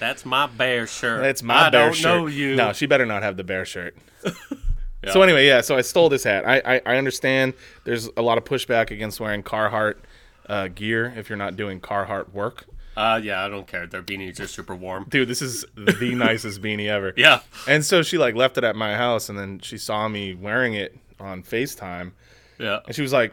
That's 0.00 0.24
my 0.26 0.46
bear 0.48 0.86
shirt. 0.88 1.22
That's 1.22 1.42
my 1.42 1.66
I 1.66 1.70
bear 1.70 1.84
don't 1.86 1.94
shirt. 1.94 2.04
know 2.22 2.26
you. 2.26 2.56
No, 2.56 2.72
she 2.72 2.86
better 2.86 3.06
not 3.06 3.22
have 3.22 3.36
the 3.36 3.44
bear 3.44 3.64
shirt. 3.64 3.96
Yeah. 4.24 4.32
So 5.12 5.22
anyway, 5.22 5.46
yeah. 5.46 5.62
So 5.62 5.78
I 5.78 5.80
stole 5.80 6.10
this 6.10 6.24
hat. 6.24 6.46
I, 6.46 6.58
I 6.58 6.82
I 6.84 6.96
understand. 6.98 7.54
There's 7.84 8.10
a 8.18 8.22
lot 8.22 8.36
of 8.36 8.44
pushback 8.44 8.90
against 8.90 9.18
wearing 9.18 9.42
Carhartt 9.42 9.94
uh, 10.46 10.68
gear 10.68 11.14
if 11.16 11.30
you're 11.30 11.38
not 11.38 11.56
doing 11.56 11.80
Carhartt 11.80 12.34
work. 12.34 12.66
Uh, 12.98 13.18
yeah, 13.22 13.42
I 13.42 13.48
don't 13.48 13.66
care. 13.66 13.86
Their 13.86 14.02
beanies 14.02 14.38
are 14.40 14.46
super 14.46 14.74
warm. 14.74 15.06
Dude, 15.08 15.26
this 15.26 15.40
is 15.40 15.64
the 15.74 16.14
nicest 16.14 16.60
beanie 16.60 16.88
ever. 16.88 17.14
Yeah. 17.16 17.40
And 17.66 17.82
so 17.82 18.02
she 18.02 18.18
like 18.18 18.34
left 18.34 18.58
it 18.58 18.64
at 18.64 18.76
my 18.76 18.94
house, 18.94 19.30
and 19.30 19.38
then 19.38 19.60
she 19.60 19.78
saw 19.78 20.06
me 20.06 20.34
wearing 20.34 20.74
it 20.74 20.94
on 21.18 21.42
Facetime, 21.44 22.12
Yeah. 22.58 22.80
and 22.86 22.94
she 22.94 23.00
was 23.00 23.12
like, 23.14 23.32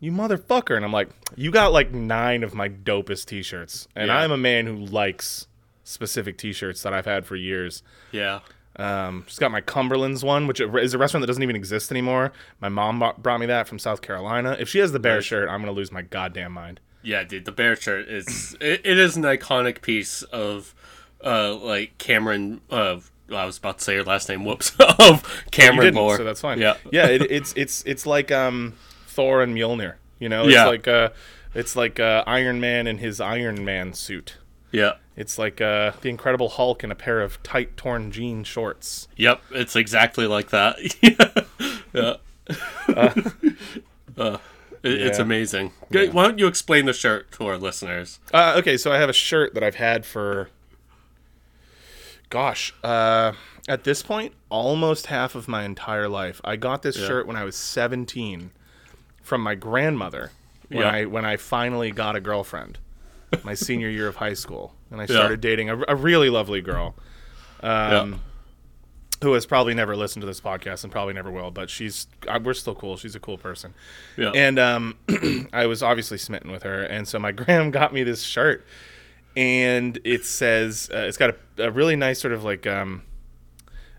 "You 0.00 0.12
motherfucker!" 0.12 0.76
And 0.76 0.84
I'm 0.84 0.92
like, 0.92 1.08
"You 1.34 1.50
got 1.50 1.72
like 1.72 1.92
nine 1.92 2.42
of 2.42 2.52
my 2.54 2.68
dopest 2.68 3.24
T-shirts, 3.24 3.88
and 3.96 4.08
Yeah. 4.08 4.18
I'm 4.18 4.32
a 4.32 4.36
man 4.36 4.66
who 4.66 4.76
likes 4.76 5.46
specific 5.84 6.38
T-shirts 6.38 6.82
that 6.82 6.92
I've 6.92 7.06
had 7.06 7.26
for 7.26 7.36
years." 7.36 7.82
Yeah. 8.12 8.40
Um, 8.76 9.24
she's 9.26 9.38
got 9.38 9.50
my 9.50 9.60
Cumberland's 9.60 10.22
one, 10.24 10.46
which 10.46 10.60
is 10.60 10.94
a 10.94 10.98
restaurant 10.98 11.22
that 11.22 11.26
doesn't 11.26 11.42
even 11.42 11.56
exist 11.56 11.90
anymore. 11.90 12.32
My 12.60 12.68
mom 12.68 13.02
brought 13.18 13.40
me 13.40 13.46
that 13.46 13.66
from 13.68 13.78
South 13.78 14.00
Carolina. 14.00 14.56
If 14.58 14.68
she 14.68 14.78
has 14.78 14.92
the 14.92 15.00
bear 15.00 15.16
Nice. 15.16 15.24
shirt, 15.24 15.48
I'm 15.48 15.60
gonna 15.60 15.72
lose 15.72 15.90
my 15.92 16.02
goddamn 16.02 16.52
mind. 16.52 16.80
Yeah, 17.02 17.24
dude, 17.24 17.44
the 17.46 17.52
bear 17.52 17.74
shirt 17.76 18.08
is 18.08 18.56
it, 18.60 18.82
it 18.84 18.98
is 18.98 19.16
an 19.16 19.24
iconic 19.24 19.82
piece 19.82 20.22
of 20.22 20.74
uh 21.24 21.54
like 21.54 21.98
Cameron 21.98 22.60
uh 22.70 23.00
I 23.32 23.44
was 23.44 23.58
about 23.58 23.78
to 23.78 23.84
say 23.84 23.96
her 23.96 24.02
last 24.04 24.28
name, 24.28 24.44
whoops, 24.44 24.72
of 24.98 25.44
Cameron 25.50 25.94
Moore. 25.94 26.16
so 26.16 26.24
that's 26.24 26.40
fine. 26.40 26.58
Yeah. 26.60 26.76
yeah. 26.92 27.06
It, 27.06 27.22
it's 27.30 27.52
it's 27.56 27.82
it's 27.86 28.06
like 28.06 28.30
um, 28.32 28.74
Thor 29.08 29.42
and 29.42 29.54
Mjolnir. 29.54 29.94
You 30.18 30.28
know, 30.28 30.44
it's 30.44 30.54
Yeah. 30.54 30.66
like 30.66 30.86
uh, 30.88 31.10
it's 31.54 31.74
like 31.76 31.98
uh, 32.00 32.22
Iron 32.26 32.60
Man 32.60 32.86
in 32.86 32.98
his 32.98 33.20
Iron 33.20 33.64
Man 33.64 33.92
suit. 33.94 34.38
Yeah. 34.72 34.94
It's 35.20 35.38
like 35.38 35.60
uh, 35.60 35.92
the 36.00 36.08
Incredible 36.08 36.48
Hulk 36.48 36.82
in 36.82 36.90
a 36.90 36.94
pair 36.94 37.20
of 37.20 37.42
tight 37.42 37.76
torn 37.76 38.10
jean 38.10 38.42
shorts. 38.42 39.06
Yep, 39.16 39.42
it's 39.50 39.76
exactly 39.76 40.26
like 40.26 40.48
that. 40.50 40.78
yeah. 41.92 42.14
Uh, 44.18 44.38
it- 44.82 45.00
It's 45.02 45.18
amazing. 45.18 45.72
G- 45.92 46.08
Why 46.08 46.24
don't 46.24 46.38
you 46.38 46.46
explain 46.46 46.84
the 46.86 46.92
shirt 46.92 47.30
to 47.32 47.46
our 47.46 47.56
listeners? 47.56 48.18
Uh, 48.34 48.54
okay, 48.58 48.76
so 48.76 48.90
I 48.92 48.98
have 48.98 49.08
a 49.08 49.14
shirt 49.14 49.54
that 49.54 49.62
I've 49.62 49.76
had 49.76 50.04
for, 50.04 50.48
gosh, 52.28 52.74
uh, 52.82 53.32
at 53.68 53.84
this 53.84 54.02
point, 54.02 54.32
almost 54.48 55.06
half 55.06 55.34
of 55.34 55.48
my 55.48 55.64
entire 55.64 56.08
life. 56.08 56.40
I 56.44 56.56
got 56.56 56.82
this 56.82 56.96
shirt 56.96 57.26
when 57.26 57.36
I 57.36 57.44
was 57.44 57.56
17 57.56 58.50
from 59.22 59.40
my 59.42 59.54
grandmother 59.54 60.32
when 60.68 60.80
Yeah. 60.80 60.90
I 60.90 61.04
when 61.04 61.24
I 61.24 61.36
finally 61.36 61.90
got 61.92 62.16
a 62.16 62.20
girlfriend, 62.20 62.78
my 63.44 63.54
senior 63.54 63.88
year 63.88 64.08
of 64.08 64.16
high 64.16 64.34
school, 64.34 64.74
and 64.90 65.00
I 65.00 65.04
Yeah. 65.04 65.16
started 65.16 65.40
dating 65.40 65.70
a, 65.70 65.78
a 65.88 65.96
really 65.96 66.30
lovely 66.30 66.60
girl. 66.60 66.94
yeah. 67.62 68.00
Um, 68.00 68.22
Who 69.22 69.34
has 69.34 69.44
probably 69.44 69.74
never 69.74 69.94
listened 69.96 70.22
to 70.22 70.26
this 70.26 70.40
podcast 70.40 70.82
and 70.82 70.90
probably 70.90 71.12
never 71.12 71.30
will, 71.30 71.50
but 71.50 71.68
she's 71.68 72.06
uh, 72.26 72.40
we're 72.42 72.54
still 72.54 72.74
cool. 72.74 72.96
She's 72.96 73.14
a 73.14 73.20
cool 73.20 73.36
person. 73.36 73.74
Yeah. 74.16 74.30
And 74.34 74.58
um, 74.58 74.96
I 75.52 75.66
was 75.66 75.82
obviously 75.82 76.16
smitten 76.16 76.50
with 76.50 76.62
her, 76.62 76.82
and 76.82 77.06
so 77.06 77.18
my 77.18 77.30
gram 77.40 77.70
got 77.70 77.92
me 77.92 78.02
this 78.02 78.22
shirt, 78.22 78.64
and 79.36 79.98
it 80.04 80.24
says 80.24 80.88
uh, 80.92 80.98
it's 81.00 81.18
got 81.18 81.30
a, 81.58 81.64
a 81.66 81.70
really 81.70 81.96
nice 81.96 82.18
sort 82.20 82.32
of 82.32 82.44
like 82.44 82.66
um, 82.66 83.02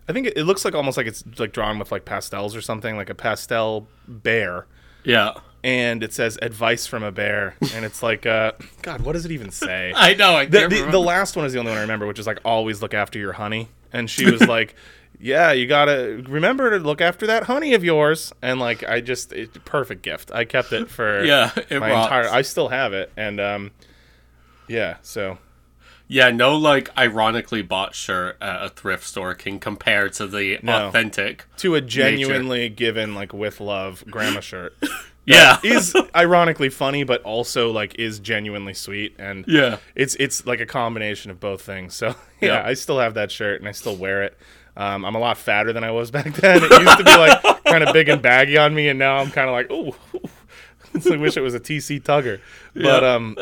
I 0.10 0.14
think 0.14 0.26
it, 0.28 0.38
it 0.38 0.44
looks 0.46 0.66
like 0.66 0.74
almost 0.74 0.98
like 0.98 1.06
it's 1.08 1.24
like 1.38 1.54
drawn 1.54 1.78
with 1.78 1.92
like 1.92 2.04
pastels 2.04 2.56
or 2.56 2.62
something, 2.62 2.96
like 2.98 3.12
a 3.12 3.16
pastel 3.16 3.88
bear, 4.08 4.66
yeah. 5.04 5.34
And 5.64 6.04
it 6.04 6.14
says 6.14 6.38
advice 6.42 6.88
from 6.88 7.04
a 7.04 7.12
bear, 7.12 7.56
and 7.74 7.86
it's 7.86 8.02
like 8.02 8.26
uh, 8.26 8.54
God, 8.82 9.02
what 9.02 9.14
does 9.14 9.26
it 9.26 9.32
even 9.32 9.52
say? 9.52 9.94
I 9.96 10.14
know. 10.16 10.34
I 10.36 10.46
the, 10.46 10.68
the, 10.68 10.88
the 10.92 11.00
last 11.00 11.36
one 11.36 11.46
is 11.46 11.54
the 11.54 11.60
only 11.60 11.72
one 11.72 11.78
I 11.78 11.82
remember, 11.82 12.08
which 12.08 12.20
is 12.20 12.28
like 12.28 12.40
always 12.46 12.82
look 12.82 12.94
after 12.94 13.20
your 13.20 13.34
honey. 13.34 13.70
And 13.94 14.10
she 14.10 14.30
was 14.32 14.42
like, 14.48 14.76
"Yeah, 15.20 15.52
you 15.52 15.68
gotta 15.68 16.24
remember 16.28 16.72
to 16.72 16.78
look 16.80 17.02
after 17.02 17.28
that 17.28 17.44
honey 17.44 17.74
of 17.74 17.84
yours." 17.84 18.32
And 18.42 18.60
like, 18.60 18.84
I 18.88 19.02
just 19.02 19.34
it, 19.34 19.66
perfect 19.66 20.02
gift. 20.02 20.32
I 20.32 20.46
kept 20.46 20.72
it 20.74 20.90
for 20.90 21.24
Yeah, 21.26 21.52
it 21.70 21.80
my 21.80 21.92
rocks. 21.92 22.06
entire. 22.06 22.30
I 22.30 22.42
still 22.44 22.70
have 22.70 22.94
it, 22.94 23.12
and 23.18 23.40
um, 23.42 23.72
yeah. 24.68 24.98
So 25.02 25.38
Yeah, 26.08 26.32
no, 26.32 26.56
like 26.58 26.90
ironically 26.98 27.62
bought 27.62 27.96
shirt 27.96 28.38
at 28.42 28.64
a 28.64 28.70
thrift 28.70 29.04
store 29.06 29.34
can 29.36 29.60
compare 29.60 30.10
to 30.10 30.26
the 30.28 30.60
No. 30.64 30.88
authentic. 30.88 31.46
to 31.58 31.76
a 31.76 31.82
genuinely 31.82 32.70
given 32.70 33.14
like 33.14 33.34
with 33.34 33.60
love 33.60 34.04
grandma 34.10 34.40
shirt. 34.40 34.76
Yeah, 35.26 35.60
is 35.64 35.96
ironically 36.16 36.70
funny, 36.70 37.04
but 37.04 37.22
also 37.24 37.72
like 37.72 37.96
is 38.00 38.20
genuinely 38.20 38.74
sweet, 38.74 39.16
and 39.20 39.46
Yeah. 39.48 39.78
it's 39.96 40.16
it's 40.16 40.46
like 40.48 40.60
a 40.60 40.66
combination 40.66 41.30
of 41.32 41.40
both 41.40 41.62
things. 41.62 41.94
So 41.96 42.08
yeah, 42.42 42.48
Yeah. 42.54 42.64
I 42.66 42.74
still 42.74 43.00
have 43.00 43.14
that 43.14 43.32
shirt 43.32 43.62
and 43.62 43.68
I 43.70 43.72
still 43.72 43.96
wear 43.96 44.24
it. 44.24 44.38
Um, 44.76 45.04
I'm 45.06 45.16
a 45.16 45.20
lot 45.20 45.38
fatter 45.38 45.74
than 45.74 45.84
I 45.84 45.92
was 45.92 46.12
back 46.18 46.34
then. 46.34 46.64
It 46.64 46.72
used 46.72 46.98
to 46.98 47.04
be 47.04 47.16
like 47.18 47.64
kind 47.66 47.84
of 47.84 47.94
big 47.94 48.10
and 48.10 48.22
baggy 48.22 48.58
on 48.58 48.74
me, 48.74 48.88
and 48.90 48.98
now 48.98 49.18
I'm 49.18 49.30
kind 49.30 49.48
of 49.50 49.54
like, 49.54 49.68
oh, 49.70 49.96
I 51.12 51.18
wish 51.18 51.38
it 51.38 51.42
was 51.42 51.54
a 51.54 51.60
TC 51.60 52.02
Tugger. 52.02 52.40
But 52.74 53.04
Yeah. 53.04 53.14
um, 53.16 53.38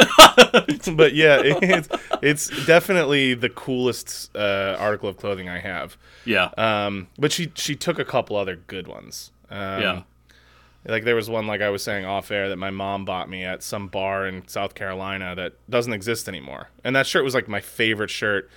but 0.98 1.14
yeah, 1.14 1.40
it's 1.44 1.88
it's 2.22 2.66
definitely 2.66 3.36
the 3.36 3.50
coolest 3.50 4.36
uh, 4.36 4.76
article 4.80 5.08
of 5.10 5.18
clothing 5.18 5.48
I 5.50 5.60
have. 5.60 5.98
yeah, 6.26 6.50
Um, 6.58 7.08
but 7.18 7.32
she 7.32 7.52
she 7.56 7.76
took 7.76 8.00
a 8.00 8.06
couple 8.06 8.36
other 8.36 8.56
good 8.56 8.88
ones. 8.88 9.32
Um, 9.50 9.82
yeah, 9.82 10.02
like 10.86 11.04
there 11.04 11.16
was 11.16 11.30
one 11.30 11.46
like 11.48 11.62
I 11.62 11.70
was 11.70 11.84
saying 11.84 12.06
off 12.06 12.32
air 12.32 12.50
that 12.50 12.58
my 12.58 12.70
mom 12.70 13.06
bought 13.06 13.30
me 13.30 13.44
at 13.44 13.62
some 13.64 13.88
bar 13.88 14.28
in 14.28 14.48
South 14.48 14.76
Carolina 14.76 15.36
that 15.36 15.54
doesn't 15.70 15.94
exist 15.94 16.28
anymore. 16.30 16.70
And 16.84 16.96
that 16.96 17.06
shirt 17.06 17.24
was 17.24 17.34
like 17.36 17.48
my 17.48 17.60
favorite 17.62 18.10
shirt 18.10 18.50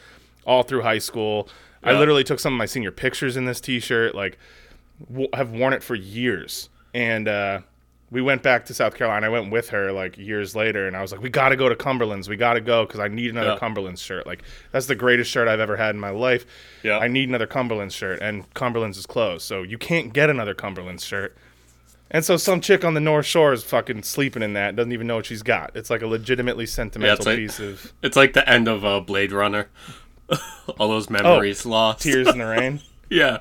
all 0.47 0.62
through 0.62 0.83
high 0.83 0.99
school. 0.99 1.49
I 1.84 1.93
literally 1.99 2.22
took 2.25 2.38
some 2.38 2.55
of 2.55 2.59
my 2.59 2.66
senior 2.66 2.93
pictures 2.93 3.37
in 3.37 3.44
this 3.44 3.60
t-shirt 3.60 4.15
like 4.15 4.38
w- 5.09 5.28
have 5.34 5.50
worn 5.50 5.72
it 5.72 5.83
for 5.83 5.94
years. 5.97 6.69
And 6.94 7.27
uh 7.28 7.60
we 8.10 8.21
went 8.21 8.43
back 8.43 8.66
to 8.66 8.75
South 8.75 8.94
Carolina. 8.94 9.25
I 9.25 9.31
went 9.31 9.50
with 9.50 9.71
her 9.71 9.91
like 9.91 10.19
years 10.19 10.54
later, 10.54 10.87
and 10.87 10.94
I 10.94 11.00
was 11.00 11.12
like, 11.12 11.22
"We 11.22 11.31
got 11.31 11.49
to 11.49 11.56
go 11.56 11.71
to 11.71 11.75
Cumberland's. 11.75 12.28
We 12.28 12.37
got 12.37 12.53
to 12.54 12.60
go 12.60 12.84
because 12.84 13.00
I 13.00 13.09
need 13.09 13.31
another 13.31 13.53
Yeah. 13.53 13.59
Cumberland's 13.59 14.03
shirt. 14.03 14.27
Like 14.27 14.43
that's 14.71 14.84
the 14.84 14.94
greatest 14.94 15.31
shirt 15.31 15.49
I've 15.49 15.60
ever 15.60 15.78
had 15.78 15.94
in 15.94 16.00
my 16.03 16.10
life. 16.10 16.44
Yeah. 16.83 16.99
I 16.99 17.09
need 17.09 17.31
another 17.31 17.47
Cumberland's 17.47 17.94
shirt, 17.94 18.21
and 18.21 18.53
Cumberland's 18.53 18.99
is 18.99 19.06
closed, 19.06 19.47
so 19.47 19.62
you 19.62 19.78
can't 19.78 20.12
get 20.12 20.28
another 20.28 20.53
Cumberland's 20.53 21.06
shirt. 21.06 21.34
And 22.15 22.25
so 22.25 22.37
some 22.37 22.61
chick 22.61 22.84
on 22.84 22.93
the 22.95 23.00
North 23.00 23.25
Shore 23.27 23.53
is 23.55 23.65
fucking 23.65 24.03
sleeping 24.05 24.43
in 24.43 24.53
that, 24.53 24.77
doesn't 24.77 24.93
even 24.93 25.06
know 25.06 25.17
what 25.17 25.27
she's 25.27 25.43
got. 25.43 25.73
It's 25.75 25.89
like 25.91 26.03
a 26.03 26.06
legitimately 26.06 26.67
sentimental 26.67 27.25
like- 27.25 27.39
piece 27.39 27.59
of 27.59 27.93
It's 28.03 28.17
like 28.17 28.34
the 28.34 28.49
end 28.49 28.69
of 28.69 28.84
uh, 28.84 29.00
Blade 29.00 29.33
Runner. 29.33 29.69
All 30.78 30.89
those 30.89 31.09
memories 31.11 31.67
lost. 31.67 32.06
Oh, 32.06 32.11
tears 32.11 32.28
in 32.28 32.39
the 32.39 32.47
rain. 32.59 32.81
Yeah, 33.11 33.39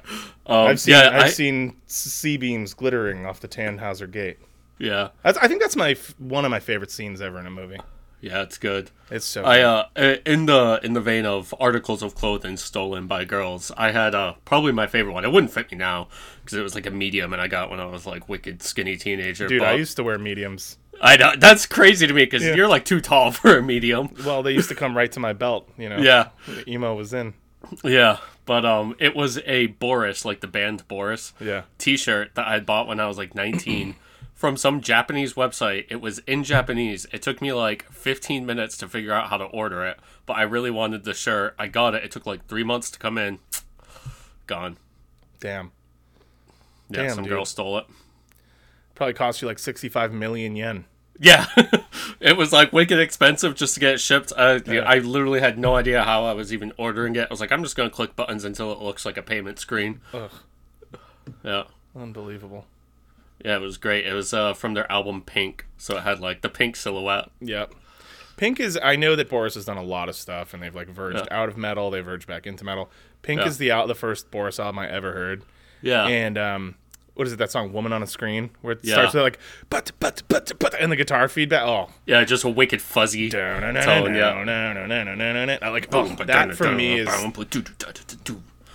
um, 0.47 0.67
I've 0.67 0.79
seen 0.79 0.93
yeah, 0.95 1.09
I've 1.13 1.23
I- 1.23 1.29
seen 1.29 1.75
C-beams 1.87 2.73
glittering 2.73 3.25
off 3.25 3.39
the 3.41 3.47
Tannhauser 3.47 4.09
Gate. 4.09 4.37
yeah, 4.79 5.09
That's, 5.23 5.37
I 5.37 5.47
think 5.47 5.61
that's 5.61 5.75
my 5.75 5.95
one 6.17 6.43
of 6.45 6.51
my 6.51 6.59
favorite 6.59 6.91
scenes 6.91 7.21
ever 7.21 7.39
in 7.39 7.45
a 7.45 7.51
movie. 7.51 7.77
Yeah. 8.21 8.41
It's 8.43 8.57
good. 8.57 8.91
It's 9.09 9.25
so. 9.25 9.43
I 9.43 9.61
uh 9.61 9.87
in 10.25 10.45
the 10.45 10.79
in 10.83 10.93
the 10.93 11.01
vein 11.01 11.25
of 11.25 11.53
articles 11.59 12.01
of 12.01 12.15
clothing 12.15 12.55
stolen 12.57 13.07
by 13.07 13.25
girls, 13.25 13.71
I 13.77 13.91
had 13.91 14.15
uh 14.15 14.35
probably 14.45 14.71
my 14.71 14.87
favorite 14.87 15.13
one. 15.13 15.25
It 15.25 15.31
wouldn't 15.31 15.51
fit 15.51 15.71
me 15.71 15.77
now 15.77 16.07
because 16.43 16.57
it 16.57 16.61
was 16.61 16.75
like 16.75 16.85
a 16.85 16.91
medium, 16.91 17.33
and 17.33 17.41
I 17.41 17.47
got 17.47 17.69
when 17.69 17.79
I 17.79 17.85
was 17.85 18.05
like 18.05 18.29
wicked 18.29 18.63
skinny 18.63 18.95
teenager. 18.95 19.47
Dude, 19.47 19.63
I 19.63 19.73
used 19.73 19.97
to 19.97 20.03
wear 20.03 20.17
mediums. 20.17 20.77
I 21.01 21.17
know 21.17 21.33
that's 21.37 21.65
crazy 21.65 22.05
to 22.07 22.13
me 22.13 22.23
because 22.25 22.43
Yeah. 22.43 22.53
you're 22.55 22.67
like 22.67 22.85
too 22.85 23.01
tall 23.01 23.31
for 23.31 23.57
a 23.57 23.61
medium. 23.63 24.13
Well, 24.25 24.43
they 24.43 24.51
used 24.51 24.69
to 24.69 24.75
come 24.75 24.95
right 24.95 25.11
to 25.13 25.19
my 25.19 25.33
belt. 25.33 25.69
You 25.77 25.89
know. 25.89 25.97
Yeah, 25.97 26.29
The 26.47 26.69
emo 26.69 26.93
was 26.95 27.13
in. 27.13 27.33
yeah. 27.83 28.17
But 28.45 28.65
um, 28.65 28.95
it 28.99 29.15
was 29.15 29.37
a 29.45 29.67
Boris, 29.67 30.25
like 30.25 30.41
the 30.41 30.47
band 30.47 30.87
Boris, 30.87 31.33
Yeah. 31.39 31.61
T-shirt 31.77 32.35
that 32.35 32.47
I 32.47 32.59
bought 32.59 32.87
when 32.87 32.99
I 32.99 33.07
was 33.07 33.17
like 33.17 33.35
19 33.35 33.95
from 34.41 34.57
some 34.57 34.81
Japanese 34.81 35.35
website. 35.35 35.85
It 35.89 36.01
was 36.01 36.17
in 36.19 36.43
Japanese. 36.43 37.05
It 37.13 37.21
took 37.21 37.41
me 37.43 37.53
like 37.53 37.85
15 37.91 38.43
minutes 38.43 38.75
to 38.77 38.87
figure 38.87 39.13
out 39.13 39.29
how 39.29 39.37
to 39.37 39.43
order 39.45 39.85
it, 39.85 39.99
but 40.25 40.33
I 40.35 40.41
really 40.41 40.71
wanted 40.71 41.03
the 41.03 41.13
shirt. 41.13 41.53
I 41.59 41.67
got 41.67 41.93
it. 41.93 42.03
It 42.03 42.09
took 42.11 42.25
like 42.25 42.47
three 42.47 42.63
months 42.63 42.89
to 42.89 42.97
come 42.99 43.19
in. 43.19 43.37
Gone. 44.47 44.77
Damn. 45.39 45.71
Yeah, 46.89 47.03
Damn, 47.03 47.15
some 47.15 47.23
dude. 47.23 47.33
girl 47.33 47.45
stole 47.45 47.77
it. 47.77 47.85
Probably 48.95 49.13
cost 49.13 49.41
you 49.43 49.47
like 49.47 49.59
sixty-five 49.59 50.11
million 50.11 50.55
yen. 50.55 50.85
Yeah, 51.19 51.45
it 52.19 52.35
was 52.35 52.51
like 52.51 52.73
wicked 52.73 52.99
expensive 52.99 53.53
just 53.55 53.75
to 53.75 53.79
get 53.79 53.93
it 53.93 53.99
shipped. 53.99 54.33
I, 54.35 54.55
Yeah. 54.65 54.79
I 54.81 54.97
literally 54.97 55.39
had 55.39 55.59
no 55.59 55.75
idea 55.75 56.03
how 56.03 56.25
I 56.25 56.33
was 56.33 56.51
even 56.51 56.73
ordering 56.77 57.15
it. 57.15 57.27
I 57.29 57.31
was 57.31 57.39
like, 57.39 57.51
I'm 57.51 57.61
just 57.61 57.75
gonna 57.75 57.91
click 57.91 58.15
buttons 58.15 58.43
until 58.43 58.71
it 58.73 58.79
looks 58.79 59.05
like 59.05 59.17
a 59.17 59.21
payment 59.21 59.59
screen. 59.59 60.01
Ugh. 60.15 60.31
Yeah, 61.43 61.63
Unbelievable. 61.95 62.65
Yeah, 63.43 63.55
it 63.55 63.61
was 63.61 63.77
great. 63.77 64.05
It 64.05 64.13
was 64.13 64.33
uh, 64.33 64.53
from 64.53 64.73
their 64.73 64.91
album 64.91 65.21
Pink, 65.21 65.65
so 65.77 65.97
it 65.97 66.03
had 66.03 66.19
like 66.19 66.41
the 66.41 66.49
pink 66.49 66.75
silhouette. 66.75 67.29
Yep. 67.39 67.73
Pink 68.37 68.59
is. 68.59 68.77
I 68.81 68.95
know 68.95 69.15
that 69.15 69.29
Boris 69.29 69.53
has 69.55 69.65
done 69.65 69.77
a 69.77 69.83
lot 69.83 70.09
of 70.09 70.15
stuff, 70.15 70.53
and 70.53 70.61
they've 70.63 70.73
like 70.75 70.87
verged 70.89 71.27
Yeah. 71.29 71.37
out 71.37 71.49
of 71.49 71.57
metal. 71.57 71.91
They 71.91 72.01
verged 72.01 72.27
back 72.27 72.47
into 72.47 72.63
metal. 72.63 72.89
Pink 73.21 73.41
Yeah. 73.41 73.47
is 73.47 73.57
the 73.57 73.71
out 73.71 73.87
the 73.87 73.95
first 73.95 74.31
Boris 74.31 74.59
album 74.59 74.79
I 74.79 74.89
ever 74.89 75.13
heard, 75.13 75.43
Yeah, 75.83 76.07
and 76.07 76.37
um, 76.39 76.75
what 77.13 77.27
is 77.27 77.33
it? 77.33 77.35
That 77.37 77.51
song 77.51 77.71
"Woman 77.71 77.93
on 77.93 78.01
a 78.01 78.07
Screen," 78.07 78.49
where 78.61 78.73
it 78.73 78.79
Yeah. 78.81 78.93
starts 78.95 79.13
with 79.13 79.21
like 79.23 79.37
but 79.69 79.91
but 79.99 80.23
but 80.27 80.51
but 80.57 80.73
and 80.79 80.91
the 80.91 80.95
guitar 80.95 81.27
feedback. 81.27 81.61
Oh, 81.67 81.89
Yeah, 82.07 82.23
just 82.23 82.43
a 82.43 82.49
wicked 82.49 82.81
fuzzy 82.81 83.29
tone. 83.29 83.61
Yeah. 83.61 84.43
I 85.61 85.69
like 85.69 85.87
oh, 85.91 86.07
that 86.25 86.55
for 86.55 86.71
me 86.71 86.99
is 86.99 87.09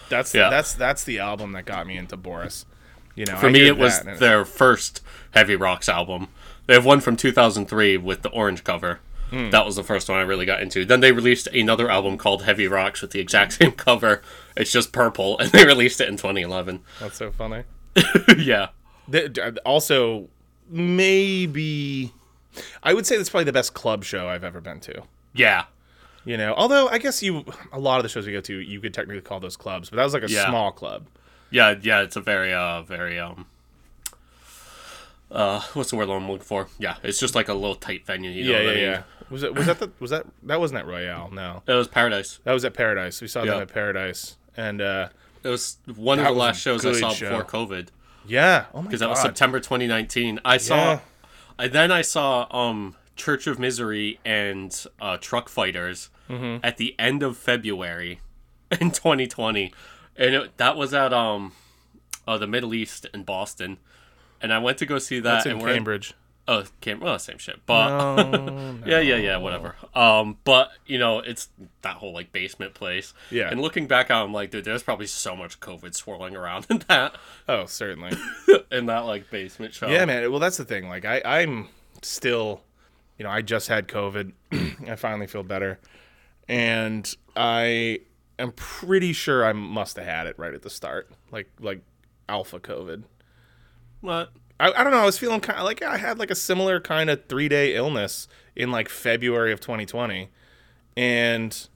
that's 0.09 0.33
Yeah. 0.35 0.49
that's 0.49 0.75
that's 0.75 1.03
the 1.03 1.19
album 1.19 1.53
that 1.53 1.65
got 1.65 1.87
me 1.89 1.97
into 1.97 2.17
Boris. 2.17 2.67
You 3.17 3.25
know, 3.27 3.37
For 3.37 3.47
I 3.49 3.51
me, 3.51 3.67
it 3.67 3.77
was 3.77 4.01
that 4.03 4.19
their 4.21 4.45
first 4.45 5.03
Heavy 5.33 5.57
Rocks 5.57 5.89
album. 5.89 6.29
They 6.67 6.75
have 6.75 6.85
one 6.85 7.01
from 7.01 7.17
2003 7.17 7.97
with 7.97 8.23
the 8.23 8.29
orange 8.31 8.63
cover. 8.63 9.01
Hmm. 9.31 9.51
That 9.51 9.65
was 9.67 9.75
the 9.75 9.83
first 9.83 10.09
one 10.09 10.19
I 10.19 10.23
really 10.23 10.47
got 10.47 10.61
into. 10.63 10.85
Then 10.85 11.01
they 11.01 11.11
released 11.11 11.49
another 11.49 11.91
album 11.91 12.17
called 12.19 12.43
Heavy 12.45 12.69
Rocks 12.69 13.03
with 13.03 13.11
the 13.11 13.19
exact 13.21 13.53
same 13.61 13.73
cover. 13.73 14.23
It's 14.57 14.71
just 14.71 14.93
purple, 14.93 15.39
and 15.39 15.51
they 15.53 15.65
released 15.67 16.01
it 16.01 16.09
in 16.09 16.17
2011. 16.17 16.81
That's 17.01 17.17
so 17.17 17.33
funny. 17.33 17.65
yeah. 18.39 18.69
The- 19.09 19.59
also, 19.65 20.29
maybe 20.69 22.13
I 22.83 22.95
would 22.95 23.07
say 23.07 23.17
that's 23.17 23.31
probably 23.31 23.45
the 23.45 23.53
best 23.53 23.75
club 23.75 24.05
show 24.05 24.29
I've 24.29 24.45
ever 24.45 24.61
been 24.61 24.81
to. 24.81 25.03
Yeah. 25.35 25.65
You 26.25 26.37
know, 26.37 26.55
although 26.57 26.89
I 26.89 26.99
guess 26.99 27.23
you 27.23 27.45
a 27.73 27.79
lot 27.79 27.99
of 27.99 28.03
the 28.03 28.09
shows 28.09 28.27
we 28.27 28.33
go 28.33 28.41
to, 28.41 28.59
you 28.59 28.81
could 28.81 28.93
technically 28.93 29.21
call 29.23 29.39
those 29.41 29.57
clubs, 29.57 29.91
but 29.91 29.97
that 29.97 30.05
was 30.05 30.13
like 30.15 30.25
a 30.25 30.31
Yeah. 30.31 30.49
small 30.49 30.73
club. 30.73 31.07
Yeah, 31.57 31.75
yeah, 31.83 32.03
it's 32.03 32.17
a 32.17 32.21
very, 32.21 32.53
uh, 32.53 32.83
very, 32.83 33.19
um, 33.19 33.47
uh, 35.31 35.61
what's 35.75 35.91
the 35.91 35.97
word 35.97 36.09
I'm 36.09 36.29
looking 36.31 36.45
for? 36.45 36.69
Yeah, 36.79 36.97
it's 37.03 37.19
just 37.19 37.35
like 37.35 37.49
a 37.49 37.55
little 37.55 37.75
tight 37.75 38.07
venue. 38.07 38.31
You 38.31 38.45
know 38.45 38.51
yeah, 38.53 38.61
yeah, 38.65 38.71
I 38.71 38.75
mean? 38.75 38.83
yeah. 38.85 39.03
Was 39.31 39.43
it? 39.43 39.55
Was 39.55 39.67
that 39.67 39.79
the? 39.81 39.91
Was 39.99 40.11
that? 40.11 40.25
That 40.45 40.61
wasn't 40.61 40.79
at 40.81 40.87
Royale. 40.87 41.31
No, 41.33 41.63
It 41.67 41.73
was 41.73 41.89
Paradise. 41.89 42.39
that 42.45 42.53
was 42.53 42.65
at 42.65 42.75
Paradise. 42.75 43.21
We 43.21 43.27
saw 43.27 43.45
them 43.45 43.61
at 43.61 43.73
Paradise, 43.73 44.37
and 44.57 44.81
uh 44.81 45.09
It 45.43 45.49
was 45.49 45.79
one 45.97 46.19
of 46.21 46.25
the 46.27 46.31
last 46.31 46.61
shows 46.61 46.87
I 46.87 46.93
saw 46.93 47.11
show. 47.11 47.29
before 47.39 47.45
COVID 47.45 47.89
yeah. 48.29 48.67
Oh 48.75 48.79
my 48.79 48.83
god, 48.83 48.85
because 48.89 49.01
that 49.01 49.09
was 49.09 49.21
September 49.23 49.59
2019. 49.61 50.41
I 50.45 50.57
saw, 50.59 50.75
Yeah. 50.77 50.99
I 51.61 51.69
then 51.69 51.91
I 51.93 52.03
saw 52.03 52.47
um 52.51 52.97
Church 53.17 53.47
of 53.47 53.59
Misery 53.59 54.19
and 54.25 54.71
uh, 55.01 55.17
Truckfighters 55.19 56.09
Mm-hmm. 56.29 56.65
at 56.65 56.77
the 56.77 56.95
end 56.99 57.23
of 57.23 57.37
February 57.37 58.19
in 58.81 58.91
2020, 58.91 59.73
and 60.19 60.35
it, 60.35 60.57
that 60.57 60.77
was 60.77 60.95
at 60.95 61.13
um 61.13 61.53
uh, 62.27 62.39
the 62.39 62.47
Middle 62.47 62.75
East 62.75 63.07
in 63.15 63.23
Boston, 63.23 63.79
and 64.41 64.53
I 64.53 64.59
went 64.59 64.79
to 64.79 64.87
go 64.87 64.99
see 64.99 65.21
that. 65.21 65.45
That's 65.45 65.47
in 65.47 65.61
Cambridge. 65.61 66.15
Oh, 66.49 66.65
Cam- 66.81 67.01
well, 67.01 67.19
same 67.19 67.39
shit. 67.39 67.61
But 67.67 68.15
No, 68.31 68.79
yeah, 68.87 69.01
yeah, 69.01 69.17
yeah, 69.17 69.37
whatever. 69.39 69.75
Um, 69.95 70.39
but 70.45 70.71
you 70.87 70.99
know, 70.99 71.19
it's 71.19 71.49
that 71.83 71.97
whole 71.97 72.13
like 72.13 72.31
basement 72.31 72.75
place. 72.75 73.15
Yeah. 73.31 73.51
And 73.51 73.61
looking 73.61 73.87
back, 73.89 74.11
I'm 74.11 74.33
like, 74.33 74.53
dude, 74.53 74.65
there's 74.65 74.83
probably 74.83 75.07
so 75.07 75.35
much 75.35 75.59
COVID 75.59 75.95
swirling 75.95 76.37
around 76.37 76.67
in 76.71 76.85
that, 76.89 77.17
oh, 77.49 77.67
certainly. 77.67 78.13
in 78.71 78.87
that 78.87 79.01
like 79.01 79.31
basement 79.31 79.75
show. 79.75 79.89
Yeah, 79.89 80.05
man. 80.05 80.31
Well, 80.31 80.41
that's 80.41 80.57
the 80.57 80.65
thing. 80.65 80.89
Like, 80.89 81.05
I, 81.05 81.21
I'm 81.25 81.69
still, 82.03 82.61
you 83.19 83.25
know, 83.25 83.31
I 83.31 83.43
just 83.43 83.67
had 83.69 83.89
COVID. 83.89 84.33
I 84.89 84.95
finally 84.95 85.27
feel 85.27 85.43
better, 85.43 85.81
and 86.49 87.13
I 87.35 88.01
am 88.39 88.53
pretty 88.53 89.13
sure 89.13 89.45
I 89.45 89.53
must 89.53 89.97
have 89.97 90.07
had 90.07 90.27
it 90.27 90.39
right 90.39 90.55
at 90.55 90.63
the 90.63 90.71
start, 90.71 91.11
like 91.31 91.51
like 91.61 91.81
alpha 92.29 92.59
COVID. 92.59 93.05
What? 94.01 94.31
I, 94.59 94.73
I 94.73 94.85
don't 94.85 94.93
know. 94.93 95.01
I 95.01 95.05
was 95.05 95.19
feeling 95.19 95.41
kind 95.41 95.59
of 95.59 95.65
like 95.65 95.83
I 95.83 95.99
had 95.99 96.19
like 96.19 96.31
a 96.31 96.35
similar 96.35 96.81
kind 96.81 97.11
of 97.11 97.27
three 97.27 97.49
day 97.49 97.75
illness 97.75 98.29
in 98.55 98.71
like 98.71 98.89
February 98.89 99.53
of 99.53 99.61
2020, 99.61 100.29
and 100.97 101.69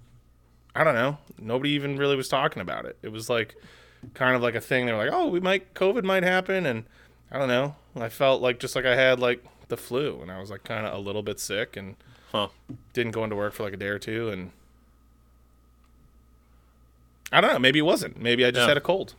I 0.75 0.85
don't 0.85 0.95
know. 0.95 1.19
Nobody 1.39 1.71
even 1.71 1.97
really 1.97 2.17
was 2.17 2.29
talking 2.29 2.63
about 2.63 2.85
it. 2.87 2.99
It 3.03 3.13
was 3.13 3.29
like 3.29 3.55
kind 4.15 4.35
of 4.35 4.43
like 4.43 4.55
a 4.55 4.61
thing. 4.61 4.87
They 4.87 4.93
were 4.93 4.99
like, 4.99 5.13
"Oh, 5.13 5.29
we 5.29 5.41
might 5.41 5.75
COVID 5.75 6.05
might 6.05 6.23
happen," 6.23 6.65
and 6.67 6.85
I 7.31 7.39
don't 7.39 7.49
know. 7.49 7.77
I 7.97 8.09
felt 8.09 8.41
like 8.41 8.61
just 8.61 8.77
like 8.77 8.87
I 8.87 8.97
had 8.97 9.19
like 9.21 9.45
the 9.69 9.77
flu, 9.77 10.21
and 10.23 10.31
I 10.31 10.41
was 10.41 10.51
like 10.51 10.65
kind 10.65 10.87
of 10.87 10.95
a 10.95 10.99
little 10.99 11.23
bit 11.23 11.39
sick, 11.41 11.77
and 11.77 11.97
Huh? 12.33 12.49
didn't 12.93 13.13
go 13.13 13.25
into 13.25 13.35
work 13.37 13.53
for 13.53 13.65
like 13.65 13.73
a 13.73 13.77
day 13.77 13.89
or 13.89 13.99
two, 13.99 14.31
and 14.31 14.53
I 17.33 17.41
don't 17.41 17.53
know. 17.53 17.59
Maybe 17.59 17.79
it 17.79 17.83
wasn't. 17.83 18.21
Maybe 18.21 18.45
I 18.45 18.51
just 18.51 18.63
Yeah. 18.63 18.69
had 18.69 18.77
a 18.77 18.81
cold. 18.81 19.15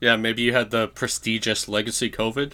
Yeah, 0.00 0.16
maybe 0.16 0.42
you 0.42 0.52
had 0.52 0.70
the 0.70 0.88
prestigious 0.88 1.68
legacy 1.68 2.10
COVID. 2.10 2.52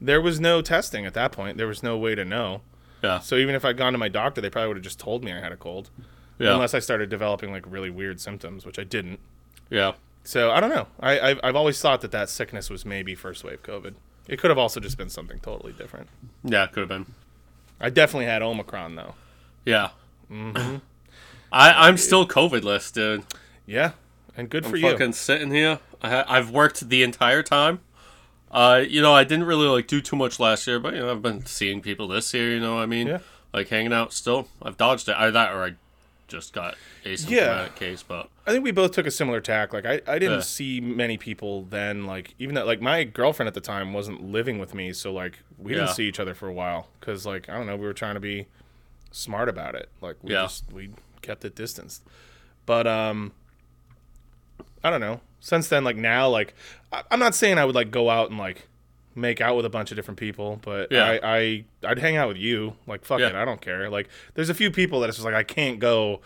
There 0.00 0.20
was 0.20 0.38
no 0.38 0.60
testing 0.60 1.06
at 1.06 1.14
that 1.14 1.32
point. 1.32 1.56
There 1.56 1.66
was 1.66 1.82
no 1.82 1.96
way 1.96 2.14
to 2.14 2.24
know. 2.24 2.60
Yeah. 3.02 3.20
So 3.20 3.36
even 3.36 3.54
if 3.54 3.64
I'd 3.64 3.76
gone 3.78 3.92
to 3.92 3.98
my 3.98 4.08
doctor, 4.08 4.40
they 4.40 4.50
probably 4.50 4.68
would 4.68 4.76
have 4.78 4.84
just 4.84 4.98
told 5.00 5.24
me 5.24 5.32
I 5.32 5.40
had 5.40 5.52
a 5.52 5.56
cold. 5.56 5.90
Yeah. 6.38 6.52
Unless 6.54 6.74
I 6.74 6.78
started 6.80 7.08
developing 7.08 7.52
like 7.52 7.64
really 7.66 7.90
weird 7.90 8.20
symptoms, 8.20 8.66
which 8.66 8.78
I 8.78 8.84
didn't. 8.84 9.20
yeah. 9.70 9.92
So 10.26 10.50
I 10.50 10.58
don't 10.60 10.70
know. 10.70 10.86
I, 11.00 11.20
I've, 11.20 11.40
I've 11.44 11.56
always 11.56 11.78
thought 11.80 12.00
that 12.00 12.10
that 12.12 12.30
sickness 12.30 12.70
was 12.70 12.86
maybe 12.86 13.14
first 13.14 13.44
wave 13.44 13.62
COVID. 13.62 13.94
It 14.26 14.38
could 14.38 14.50
have 14.50 14.56
also 14.56 14.80
just 14.80 14.96
been 14.96 15.10
something 15.10 15.38
totally 15.40 15.72
different. 15.74 16.08
Yeah, 16.42 16.66
could 16.66 16.80
have 16.80 16.88
been. 16.88 17.06
I 17.78 17.90
definitely 17.90 18.24
had 18.24 18.40
Omicron 18.40 18.94
though. 18.96 19.14
Yeah. 19.66 19.90
Mm-hmm. 20.32 20.76
I 21.52 21.88
I'm 21.88 21.98
still 21.98 22.26
COVID-less, 22.26 22.90
dude. 22.90 23.24
Yeah, 23.66 23.92
and 24.36 24.48
good 24.50 24.66
for 24.66 24.76
you. 24.76 24.86
I'm 24.86 24.92
fucking 24.92 25.12
sitting 25.14 25.50
here. 25.50 25.78
I 26.02 26.10
ha- 26.10 26.24
I've 26.28 26.50
worked 26.50 26.88
the 26.88 27.02
entire 27.02 27.42
time. 27.42 27.80
Uh, 28.50 28.84
you 28.86 29.02
know, 29.02 29.12
I 29.12 29.24
didn't 29.24 29.44
really 29.46 29.66
like 29.66 29.86
do 29.86 30.00
too 30.00 30.16
much 30.16 30.38
last 30.38 30.66
year, 30.66 30.78
but 30.78 30.94
you 30.94 31.00
know, 31.00 31.10
I've 31.10 31.22
been 31.22 31.44
seeing 31.46 31.80
people 31.80 32.06
this 32.08 32.32
year. 32.34 32.50
You 32.52 32.60
know, 32.60 32.76
what 32.76 32.82
I 32.82 32.86
mean, 32.86 33.08
Yeah. 33.08 33.18
like 33.52 33.68
hanging 33.68 33.92
out. 33.92 34.12
Still, 34.12 34.48
I've 34.62 34.76
dodged 34.76 35.08
it. 35.08 35.16
Either 35.16 35.32
that 35.32 35.52
or 35.52 35.64
I 35.64 35.74
just 36.28 36.52
got 36.52 36.76
asymptomatic 37.04 37.30
Yeah. 37.30 37.68
case. 37.74 38.02
But 38.02 38.28
I 38.46 38.52
think 38.52 38.62
we 38.64 38.70
both 38.70 38.92
took 38.92 39.06
a 39.06 39.10
similar 39.10 39.40
tack. 39.40 39.72
Like 39.72 39.86
I, 39.86 40.00
I 40.06 40.18
didn't 40.18 40.38
Yeah. 40.38 40.40
see 40.40 40.80
many 40.80 41.16
people 41.18 41.62
then. 41.64 42.06
Like 42.06 42.34
even 42.38 42.54
that, 42.54 42.66
like 42.66 42.80
my 42.80 43.02
girlfriend 43.04 43.48
at 43.48 43.54
the 43.54 43.60
time 43.60 43.92
wasn't 43.92 44.22
living 44.22 44.58
with 44.58 44.72
me, 44.74 44.92
so 44.92 45.12
like 45.12 45.40
we 45.58 45.72
didn't 45.74 45.88
see 45.88 46.06
each 46.06 46.20
other 46.20 46.34
for 46.34 46.46
a 46.48 46.52
while 46.52 46.88
because 47.00 47.26
like 47.26 47.48
I 47.48 47.56
don't 47.56 47.66
know, 47.66 47.76
we 47.76 47.86
were 47.86 47.92
trying 47.92 48.14
to 48.14 48.20
be 48.20 48.46
smart 49.10 49.48
about 49.48 49.74
it. 49.74 49.88
Like 50.00 50.16
we 50.22 50.32
Yeah. 50.32 50.42
just 50.42 50.72
we 50.72 50.90
kept 51.22 51.44
it 51.44 51.56
distanced. 51.56 52.04
But 52.66 52.86
um, 52.86 53.32
I 54.84 54.90
don't 54.90 55.00
know. 55.00 55.20
Since 55.40 55.68
then, 55.68 55.82
like 55.82 55.96
now, 55.96 56.28
like 56.28 56.54
I, 56.92 57.02
I'm 57.10 57.18
not 57.18 57.34
saying 57.34 57.58
I 57.58 57.64
would 57.64 57.74
like 57.74 57.90
go 57.90 58.08
out 58.10 58.30
and 58.30 58.38
like 58.38 58.68
make 59.16 59.40
out 59.40 59.56
with 59.56 59.64
a 59.64 59.70
bunch 59.70 59.90
of 59.90 59.96
different 59.96 60.18
people, 60.20 60.58
but 60.62 60.92
Yeah. 60.92 61.18
I, 61.22 61.36
I 61.36 61.64
I'd 61.86 61.98
hang 61.98 62.16
out 62.16 62.28
with 62.28 62.36
you. 62.36 62.74
Like 62.86 63.04
fuck 63.04 63.20
Yeah. 63.20 63.28
it, 63.28 63.34
I 63.34 63.44
don't 63.44 63.60
care. 63.60 63.88
Like 63.90 64.08
there's 64.34 64.50
a 64.50 64.54
few 64.54 64.70
people 64.70 65.00
that 65.00 65.08
it's 65.08 65.16
just 65.18 65.24
like 65.24 65.34
I 65.34 65.42
can't 65.42 65.78
go 65.80 66.20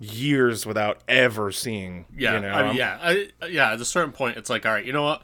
years 0.00 0.66
without 0.66 1.00
ever 1.08 1.52
seeing. 1.52 2.06
yeah, 2.16 2.34
you 2.34 2.40
know? 2.40 2.48
I 2.50 2.66
mean, 2.68 2.76
yeah, 2.76 2.98
I, 3.00 3.28
yeah. 3.48 3.72
At 3.72 3.80
a 3.80 3.84
certain 3.84 4.12
point, 4.12 4.36
it's 4.36 4.50
like, 4.50 4.66
all 4.66 4.72
right, 4.72 4.84
you 4.84 4.92
know 4.92 5.04
what? 5.04 5.22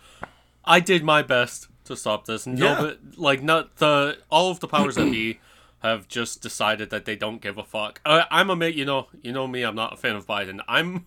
I 0.64 0.80
did 0.80 1.02
my 1.02 1.22
best 1.22 1.68
to 1.84 1.96
stop 1.96 2.26
this. 2.26 2.46
No, 2.46 2.64
Yeah. 2.66 2.80
but 2.80 2.98
like 3.16 3.42
not 3.42 3.76
the 3.76 4.18
all 4.30 4.50
of 4.50 4.60
the 4.60 4.68
powers 4.68 4.94
that 4.96 5.10
be 5.10 5.40
have 5.80 6.08
just 6.08 6.42
decided 6.42 6.90
that 6.90 7.04
they 7.04 7.16
don't 7.16 7.40
give 7.40 7.58
a 7.58 7.64
fuck. 7.64 8.00
I, 8.04 8.24
I'm 8.30 8.50
a 8.50 8.56
mate, 8.56 8.74
you 8.74 8.84
know, 8.84 9.08
you 9.22 9.32
know 9.32 9.46
me. 9.46 9.62
I'm 9.62 9.74
not 9.76 9.94
a 9.94 9.96
fan 9.96 10.16
of 10.16 10.26
Biden. 10.26 10.60
I'm 10.68 11.06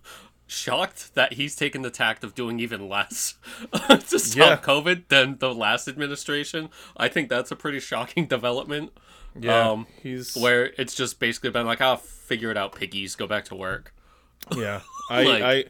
shocked 0.51 1.15
that 1.15 1.33
he's 1.33 1.55
taken 1.55 1.81
the 1.81 1.89
tact 1.89 2.25
of 2.25 2.35
doing 2.35 2.59
even 2.59 2.89
less 2.89 3.35
to 4.09 4.19
stop 4.19 4.35
Yeah. 4.35 4.57
COVID 4.57 5.07
than 5.07 5.37
the 5.39 5.53
last 5.55 5.87
administration. 5.87 6.69
I 6.97 7.07
think 7.07 7.29
that's 7.29 7.51
a 7.51 7.55
pretty 7.55 7.79
shocking 7.79 8.25
development. 8.27 8.91
Yeah, 9.39 9.69
um, 9.69 9.87
he's 10.03 10.35
Where 10.35 10.71
it's 10.77 10.93
just 10.93 11.19
basically 11.19 11.51
been 11.51 11.65
like, 11.65 11.79
"I'll 11.79 11.95
figure 11.95 12.51
it 12.51 12.57
out, 12.57 12.75
piggies. 12.75 13.15
Go 13.15 13.27
back 13.27 13.45
to 13.45 13.55
work." 13.55 13.93
yeah. 14.55 14.81
I 15.09 15.23
Like- 15.23 15.41
I 15.43 15.65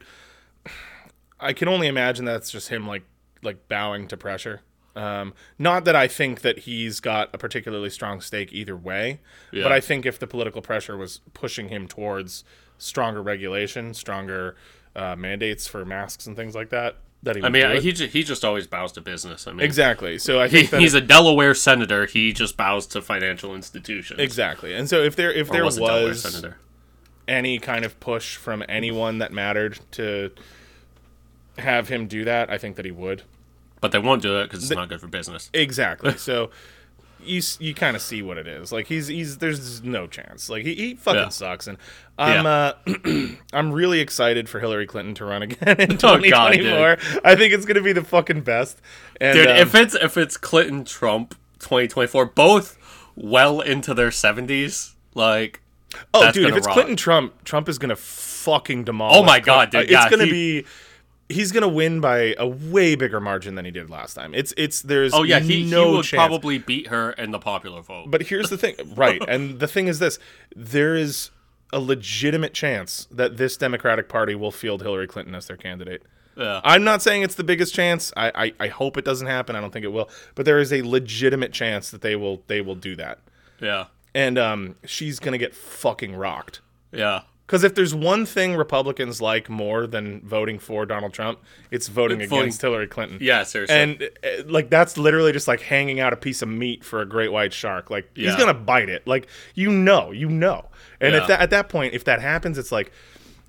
I 1.39 1.53
can 1.53 1.67
only 1.67 1.87
imagine 1.87 2.25
that's 2.25 2.49
just 2.51 2.69
him 2.69 2.87
like 2.87 3.03
like 3.43 3.67
bowing 3.67 4.07
to 4.07 4.17
pressure. 4.17 4.61
Um, 4.95 5.33
not 5.57 5.85
that 5.85 5.95
I 5.95 6.07
think 6.07 6.41
that 6.41 6.59
he's 6.59 6.99
got 6.99 7.29
a 7.33 7.37
particularly 7.37 7.89
strong 7.89 8.19
stake 8.19 8.51
either 8.51 8.75
way, 8.75 9.21
Yeah. 9.51 9.63
but 9.63 9.71
I 9.71 9.79
think 9.79 10.05
if 10.05 10.19
the 10.19 10.27
political 10.27 10.61
pressure 10.61 10.97
was 10.97 11.21
pushing 11.33 11.69
him 11.69 11.87
towards 11.87 12.43
stronger 12.81 13.21
regulation, 13.21 13.93
stronger 13.93 14.55
uh, 14.95 15.15
mandates 15.15 15.67
for 15.67 15.85
masks 15.85 16.27
and 16.27 16.35
things 16.35 16.55
like 16.55 16.69
that, 16.69 16.97
that 17.23 17.35
he 17.35 17.43
I 17.43 17.49
mean, 17.49 17.81
he 17.81 17.91
ju- 17.91 18.07
he 18.07 18.23
just 18.23 18.43
always 18.43 18.67
bows 18.67 18.91
to 18.93 19.01
business. 19.01 19.47
I 19.47 19.51
mean, 19.51 19.61
exactly. 19.61 20.17
So 20.17 20.39
I 20.41 20.47
think 20.47 20.71
that 20.71 20.81
he's 20.81 20.93
a 20.93 21.01
Delaware 21.01 21.53
senator. 21.53 22.05
He 22.05 22.33
just 22.33 22.57
bows 22.57 22.87
to 22.87 23.01
financial 23.01 23.55
institutions. 23.55 24.19
exactly. 24.19 24.73
And 24.73 24.89
so 24.89 25.01
if 25.03 25.15
there 25.15 25.31
if 25.31 25.49
Or 25.49 25.53
there 25.53 25.65
was 25.65 25.79
was, 25.79 26.45
any 27.27 27.59
kind 27.59 27.85
of 27.85 27.99
push 27.99 28.35
from 28.35 28.63
anyone 28.67 29.19
that 29.19 29.31
mattered 29.31 29.79
to 29.91 30.31
have 31.57 31.87
him 31.89 32.07
do 32.07 32.25
that, 32.25 32.49
I 32.49 32.57
think 32.57 32.75
that 32.75 32.85
he 32.85 32.91
would. 32.91 33.23
But 33.79 33.91
they 33.91 33.99
won't 33.99 34.21
do 34.21 34.39
it 34.39 34.43
because 34.43 34.63
it's 34.63 34.71
not 34.75 34.89
good 34.89 35.01
for 35.01 35.07
business. 35.07 35.49
Exactly. 35.53 36.17
so 36.17 36.49
you 37.23 37.41
you 37.59 37.73
kind 37.73 37.95
of 37.95 38.01
see 38.01 38.21
what 38.21 38.37
it 38.37 38.47
is. 38.47 38.71
Like 38.71 38.87
he's 38.87 39.07
he's 39.07 39.37
there's 39.37 39.83
no 39.83 40.07
chance. 40.07 40.49
Like 40.49 40.65
he, 40.65 40.75
he 40.75 40.95
fucking 40.95 41.21
Yeah. 41.21 41.29
sucks. 41.29 41.67
And 41.67 41.77
I'm 42.17 42.45
uh 42.45 42.73
I'm 43.53 43.71
really 43.71 43.99
excited 43.99 44.47
for 44.49 44.59
Hillary 44.59 44.87
Clinton 44.87 45.13
to 45.15 45.25
run 45.25 45.41
again 45.43 45.79
in 45.79 45.91
Oh, 46.03 46.17
God, 46.19 46.23
2024. 46.23 46.97
I 47.23 47.35
think 47.35 47.53
it's 47.53 47.65
gonna 47.65 47.81
be 47.81 47.93
the 47.93 48.03
fucking 48.03 48.41
best. 48.41 48.81
And, 49.19 49.35
Dude, 49.37 49.47
um, 49.47 49.57
if 49.57 49.73
it's 49.75 49.95
if 49.95 50.17
it's 50.17 50.37
Clinton 50.37 50.83
Trump 50.85 51.35
2024, 51.59 52.25
both 52.27 52.77
well 53.15 53.61
into 53.61 53.93
their 53.93 54.09
70s, 54.09 54.93
like 55.13 55.61
oh 56.13 56.31
dude, 56.31 56.49
if 56.49 56.55
it's 56.55 56.65
rock. 56.67 56.73
Clinton 56.75 56.95
Trump, 56.95 57.43
Trump 57.43 57.67
is 57.69 57.77
gonna 57.77 57.95
fucking 57.95 58.85
demolish. 58.85 59.17
Oh 59.17 59.23
my 59.23 59.39
God, 59.39 59.67
Uh, 59.75 59.81
dude, 59.81 59.91
It's 59.91 59.91
yeah, 59.91 60.09
gonna 60.09 60.25
he- 60.25 60.61
be. 60.61 60.65
He's 61.31 61.51
gonna 61.51 61.67
win 61.67 61.99
by 61.99 62.35
a 62.37 62.47
way 62.47 62.95
bigger 62.95 63.19
margin 63.19 63.55
than 63.55 63.65
he 63.65 63.71
did 63.71 63.89
last 63.89 64.13
time. 64.13 64.33
It's 64.33 64.53
it's 64.57 64.81
there's 64.81 65.13
Oh 65.13 65.23
yeah, 65.23 65.39
he, 65.39 65.63
no 65.69 65.89
he 65.89 65.95
would 65.97 66.05
chance. 66.05 66.19
probably 66.19 66.57
beat 66.57 66.87
her 66.87 67.11
in 67.13 67.31
the 67.31 67.39
popular 67.39 67.81
vote. 67.81 68.05
But 68.11 68.23
here's 68.23 68.49
the 68.49 68.57
thing, 68.57 68.75
right? 68.95 69.21
And 69.27 69.59
the 69.59 69.67
thing 69.67 69.87
is 69.87 69.99
this: 69.99 70.19
there 70.55 70.95
is 70.95 71.31
a 71.73 71.79
legitimate 71.79 72.53
chance 72.53 73.07
that 73.11 73.37
this 73.37 73.55
Democratic 73.57 74.09
Party 74.09 74.35
will 74.35 74.51
field 74.51 74.81
Hillary 74.81 75.07
Clinton 75.07 75.33
as 75.35 75.47
their 75.47 75.55
candidate. 75.57 76.03
yeah. 76.35 76.59
I'm 76.65 76.83
not 76.83 77.01
saying 77.01 77.21
it's 77.23 77.35
the 77.35 77.45
biggest 77.45 77.73
chance. 77.73 78.11
I, 78.17 78.31
I, 78.35 78.53
I 78.65 78.67
hope 78.67 78.97
it 78.97 79.05
doesn't 79.05 79.27
happen. 79.27 79.55
I 79.55 79.61
don't 79.61 79.71
think 79.71 79.85
it 79.85 79.91
will. 79.93 80.09
But 80.35 80.45
there 80.45 80.59
is 80.59 80.73
a 80.73 80.81
legitimate 80.81 81.53
chance 81.53 81.89
that 81.91 82.01
they 82.01 82.15
will 82.17 82.43
they 82.47 82.61
will 82.61 82.75
do 82.75 82.95
that. 82.97 83.19
yeah. 83.59 83.85
And 84.13 84.37
um, 84.37 84.75
she's 84.85 85.19
gonna 85.19 85.37
get 85.37 85.55
fucking 85.55 86.13
rocked. 86.15 86.59
Yeah. 86.91 87.21
Because 87.51 87.65
if 87.65 87.75
there's 87.75 87.93
one 87.93 88.25
thing 88.25 88.55
Republicans 88.55 89.19
like 89.21 89.49
more 89.49 89.85
than 89.85 90.21
voting 90.21 90.57
for 90.57 90.85
Donald 90.85 91.11
Trump, 91.11 91.37
it's 91.69 91.89
voting 91.89 92.21
It's 92.21 92.29
voting- 92.29 92.43
against 92.43 92.61
Hillary 92.61 92.87
Clinton. 92.87 93.17
Yeah, 93.19 93.43
seriously. 93.43 93.75
And 93.75 94.03
uh, 94.23 94.43
like 94.45 94.69
that's 94.69 94.97
literally 94.97 95.33
just 95.33 95.49
like 95.49 95.59
hanging 95.59 95.99
out 95.99 96.13
a 96.13 96.15
piece 96.15 96.41
of 96.41 96.47
meat 96.47 96.81
for 96.85 97.01
a 97.01 97.05
great 97.05 97.29
white 97.29 97.51
shark. 97.51 97.89
Like 97.89 98.09
he's 98.15 98.37
gonna 98.37 98.53
bite 98.53 98.87
it. 98.87 99.05
Like 99.05 99.27
you 99.53 99.69
know, 99.69 100.11
you 100.11 100.29
know. 100.29 100.69
And 101.01 101.13
Yeah. 101.13 101.27
that 101.27 101.41
at 101.41 101.49
that 101.49 101.67
point, 101.67 101.93
if 101.93 102.05
that 102.05 102.21
happens, 102.21 102.57
it's 102.57 102.71
like 102.71 102.93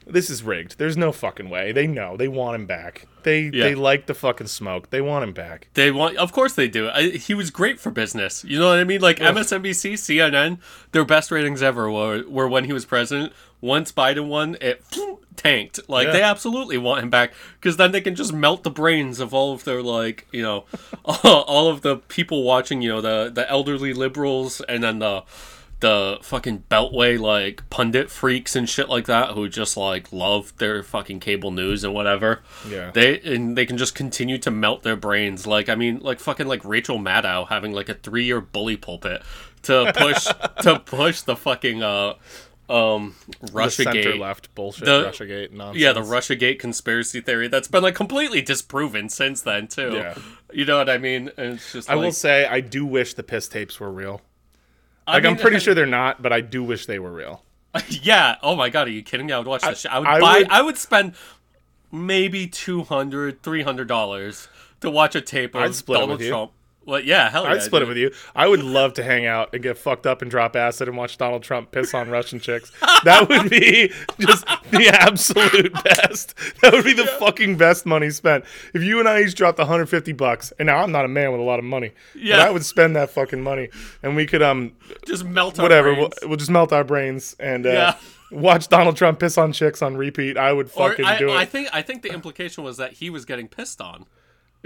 this 0.07 0.29
is 0.31 0.43
rigged. 0.43 0.79
There's 0.79 0.97
no 0.97 1.13
fucking 1.13 1.49
way. 1.51 1.73
They 1.73 1.87
know. 1.87 2.17
They 2.17 2.29
want 2.29 2.55
him 2.57 2.67
back. 2.67 3.07
They 3.23 3.43
Yeah. 3.53 3.65
they 3.65 3.75
like 3.75 4.07
the 4.07 4.15
fucking 4.15 4.49
smoke. 4.49 4.91
They 4.91 5.01
want 5.01 5.23
him 5.25 5.33
back. 5.33 5.69
They 5.75 5.91
want, 5.91 6.17
of 6.17 6.33
course 6.33 6.55
they 6.55 6.69
do. 6.69 6.89
I, 6.89 7.11
he 7.11 7.35
was 7.35 7.51
great 7.51 7.79
for 7.79 7.91
business. 7.91 8.45
You 8.45 8.59
know 8.59 8.69
what 8.69 8.79
I 8.79 8.85
mean? 8.85 9.01
Like 9.01 9.19
MSNBC, 9.19 9.93
CNN, 9.95 10.59
their 10.93 11.05
best 11.05 11.31
ratings 11.31 11.63
ever 11.63 11.91
were, 11.91 12.25
were 12.29 12.49
when 12.49 12.65
he 12.65 12.73
was 12.73 12.85
president. 12.85 13.33
Once 13.61 13.93
Biden 13.93 14.27
won, 14.27 14.57
it 14.61 14.83
tanked. 15.37 15.79
Like 15.89 16.09
Yeah. 16.09 16.13
they 16.15 16.23
absolutely 16.23 16.79
want 16.79 17.03
him 17.05 17.11
back 17.11 17.33
because 17.61 17.77
then 17.77 17.93
they 17.93 18.01
can 18.01 18.15
just 18.17 18.33
melt 18.33 18.65
the 18.65 18.71
brains 18.71 19.21
of 19.21 19.33
all 19.33 19.53
of 19.53 19.63
their 19.65 19.83
like, 19.83 20.27
you 20.33 20.43
know, 20.43 20.65
all 21.05 21.69
of 21.69 21.83
the 21.83 21.97
people 21.99 22.43
watching. 22.43 22.83
You 22.83 22.89
know, 22.95 23.01
the 23.01 23.31
the 23.33 23.49
elderly 23.49 23.95
liberals 23.95 24.61
and 24.63 24.83
then 24.83 24.99
the 24.99 25.23
the 25.83 26.19
fucking 26.23 26.65
beltway 26.71 27.21
like 27.21 27.69
pundit 27.69 28.09
freaks 28.11 28.57
and 28.57 28.69
shit 28.69 28.89
like 28.89 29.05
that 29.07 29.33
who 29.33 29.49
just 29.49 29.77
like 29.77 30.11
love 30.13 30.57
their 30.57 30.83
fucking 30.83 31.21
cable 31.21 31.51
news 31.51 31.85
and 31.85 31.93
whatever. 31.93 32.41
Yeah. 32.69 32.91
They 32.93 33.21
and 33.21 33.59
they 33.59 33.67
can 33.67 33.77
just 33.77 33.95
continue 33.95 34.39
to 34.39 34.51
melt 34.51 34.83
their 34.85 34.97
brains. 34.97 35.47
Like 35.47 35.69
I 35.69 35.75
mean, 35.75 35.99
like 35.99 36.19
fucking 36.21 36.47
like 36.47 36.65
Rachel 36.65 36.99
Maddow 36.99 37.49
having 37.49 37.73
like 37.73 37.89
a 37.91 37.95
three 37.95 38.25
year 38.25 38.41
bully 38.41 38.77
pulpit 38.79 39.23
to 39.63 39.93
push 39.95 40.25
to 40.63 40.79
push 40.79 41.21
the 41.23 41.37
fucking 41.37 41.83
uh 41.83 42.15
um 42.71 43.15
The 43.53 43.69
center 43.69 44.15
left 44.17 44.55
bullshit. 44.55 44.85
The- 44.87 45.05
Russiagate 45.11 45.51
nonsense. 45.53 45.83
yeah, 45.83 45.93
the 45.93 46.01
Russiagate 46.01 46.59
conspiracy 46.59 47.21
theory 47.21 47.49
that's 47.49 47.69
been 47.69 47.83
like 47.83 47.95
completely 47.97 48.41
disproven 48.41 49.09
since 49.09 49.43
then 49.43 49.67
too. 49.69 49.91
Yeah. 49.95 50.15
You 50.53 50.65
know 50.65 50.79
what 50.79 50.89
I 50.89 50.99
mean? 50.99 51.31
And 51.37 51.55
it's 51.55 51.73
just 51.73 51.91
I 51.91 51.95
like, 51.95 52.05
will 52.05 52.13
say 52.13 52.47
I 52.47 52.61
do 52.61 52.87
wish 52.87 53.15
the 53.15 53.23
piss 53.23 53.49
tapes 53.49 53.79
were 53.81 53.91
real. 53.91 54.23
I 55.07 55.15
Like 55.15 55.25
I 55.25 55.29
mean, 55.29 55.39
pretty 55.39 55.59
sure 55.59 55.75
they're 55.75 55.87
not, 55.87 56.23
but 56.23 56.33
I 56.33 56.41
do 56.41 56.63
wish 56.63 56.87
they 56.87 56.99
were 56.99 57.13
real. 57.13 57.43
yeah. 57.89 58.37
Oh 58.43 58.55
my 58.55 58.69
god, 58.71 58.87
are 58.89 58.91
you 58.91 59.03
kidding 59.03 59.27
me? 59.27 59.33
I 59.33 59.39
would 59.39 59.47
watch 59.47 59.63
this 59.63 59.81
shit. 59.81 59.93
I 59.93 59.99
would 59.99 60.09
I 60.09 60.21
buy. 60.21 60.39
would- 60.39 60.51
I 60.51 60.63
would 60.63 60.79
spend 60.79 61.15
maybe 61.91 62.47
200 62.47 63.43
300 63.43 63.89
dollars 63.89 64.49
to 64.81 64.91
watch 64.91 65.15
a 65.15 65.21
tape 65.21 65.55
of 65.55 65.63
I'd 65.63 65.75
split 65.75 65.99
it 65.99 66.01
Donald. 66.03 66.21
Trump. 66.21 66.53
Well, 66.85 67.01
yeah, 67.01 67.31
hell 67.31 67.45
yeah. 67.45 67.51
I'd 67.53 67.63
split 67.63 67.81
dude. 67.81 67.87
it 67.87 67.89
with 67.91 67.97
you. 67.99 68.11
I 68.35 68.49
would 68.49 68.63
love 68.63 68.95
to 68.95 69.03
hang 69.05 69.25
out 69.27 69.51
and 69.53 69.63
get 69.63 69.79
fucked 69.79 70.07
up 70.07 70.21
and 70.23 70.31
drop 70.31 70.57
acid 70.57 70.89
and 70.89 70.97
watch 70.97 71.17
Donald 71.17 71.43
Trump 71.43 71.71
piss 71.71 71.95
on 71.95 72.11
Russian 72.11 72.41
chicks. 72.41 72.73
That 73.05 73.29
would 73.29 73.51
be 73.51 73.93
just 74.19 74.45
the 74.71 74.89
absolute 74.93 75.73
best. 75.85 76.35
That 76.61 76.73
would 76.73 76.85
be 76.85 76.93
the 76.93 77.07
fucking 77.19 77.57
best 77.57 77.87
money 77.87 78.11
spent. 78.11 78.45
If 78.75 78.83
you 78.83 78.99
and 79.01 79.09
I 79.09 79.23
each 79.23 79.35
dropped 79.35 79.59
150 79.59 80.13
bucks, 80.13 80.53
and 80.59 80.67
now 80.67 80.79
I'm 80.79 80.93
not 80.93 81.05
a 81.05 81.09
man 81.09 81.31
with 81.33 81.41
a 81.41 81.45
lot 81.45 81.59
of 81.59 81.65
money, 81.65 81.93
Yeah. 82.15 82.37
but 82.39 82.49
I 82.49 82.51
would 82.51 82.65
spend 82.65 82.97
that 82.97 83.11
fucking 83.11 83.43
money, 83.43 83.69
and 84.03 84.17
we 84.17 84.27
could 84.27 84.43
um 84.43 84.73
Just 85.07 85.25
melt 85.25 85.59
our 85.59 85.63
whatever. 85.63 85.95
We'll, 85.95 86.11
we'll 86.25 86.37
just 86.37 86.51
melt 86.51 86.73
our 86.73 86.85
brains 86.85 87.37
and 87.39 87.67
uh, 87.67 87.71
Yeah. 87.71 87.97
watch 88.31 88.69
Donald 88.69 88.97
Trump 88.97 89.21
piss 89.21 89.39
on 89.39 89.53
chicks 89.53 89.83
on 89.83 89.97
repeat. 89.97 90.37
I 90.37 90.53
would 90.53 90.71
fucking 90.71 91.05
I, 91.05 91.19
do 91.19 91.29
it. 91.31 91.35
I 91.37 91.45
think 91.45 91.69
I 91.73 91.83
think 91.83 92.03
the 92.03 92.13
implication 92.13 92.65
was 92.65 92.77
that 92.79 92.95
he 92.95 93.09
was 93.11 93.25
getting 93.25 93.47
pissed 93.49 93.81
on. 93.81 94.07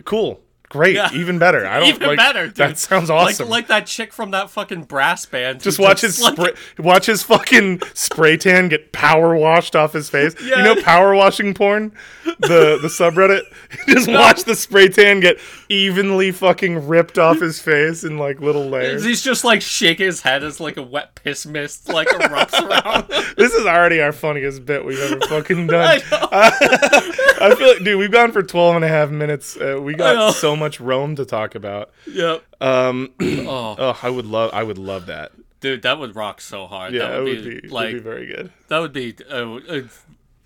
cool. 0.04 0.40
Great, 0.68 0.96
Yeah. 0.96 1.10
even 1.12 1.38
better. 1.38 1.66
I 1.66 1.78
don't 1.80 1.88
Even 1.94 2.08
like, 2.08 2.16
better, 2.18 2.46
dude. 2.46 2.56
That 2.56 2.78
sounds 2.78 3.08
awesome. 3.10 3.48
Like 3.48 3.56
like 3.56 3.68
that 3.68 3.86
chick 3.86 4.12
from 4.12 4.32
that 4.32 4.50
fucking 4.50 4.84
brass 4.84 5.24
band. 5.26 5.60
Just 5.60 5.78
watch 5.78 6.00
his 6.00 6.20
like- 6.20 6.32
spray, 6.34 6.52
watch 6.78 7.06
his 7.06 7.22
fucking 7.22 7.80
spray 7.94 8.36
tan 8.36 8.68
get 8.68 8.92
power 8.92 9.34
washed 9.36 9.74
off 9.76 9.92
his 9.92 10.10
face. 10.10 10.34
Yeah. 10.46 10.58
You 10.58 10.62
know 10.74 10.82
power 10.82 11.14
washing 11.14 11.54
porn, 11.54 11.92
the 12.24 12.78
the 12.80 12.88
subreddit. 12.88 13.42
Just 13.88 14.08
watch 14.08 14.44
the 14.44 14.54
spray 14.54 14.88
tan 14.88 15.20
get 15.20 15.38
evenly 15.68 16.30
fucking 16.32 16.86
ripped 16.86 17.18
off 17.18 17.40
his 17.40 17.60
face 17.60 18.04
in 18.04 18.18
like 18.18 18.40
little 18.40 18.68
layers. 18.68 19.04
He's 19.04 19.22
just 19.22 19.44
like 19.44 19.62
shaking 19.62 20.06
his 20.06 20.20
head 20.20 20.44
as 20.44 20.60
like 20.60 20.76
a 20.76 20.82
wet 20.82 21.14
piss 21.16 21.46
mist 21.46 21.88
like 21.88 22.06
erupts 22.08 22.60
around. 22.60 23.08
This 23.36 23.52
is 23.54 23.66
already 23.66 24.00
our 24.00 24.12
funniest 24.12 24.64
bit 24.64 24.84
we've 24.84 25.00
ever 25.00 25.20
fucking 25.26 25.68
I 25.72 25.98
done. 25.98 26.00
know. 26.10 26.28
I 26.30 27.54
feel 27.56 27.68
like, 27.68 27.84
dude, 27.84 27.98
we've 27.98 28.10
gone 28.10 28.32
for 28.32 28.42
12 28.42 28.76
and 28.76 28.84
a 28.84 28.88
half 28.88 29.10
minutes. 29.10 29.56
Uh, 29.56 29.78
we 29.80 29.94
got 29.94 30.14
know. 30.14 30.30
So 30.56 30.60
much 30.60 30.80
Rome 30.80 31.16
to 31.16 31.24
talk 31.24 31.54
about. 31.54 31.90
Yep. 32.06 32.42
Um, 32.60 33.12
Oh, 33.20 33.76
oh, 33.78 33.98
I 34.02 34.10
would 34.10 34.26
love, 34.26 34.50
I 34.52 34.62
would 34.62 34.78
love 34.78 35.06
that. 35.06 35.32
dude, 35.60 35.82
that 35.82 35.98
would 35.98 36.16
rock 36.16 36.40
so 36.40 36.66
hard. 36.66 36.92
Yeah, 36.94 37.08
that 37.08 37.18
it 37.18 37.22
would 37.22 37.34
would 37.36 37.44
be, 37.44 37.60
be, 37.60 37.68
like 37.68 37.86
would 37.94 38.04
be 38.04 38.10
very 38.10 38.26
good. 38.26 38.52
that 38.68 38.78
would 38.78 38.92
be 38.92 39.14
uh, 39.30 39.54
uh, 39.56 39.80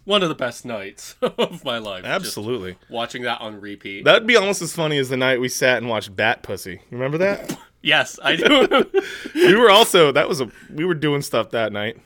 one 0.04 0.22
of 0.22 0.28
the 0.28 0.34
best 0.34 0.64
nights 0.64 1.14
of 1.22 1.64
my 1.64 1.78
life. 1.78 2.04
Absolutely. 2.04 2.76
watching 2.88 3.22
that 3.22 3.40
on 3.40 3.60
repeat. 3.60 4.04
That'd 4.04 4.26
be 4.26 4.36
almost 4.36 4.60
as 4.62 4.74
funny 4.74 4.98
as 4.98 5.08
the 5.08 5.16
night 5.16 5.40
we 5.40 5.48
sat 5.48 5.78
and 5.78 5.88
watched 5.88 6.14
Bat 6.16 6.42
Pussy. 6.42 6.72
You 6.72 6.96
remember 6.98 7.18
that? 7.18 7.56
yes, 7.82 8.18
I 8.22 8.36
do. 8.36 8.86
we 9.34 9.54
were 9.54 9.70
also 9.70 10.12
that 10.12 10.28
was 10.28 10.40
a 10.40 10.50
we 10.72 10.84
were 10.84 10.94
doing 10.94 11.22
stuff 11.22 11.50
that 11.50 11.72
night. 11.72 11.98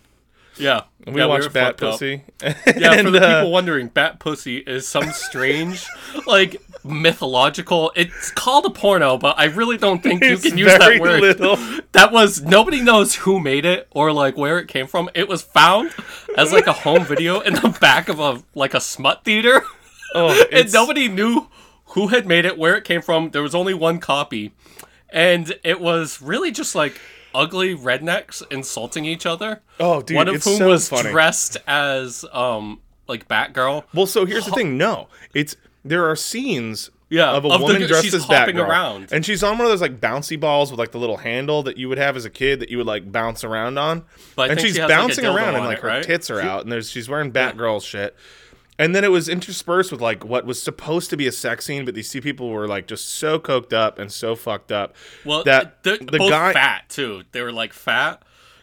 Yeah. 0.56 0.82
We 1.06 1.20
yeah, 1.20 1.26
watched 1.26 1.44
were 1.44 1.50
Bat. 1.50 1.76
Pussy. 1.76 2.22
Yeah, 2.76 3.02
for 3.02 3.10
the 3.10 3.20
uh, 3.22 3.40
people 3.40 3.52
wondering, 3.52 3.88
Bat 3.88 4.18
Pussy 4.20 4.58
is 4.58 4.86
some 4.88 5.10
strange, 5.12 5.86
like 6.26 6.56
mythological. 6.82 7.92
It's 7.94 8.30
called 8.30 8.66
a 8.66 8.70
porno, 8.70 9.18
but 9.18 9.38
I 9.38 9.44
really 9.44 9.76
don't 9.76 10.02
think 10.02 10.22
you 10.22 10.36
can 10.38 10.56
use 10.56 10.76
that 10.78 11.00
word. 11.00 11.20
little. 11.20 11.56
That 11.92 12.10
was 12.10 12.42
nobody 12.42 12.80
knows 12.82 13.14
who 13.14 13.38
made 13.38 13.64
it 13.64 13.86
or 13.92 14.12
like 14.12 14.36
where 14.36 14.58
it 14.58 14.66
came 14.66 14.86
from. 14.86 15.08
It 15.14 15.28
was 15.28 15.42
found 15.42 15.94
as 16.36 16.52
like 16.52 16.66
a 16.66 16.72
home 16.72 17.04
video 17.04 17.40
in 17.40 17.54
the 17.54 17.76
back 17.80 18.08
of 18.08 18.18
a 18.18 18.42
like 18.54 18.74
a 18.74 18.80
smut 18.80 19.24
theater, 19.24 19.62
Oh, 20.14 20.44
and 20.52 20.72
nobody 20.72 21.08
knew 21.08 21.48
who 21.86 22.08
had 22.08 22.26
made 22.26 22.44
it, 22.44 22.58
where 22.58 22.76
it 22.76 22.84
came 22.84 23.02
from. 23.02 23.30
There 23.30 23.42
was 23.42 23.54
only 23.54 23.74
one 23.74 23.98
copy, 24.00 24.52
and 25.10 25.54
it 25.62 25.80
was 25.80 26.20
really 26.20 26.50
just 26.50 26.74
like 26.74 27.00
ugly 27.34 27.74
rednecks 27.76 28.42
insulting 28.50 29.04
each 29.04 29.26
other. 29.26 29.60
Oh, 29.80 30.02
dude, 30.02 30.16
one 30.16 30.28
of 30.28 30.34
it's 30.36 30.44
whom 30.44 30.56
so 30.58 30.68
was 30.68 30.88
funny. 30.88 31.10
dressed 31.10 31.56
as 31.66 32.24
um 32.32 32.80
like 33.08 33.28
Batgirl. 33.28 33.84
Well, 33.92 34.06
so 34.06 34.24
here's 34.24 34.46
the 34.46 34.52
thing. 34.52 34.78
No, 34.78 35.08
it's 35.34 35.56
there 35.84 36.08
are 36.08 36.16
scenes. 36.16 36.90
Yeah, 37.10 37.30
of 37.32 37.44
a 37.44 37.48
of 37.48 37.60
the- 37.60 37.66
woman 37.66 37.82
dressed 37.86 38.04
she's 38.04 38.14
as 38.14 38.24
hopping 38.24 38.56
Batgirl, 38.56 38.66
around. 38.68 39.12
and 39.12 39.24
she's 39.24 39.42
on 39.44 39.58
one 39.58 39.66
of 39.66 39.70
those 39.70 39.82
like 39.82 40.00
bouncy 40.00 40.40
balls 40.40 40.70
with 40.70 40.80
like 40.80 40.90
the 40.90 40.98
little 40.98 41.18
handle 41.18 41.62
that 41.64 41.76
you 41.76 41.88
would 41.88 41.98
have 41.98 42.16
as 42.16 42.24
a 42.24 42.30
kid 42.30 42.60
that 42.60 42.70
you 42.70 42.78
would 42.78 42.86
like 42.86 43.12
bounce 43.12 43.44
around 43.44 43.78
on. 43.78 44.04
But 44.34 44.50
and 44.50 44.58
she's 44.60 44.74
she 44.74 44.80
has, 44.80 44.88
like, 44.88 44.98
bouncing 44.98 45.26
around, 45.26 45.54
and 45.54 45.64
like 45.66 45.78
it, 45.78 45.82
her 45.82 45.88
right? 45.88 46.02
tits 46.02 46.30
are 46.30 46.40
out, 46.40 46.62
and 46.62 46.72
there's 46.72 46.90
she's 46.90 47.08
wearing 47.08 47.30
Batgirl 47.30 47.84
shit. 47.84 48.16
And 48.78 48.94
then 48.94 49.04
it 49.04 49.10
was 49.12 49.28
interspersed 49.28 49.92
with 49.92 50.00
like 50.00 50.24
what 50.24 50.44
was 50.46 50.60
supposed 50.60 51.10
to 51.10 51.16
be 51.16 51.26
a 51.28 51.32
sex 51.32 51.64
scene, 51.66 51.84
but 51.84 51.94
these 51.94 52.10
two 52.10 52.20
people 52.20 52.48
were 52.50 52.66
like 52.66 52.86
just 52.88 53.08
so 53.08 53.38
coked 53.38 53.72
up 53.72 53.98
and 54.00 54.10
so 54.10 54.34
fucked 54.34 54.72
up. 54.72 54.96
Well, 55.24 55.44
that 55.44 55.82
the 55.84 55.98
both 56.18 56.30
guy 56.30 56.52
fat 56.52 56.88
too. 56.88 57.22
They 57.32 57.40
were 57.42 57.52
like 57.52 57.72
fat. 57.72 58.22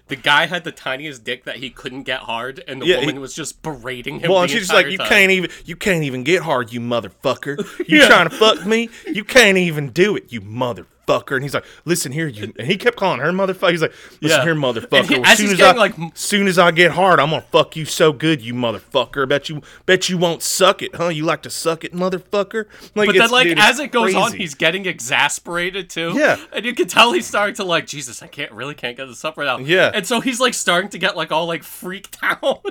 The 0.10 0.18
guy 0.18 0.48
had 0.48 0.65
the 0.65 0.74
tiniest 0.74 1.24
dick 1.24 1.46
that 1.46 1.56
he 1.58 1.70
couldn't 1.70 2.03
get 2.03 2.20
hard, 2.22 2.62
and 2.68 2.82
the 2.82 2.86
Yeah, 2.88 3.00
woman 3.00 3.15
he- 3.15 3.20
was 3.20 3.34
just 3.34 3.62
berating 3.62 4.20
him. 4.20 4.30
Well, 4.30 4.39
the 4.39 4.44
and 4.44 4.51
she's 4.51 4.70
like, 4.74 4.88
you 4.88 4.98
time. 4.98 5.08
can't 5.08 5.32
even, 5.32 5.50
you 5.63 5.77
can't 5.77 6.03
even 6.03 6.25
get 6.25 6.41
hard, 6.41 6.74
you 6.74 6.82
motherfucker. 6.82 7.58
You 7.88 8.00
Yeah. 8.00 8.08
trying 8.08 8.27
to 8.30 8.36
fuck 8.36 8.65
me? 8.65 8.89
You 9.08 9.24
can't 9.24 9.58
even 9.58 9.91
do 9.91 10.18
it, 10.18 10.30
you 10.34 10.41
motherfucker. 10.41 10.88
And 11.08 11.41
he's 11.43 11.53
like, 11.53 11.65
listen 11.84 12.13
here, 12.13 12.27
you. 12.27 12.53
And 12.58 12.65
he 12.67 12.77
kept 12.77 12.96
calling 12.96 13.20
her 13.20 13.31
motherfucker. 13.34 13.72
He's 13.72 13.81
like, 13.81 13.93
listen 14.22 14.38
Yeah. 14.39 14.43
here, 14.43 14.55
motherfucker. 14.55 15.10
he- 15.10 15.22
as 15.24 15.38
soon 15.39 15.50
as 15.51 15.60
I, 15.60 15.74
like- 15.74 15.93
soon 16.13 16.48
as 16.48 16.58
I 16.58 16.72
get 16.72 16.91
hard, 16.91 17.20
I'm 17.20 17.31
gonna 17.31 17.41
fuck 17.51 17.75
you 17.75 17.84
so 17.84 18.13
good, 18.13 18.41
you 18.41 18.53
motherfucker. 18.53 19.27
Bet 19.27 19.50
you, 19.50 19.62
bet 19.86 20.08
you 20.08 20.17
won't 20.17 20.41
suck 20.41 20.81
it, 20.81 20.96
huh? 20.96 21.10
You 21.10 21.25
like 21.25 21.41
to 21.41 21.50
suck 21.50 21.84
it, 21.84 21.93
motherfucker. 21.93 22.65
Like, 22.96 23.08
But 23.08 23.15
then, 23.17 23.29
like 23.29 23.48
dude, 23.48 23.60
as 23.60 23.79
it 23.79 23.91
goes 23.91 24.15
on, 24.15 24.31
he's 24.34 24.53
getting 24.55 24.86
exasperated 24.86 25.89
too. 25.89 26.13
Yeah. 26.15 26.38
and 26.53 26.63
you 26.65 26.74
can 26.74 26.88
tell 26.88 27.12
he's 27.12 27.27
starting 27.27 27.55
to 27.55 27.63
like, 27.65 27.88
Jesus, 27.88 28.24
I 28.24 28.27
can't 28.27 28.51
really 28.53 28.74
can't 28.75 28.96
get 28.96 29.08
this 29.08 29.25
up 29.25 29.38
right 29.38 29.46
now. 29.46 29.58
Yeah. 29.58 29.91
and 29.93 30.08
so 30.08 30.22
he's 30.22 30.39
like 30.39 30.53
starting 30.53 30.89
to 30.91 30.98
get 30.98 31.17
like 31.17 31.31
all 31.31 31.46
like 31.46 31.63
freaked 31.63 32.17
out. 32.24 32.65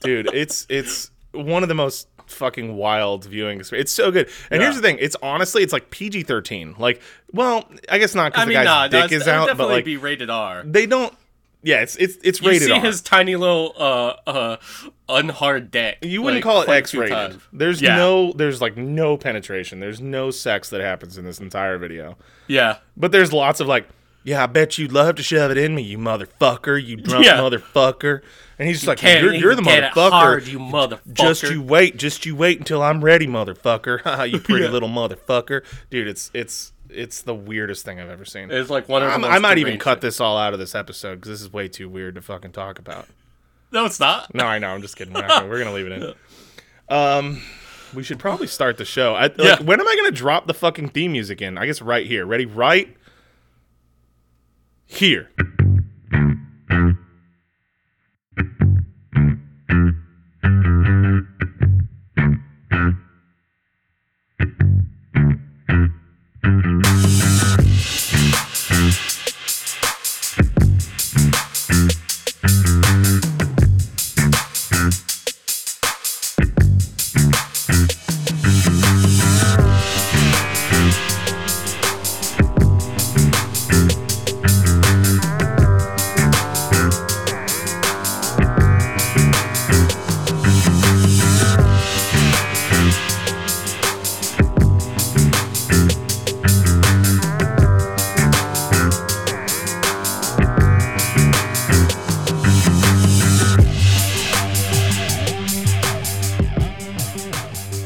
dude 0.00 0.30
it's 0.32 0.64
it's 0.68 1.10
one 1.32 1.62
of 1.64 1.68
the 1.68 1.74
most 1.74 2.06
fucking 2.28 2.76
wild 2.76 3.24
viewing 3.24 3.58
experience. 3.60 3.86
It's 3.90 3.92
so 3.92 4.10
good. 4.10 4.28
And 4.50 4.60
Yeah. 4.60 4.66
here's 4.66 4.76
the 4.76 4.82
thing: 4.82 4.98
it's 5.00 5.16
honestly, 5.22 5.62
it's 5.62 5.72
like 5.72 5.90
PG 5.90 6.22
thirteen. 6.24 6.74
Like, 6.78 7.00
well, 7.32 7.68
I 7.88 7.98
guess 7.98 8.14
not 8.14 8.32
because 8.32 8.42
I 8.42 8.44
the 8.44 8.48
mean, 8.50 8.56
guy's 8.58 8.64
nah, 8.64 8.88
dick 8.88 9.12
is 9.12 9.26
out, 9.28 9.56
but 9.56 9.68
like 9.68 9.84
be 9.84 9.96
rated 9.96 10.30
R. 10.30 10.62
they 10.64 10.86
don't. 10.86 11.14
Yeah, 11.62 11.80
it's 11.82 11.96
it's 11.96 12.16
it's 12.22 12.40
You 12.40 12.50
rated 12.50 12.68
see 12.68 12.72
R. 12.72 12.80
his 12.80 13.00
tiny 13.02 13.34
little 13.34 13.74
uh 13.76 14.14
uh 14.28 14.56
unhard 15.08 15.70
dick. 15.70 15.98
you 16.02 16.22
wouldn't 16.22 16.44
like, 16.44 16.54
call 16.54 16.62
it 16.62 16.68
X-rated. 16.68 17.40
There's 17.52 17.82
Yeah. 17.82 17.96
no 17.96 18.32
there's 18.32 18.60
like 18.60 18.76
no 18.76 19.16
penetration. 19.16 19.80
There's 19.80 20.00
no 20.00 20.30
sex 20.30 20.70
that 20.70 20.80
happens 20.80 21.18
in 21.18 21.24
this 21.24 21.40
entire 21.40 21.78
video. 21.78 22.16
Yeah. 22.46 22.76
But 22.96 23.12
there's 23.12 23.32
lots 23.32 23.60
of 23.60 23.66
like, 23.66 23.88
yeah, 24.28 24.42
I 24.42 24.46
bet 24.46 24.78
you'd 24.78 24.92
love 24.92 25.16
to 25.16 25.22
shove 25.22 25.50
it 25.50 25.58
in 25.58 25.74
me, 25.74 25.82
you 25.82 25.98
motherfucker, 25.98 26.82
you 26.84 26.96
drunk 26.96 27.24
Yeah. 27.24 27.38
motherfucker. 27.38 28.20
And 28.58 28.66
he's 28.68 28.78
just 28.78 28.88
like, 28.88 28.98
Can't 28.98 29.22
you're, 29.22 29.32
you're 29.34 29.54
the 29.54 29.62
even 29.62 29.72
get 29.72 29.84
it 29.84 29.92
motherfucker. 29.92 30.10
hard, 30.10 30.46
you 30.48 30.58
motherfucker. 30.58 31.12
Just 31.12 31.42
you 31.44 31.62
wait, 31.62 31.96
just 31.96 32.26
you 32.26 32.34
wait 32.36 32.58
until 32.58 32.82
I'm 32.82 33.02
ready, 33.04 33.26
motherfucker. 33.26 34.00
You 34.32 34.40
pretty 34.40 34.64
Yeah. 34.64 34.70
little 34.70 34.88
motherfucker, 34.88 35.64
dude. 35.90 36.08
It's 36.08 36.30
it's 36.34 36.72
it's 36.90 37.22
the 37.22 37.34
weirdest 37.34 37.84
thing 37.84 38.00
I've 38.00 38.08
ever 38.10 38.24
seen. 38.24 38.50
It's 38.50 38.70
like 38.70 38.88
one 38.88 39.02
of 39.02 39.20
the 39.20 39.28
I 39.28 39.38
might 39.38 39.58
even 39.58 39.78
cut 39.78 40.00
this 40.00 40.20
all 40.20 40.36
out 40.38 40.52
of 40.54 40.58
this 40.58 40.74
episode 40.74 41.16
because 41.16 41.28
this 41.30 41.40
is 41.42 41.52
way 41.52 41.68
too 41.68 41.88
weird 41.88 42.14
to 42.16 42.22
fucking 42.22 42.52
talk 42.52 42.78
about. 42.78 43.06
No, 43.70 43.84
it's 43.84 44.00
not. 44.00 44.34
No, 44.34 44.44
I 44.46 44.58
know. 44.58 44.68
I'm 44.70 44.80
just 44.82 44.96
kidding. 44.96 45.12
We're, 45.14 45.28
gonna, 45.28 45.46
we're 45.46 45.58
gonna 45.58 45.72
leave 45.74 45.86
it 45.86 45.92
in. 45.92 46.14
Um, 46.88 47.42
we 47.94 48.02
should 48.02 48.18
probably 48.18 48.46
start 48.46 48.76
the 48.78 48.84
show. 48.84 49.14
I, 49.14 49.22
like, 49.24 49.38
Yeah. 49.38 49.62
When 49.62 49.78
am 49.80 49.86
I 49.86 49.94
gonna 49.96 50.10
drop 50.10 50.46
the 50.46 50.54
fucking 50.54 50.88
theme 50.90 51.12
music 51.12 51.42
in? 51.42 51.58
I 51.58 51.66
guess 51.66 51.82
right 51.82 52.06
here. 52.06 52.24
Ready? 52.26 52.46
Right 52.46 52.96
here. 54.88 55.28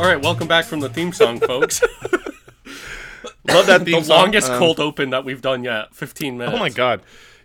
All 0.02 0.08
right, 0.08 0.20
welcome 0.20 0.48
back 0.48 0.64
from 0.64 0.80
the 0.80 0.88
theme 0.88 1.12
song, 1.12 1.38
folks. 1.46 1.80
Love 3.46 3.66
that 3.66 3.82
theme 3.84 4.00
the 4.00 4.02
song. 4.02 4.18
longest 4.18 4.50
Um, 4.50 4.58
cold 4.58 4.80
open 4.80 5.10
that 5.10 5.24
we've 5.24 5.40
done 5.40 5.62
yet. 5.62 5.94
15 5.94 6.38
minutes. 6.38 6.56
Oh 6.56 6.58
my 6.58 6.70
god. 6.70 7.02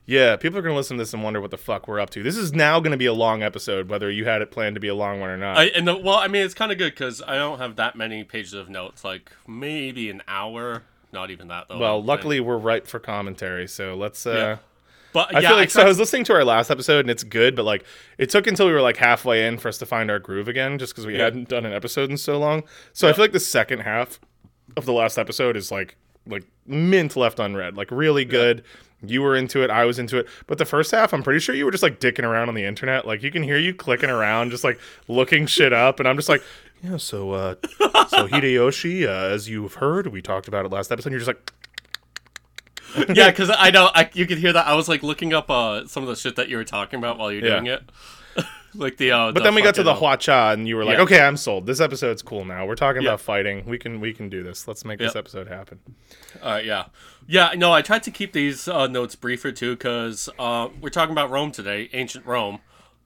Yeah, 0.08 0.38
people 0.38 0.58
are 0.58 0.64
gonna 0.64 0.74
listen 0.74 0.98
to 0.98 1.02
this 1.04 1.14
and 1.14 1.22
wonder 1.22 1.40
what 1.40 1.52
the 1.52 1.58
fuck 1.60 1.88
we're 1.88 2.00
up 2.00 2.10
to. 2.12 2.24
This 2.24 2.36
is 2.36 2.54
now 2.54 2.80
gonna 2.80 2.98
be 2.98 3.06
a 3.06 3.14
long 3.14 3.44
episode, 3.44 3.90
whether 3.90 4.10
you 4.10 4.26
had 4.26 4.42
it 4.42 4.50
planned 4.50 4.74
to 4.74 4.80
be 4.80 4.88
a 4.88 4.96
long 4.96 5.20
one 5.20 5.30
or 5.30 5.38
not. 5.38 5.56
I, 5.60 5.66
and 5.66 5.88
the, 5.88 5.96
well, 5.96 6.16
I 6.16 6.28
mean, 6.30 6.42
it's 6.44 6.56
kind 6.56 6.72
of 6.72 6.80
good 6.80 6.94
because 6.94 7.22
I 7.22 7.36
don't 7.36 7.60
have 7.60 7.76
that 7.76 7.96
many 7.96 8.24
pages 8.24 8.54
of 8.54 8.70
notes. 8.70 9.04
Like 9.06 9.32
maybe 9.48 10.10
an 10.10 10.24
hour. 10.28 10.82
Not 11.14 11.30
even 11.30 11.50
that 11.50 11.68
though. 11.70 11.78
Well, 11.78 12.04
luckily 12.04 12.40
we're 12.40 12.58
ripe 12.58 12.88
for 12.88 12.98
commentary, 12.98 13.68
so 13.68 13.94
let's. 13.94 14.26
uh 14.26 14.32
Yeah. 14.32 14.58
But 15.17 15.36
I 15.36 15.39
yeah, 15.39 15.50
feel 15.50 15.57
like 15.57 15.69
so. 15.71 15.81
I 15.81 15.86
was 15.86 15.97
listening 16.00 16.24
to 16.25 16.33
our 16.33 16.43
last 16.45 16.69
episode 16.69 17.00
and 17.01 17.09
it's 17.09 17.24
good, 17.24 17.55
but 17.55 17.63
like 17.63 17.83
it 18.17 18.29
took 18.29 18.45
until 18.47 18.67
we 18.67 18.71
were 18.71 18.81
like 18.81 18.97
halfway 18.97 19.47
in 19.47 19.57
for 19.57 19.67
us 19.67 19.77
to 19.79 19.86
find 19.86 20.12
our 20.12 20.19
groove 20.19 20.47
again, 20.47 20.77
just 20.77 20.93
because 20.93 21.05
we 21.07 21.15
Yeah. 21.17 21.24
hadn't 21.25 21.50
done 21.50 21.65
an 21.65 21.74
episode 21.74 22.09
in 22.12 22.17
so 22.17 22.38
long. 22.38 22.63
So 22.93 23.07
I 23.09 23.13
feel 23.13 23.24
like 23.24 23.31
the 23.31 23.39
second 23.39 23.79
half 23.79 24.19
of 24.75 24.86
the 24.86 24.93
last 24.93 25.17
episode 25.17 25.55
is 25.57 25.71
like 25.71 25.95
like 26.27 26.43
mint 26.65 27.15
left 27.15 27.39
on 27.39 27.55
red, 27.55 27.75
like 27.75 27.89
really 27.89 28.25
good. 28.25 28.63
You 29.01 29.21
were 29.21 29.36
into 29.36 29.63
it, 29.63 29.69
I 29.69 29.86
was 29.86 29.97
into 30.00 30.17
it, 30.17 30.27
but 30.47 30.57
the 30.57 30.65
first 30.65 30.91
half, 30.91 31.13
I'm 31.13 31.21
pretty 31.24 31.39
sure 31.39 31.53
you 31.55 31.65
were 31.65 31.71
just 31.71 31.83
like 31.83 32.00
dicking 32.00 32.24
around 32.24 32.50
on 32.50 32.55
the 32.55 32.65
internet. 32.65 33.05
Like 33.07 33.24
you 33.24 33.31
can 33.31 33.43
hear 33.43 33.57
you 33.57 33.74
clicking 33.74 34.09
around, 34.09 34.50
just 34.51 34.63
like 34.63 34.79
looking 35.07 35.45
shit 35.45 35.71
up, 35.74 36.00
and 36.00 36.07
I'm 36.07 36.15
just 36.15 36.29
like, 36.29 36.41
yeah. 36.83 36.97
So, 36.97 37.31
uh, 37.31 37.55
so 38.09 38.27
Hideyoshi, 38.27 39.07
uh, 39.07 39.33
as 39.33 39.47
you've 39.50 39.75
heard, 39.75 40.08
we 40.08 40.21
talked 40.21 40.47
about 40.47 40.65
it 40.65 40.71
last 40.71 40.91
episode. 40.91 41.08
And 41.08 41.13
you're 41.13 41.19
just 41.19 41.27
like, 41.27 41.53
yeah, 43.13 43.30
because 43.30 43.50
I 43.50 43.71
know 43.71 43.89
I, 43.93 44.10
you 44.13 44.26
could 44.26 44.38
hear 44.38 44.54
that. 44.54 44.67
I 44.67 44.76
was 44.76 44.88
like 44.88 45.04
looking 45.04 45.34
up 45.34 45.50
uh, 45.50 45.86
some 45.88 46.04
of 46.04 46.10
the 46.10 46.15
shit 46.15 46.36
that 46.38 46.50
you 46.50 46.58
were 46.58 46.63
talking 46.63 47.00
about 47.00 47.17
while 47.17 47.32
you're 47.32 47.43
Yeah. 47.45 47.54
doing 47.60 47.67
it. 47.67 47.82
like 48.76 48.97
the. 48.97 49.12
Uh, 49.12 49.32
But 49.32 49.43
then 49.43 49.56
we 49.56 49.62
got 49.62 49.76
to 49.76 49.84
the 49.84 49.91
fucking, 49.93 50.06
uh, 50.06 50.10
Hua 50.10 50.17
Cha, 50.17 50.52
and 50.52 50.67
you 50.67 50.76
were 50.76 50.86
like, 50.86 50.97
Yeah. 50.97 51.04
"Okay, 51.04 51.19
I'm 51.19 51.38
sold. 51.38 51.65
This 51.65 51.80
episode's 51.80 52.21
cool 52.21 52.45
now. 52.45 52.65
We're 52.65 52.76
talking 52.76 53.02
Yeah. 53.02 53.10
about 53.10 53.21
fighting. 53.21 53.65
We 53.65 53.78
can 53.78 54.00
we 54.00 54.13
can 54.13 54.30
do 54.30 54.43
this. 54.43 54.67
Let's 54.67 54.86
make 54.86 55.00
this 55.00 55.15
episode 55.15 55.47
happen." 55.47 55.80
Uh, 56.41 56.62
yeah, 56.63 56.86
yeah. 57.28 57.52
No, 57.56 57.73
I 57.73 57.82
tried 57.82 58.04
to 58.04 58.12
keep 58.12 58.34
these 58.34 58.67
uh, 58.67 58.88
notes 58.88 59.15
briefer 59.15 59.52
too, 59.52 59.76
because 59.76 60.30
uh, 60.38 60.69
we're 60.82 60.89
talking 60.89 61.12
about 61.13 61.30
Rome 61.32 61.52
today, 61.52 61.89
ancient 61.93 62.26
Rome, 62.26 62.60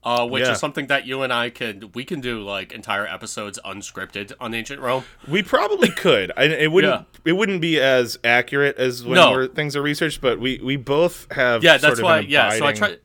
uh, 0.03 0.27
which 0.27 0.43
Yeah. 0.45 0.51
is 0.53 0.59
something 0.59 0.87
that 0.87 1.05
you 1.05 1.21
and 1.21 1.31
I 1.31 1.49
could 1.49 1.93
we 1.95 2.03
can 2.05 2.21
do 2.21 2.41
like 2.43 2.71
entire 2.71 3.05
episodes 3.05 3.59
unscripted 3.63 4.33
on 4.39 4.53
ancient 4.53 4.81
Rome. 4.81 5.03
We 5.27 5.43
probably 5.43 5.89
could. 5.89 6.31
I, 6.35 6.45
it 6.45 6.71
wouldn't 6.71 7.05
it 7.25 7.33
wouldn't 7.33 7.61
be 7.61 7.79
as 7.79 8.17
accurate 8.23 8.77
as 8.77 9.03
when 9.05 9.15
No. 9.15 9.31
we're, 9.31 9.47
things 9.47 9.75
are 9.75 9.81
researched, 9.81 10.21
but 10.21 10.39
we 10.39 10.59
we 10.63 10.75
both 10.75 11.31
have 11.31 11.63
Yeah, 11.63 11.77
that's 11.77 11.99
of 11.99 12.03
why. 12.03 12.19
Yeah, 12.21 12.49
so 12.57 12.65
I 12.65 12.73
try. 12.73 12.97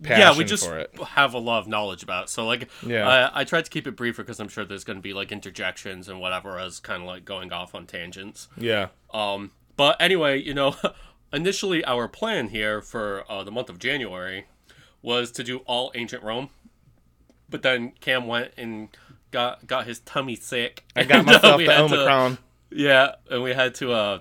Yeah, 0.00 0.36
we 0.36 0.42
just 0.42 0.68
have 1.06 1.34
a 1.34 1.38
lot 1.38 1.60
of 1.60 1.68
knowledge 1.68 2.02
about. 2.02 2.24
It. 2.24 2.30
So 2.30 2.44
like, 2.44 2.68
Yeah. 2.84 3.08
I, 3.32 3.42
I 3.42 3.44
tried 3.44 3.64
to 3.64 3.70
keep 3.70 3.86
it 3.86 3.92
briefer 3.94 4.24
because 4.24 4.40
I'm 4.40 4.48
sure 4.48 4.64
there's 4.64 4.82
going 4.82 4.98
to 4.98 5.02
be 5.02 5.12
like 5.14 5.30
interjections 5.30 6.08
and 6.08 6.20
whatever 6.20 6.58
as 6.58 6.80
kind 6.80 7.02
of 7.02 7.06
like 7.08 7.24
going 7.24 7.52
off 7.52 7.76
on 7.76 7.86
tangents. 7.86 8.48
Yeah, 8.56 8.88
Um, 9.14 9.52
but 9.76 9.96
anyway, 10.00 10.42
you 10.42 10.52
know, 10.52 10.74
initially 11.32 11.84
our 11.84 12.08
plan 12.08 12.48
here 12.48 12.80
for 12.82 13.24
uh, 13.30 13.44
the 13.44 13.52
month 13.52 13.68
of 13.70 13.78
January 13.78 14.46
was 15.02 15.30
to 15.32 15.44
do 15.44 15.58
all 15.66 15.92
ancient 15.94 16.22
Rome, 16.22 16.50
but 17.48 17.62
then 17.62 17.92
Cam 18.00 18.26
went 18.26 18.52
and 18.56 18.88
got 19.30 19.66
got 19.66 19.86
his 19.86 20.00
tummy 20.00 20.34
sick. 20.36 20.84
I 20.96 21.04
got 21.04 21.24
myself 21.26 21.58
the 21.58 21.66
had 21.72 21.88
to- 21.88 22.38
yeah, 22.70 23.12
and 23.30 23.42
we 23.42 23.54
had 23.54 23.74
to 23.76 23.92
uh, 23.92 24.18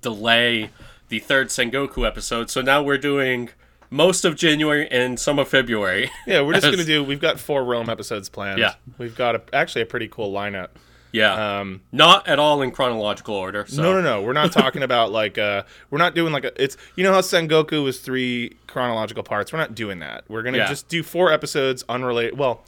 delay 0.00 0.70
the 1.08 1.18
third 1.18 1.48
Sengoku 1.48 2.06
episode. 2.06 2.50
So 2.50 2.60
now 2.60 2.82
we're 2.82 2.98
doing 2.98 3.50
most 3.90 4.24
of 4.24 4.36
January 4.36 4.86
and 4.90 5.18
some 5.18 5.38
of 5.38 5.48
February. 5.48 6.10
Yeah, 6.26 6.42
we're 6.42 6.54
just 6.54 6.64
gonna 6.70 6.84
do. 6.84 7.02
We've 7.02 7.20
got 7.20 7.40
four 7.40 7.64
Rome 7.64 7.88
episodes 7.88 8.28
planned. 8.28 8.58
Yeah. 8.58 8.74
we've 8.98 9.16
got 9.16 9.34
a, 9.34 9.42
actually 9.52 9.82
a 9.82 9.86
pretty 9.86 10.08
cool 10.08 10.32
lineup. 10.32 10.68
Yeah, 11.12 11.60
Um, 11.60 11.80
not 11.92 12.26
at 12.28 12.38
all 12.38 12.60
in 12.62 12.70
chronological 12.70 13.34
order. 13.34 13.64
So. 13.66 13.82
No, 13.82 13.92
no, 13.92 14.00
no. 14.00 14.22
We're 14.22 14.32
not 14.34 14.52
talking 14.52 14.82
about 14.88 15.10
like 15.12 15.38
uh 15.38 15.62
we're 15.90 15.98
not 15.98 16.14
doing 16.14 16.32
like 16.32 16.44
a 16.44 16.62
it's 16.62 16.76
you 16.96 17.04
know 17.04 17.12
how 17.12 17.20
Sengoku 17.20 17.82
was 17.84 18.00
three 18.00 18.56
chronological 18.66 19.22
parts. 19.22 19.52
We're 19.52 19.58
not 19.60 19.74
doing 19.74 19.98
that. 20.00 20.24
We're 20.28 20.42
going 20.42 20.52
to 20.54 20.58
Yeah. 20.60 20.68
just 20.68 20.88
do 20.88 21.02
four 21.02 21.32
episodes 21.32 21.84
unrelated, 21.88 22.38
well, 22.38 22.64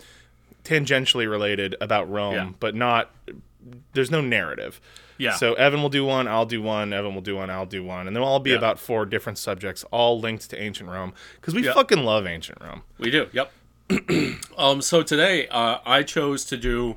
tangentially 0.64 1.28
related 1.28 1.76
about 1.80 2.10
Rome, 2.10 2.34
Yeah. 2.34 2.48
but 2.60 2.74
not 2.74 3.10
there's 3.92 4.10
no 4.10 4.20
narrative. 4.20 4.80
Yeah. 5.18 5.34
So 5.34 5.52
Evan 5.54 5.82
will 5.82 5.90
do 5.90 6.02
one, 6.04 6.26
I'll 6.26 6.46
do 6.46 6.62
one, 6.62 6.94
Evan 6.94 7.14
will 7.14 7.20
do 7.20 7.36
one, 7.36 7.50
I'll 7.50 7.66
do 7.66 7.84
one, 7.84 8.06
and 8.06 8.16
they'll 8.16 8.24
all 8.24 8.40
be 8.40 8.50
Yeah. 8.50 8.56
about 8.56 8.78
four 8.78 9.04
different 9.04 9.36
subjects 9.36 9.84
all 9.90 10.18
linked 10.18 10.48
to 10.50 10.58
ancient 10.60 10.88
Rome 10.88 11.12
cuz 11.42 11.54
we 11.54 11.62
Yeah. 11.64 11.74
fucking 11.74 12.02
love 12.04 12.26
ancient 12.26 12.58
Rome. 12.62 12.82
We 12.98 13.10
do. 13.10 13.28
Yep. 13.32 13.52
um. 14.58 14.80
So 14.80 15.02
today, 15.02 15.46
uh, 15.48 15.78
I 15.84 16.02
chose 16.04 16.44
to 16.46 16.56
do 16.56 16.96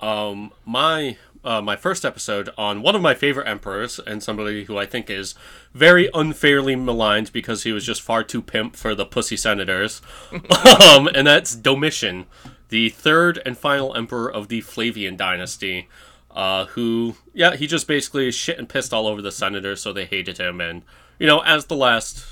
um 0.00 0.52
my 0.64 1.16
uh, 1.44 1.60
my 1.60 1.76
first 1.76 2.06
episode 2.06 2.48
on 2.56 2.80
one 2.80 2.94
of 2.96 3.02
my 3.02 3.14
favorite 3.14 3.46
emperors 3.46 3.98
and 4.06 4.22
somebody 4.22 4.64
who 4.64 4.78
I 4.78 4.86
think 4.86 5.10
is 5.10 5.34
very 5.74 6.08
unfairly 6.14 6.74
maligned 6.74 7.30
because 7.34 7.64
he 7.64 7.72
was 7.72 7.84
just 7.84 8.00
far 8.00 8.24
too 8.24 8.40
pimp 8.40 8.76
for 8.76 8.94
the 8.94 9.04
pussy 9.04 9.36
senators. 9.36 10.00
um, 10.32 11.06
and 11.14 11.26
that's 11.26 11.54
Domitian, 11.54 12.24
the 12.70 12.88
third 12.88 13.42
and 13.44 13.58
final 13.58 13.94
emperor 13.94 14.32
of 14.32 14.48
the 14.48 14.62
Flavian 14.62 15.16
dynasty. 15.16 15.86
Uh, 16.30 16.64
who, 16.68 17.14
yeah, 17.34 17.54
he 17.54 17.66
just 17.66 17.86
basically 17.86 18.32
shit 18.32 18.58
and 18.58 18.68
pissed 18.68 18.92
all 18.94 19.06
over 19.06 19.20
the 19.22 19.30
senators, 19.30 19.80
so 19.82 19.92
they 19.92 20.04
hated 20.06 20.38
him. 20.38 20.60
And 20.62 20.82
you 21.18 21.26
know, 21.26 21.40
as 21.40 21.66
the 21.66 21.76
last 21.76 22.24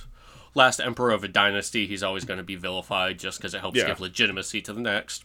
last 0.55 0.81
emperor 0.81 1.11
of 1.11 1.23
a 1.23 1.29
dynasty, 1.29 1.87
he's 1.87 2.03
always 2.03 2.25
going 2.25 2.39
to 2.39 2.43
be 2.43 2.57
vilified 2.57 3.19
just 3.19 3.39
because 3.39 3.53
it 3.55 3.61
helps 3.61 3.77
Yeah. 3.77 3.89
give 3.89 4.01
legitimacy 4.01 4.63
to 4.63 4.73
the 4.73 4.81
next. 4.81 5.25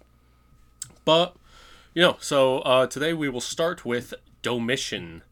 But 1.06 1.36
you 1.98 2.04
know, 2.04 2.16
so 2.20 2.60
uh, 2.60 2.86
today 2.86 3.12
we 3.12 3.28
will 3.28 3.42
start 3.42 3.84
with 3.84 4.14
Domitian. 4.44 5.24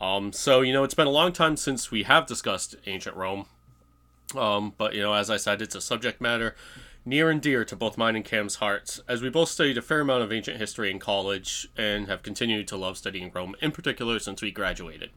Um, 0.00 0.32
so 0.32 0.60
you 0.60 0.72
know, 0.72 0.84
it's 0.84 0.94
been 0.94 1.08
a 1.08 1.10
long 1.10 1.32
time 1.32 1.56
since 1.56 1.90
we 1.90 2.04
have 2.04 2.24
discussed 2.24 2.76
ancient 2.86 3.16
Rome. 3.16 3.46
Um, 4.36 4.74
but 4.78 4.94
you 4.94 5.02
know, 5.02 5.14
as 5.14 5.28
I 5.28 5.38
said, 5.38 5.60
it's 5.60 5.74
a 5.74 5.80
subject 5.80 6.20
matter 6.20 6.54
near 7.04 7.30
and 7.30 7.42
dear 7.42 7.64
to 7.64 7.74
both 7.74 7.98
mine 7.98 8.14
and 8.14 8.24
Cam's 8.24 8.54
hearts, 8.56 9.00
as 9.08 9.22
we 9.22 9.28
both 9.28 9.48
studied 9.48 9.76
a 9.76 9.82
fair 9.82 10.02
amount 10.02 10.22
of 10.22 10.30
ancient 10.30 10.58
history 10.58 10.88
in 10.88 11.00
college 11.00 11.68
and 11.76 12.06
have 12.06 12.22
continued 12.22 12.68
to 12.68 12.76
love 12.76 12.96
studying 12.96 13.32
Rome, 13.34 13.56
in 13.60 13.72
particular 13.72 14.20
since 14.20 14.40
we 14.40 14.52
graduated. 14.52 15.10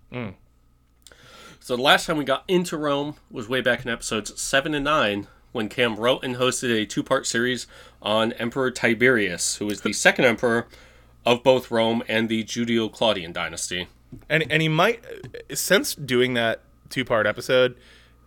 So 1.60 1.76
the 1.76 1.84
last 1.84 2.08
time 2.08 2.18
we 2.18 2.26
got 2.26 2.44
into 2.48 2.76
Rome 2.76 3.18
was 3.30 3.48
way 3.48 3.62
back 3.62 3.86
in 3.86 3.92
episodes 3.92 4.42
seven 4.42 4.74
and 4.74 4.86
nine, 4.86 5.28
when 5.52 5.70
Cam 5.70 5.96
wrote 5.96 6.24
and 6.24 6.38
hosted 6.38 6.76
a 6.76 6.88
two 6.88 7.04
part 7.04 7.28
series 7.28 7.68
on 8.02 8.34
Emperor 8.34 8.72
Tiberius, 8.72 9.58
who 9.58 9.68
was 9.68 9.82
the 9.82 9.94
second 9.94 10.26
emperor 10.26 10.68
of 11.28 11.44
both 11.44 11.70
Rome 11.70 12.02
and 12.08 12.30
the 12.30 12.44
Julio 12.44 12.90
Claudian 12.90 13.32
dynasty. 13.34 13.88
And 14.30 14.50
and 14.52 14.62
he 14.62 14.70
might 14.70 15.04
since 15.54 15.94
doing 15.94 16.34
that 16.36 16.62
two 16.90 17.04
part 17.06 17.28
episode, 17.28 17.76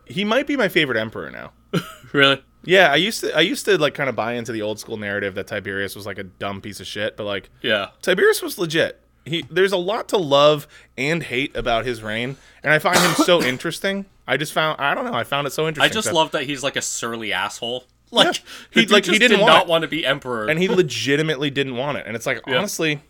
he 0.06 0.24
might 0.24 0.46
be 0.46 0.56
my 0.56 0.68
favorite 0.68 0.98
emperor 0.98 1.30
now. 1.30 1.52
Really? 2.12 2.42
Yeah, 2.64 2.90
I 2.92 2.96
used 2.96 3.20
to 3.20 3.34
I 3.36 3.40
used 3.40 3.64
to 3.66 3.78
like 3.78 3.94
kind 3.94 4.08
of 4.10 4.16
buy 4.16 4.32
into 4.34 4.50
the 4.52 4.62
old 4.62 4.78
school 4.80 4.96
narrative 4.96 5.34
that 5.36 5.46
Tiberius 5.46 5.94
was 5.96 6.06
like 6.06 6.18
a 6.18 6.24
dumb 6.24 6.60
piece 6.60 6.80
of 6.80 6.86
shit, 6.86 7.16
but 7.16 7.24
like 7.24 7.48
Yeah. 7.62 7.90
Tiberius 8.02 8.42
was 8.42 8.58
legit. 8.58 9.00
He 9.24 9.44
there's 9.50 9.72
a 9.72 9.76
lot 9.78 10.08
to 10.08 10.16
love 10.18 10.66
and 10.98 11.22
hate 11.22 11.56
about 11.56 11.86
his 11.86 12.02
reign, 12.02 12.36
and 12.64 12.72
I 12.72 12.78
find 12.80 12.98
him 12.98 13.12
so 13.24 13.40
interesting. 13.52 14.06
I 14.26 14.36
just 14.36 14.52
found 14.52 14.80
I 14.80 14.94
don't 14.94 15.04
know, 15.04 15.14
I 15.14 15.24
found 15.24 15.46
it 15.46 15.52
so 15.52 15.68
interesting. 15.68 15.90
I 15.90 15.94
just 15.94 16.12
love 16.12 16.32
that 16.32 16.42
he's 16.44 16.62
like 16.64 16.76
a 16.76 16.82
surly 16.82 17.32
asshole. 17.32 17.84
Like 18.12 18.36
Yeah. 18.36 18.42
he 18.82 18.86
like, 18.86 19.04
he 19.04 19.18
didn't 19.18 19.38
did 19.38 19.40
want 19.40 19.52
not 19.54 19.66
want 19.68 19.82
to 19.82 19.88
be 19.88 20.04
emperor. 20.04 20.48
and 20.48 20.58
he 20.58 20.68
legitimately 20.82 21.50
didn't 21.50 21.76
want 21.76 21.96
it. 21.98 22.06
And 22.06 22.16
it's 22.16 22.26
like 22.26 22.40
Yeah. 22.46 22.56
honestly, 22.58 23.02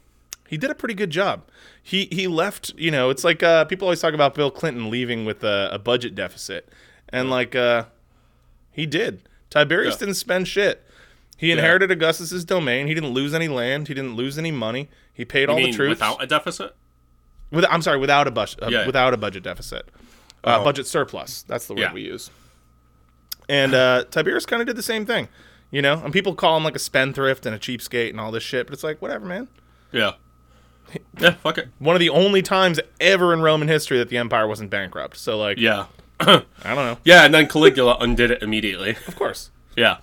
he 0.48 0.56
did 0.58 0.70
a 0.70 0.74
pretty 0.74 0.94
good 0.94 1.10
job. 1.10 1.42
He 1.82 2.06
he 2.12 2.26
left. 2.26 2.74
You 2.76 2.90
know, 2.90 3.08
it's 3.10 3.24
like 3.24 3.42
uh, 3.42 3.64
people 3.64 3.86
always 3.86 4.00
talk 4.00 4.12
about 4.12 4.34
Bill 4.34 4.50
Clinton 4.50 4.90
leaving 4.90 5.24
with 5.24 5.42
a, 5.42 5.70
a 5.72 5.78
budget 5.78 6.14
deficit, 6.14 6.68
and 7.08 7.30
like 7.30 7.54
uh, 7.56 7.84
he 8.72 8.84
did. 8.84 9.22
Tiberius 9.48 9.94
Yeah. 9.94 10.00
didn't 10.00 10.14
spend 10.14 10.46
shit. 10.48 10.84
He 11.36 11.50
inherited 11.50 11.90
Augustus's 11.90 12.44
domain. 12.44 12.86
He 12.86 12.92
didn't 12.92 13.10
lose 13.10 13.32
any 13.32 13.48
land. 13.48 13.88
He 13.88 13.94
didn't 13.94 14.14
lose 14.16 14.36
any 14.36 14.50
money. 14.50 14.90
He 15.14 15.24
paid 15.24 15.48
all 15.48 15.56
I 15.58 15.62
the 15.62 15.72
troops 15.72 15.88
without 16.00 16.22
a 16.22 16.26
deficit. 16.26 16.74
with, 17.50 17.64
I'm 17.70 17.80
sorry, 17.80 17.98
without 17.98 18.28
a 18.28 18.30
budget, 18.30 18.62
uh, 18.62 18.82
without 18.84 19.14
a 19.14 19.16
budget 19.16 19.42
deficit, 19.42 19.88
uh, 20.44 20.58
Oh. 20.60 20.64
budget 20.64 20.86
surplus. 20.86 21.40
That's 21.42 21.66
the 21.66 21.74
word 21.74 21.94
we 21.94 22.02
use. 22.02 22.30
And 23.50 23.74
uh, 23.74 24.04
Tiberius 24.10 24.46
kind 24.46 24.62
of 24.62 24.66
did 24.68 24.76
the 24.76 24.82
same 24.82 25.04
thing, 25.04 25.26
you 25.72 25.82
know. 25.82 26.00
And 26.04 26.12
people 26.12 26.36
call 26.36 26.56
him 26.56 26.62
like 26.62 26.76
a 26.76 26.78
spendthrift 26.78 27.44
and 27.46 27.54
a 27.54 27.58
cheapskate 27.58 28.10
and 28.10 28.20
all 28.20 28.30
this 28.30 28.44
shit, 28.44 28.66
but 28.68 28.72
it's 28.74 28.84
like 28.84 29.02
whatever, 29.02 29.26
man. 29.26 29.48
Yeah. 29.92 30.12
Yeah. 31.18 31.30
Fuck 31.32 31.58
it. 31.58 31.68
One 31.78 31.94
of 31.94 32.00
the 32.00 32.08
only 32.10 32.42
times 32.42 32.80
ever 33.00 33.32
in 33.32 33.42
Roman 33.42 33.68
history 33.68 33.98
that 33.98 34.08
the 34.08 34.16
empire 34.16 34.48
wasn't 34.48 34.70
bankrupt. 34.70 35.16
So 35.18 35.38
like, 35.38 35.56
Yeah. 35.58 35.86
I 36.20 36.42
don't 36.64 36.76
know. 36.76 36.98
Yeah, 37.04 37.24
and 37.24 37.32
then 37.32 37.46
Caligula 37.46 37.96
undid 38.00 38.32
it 38.32 38.42
immediately. 38.42 38.96
Of 39.06 39.14
course. 39.14 39.50
Yeah. 39.76 39.98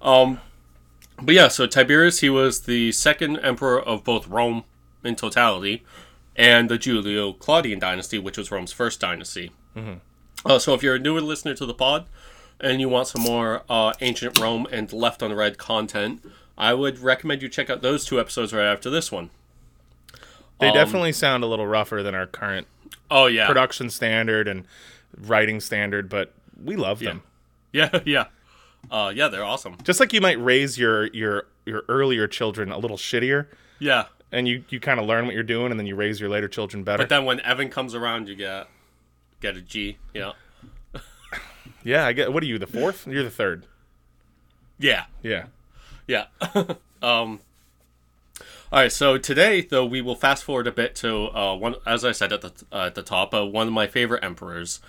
Um 0.00 0.40
but 1.22 1.34
yeah, 1.36 1.46
so 1.48 1.66
Tiberius 1.68 2.18
he 2.20 2.30
was 2.30 2.62
the 2.62 2.90
second 2.92 3.38
emperor 3.38 3.80
of 3.80 4.02
both 4.04 4.26
Rome 4.28 4.64
in 5.04 5.14
totality 5.14 5.84
and 6.34 6.68
the 6.68 6.78
Julio 6.78 7.32
Claudian 7.32 7.78
dynasty, 7.78 8.18
which 8.18 8.36
was 8.38 8.50
Rome's 8.50 8.72
first 8.72 8.98
dynasty. 9.00 9.52
Uh, 10.44 10.58
so 10.58 10.74
if 10.74 10.82
you're 10.82 10.96
a 10.96 10.98
newer 10.98 11.20
listener 11.20 11.54
to 11.54 11.66
the 11.66 11.74
pod 11.74 12.06
and 12.60 12.80
you 12.80 12.88
want 12.88 13.08
some 13.08 13.22
more 13.22 13.62
uh, 13.68 13.92
ancient 14.00 14.38
Rome 14.38 14.66
and 14.72 14.92
left 14.92 15.22
on 15.22 15.32
red 15.32 15.58
content, 15.58 16.24
I 16.56 16.74
would 16.74 16.98
recommend 16.98 17.42
you 17.42 17.48
check 17.48 17.70
out 17.70 17.82
those 17.82 18.04
two 18.04 18.18
episodes 18.20 18.52
right 18.52 18.66
after 18.66 18.90
this 18.90 19.12
one. 19.12 19.30
They 20.60 20.68
Um, 20.68 20.74
definitely 20.74 21.12
sound 21.12 21.44
a 21.44 21.46
little 21.46 21.66
rougher 21.66 22.02
than 22.02 22.14
our 22.14 22.26
current 22.26 22.66
Oh 23.10 23.26
yeah. 23.26 23.46
production 23.46 23.90
standard 23.90 24.48
and 24.48 24.64
writing 25.16 25.60
standard, 25.60 26.08
but 26.08 26.32
we 26.62 26.76
love 26.76 26.98
them. 27.00 27.22
Yeah, 27.70 28.00
yeah. 28.06 28.24
Uh, 28.90 29.12
yeah, 29.14 29.28
they're 29.28 29.44
awesome. 29.44 29.76
Just 29.84 30.00
like 30.00 30.14
you 30.14 30.22
might 30.22 30.42
raise 30.42 30.78
your 30.78 31.08
your 31.08 31.46
your 31.66 31.84
earlier 31.86 32.26
children 32.26 32.72
a 32.72 32.78
little 32.78 32.96
shittier, 32.96 33.46
Yeah. 33.78 34.06
and 34.32 34.48
you 34.48 34.64
you 34.70 34.80
kind 34.80 34.98
of 34.98 35.04
learn 35.04 35.26
what 35.26 35.34
you're 35.34 35.42
doing, 35.42 35.70
and 35.70 35.78
then 35.78 35.86
you 35.86 35.94
raise 35.94 36.18
your 36.18 36.30
later 36.30 36.48
children 36.48 36.82
better. 36.82 37.02
But 37.02 37.10
then 37.10 37.26
when 37.26 37.40
Evan 37.40 37.68
comes 37.68 37.94
around, 37.94 38.26
you 38.26 38.34
get 38.36 38.68
get 39.42 39.54
a 39.54 39.60
G. 39.60 39.98
You 40.14 40.20
know. 40.22 40.32
Yeah, 41.82 42.06
I 42.06 42.12
get. 42.12 42.32
What 42.32 42.42
are 42.42 42.46
you? 42.46 42.58
The 42.58 42.66
fourth? 42.66 43.06
You're 43.06 43.22
the 43.22 43.30
third. 43.30 43.66
Yeah. 44.78 45.04
Yeah. 45.22 45.46
Yeah. 46.06 46.26
um. 47.02 47.40
All 48.70 48.80
right. 48.80 48.92
So 48.92 49.18
today, 49.18 49.62
though, 49.62 49.86
we 49.86 50.00
will 50.00 50.14
fast 50.14 50.44
forward 50.44 50.66
a 50.66 50.72
bit 50.72 50.94
to 50.96 51.28
uh, 51.36 51.56
one, 51.56 51.76
as 51.86 52.04
I 52.04 52.12
said 52.12 52.32
at 52.32 52.42
the 52.42 52.52
uh, 52.72 52.86
at 52.86 52.94
the 52.94 53.02
top, 53.02 53.34
uh, 53.34 53.46
one 53.46 53.68
of 53.68 53.72
my 53.72 53.86
favorite 53.86 54.22
emperors, 54.22 54.80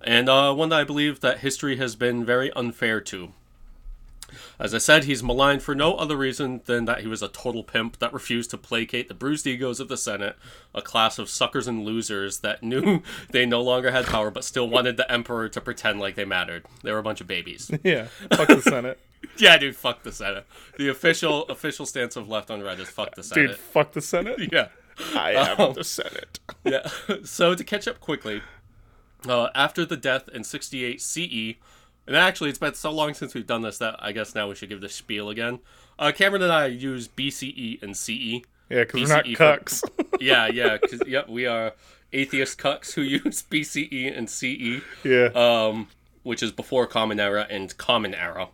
and 0.00 0.28
uh, 0.28 0.54
one 0.54 0.70
that 0.70 0.80
I 0.80 0.84
believe 0.84 1.20
that 1.20 1.38
history 1.40 1.76
has 1.76 1.96
been 1.96 2.24
very 2.24 2.52
unfair 2.52 3.00
to. 3.02 3.32
As 4.58 4.74
I 4.74 4.78
said, 4.78 5.04
he's 5.04 5.22
maligned 5.22 5.62
for 5.62 5.74
no 5.74 5.94
other 5.94 6.16
reason 6.16 6.60
than 6.64 6.84
that 6.86 7.00
he 7.00 7.06
was 7.06 7.22
a 7.22 7.28
total 7.28 7.62
pimp 7.62 7.98
that 7.98 8.12
refused 8.12 8.50
to 8.50 8.58
placate 8.58 9.08
the 9.08 9.14
bruised 9.14 9.46
egos 9.46 9.80
of 9.80 9.88
the 9.88 9.96
Senate, 9.96 10.36
a 10.74 10.82
class 10.82 11.18
of 11.18 11.28
suckers 11.28 11.66
and 11.66 11.84
losers 11.84 12.40
that 12.40 12.62
knew 12.62 13.02
they 13.30 13.46
no 13.46 13.60
longer 13.62 13.90
had 13.90 14.06
power 14.06 14.30
but 14.30 14.44
still 14.44 14.68
wanted 14.68 14.96
the 14.96 15.10
emperor 15.10 15.48
to 15.48 15.60
pretend 15.60 16.00
like 16.00 16.14
they 16.14 16.24
mattered. 16.24 16.64
They 16.82 16.92
were 16.92 16.98
a 16.98 17.02
bunch 17.02 17.20
of 17.20 17.26
babies. 17.26 17.70
Yeah. 17.84 18.06
Fuck 18.32 18.48
the 18.48 18.62
Senate. 18.62 18.98
Yeah, 19.38 19.58
dude, 19.58 19.74
fuck 19.76 20.02
the 20.02 20.12
Senate. 20.12 20.46
The 20.78 20.88
official 20.88 21.44
official 21.48 21.84
stance 21.84 22.16
of 22.16 22.28
left 22.28 22.50
on 22.50 22.62
red 22.62 22.78
is 22.78 22.88
fuck 22.88 23.14
the 23.16 23.22
Senate. 23.22 23.48
Dude, 23.48 23.56
fuck 23.56 23.92
the 23.92 24.00
Senate. 24.00 24.52
Yeah, 24.52 24.68
I 25.14 25.32
am 25.32 25.74
the 25.74 25.82
Senate. 25.82 26.38
yeah. 26.64 26.86
so 27.24 27.54
to 27.54 27.64
catch 27.64 27.88
up 27.88 27.98
quickly, 27.98 28.42
uh, 29.26 29.48
after 29.54 29.84
the 29.84 29.96
death 29.96 30.28
in 30.28 30.44
68 30.44 31.00
CE, 31.00 31.54
and 32.06 32.16
actually 32.16 32.50
it's 32.50 32.58
been 32.58 32.74
so 32.74 32.90
long 32.90 33.14
since 33.14 33.34
we've 33.34 33.46
done 33.46 33.62
this 33.62 33.78
that 33.78 33.96
I 33.98 34.12
guess 34.12 34.34
now 34.34 34.48
we 34.48 34.54
should 34.54 34.68
give 34.68 34.80
the 34.80 34.88
spiel 34.88 35.28
again. 35.30 35.60
Uh, 35.98 36.12
Cameron 36.14 36.42
and 36.42 36.52
I 36.52 36.66
use 36.66 37.08
BCE 37.08 37.82
and 37.82 37.96
CE. 37.96 38.42
Yeah, 38.68 38.80
because 38.84 39.02
we're 39.08 39.16
not 39.16 39.24
BCE 39.24 39.36
for- 39.36 39.44
cucks. 39.44 39.82
Yeah, 40.20 40.46
yeah, 40.46 40.78
because 40.80 41.02
yep, 41.06 41.28
we 41.28 41.44
are 41.46 41.74
atheist 42.12 42.58
cucks 42.58 42.94
who 42.94 43.02
use 43.02 43.42
BCE 43.42 44.16
and 44.16 44.28
CE, 44.30 44.82
yeah. 45.04 45.26
um, 45.34 45.88
which 46.22 46.42
is 46.42 46.52
before 46.52 46.86
Common 46.86 47.20
Era 47.20 47.46
and 47.50 47.76
Common 47.76 48.14
Era. 48.14 48.48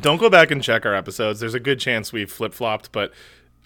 Don't 0.00 0.16
go 0.18 0.30
back 0.30 0.50
and 0.50 0.62
check 0.62 0.86
our 0.86 0.94
episodes. 0.94 1.40
There's 1.40 1.54
a 1.54 1.60
good 1.60 1.78
chance 1.80 2.12
we've 2.12 2.30
flip 2.32 2.54
flopped, 2.54 2.90
but 2.92 3.12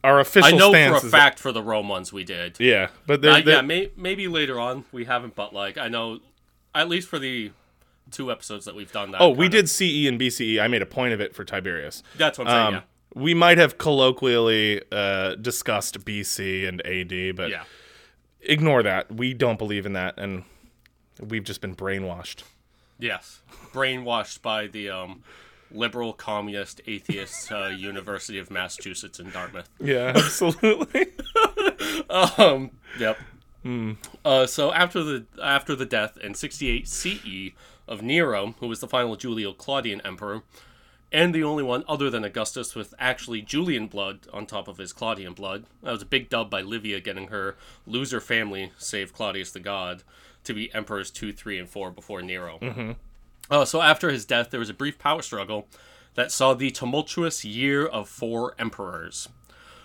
our 0.02 0.18
official 0.20 0.48
I 0.54 0.56
know 0.56 0.72
for 0.98 1.06
a 1.06 1.10
fact 1.10 1.38
for 1.38 1.52
the 1.52 1.62
Rome 1.62 1.88
ones 1.88 2.12
we 2.12 2.24
did. 2.24 2.58
yeah, 2.58 2.88
but 3.06 3.22
there, 3.22 3.32
Uh, 3.34 3.38
yeah, 3.38 3.60
may, 3.60 3.90
maybe 3.96 4.26
later 4.28 4.58
on 4.58 4.84
we 4.92 5.04
haven't, 5.04 5.34
but 5.36 5.52
like 5.54 5.78
I 5.78 5.88
know, 5.88 6.18
at 6.74 6.88
least 6.88 7.08
for 7.08 7.18
the 7.20 7.52
two 8.12 8.30
episodes 8.30 8.64
that 8.66 8.74
we've 8.74 8.92
done 8.92 9.10
that. 9.12 9.20
oh, 9.20 9.30
we 9.30 9.46
of- 9.46 9.52
did 9.52 9.68
CE 9.68 10.06
and 10.06 10.20
BCE. 10.20 10.60
I 10.60 10.68
made 10.68 10.82
a 10.82 10.86
point 10.86 11.12
of 11.14 11.20
it 11.20 11.34
for 11.34 11.44
Tiberius. 11.44 12.02
That's 12.16 12.38
what 12.38 12.48
I'm 12.48 12.72
saying. 12.72 12.76
Um, 12.76 12.82
we 13.14 13.34
might 13.34 13.58
have 13.58 13.76
colloquially 13.78 14.82
uh, 14.90 15.34
discussed 15.34 16.04
BC 16.04 16.66
and 16.68 16.80
AD, 16.86 17.36
but 17.36 17.50
yeah, 17.50 17.64
ignore 18.40 18.82
that. 18.82 19.12
We 19.14 19.34
don't 19.34 19.58
believe 19.58 19.84
in 19.84 19.92
that, 19.94 20.14
and 20.18 20.44
we've 21.20 21.44
just 21.44 21.60
been 21.60 21.74
brainwashed. 21.76 22.42
yes, 22.98 23.42
brainwashed 23.72 24.40
by 24.40 24.66
the 24.66 24.88
um, 24.88 25.22
liberal, 25.70 26.12
communist, 26.14 26.80
atheist 26.86 27.52
uh, 27.52 27.66
University 27.76 28.38
of 28.38 28.50
Massachusetts 28.50 29.20
in 29.20 29.30
Dartmouth. 29.30 29.68
Yeah, 29.78 30.12
absolutely. 30.16 31.08
Um, 32.08 32.70
yep. 32.98 33.18
Uh, 34.24 34.46
so 34.46 34.72
after 34.72 35.02
the 35.04 35.26
after 35.42 35.76
the 35.76 35.86
death 35.86 36.16
in 36.16 36.34
68 36.34 36.88
CE 36.88 37.50
of 37.88 38.02
Nero, 38.02 38.54
who 38.60 38.68
was 38.68 38.80
the 38.80 38.88
final 38.88 39.16
Julio 39.16 39.52
Claudian 39.52 40.00
emperor, 40.02 40.42
and 41.10 41.34
the 41.34 41.44
only 41.44 41.62
one 41.62 41.84
other 41.86 42.08
than 42.08 42.24
Augustus 42.24 42.74
with 42.74 42.94
actually 42.98 43.42
Julian 43.42 43.86
blood 43.86 44.20
on 44.32 44.46
top 44.46 44.66
of 44.66 44.78
his 44.78 44.92
Claudian 44.92 45.34
blood, 45.34 45.64
that 45.82 45.92
was 45.92 46.02
a 46.02 46.06
big 46.06 46.30
dub 46.30 46.48
by 46.48 46.62
Livia 46.62 47.00
getting 47.00 47.28
her 47.28 47.56
loser 47.86 48.20
family, 48.20 48.72
save 48.78 49.12
Claudius 49.12 49.50
the 49.50 49.60
god, 49.60 50.02
to 50.44 50.54
be 50.54 50.72
emperors 50.74 51.10
two, 51.10 51.32
three, 51.32 51.58
and 51.58 51.68
four 51.68 51.90
before 51.90 52.22
Nero. 52.22 52.58
Uh, 53.50 53.64
so 53.64 53.82
after 53.82 54.10
his 54.10 54.24
death, 54.24 54.50
there 54.50 54.60
was 54.60 54.70
a 54.70 54.74
brief 54.74 54.98
power 54.98 55.20
struggle 55.20 55.66
that 56.14 56.32
saw 56.32 56.54
the 56.54 56.70
tumultuous 56.70 57.44
year 57.44 57.84
of 57.86 58.08
four 58.08 58.54
emperors. 58.58 59.28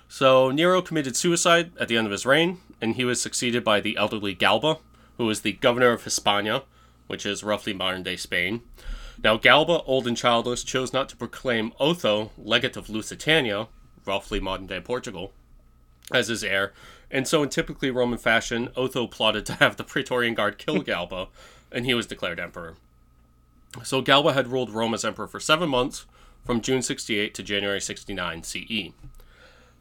So 0.07 0.51
Nero 0.51 0.81
committed 0.81 1.17
suicide 1.17 1.71
at 1.77 1.89
the 1.89 1.97
end 1.97 2.07
of 2.07 2.11
his 2.11 2.25
reign, 2.25 2.59
and 2.81 2.95
he 2.95 3.03
was 3.03 3.21
succeeded 3.21 3.63
by 3.63 3.81
the 3.81 3.97
elderly 3.97 4.33
Galba, 4.33 4.77
who 5.17 5.25
was 5.25 5.41
the 5.41 5.53
governor 5.53 5.91
of 5.91 6.05
Hispania, 6.05 6.63
which 7.07 7.25
is 7.25 7.43
roughly 7.43 7.73
modern 7.73 8.03
day 8.03 8.15
Spain. 8.15 8.61
Now, 9.23 9.37
Galba, 9.37 9.81
old 9.83 10.07
and 10.07 10.15
childless, 10.15 10.63
chose 10.63 10.93
not 10.93 11.09
to 11.09 11.15
proclaim 11.15 11.73
Otho, 11.79 12.31
legate 12.37 12.77
of 12.77 12.89
Lusitania, 12.89 13.67
roughly 14.05 14.39
modern 14.39 14.67
day 14.67 14.79
Portugal, 14.79 15.33
as 16.11 16.27
his 16.27 16.43
heir, 16.43 16.73
and 17.09 17.27
so 17.27 17.41
in 17.41 17.49
typically 17.49 17.89
Roman 17.89 18.19
fashion, 18.19 18.69
Otho 18.75 19.07
plotted 19.07 19.45
to 19.47 19.53
have 19.53 19.77
the 19.77 19.83
Praetorian 19.83 20.35
Guard 20.35 20.57
kill 20.57 20.81
Galba, 20.83 21.27
and 21.71 21.85
he 21.85 21.93
was 21.93 22.05
declared 22.05 22.39
emperor. 22.39 22.75
So 23.83 24.01
Galba 24.01 24.33
had 24.33 24.47
ruled 24.47 24.69
Rome 24.69 24.93
as 24.93 25.05
emperor 25.05 25.27
for 25.27 25.39
seven 25.39 25.69
months, 25.69 26.05
from 26.45 26.61
June 26.61 26.81
68 26.81 27.33
to 27.33 27.43
January 27.43 27.81
69 27.81 28.43
CE. 28.43 28.91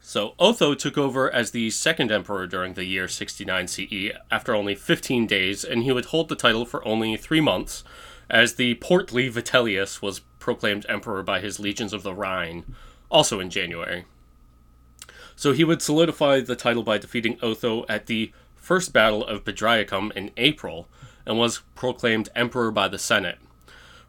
So 0.01 0.35
Otho 0.39 0.75
took 0.75 0.97
over 0.97 1.31
as 1.31 1.51
the 1.51 1.71
second 1.71 2.13
emperor 2.13 2.47
during 2.47 2.75
the 2.75 2.85
year 2.85 3.09
69 3.09 3.67
CE 3.67 4.11
after 4.31 4.55
only 4.55 4.75
15 4.75 5.27
days, 5.27 5.65
and 5.65 5.83
he 5.83 5.93
would 5.93 6.07
hold 6.07 6.29
the 6.29 6.37
title 6.37 6.65
for 6.65 6.87
only 6.87 7.17
three 7.17 7.41
months, 7.41 7.83
as 8.31 8.55
the 8.55 8.75
portly 8.75 9.29
Vitellius 9.29 10.01
was 10.01 10.21
proclaimed 10.39 10.87
emperor 10.89 11.23
by 11.23 11.41
his 11.41 11.59
legions 11.59 11.93
of 11.93 12.03
the 12.03 12.15
Rhine, 12.15 12.77
also 13.11 13.41
in 13.41 13.51
January. 13.51 14.05
So 15.35 15.53
he 15.53 15.65
would 15.65 15.83
solidify 15.83 16.41
the 16.41 16.57
title 16.57 16.83
by 16.83 16.99
defeating 16.99 17.39
Otho 17.43 17.85
at 17.89 18.07
the 18.07 18.33
First 18.55 18.93
Battle 18.93 19.25
of 19.27 19.45
Bedriacum 19.45 20.13
in 20.13 20.31
April, 20.37 20.89
and 21.27 21.37
was 21.37 21.63
proclaimed 21.75 22.29
emperor 22.35 22.71
by 22.71 22.89
the 22.89 22.99
Senate. 22.99 23.39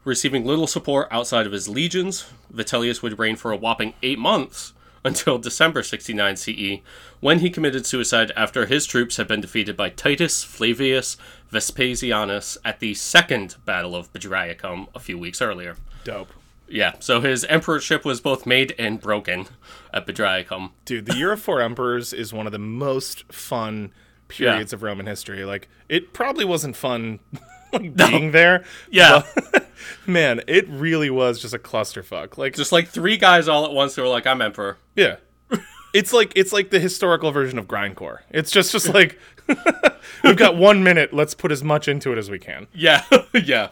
Receiving 0.04 0.44
little 0.46 0.68
support 0.68 1.08
outside 1.10 1.44
of 1.44 1.52
his 1.52 1.68
legions, 1.68 2.26
Vitellius 2.52 3.02
would 3.02 3.18
reign 3.18 3.36
for 3.36 3.50
a 3.50 3.56
whopping 3.56 3.94
eight 4.02 4.18
months 4.18 4.72
until 5.04 5.38
December 5.38 5.82
69 5.82 6.36
CE, 6.36 6.80
when 7.20 7.40
he 7.40 7.50
committed 7.50 7.86
suicide 7.86 8.32
after 8.36 8.66
his 8.66 8.86
troops 8.86 9.16
had 9.16 9.28
been 9.28 9.40
defeated 9.40 9.76
by 9.76 9.88
Titus 9.90 10.44
Flavius 10.44 11.16
Vespasianus 11.52 12.56
at 12.64 12.80
the 12.80 12.94
Second 12.94 13.56
Battle 13.64 13.96
of 13.96 14.12
Bedriacum 14.12 14.88
a 14.94 15.00
few 15.00 15.18
weeks 15.18 15.40
earlier. 15.40 15.76
Dope. 16.04 16.32
Yeah, 16.68 16.94
so 17.00 17.20
his 17.20 17.44
emperorship 17.44 18.04
was 18.04 18.20
both 18.20 18.44
made 18.44 18.74
and 18.78 19.00
broken 19.00 19.46
at 19.92 20.06
Bedriacum. 20.06 20.72
Dude, 20.84 21.06
the 21.06 21.16
Year 21.16 21.32
of 21.32 21.40
Four 21.40 21.62
Emperors 21.62 22.12
is 22.12 22.32
one 22.32 22.46
of 22.46 22.52
the 22.52 22.58
most 22.58 23.24
fun 23.32 23.92
periods 24.28 24.74
of 24.74 24.82
Roman 24.82 25.06
history. 25.06 25.44
Like, 25.44 25.68
it 25.88 26.12
probably 26.12 26.44
wasn't 26.44 26.76
fun 26.76 27.20
like, 27.72 27.94
being 28.10 28.32
there. 28.32 28.64
Yeah. 28.90 29.22
but, 29.52 29.68
man, 30.06 30.42
it 30.46 30.68
really 30.68 31.10
was 31.10 31.40
just 31.40 31.54
a 31.54 31.58
clusterfuck. 31.58 32.38
Like, 32.38 32.54
Just 32.54 32.72
like 32.72 32.88
three 32.88 33.16
guys 33.16 33.48
all 33.48 33.64
at 33.64 33.72
once 33.72 33.94
who 33.96 34.02
were 34.02 34.08
like, 34.08 34.26
I'm 34.26 34.40
emperor. 34.42 34.78
yeah. 34.96 35.16
It's 35.94 36.12
like 36.12 36.32
it's 36.36 36.52
like 36.52 36.68
the 36.68 36.78
historical 36.78 37.30
version 37.32 37.58
of 37.58 37.66
grindcore. 37.66 38.18
It's 38.28 38.50
just 38.50 38.72
just 38.72 38.92
like 38.92 39.18
we've 40.22 40.36
got 40.36 40.54
one 40.54 40.84
minute. 40.84 41.14
Let's 41.14 41.32
put 41.34 41.50
as 41.50 41.64
much 41.64 41.88
into 41.88 42.12
it 42.12 42.18
as 42.18 42.30
we 42.30 42.38
can. 42.38 42.66
Yeah, 42.74 43.04
yeah. 43.32 43.70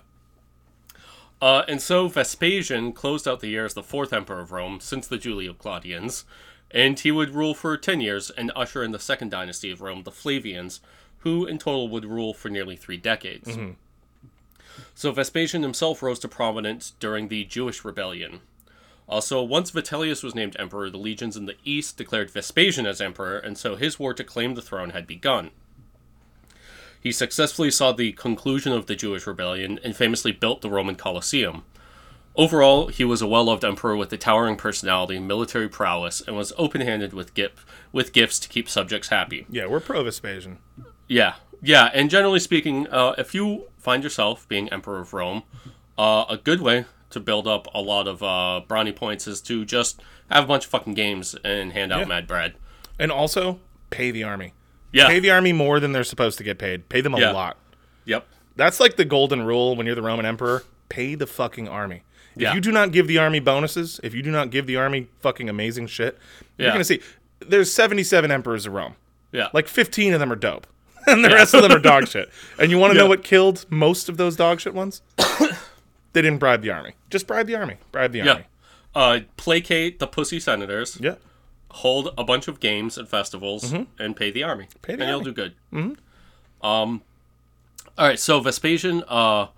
Uh, 1.43 1.63
and 1.69 1.81
so 1.83 2.09
Vespasian 2.09 2.93
closed 2.95 3.29
out 3.29 3.41
the 3.41 3.49
year 3.49 3.67
as 3.67 3.75
the 3.75 3.83
fourth 3.83 4.15
emperor 4.15 4.41
of 4.41 4.51
Rome 4.51 4.81
since 4.81 5.07
the 5.07 5.19
Julio 5.19 5.53
Claudians, 5.53 6.25
and 6.71 6.99
he 6.99 7.13
would 7.13 7.35
rule 7.35 7.55
for 7.55 7.77
10 7.77 8.01
years 8.01 8.31
and 8.31 8.51
usher 8.57 8.83
in 8.83 8.93
the 8.93 8.99
second 8.99 9.31
dynasty 9.31 9.71
of 9.71 9.83
Rome, 9.83 10.05
the 10.05 10.11
Flavians, 10.11 10.81
who 11.19 11.45
in 11.45 11.59
total 11.59 11.89
would 11.89 12.07
rule 12.07 12.33
for 12.33 12.49
nearly 12.49 12.77
three 12.77 12.97
decades. 12.97 13.59
So 14.95 15.13
Vespasian 15.13 15.63
himself 15.63 16.03
rose 16.03 16.19
to 16.21 16.29
prominence 16.29 16.93
during 17.01 17.29
the 17.29 17.45
Jewish 17.45 17.85
rebellion. 17.85 18.41
Also, 19.09 19.43
once 19.43 19.71
Vitellius 19.71 20.25
was 20.25 20.35
named 20.35 20.57
emperor, 20.59 20.91
the 20.91 20.99
legions 20.99 21.37
in 21.37 21.47
the 21.47 21.57
east 21.65 21.97
declared 21.97 22.31
Vespasian 22.31 22.87
as 22.87 23.01
emperor, 23.01 23.39
and 23.39 23.57
so 23.57 23.77
his 23.77 23.99
war 23.99 24.13
to 24.15 24.25
claim 24.25 24.55
the 24.55 24.63
throne 24.63 24.91
had 24.91 25.07
begun. 25.07 25.51
He 27.01 27.13
successfully 27.13 27.71
saw 27.71 27.93
the 27.93 28.13
conclusion 28.13 28.73
of 28.73 28.87
the 28.87 28.97
Jewish 28.97 29.27
rebellion 29.27 29.79
and 29.85 29.95
famously 29.95 30.33
built 30.33 30.61
the 30.61 30.71
Roman 30.71 30.97
Colosseum. 30.97 31.63
Overall, 32.35 32.89
he 32.89 33.05
was 33.05 33.23
a 33.23 33.29
well 33.29 33.45
loved 33.45 33.65
emperor 33.65 33.97
with 33.97 34.13
a 34.13 34.17
towering 34.17 34.57
personality, 34.57 35.21
military 35.21 35.69
prowess, 35.69 36.21
and 36.21 36.37
was 36.37 36.53
open 36.59 36.81
handed 36.81 37.13
with, 37.13 37.33
gif- 37.33 37.65
with 37.93 38.13
gifts 38.13 38.41
to 38.41 38.49
keep 38.49 38.69
subjects 38.69 39.09
happy. 39.09 39.47
Yeah, 39.49 39.67
we're 39.67 39.81
pro 39.81 40.03
Vespasian. 40.03 40.59
Yeah, 41.09 41.35
yeah, 41.67 41.91
and 41.93 42.09
generally 42.11 42.39
speaking, 42.39 42.87
uh, 42.89 43.15
if 43.19 43.35
you 43.35 43.65
find 43.79 44.03
yourself 44.05 44.49
being 44.49 44.69
Emperor 44.71 45.01
of 45.01 45.13
Rome, 45.13 45.43
uh, 45.99 46.25
a 46.29 46.37
good 46.37 46.61
way 46.61 46.85
to 47.11 47.21
build 47.21 47.47
up 47.47 47.67
a 47.75 47.81
lot 47.81 48.07
of 48.09 48.23
uh, 48.23 48.61
brownie 48.67 48.93
points 48.93 49.27
is 49.27 49.41
to 49.43 49.65
just 49.65 50.01
have 50.31 50.45
a 50.45 50.47
bunch 50.47 50.65
of 50.65 50.71
fucking 50.71 50.95
games 50.95 51.35
and 51.45 51.73
hand 51.73 51.93
out 51.93 52.01
Yeah. 52.01 52.05
mad 52.07 52.27
bread. 52.27 52.55
And 52.99 53.13
also 53.13 53.61
pay 53.91 54.11
the 54.11 54.23
army. 54.25 54.53
Yeah. 54.93 55.07
Pay 55.07 55.21
the 55.21 55.31
army 55.31 55.53
more 55.53 55.79
than 55.81 55.93
they're 55.93 56.05
supposed 56.05 56.39
to 56.39 56.45
get 56.45 56.59
paid. 56.59 56.89
Pay 56.89 57.01
them 57.01 57.15
a 57.15 57.21
Yeah. 57.21 57.31
lot. 57.33 57.57
Yep. 58.07 58.27
That's 58.57 58.81
like 58.81 58.97
the 58.97 59.05
golden 59.05 59.43
rule 59.43 59.77
when 59.77 59.87
you're 59.87 59.95
the 59.95 60.03
Roman 60.03 60.27
emperor. 60.27 60.65
Pay 60.89 61.15
the 61.15 61.27
fucking 61.27 61.69
army. 61.69 62.03
If 62.35 62.43
Yeah. 62.43 62.55
you 62.55 62.61
do 62.61 62.73
not 62.73 62.93
give 62.93 63.07
the 63.07 63.19
army 63.19 63.41
bonuses, 63.41 64.01
if 64.03 64.15
you 64.15 64.23
do 64.23 64.31
not 64.31 64.51
give 64.51 64.67
the 64.67 64.77
army 64.77 65.09
fucking 65.21 65.49
amazing 65.49 65.87
shit, 65.87 66.19
you're 66.59 66.71
gonna 66.73 66.85
see. 66.85 67.01
There's 67.41 67.71
77 67.73 68.31
emperors 68.31 68.67
of 68.67 68.73
Rome. 68.73 68.95
Yeah. 69.33 69.49
Like 69.53 69.69
15 69.69 70.13
of 70.15 70.21
them 70.21 70.33
are 70.33 70.37
dope, 70.37 70.67
and 71.13 71.25
the 71.25 71.31
rest 71.31 71.55
of 71.55 71.63
them 71.63 71.73
are 71.73 71.79
dog 71.79 72.09
shit. 72.09 72.31
And 72.59 72.71
you 72.71 72.79
want 72.79 72.93
to 72.93 72.99
know 72.99 73.07
what 73.07 73.23
killed 73.23 73.67
most 73.71 74.09
of 74.09 74.17
those 74.17 74.37
dog 74.37 74.61
shit 74.61 74.75
ones? 74.75 75.03
they 76.13 76.23
didn't 76.23 76.39
bribe 76.39 76.63
the 76.63 76.71
army. 76.71 76.95
Just 77.11 77.27
bribe 77.27 77.47
the 77.47 77.55
army. 77.55 77.77
Bribe 77.93 78.13
the 78.13 78.19
yeah. 78.19 78.33
army. 78.33 78.45
Uh, 78.95 79.21
placate 79.37 79.99
the 79.99 80.07
pussy 80.07 80.41
senators. 80.41 80.99
Yeah. 81.01 81.17
hold 81.71 82.15
a 82.17 82.25
bunch 82.25 82.49
of 82.49 82.61
games 82.61 82.97
and 82.97 83.07
festivals 83.09 83.73
and 83.99 84.17
pay 84.17 84.31
the 84.31 84.43
army. 84.43 84.65
Mm-hmm. 84.65 84.79
Pay 84.81 84.97
the 84.97 85.03
and 85.03 85.11
you'll 85.11 85.21
do 85.21 85.33
good. 85.33 85.55
Mm-hmm. 85.73 86.67
Um, 86.67 87.03
all 87.99 88.09
right, 88.09 88.19
so 88.19 88.41
Vespasian, 88.41 89.05
uh, 89.09 89.49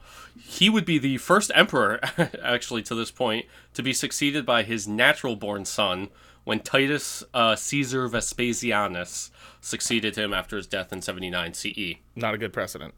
he 0.40 0.68
would 0.68 0.84
be 0.84 0.98
the 0.98 1.18
first 1.18 1.50
emperor, 1.54 2.00
actually, 2.42 2.82
to 2.82 2.94
this 2.94 3.11
point, 3.11 3.46
to 3.74 3.82
be 3.82 3.92
succeeded 3.92 4.44
by 4.44 4.62
his 4.62 4.87
natural 4.88 5.37
born 5.37 5.64
son 5.64 6.08
when 6.48 6.61
Titus 6.61 7.22
uh, 7.34 7.54
Caesar 7.54 8.08
Vespasianus 8.08 9.28
succeeded 9.61 10.16
him 10.16 10.32
after 10.32 10.56
his 10.56 10.66
death 10.66 10.94
in 10.94 11.02
79 11.02 11.52
CE. 11.52 11.96
Not 12.16 12.32
a 12.32 12.38
good 12.38 12.54
precedent. 12.54 12.94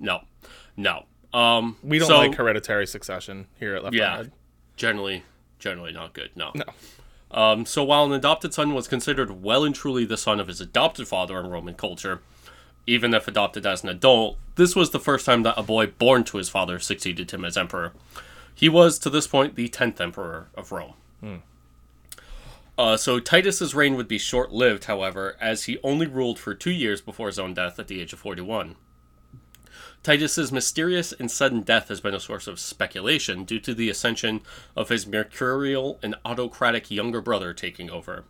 No, 0.00 0.20
no. 0.74 1.04
Um, 1.34 1.76
We 1.84 1.98
don't 1.98 2.08
so- 2.08 2.16
like 2.16 2.36
hereditary 2.36 2.86
succession 2.86 3.46
here 3.60 3.74
at 3.74 3.84
Left 3.84 3.94
yeah, 3.94 4.22
generally, 4.78 5.22
generally 5.58 5.92
not 5.92 6.14
good. 6.14 6.30
No. 6.34 6.52
No. 6.54 6.64
Um, 7.30 7.66
so 7.66 7.84
while 7.84 8.06
an 8.06 8.12
adopted 8.12 8.54
son 8.54 8.72
was 8.72 8.88
considered 8.88 9.42
well 9.42 9.64
and 9.64 9.74
truly 9.74 10.06
the 10.06 10.16
son 10.16 10.40
of 10.40 10.46
his 10.48 10.62
adopted 10.62 11.06
father 11.06 11.38
in 11.38 11.48
Roman 11.48 11.74
culture, 11.74 12.22
even 12.86 13.12
if 13.12 13.28
adopted 13.28 13.66
as 13.66 13.82
an 13.82 13.90
adult, 13.90 14.38
this 14.54 14.74
was 14.74 14.92
the 14.92 15.00
first 15.00 15.26
time 15.26 15.42
that 15.42 15.58
a 15.58 15.62
boy 15.62 15.88
born 15.88 16.24
to 16.24 16.38
his 16.38 16.48
father 16.48 16.78
succeeded 16.78 17.32
him 17.32 17.44
as 17.44 17.58
emperor. 17.58 17.92
He 18.54 18.70
was, 18.70 18.98
to 19.00 19.10
this 19.10 19.26
point, 19.26 19.56
the 19.56 19.68
tenth 19.68 20.00
emperor 20.00 20.48
of 20.54 20.72
Rome. 20.72 20.94
Uh, 22.76 22.96
so 22.96 23.20
Titus's 23.20 23.74
reign 23.74 23.94
would 23.96 24.08
be 24.08 24.18
short-lived, 24.18 24.84
however, 24.84 25.36
as 25.40 25.64
he 25.64 25.78
only 25.84 26.06
ruled 26.06 26.38
for 26.38 26.54
two 26.54 26.72
years 26.72 27.00
before 27.00 27.28
his 27.28 27.38
own 27.38 27.54
death 27.54 27.78
at 27.78 27.86
the 27.86 28.00
age 28.00 28.12
of 28.12 28.18
41. 28.18 28.74
Titus's 30.02 30.52
mysterious 30.52 31.12
and 31.12 31.30
sudden 31.30 31.62
death 31.62 31.88
has 31.88 32.00
been 32.00 32.14
a 32.14 32.20
source 32.20 32.46
of 32.46 32.60
speculation 32.60 33.44
due 33.44 33.60
to 33.60 33.72
the 33.72 33.88
ascension 33.88 34.42
of 34.76 34.90
his 34.90 35.06
mercurial 35.06 35.98
and 36.02 36.14
autocratic 36.24 36.90
younger 36.90 37.22
brother 37.22 37.54
taking 37.54 37.90
over. 37.90 38.24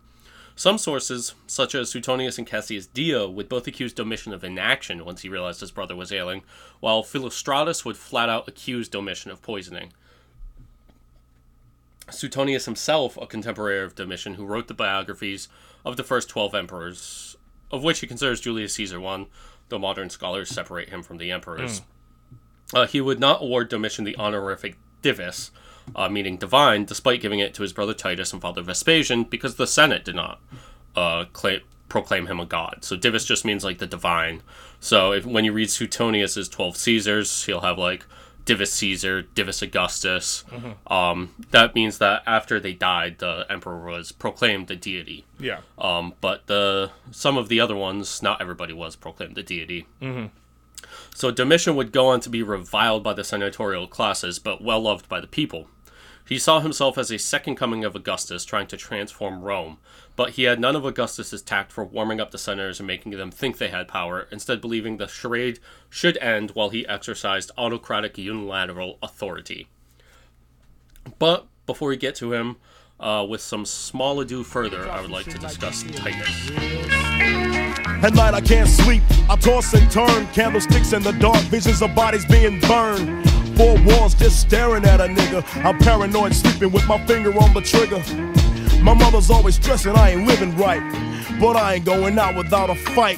Some 0.55 0.77
sources, 0.77 1.33
such 1.47 1.75
as 1.75 1.89
Suetonius 1.89 2.37
and 2.37 2.47
Cassius 2.47 2.85
Dio, 2.85 3.29
would 3.29 3.49
both 3.49 3.67
accuse 3.67 3.91
Domitian 3.91 4.31
of 4.31 4.43
inaction 4.43 5.03
once 5.03 5.23
he 5.23 5.27
realized 5.27 5.59
his 5.59 5.71
brother 5.71 5.97
was 5.97 6.13
ailing, 6.13 6.43
while 6.79 7.03
Philostratus 7.03 7.83
would 7.83 7.97
flat 7.97 8.29
out 8.29 8.47
accuse 8.47 8.87
Domitian 8.87 9.31
of 9.31 9.41
poisoning. 9.41 9.91
Suetonius 12.11 12.65
himself, 12.65 13.17
a 13.17 13.27
contemporary 13.27 13.83
of 13.83 13.95
Domitian, 13.95 14.35
who 14.35 14.45
wrote 14.45 14.67
the 14.67 14.73
biographies 14.73 15.47
of 15.83 15.97
the 15.97 16.03
first 16.03 16.29
12 16.29 16.53
emperors, 16.55 17.35
of 17.71 17.83
which 17.83 17.99
he 17.99 18.07
considers 18.07 18.41
Julius 18.41 18.73
Caesar 18.75 18.99
one, 18.99 19.27
though 19.69 19.79
modern 19.79 20.09
scholars 20.09 20.49
separate 20.49 20.89
him 20.89 21.01
from 21.03 21.17
the 21.17 21.31
emperors. 21.31 21.81
Uh, 22.73 22.87
he 22.87 23.01
would 23.01 23.19
not 23.19 23.41
award 23.41 23.69
Domitian 23.69 24.05
the 24.05 24.15
honorific 24.17 24.77
divus, 25.01 25.51
uh, 25.95 26.09
meaning 26.09 26.37
divine, 26.37 26.85
despite 26.85 27.21
giving 27.21 27.39
it 27.39 27.53
to 27.53 27.61
his 27.61 27.73
brother 27.73 27.93
Titus 27.93 28.33
and 28.33 28.41
father 28.41 28.61
Vespasian, 28.61 29.23
because 29.23 29.55
the 29.55 29.67
Senate 29.67 30.03
did 30.03 30.15
not 30.15 30.41
uh, 30.95 31.25
claim, 31.33 31.61
proclaim 31.89 32.27
him 32.27 32.39
a 32.39 32.45
god. 32.45 32.79
So 32.81 32.97
divus 32.97 33.25
just 33.25 33.45
means 33.45 33.63
like 33.63 33.77
the 33.77 33.87
divine. 33.87 34.41
So 34.79 35.11
if, 35.11 35.25
when 35.25 35.45
you 35.45 35.53
read 35.53 35.69
Suetonius's 35.69 36.49
Twelve 36.49 36.77
Caesars, 36.77 37.45
he'll 37.45 37.61
have 37.61 37.77
like 37.77 38.05
divus 38.45 38.67
Caesar, 38.67 39.23
divus 39.23 39.61
Augustus. 39.61 40.43
Um, 40.87 41.33
that 41.51 41.75
means 41.75 41.97
that 41.97 42.23
after 42.25 42.59
they 42.59 42.73
died, 42.73 43.17
the 43.19 43.45
emperor 43.49 43.85
was 43.85 44.11
proclaimed 44.11 44.69
a 44.71 44.75
deity. 44.75 45.25
Yeah. 45.39 45.61
Um, 45.77 46.13
but 46.21 46.47
the 46.47 46.91
some 47.11 47.37
of 47.37 47.49
the 47.49 47.59
other 47.59 47.75
ones, 47.75 48.21
not 48.21 48.41
everybody 48.41 48.73
was 48.73 48.95
proclaimed 48.95 49.37
a 49.37 49.43
deity. 49.43 49.87
Mm-hmm. 50.01 50.27
So 51.13 51.31
Domitian 51.31 51.75
would 51.75 51.91
go 51.91 52.07
on 52.07 52.19
to 52.21 52.29
be 52.29 52.43
reviled 52.43 53.03
by 53.03 53.13
the 53.13 53.23
senatorial 53.23 53.87
classes, 53.87 54.37
but 54.37 54.61
well 54.63 54.81
loved 54.81 55.09
by 55.09 55.19
the 55.19 55.27
people. 55.27 55.67
He 56.27 56.39
saw 56.39 56.59
himself 56.59 56.97
as 56.97 57.11
a 57.11 57.19
second 57.19 57.55
coming 57.55 57.85
of 57.85 57.95
Augustus 57.95 58.45
trying 58.45 58.65
to 58.67 58.77
transform 58.77 59.43
Rome, 59.43 59.77
but 60.15 60.31
he 60.31 60.43
had 60.43 60.59
none 60.59 60.75
of 60.75 60.83
Augustus's 60.83 61.43
tact 61.43 61.71
for 61.71 61.85
warming 61.85 62.19
up 62.19 62.31
the 62.31 62.39
senators 62.39 62.79
and 62.79 62.87
making 62.87 63.11
them 63.11 63.29
think 63.29 63.57
they 63.57 63.67
had 63.67 63.87
power, 63.87 64.27
instead 64.31 64.59
believing 64.59 64.97
the 64.97 65.07
charade 65.07 65.59
should 65.87 66.17
end 66.17 66.51
while 66.51 66.69
he 66.69 66.87
exercised 66.87 67.51
autocratic 67.57 68.17
unilateral 68.17 68.97
authority. 69.03 69.67
But 71.19 71.45
before 71.67 71.89
we 71.89 71.97
get 71.97 72.15
to 72.15 72.33
him, 72.33 72.57
uh, 72.99 73.25
with 73.29 73.41
some 73.41 73.65
small 73.65 74.19
ado 74.19 74.43
further, 74.43 74.89
I 74.89 75.01
would 75.01 75.11
like 75.11 75.25
to 75.25 75.37
discuss 75.37 75.83
Titus. 75.83 76.49
At 78.03 78.13
night 78.15 78.33
I 78.33 78.41
can't 78.41 78.69
sleep, 78.69 79.03
I 79.29 79.35
toss 79.35 79.73
and 79.73 79.89
turn. 79.91 80.25
Candlesticks 80.27 80.93
in 80.93 81.03
the 81.03 81.11
dark, 81.13 81.41
visions 81.45 81.81
of 81.83 81.93
bodies 81.93 82.25
being 82.25 82.59
burned. 82.61 83.34
Four 83.55 83.77
walls 83.85 84.13
just 84.13 84.41
staring 84.41 84.83
at 84.85 84.99
a 84.99 85.05
nigga. 85.05 85.43
I'm 85.63 85.77
paranoid, 85.79 86.33
sleeping 86.35 86.71
with 86.71 86.85
my 86.87 87.03
finger 87.05 87.31
on 87.39 87.53
the 87.53 87.61
trigger. 87.61 88.03
My 88.81 88.93
mother's 88.93 89.29
always 89.29 89.55
stressing 89.55 89.95
I 89.95 90.11
ain't 90.11 90.27
living 90.27 90.55
right, 90.57 90.81
but 91.39 91.55
I 91.55 91.75
ain't 91.75 91.85
going 91.85 92.19
out 92.19 92.35
without 92.35 92.69
a 92.69 92.75
fight. 92.75 93.17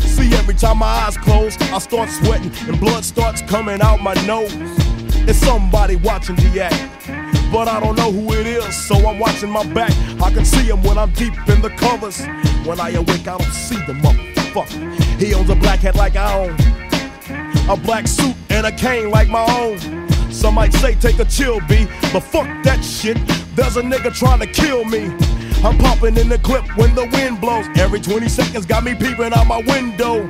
See, 0.00 0.34
every 0.34 0.54
time 0.54 0.78
my 0.78 0.86
eyes 0.86 1.18
close, 1.18 1.56
I 1.60 1.78
start 1.78 2.08
sweating 2.08 2.50
and 2.68 2.80
blood 2.80 3.04
starts 3.04 3.42
coming 3.42 3.82
out 3.82 4.00
my 4.00 4.14
nose. 4.26 4.52
It's 5.28 5.38
somebody 5.38 5.96
watching 5.96 6.36
the 6.36 6.62
act, 6.62 7.52
but 7.52 7.68
I 7.68 7.78
don't 7.78 7.96
know 7.96 8.10
who 8.10 8.32
it 8.32 8.46
is, 8.46 8.74
so 8.74 8.94
I'm 9.06 9.18
watching 9.18 9.50
my 9.50 9.64
back. 9.74 9.92
I 10.22 10.30
can 10.30 10.44
see 10.44 10.62
him 10.62 10.82
when 10.84 10.96
I'm 10.96 11.10
deep 11.12 11.34
in 11.48 11.60
the 11.60 11.70
covers. 11.70 12.24
When 12.64 12.80
I 12.80 12.90
awake, 12.90 13.28
I 13.28 13.36
don't 13.36 13.52
see 13.52 13.76
the 13.86 13.92
motherfucker. 13.92 15.20
He 15.20 15.34
owns 15.34 15.50
a 15.50 15.54
black 15.54 15.80
hat 15.80 15.96
like 15.96 16.16
I 16.16 16.46
own, 16.46 16.56
a 17.68 17.76
black 17.76 18.06
suit 18.06 18.34
and 18.50 18.66
a 18.66 18.72
cane 18.72 19.10
like 19.10 19.28
my 19.28 19.44
own. 19.58 19.78
Some 20.30 20.54
might 20.54 20.72
say 20.74 20.94
take 20.94 21.18
a 21.18 21.24
chill, 21.24 21.60
B, 21.68 21.86
but 22.12 22.20
fuck 22.20 22.46
that 22.64 22.84
shit. 22.84 23.16
There's 23.56 23.76
a 23.76 23.82
nigga 23.82 24.14
trying 24.14 24.40
to 24.40 24.46
kill 24.46 24.84
me. 24.84 25.06
I'm 25.64 25.78
popping 25.78 26.16
in 26.16 26.28
the 26.28 26.38
clip 26.38 26.64
when 26.76 26.94
the 26.94 27.06
wind 27.06 27.40
blows. 27.40 27.66
Every 27.76 28.00
20 28.00 28.28
seconds 28.28 28.66
got 28.66 28.84
me 28.84 28.94
peeping 28.94 29.32
out 29.32 29.46
my 29.46 29.62
window. 29.66 30.20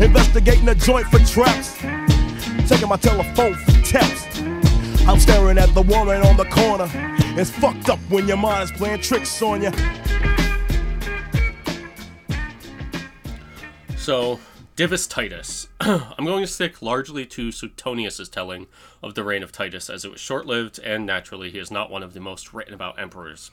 Investigating 0.00 0.64
the 0.64 0.74
joint 0.74 1.06
for 1.08 1.18
traps. 1.20 1.76
Checking 2.68 2.88
my 2.88 2.96
telephone 2.96 3.54
for 3.54 3.72
taps. 3.82 4.40
I'm 5.06 5.18
staring 5.18 5.58
at 5.58 5.74
the 5.74 5.82
woman 5.82 6.22
on 6.22 6.36
the 6.36 6.44
corner. 6.46 6.88
It's 7.36 7.50
fucked 7.50 7.88
up 7.88 7.98
when 8.08 8.28
your 8.28 8.36
mind 8.36 8.70
is 8.70 8.72
playing 8.76 9.00
tricks 9.00 9.42
on 9.42 9.62
you. 9.62 9.72
So, 13.96 14.38
Divus 14.78 15.10
Titus. 15.10 15.66
I'm 15.80 16.24
going 16.24 16.44
to 16.44 16.46
stick 16.46 16.80
largely 16.80 17.26
to 17.26 17.50
Suetonius' 17.50 18.28
telling 18.28 18.68
of 19.02 19.16
the 19.16 19.24
reign 19.24 19.42
of 19.42 19.50
Titus, 19.50 19.90
as 19.90 20.04
it 20.04 20.12
was 20.12 20.20
short 20.20 20.46
lived 20.46 20.78
and 20.78 21.04
naturally 21.04 21.50
he 21.50 21.58
is 21.58 21.72
not 21.72 21.90
one 21.90 22.04
of 22.04 22.14
the 22.14 22.20
most 22.20 22.54
written 22.54 22.72
about 22.72 22.96
emperors. 22.96 23.50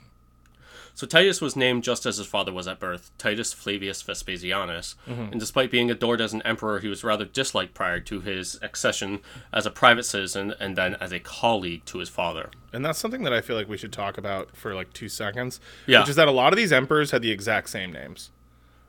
So 0.93 1.07
Titus 1.07 1.41
was 1.41 1.55
named 1.55 1.83
just 1.83 2.05
as 2.05 2.17
his 2.17 2.27
father 2.27 2.53
was 2.53 2.67
at 2.67 2.79
birth, 2.79 3.09
Titus 3.17 3.53
Flavius 3.53 4.03
Vespasianus, 4.03 4.93
mm-hmm. 5.07 5.31
and 5.31 5.39
despite 5.39 5.71
being 5.71 5.89
adored 5.89 6.21
as 6.21 6.31
an 6.31 6.43
emperor, 6.43 6.79
he 6.79 6.87
was 6.89 7.03
rather 7.03 7.25
disliked 7.25 7.73
prior 7.73 7.99
to 8.01 8.21
his 8.21 8.59
accession 8.61 9.19
as 9.51 9.65
a 9.65 9.71
private 9.71 10.05
citizen 10.05 10.53
and 10.59 10.75
then 10.75 10.93
as 11.01 11.11
a 11.11 11.19
colleague 11.19 11.85
to 11.85 11.97
his 11.97 12.07
father. 12.07 12.51
And 12.71 12.85
that's 12.85 12.99
something 12.99 13.23
that 13.23 13.33
I 13.33 13.41
feel 13.41 13.55
like 13.55 13.67
we 13.67 13.77
should 13.77 13.91
talk 13.91 14.19
about 14.19 14.55
for 14.55 14.75
like 14.75 14.93
two 14.93 15.09
seconds. 15.09 15.59
Yeah. 15.87 16.01
Which 16.01 16.09
is 16.09 16.17
that 16.17 16.27
a 16.27 16.31
lot 16.31 16.53
of 16.53 16.57
these 16.57 16.71
emperors 16.71 17.09
had 17.09 17.23
the 17.23 17.31
exact 17.31 17.71
same 17.71 17.91
names. 17.91 18.29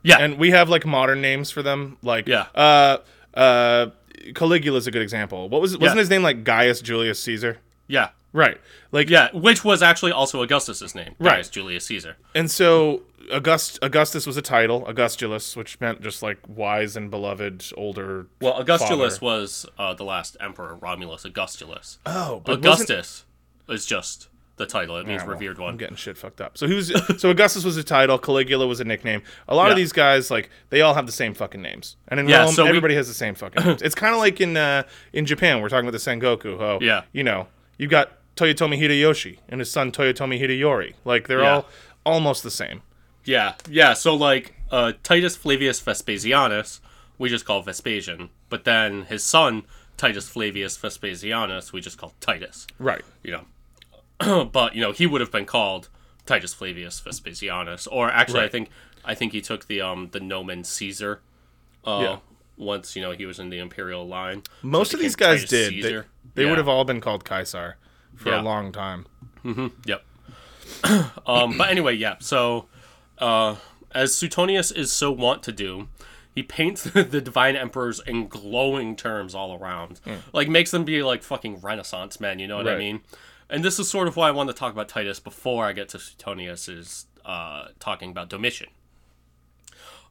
Yeah, 0.03 0.17
And 0.19 0.37
we 0.37 0.51
have 0.51 0.69
like 0.69 0.85
modern 0.85 1.21
names 1.21 1.51
for 1.51 1.61
them. 1.63 1.97
Like 2.01 2.27
Yeah. 2.27 2.45
uh 2.55 2.97
uh 3.33 3.87
Caligula 4.35 4.77
is 4.77 4.87
a 4.87 4.91
good 4.91 5.01
example. 5.01 5.49
What 5.49 5.61
was 5.61 5.77
wasn't 5.77 5.97
Yeah. 5.97 6.01
his 6.01 6.09
name 6.09 6.23
like 6.23 6.43
Gaius 6.43 6.81
Julius 6.81 7.21
Caesar? 7.23 7.57
yeah, 7.87 8.09
Right. 8.33 8.59
Like 8.91 9.09
yeah, 9.09 9.29
which 9.33 9.63
was 9.63 9.81
actually 9.81 10.11
also 10.11 10.41
Augustus's 10.41 10.93
name, 10.95 11.15
Right. 11.19 11.35
Gaius 11.37 11.49
Julius 11.49 11.85
Caesar. 11.85 12.17
And 12.35 12.49
so 12.51 13.03
August 13.33 13.79
Augustus 13.81 14.25
was 14.25 14.37
a 14.37 14.41
title, 14.41 14.85
Augustulus, 14.87 15.55
which 15.55 15.79
meant 15.81 16.01
just 16.01 16.21
like 16.23 16.37
wise 16.47 16.95
and 16.95 17.09
beloved 17.11 17.65
older. 17.75 18.27
Well, 18.41 18.53
Augustulus 18.53 19.17
father. 19.17 19.25
was 19.39 19.65
uh, 19.77 19.93
the 19.93 20.05
last 20.05 20.37
emperor, 20.39 20.75
Romulus 20.75 21.25
Augustulus. 21.25 21.99
Oh, 22.05 22.41
Augustus 22.45 23.25
is 23.67 23.85
just 23.85 24.29
the 24.57 24.65
title. 24.65 24.97
It 24.97 25.07
means 25.07 25.21
Yeah, 25.21 25.27
well, 25.27 25.35
revered 25.37 25.57
I'm 25.57 25.63
one. 25.63 25.77
getting 25.77 25.95
shit 25.95 26.17
fucked 26.17 26.41
up. 26.41 26.57
So 26.57 26.67
who's 26.67 26.91
so 27.21 27.29
Augustus 27.29 27.63
was 27.63 27.77
a 27.77 27.83
title, 27.83 28.17
Caligula 28.17 28.67
was 28.67 28.79
a 28.79 28.83
nickname. 28.83 29.21
A 29.47 29.55
lot 29.55 29.69
of 29.71 29.77
these 29.77 29.91
guys 29.93 30.29
like 30.29 30.49
they 30.69 30.81
all 30.81 30.93
have 30.93 31.05
the 31.05 31.11
same 31.11 31.33
fucking 31.33 31.61
names, 31.61 31.95
and 32.09 32.19
in 32.19 32.27
Yeah, 32.27 32.43
Rome 32.43 32.51
so 32.53 32.63
we- 32.63 32.69
everybody 32.69 32.95
has 32.95 33.07
the 33.07 33.13
same 33.13 33.35
fucking 33.35 33.63
names. 33.63 33.81
It's 33.81 33.95
kind 33.95 34.13
of 34.13 34.19
like 34.19 34.41
in 34.41 34.57
uh, 34.57 34.83
in 35.13 35.25
Japan 35.25 35.61
we're 35.61 35.69
talking 35.69 35.87
about 35.87 35.97
the 35.99 36.11
Sengoku. 36.11 36.59
Oh, 36.59 36.79
Yeah. 36.81 37.03
you 37.13 37.23
know 37.23 37.47
you 37.77 37.87
got 37.87 38.11
Toyotomi 38.35 38.79
Hideyoshi 38.79 39.39
and 39.49 39.59
his 39.61 39.71
son 39.71 39.91
Toyotomi 39.91 40.39
Hideyori. 40.41 40.93
Like 41.05 41.27
they're 41.27 41.41
Yeah. 41.41 41.53
all 41.55 41.65
almost 42.05 42.43
the 42.43 42.51
same. 42.51 42.81
Yeah, 43.25 43.53
yeah. 43.69 43.93
So 43.93 44.15
like 44.15 44.53
uh, 44.71 44.93
Titus 45.03 45.35
Flavius 45.35 45.81
Vespasianus, 45.81 46.79
we 47.17 47.29
just 47.29 47.45
call 47.45 47.61
Vespasian, 47.61 48.29
but 48.49 48.63
then 48.63 49.03
his 49.03 49.23
son 49.23 49.63
Titus 49.97 50.29
Flavius 50.29 50.77
Vespasianus, 50.77 51.71
we 51.71 51.81
just 51.81 51.97
call 51.97 52.13
Titus. 52.21 52.67
Right. 52.79 53.03
You 53.23 53.31
know, 53.31 53.45
but 54.51 54.75
you 54.75 54.81
know 54.81 54.91
he 54.91 55.05
would 55.05 55.21
have 55.21 55.31
been 55.31 55.45
called 55.45 55.89
Titus 56.25 56.53
Flavius 56.53 56.99
Vespasianus, 57.01 57.87
or 57.91 58.09
actually 58.09 58.41
I 58.41 58.47
think 58.49 58.69
I 59.05 59.15
think 59.15 59.31
he 59.33 59.41
took 59.41 59.67
the 59.67 59.81
um 59.81 60.09
the 60.11 60.19
nomen 60.19 60.63
Caesar. 60.63 61.21
Uh, 61.85 61.99
Yeah. 62.01 62.17
Once 62.57 62.95
you 62.95 63.01
know 63.01 63.11
he 63.11 63.25
was 63.25 63.39
in 63.39 63.49
the 63.49 63.59
imperial 63.59 64.07
line. 64.07 64.41
Most 64.63 64.91
it 64.93 64.95
of 64.95 64.99
these 65.01 65.15
guys 65.15 65.41
Titus 65.41 65.49
did. 65.49 65.73
They, 65.73 65.81
Caesar. 65.81 66.05
they 66.33 66.43
Yeah. 66.43 66.49
would 66.49 66.57
have 66.57 66.67
all 66.67 66.83
been 66.85 66.99
called 67.01 67.23
Caesar 67.27 67.77
for 68.15 68.29
Yeah. 68.29 68.41
a 68.41 68.43
long 68.43 68.71
time. 68.71 69.05
Yep. 69.85 70.03
um, 71.25 71.57
but 71.57 71.69
anyway, 71.69 71.95
yeah. 71.95 72.15
So, 72.19 72.65
uh, 73.19 73.55
as 73.93 74.13
Suetonius 74.15 74.71
is 74.71 74.91
so 74.91 75.11
wont 75.11 75.41
to 75.43 75.51
do, 75.51 75.87
he 76.35 76.43
paints 76.43 76.83
the 76.83 77.21
divine 77.21 77.55
emperors 77.55 78.01
in 78.05 78.27
glowing 78.27 78.95
terms 78.95 79.33
all 79.33 79.57
around, 79.57 80.01
like 80.33 80.49
makes 80.49 80.71
them 80.71 80.83
be 80.83 81.01
like 81.03 81.23
fucking 81.23 81.61
Renaissance 81.61 82.19
men. 82.19 82.39
You 82.39 82.47
know 82.47 82.57
what 82.57 82.67
I 82.67 82.77
mean? 82.77 83.01
And 83.49 83.63
this 83.63 83.79
is 83.79 83.89
sort 83.89 84.07
of 84.07 84.15
why 84.17 84.27
I 84.27 84.31
want 84.31 84.49
to 84.49 84.53
talk 84.53 84.73
about 84.73 84.89
Titus 84.89 85.19
before 85.19 85.65
I 85.65 85.73
get 85.73 85.89
to 85.89 85.99
Suetonius 85.99 86.67
is 86.67 87.05
uh, 87.25 87.67
talking 87.79 88.11
about 88.11 88.29
Domitian. 88.29 88.67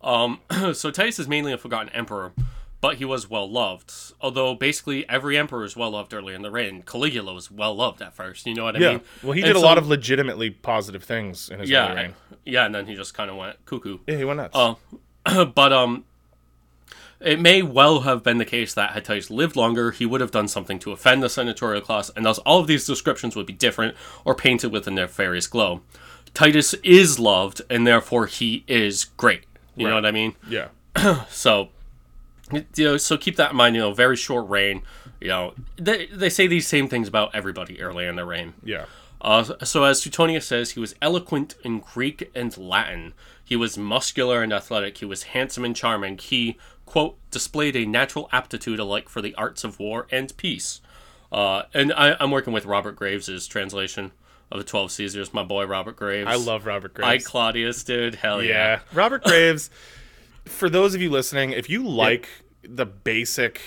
Um, 0.03 0.41
so 0.73 0.91
Titus 0.91 1.19
is 1.19 1.29
mainly 1.29 1.53
a 1.53 1.59
forgotten 1.59 1.91
emperor, 1.91 2.33
but 2.81 2.97
he 2.97 3.05
was 3.05 3.29
well 3.29 3.51
loved. 3.51 3.93
Although 4.21 4.55
basically 4.55 5.09
every 5.09 5.37
emperor 5.37 5.65
is 5.65 5.77
well 5.77 5.91
loved 5.91 6.15
early 6.15 6.35
in 6.35 6.43
the 6.43 6.51
reign. 6.51 6.83
Caligula 6.83 7.33
was 7.35 7.51
well 7.51 7.75
loved 7.75 8.01
at 8.03 8.15
first. 8.15 8.47
You 8.47 8.55
know 8.55 8.65
what 8.65 8.77
I 8.77 8.79
Yeah. 8.79 8.91
mean? 8.93 9.01
well, 9.23 9.33
he 9.33 9.41
And 9.43 9.49
did 9.49 9.57
a 9.57 9.61
so- 9.61 9.67
lot 9.67 9.79
of 9.79 9.87
legitimately 9.89 10.51
positive 10.51 11.05
things 11.05 11.51
in 11.51 11.61
his 11.61 11.69
yeah, 11.71 11.93
reign. 11.93 12.15
yeah, 12.45 12.65
and 12.67 12.75
then 12.75 12.87
he 12.87 12.95
just 12.95 13.15
kind 13.15 13.31
of 13.31 13.37
went 13.37 13.63
cuckoo. 13.67 13.99
Yeah, 14.07 14.17
he 14.17 14.25
went 14.25 14.39
nuts. 14.39 14.55
Oh, 14.55 14.79
but 15.55 15.73
um, 15.73 16.05
it 17.21 17.41
may 17.41 17.63
well 17.63 18.01
have 18.01 18.23
been 18.23 18.39
the 18.39 18.45
case 18.45 18.75
that 18.75 18.93
had 18.93 19.05
Titus 19.05 19.31
lived 19.31 19.57
longer, 19.57 19.91
he 19.91 20.07
would 20.07 20.21
have 20.21 20.31
done 20.31 20.49
something 20.49 20.79
to 20.81 20.93
offend 20.93 21.23
the 21.23 21.29
senatorial 21.29 21.81
class, 21.81 22.11
and 22.11 22.25
thus 22.25 22.39
all 22.41 22.61
of 22.61 22.67
these 22.67 22.87
descriptions 22.87 23.35
would 23.37 23.47
be 23.47 23.53
different 23.53 23.97
or 24.25 24.35
painted 24.35 24.73
with 24.73 24.87
a 24.87 24.91
nefarious 24.91 25.47
glow. 25.47 25.81
Titus 26.35 26.75
is 26.85 27.19
loved, 27.19 27.63
and 27.71 27.87
therefore 27.87 28.27
he 28.27 28.65
is 28.67 29.05
great. 29.05 29.45
You 29.75 29.89
know 29.89 29.95
what 29.95 30.07
I 30.07 30.13
mean? 30.13 30.35
yeah. 30.49 30.69
So, 31.29 31.69
you 32.53 32.65
know, 32.79 32.97
so 32.97 33.17
keep 33.17 33.37
that 33.37 33.51
in 33.51 33.57
mind. 33.57 33.75
You 33.75 33.83
know, 33.83 33.93
very 33.93 34.17
short 34.17 34.49
reign. 34.49 34.83
You 35.21 35.29
know, 35.29 35.55
they 35.77 36.07
they 36.07 36.31
say 36.31 36.47
these 36.47 36.67
same 36.67 36.89
things 36.89 37.09
about 37.09 37.35
everybody 37.35 37.81
early 37.81 38.07
in 38.07 38.17
their 38.17 38.25
reign. 38.25 38.55
Yeah. 38.63 38.87
Uh, 39.21 39.45
so, 39.65 39.85
as 39.85 40.01
Suetonius 40.01 40.47
says, 40.47 40.71
he 40.73 40.81
was 40.81 40.95
eloquent 41.03 41.57
in 41.65 41.81
Greek 41.81 42.31
and 42.35 42.57
Latin. 42.57 43.15
He 43.45 43.57
was 43.57 43.77
muscular 43.77 44.43
and 44.43 44.53
athletic. 44.53 44.99
He 44.99 45.05
was 45.05 45.25
handsome 45.25 45.65
and 45.65 45.75
charming. 45.75 46.19
He, 46.19 46.59
quote, 46.87 47.19
displayed 47.31 47.77
a 47.77 47.85
natural 47.85 48.29
aptitude 48.33 48.79
alike 48.79 49.09
for 49.09 49.21
the 49.21 49.35
arts 49.35 49.65
of 49.65 49.79
war 49.79 50.07
and 50.11 50.35
peace. 50.37 50.81
Uh, 51.31 51.65
and 51.75 51.93
I, 51.93 52.17
I'm 52.19 52.31
working 52.31 52.53
with 52.53 52.65
Robert 52.65 52.97
Graves' 52.97 53.47
translation 53.47 54.13
of 54.51 54.59
the 54.59 54.65
Twelve 54.65 54.93
Caesars. 54.93 55.35
My 55.35 55.43
boy 55.43 55.67
Robert 55.67 55.97
Graves. 55.97 56.29
I 56.29 56.37
love 56.37 56.65
Robert 56.65 56.95
Graves. 56.95 57.27
I. 57.27 57.29
Claudius, 57.29 57.83
dude. 57.85 58.15
Hell 58.15 58.43
yeah. 58.43 58.51
Yeah. 58.51 58.81
Robert 58.95 59.25
Graves, 59.25 59.69
for 60.45 60.71
those 60.71 60.95
of 60.95 61.03
you 61.03 61.11
listening, 61.11 61.51
if 61.51 61.69
you 61.69 61.87
like 61.87 62.29
the 62.63 62.87
basic 62.87 63.61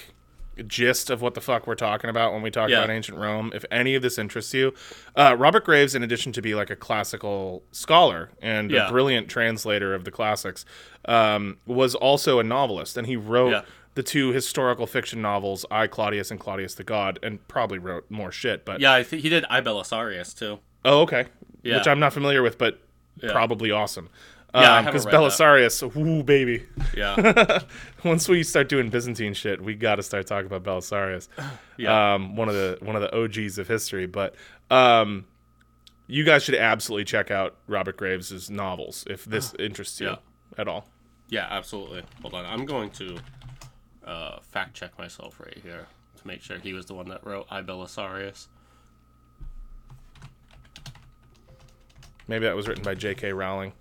gist 0.67 1.10
of 1.10 1.22
what 1.22 1.34
the 1.34 1.41
fuck 1.41 1.65
we're 1.67 1.76
talking 1.76 2.10
about 2.10 2.34
when 2.34 2.41
we 2.41 2.52
talk 2.52 2.69
Yeah. 2.69 2.80
about 2.80 2.89
ancient 2.89 3.17
Rome, 3.17 3.52
if 3.54 3.65
any 3.72 3.95
of 3.95 4.02
this 4.02 4.17
interests 4.17 4.54
you, 4.54 4.74
uh, 5.15 5.36
Robert 5.38 5.65
Graves, 5.65 5.95
in 5.95 6.04
addition 6.04 6.32
to 6.34 6.41
be 6.41 6.56
like 6.56 6.69
a 6.69 6.76
classical 6.76 7.63
scholar 7.72 8.30
and 8.41 8.72
Yeah. 8.72 8.88
a 8.88 8.91
brilliant 8.91 9.30
translator 9.30 9.93
of 9.93 10.04
the 10.06 10.12
classics, 10.12 10.65
um, 11.06 11.58
was 11.65 11.95
also 11.95 12.39
a 12.39 12.43
novelist, 12.43 12.98
and 12.98 13.08
he 13.08 13.15
wrote. 13.15 13.52
Yeah. 13.52 13.62
The 13.95 14.04
two 14.04 14.32
historical 14.32 14.88
fiction 14.88 15.22
novels, 15.22 15.65
I 15.69 15.88
Claudius 15.88 16.32
and 16.32 16.39
Claudius 16.39 16.76
the 16.76 16.84
God, 16.86 17.19
and 17.22 17.45
probably 17.50 17.80
wrote 17.80 18.06
more 18.10 18.32
shit. 18.32 18.63
But 18.63 18.80
Yeah, 18.80 18.93
I 18.93 19.04
think 19.04 19.24
he 19.24 19.30
did 19.30 19.43
I 19.50 19.60
Belisarius 19.60 20.38
too. 20.38 20.60
oh, 20.86 21.02
okay, 21.02 21.26
Yeah. 21.63 21.78
which 21.80 21.88
I'm 21.88 22.00
not 22.00 22.13
familiar 22.13 22.41
with, 22.41 22.58
but 22.58 22.80
probably 23.28 23.72
awesome. 23.72 24.08
Yeah, 24.53 24.81
because 24.81 25.03
that. 25.05 25.13
Belisarius, 25.13 25.95
ooh 25.95 26.23
baby. 26.23 26.65
Yeah. 26.95 27.59
Once 28.03 28.27
we 28.27 28.41
start 28.43 28.67
doing 28.69 28.89
Byzantine 28.89 29.33
shit, 29.33 29.62
we 29.62 29.75
got 29.75 29.95
to 29.95 30.03
start 30.03 30.25
talking 30.27 30.51
about 30.51 30.63
Belisarius. 30.63 31.27
Yeah. 31.77 32.15
Um, 32.15 32.35
one 32.35 32.49
of 32.49 32.55
the 32.55 32.77
one 32.81 32.97
of 32.97 33.01
the 33.01 33.15
OGs 33.15 33.57
of 33.57 33.67
history. 33.69 34.05
But 34.05 34.35
um, 34.69 35.25
you 36.07 36.25
guys 36.25 36.43
should 36.43 36.55
absolutely 36.55 37.05
check 37.05 37.31
out 37.31 37.55
Robert 37.67 37.95
Graves' 37.95 38.49
novels 38.49 39.05
if 39.09 39.23
this 39.23 39.53
interests 39.59 40.01
you 40.01 40.07
Yeah. 40.07 40.15
at 40.57 40.67
all. 40.67 40.89
Yeah, 41.29 41.47
absolutely. 41.49 42.03
Hold 42.21 42.33
on. 42.33 42.45
I'm 42.45 42.65
going 42.65 42.89
to 42.91 43.17
uh, 44.05 44.39
fact 44.41 44.73
check 44.73 44.97
myself 44.97 45.39
right 45.39 45.57
here 45.63 45.85
to 46.17 46.27
make 46.27 46.41
sure 46.41 46.57
he 46.57 46.73
was 46.73 46.88
the 46.88 46.95
one 46.95 47.07
that 47.09 47.23
wrote 47.25 47.45
I 47.49 47.62
Belisarius. 47.62 48.47
Maybe 52.27 52.45
that 52.45 52.55
was 52.55 52.67
written 52.67 52.83
by 52.83 52.93
J.K. 52.95 53.31
Rowling, 53.33 53.73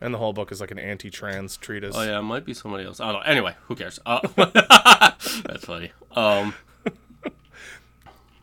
and 0.00 0.12
the 0.14 0.18
whole 0.18 0.32
book 0.32 0.50
is 0.52 0.60
like 0.60 0.70
an 0.70 0.78
anti-trans 0.78 1.56
treatise. 1.56 1.94
Oh 1.96 2.02
yeah, 2.02 2.18
it 2.18 2.22
might 2.22 2.44
be 2.44 2.54
somebody 2.54 2.84
else. 2.84 3.00
I 3.00 3.12
don't 3.12 3.20
know. 3.22 3.26
Anyway, 3.30 3.54
who 3.66 3.74
cares? 3.74 3.98
Uh, 4.06 4.20
that's 4.36 5.64
funny. 5.64 5.92
Um, 6.14 6.54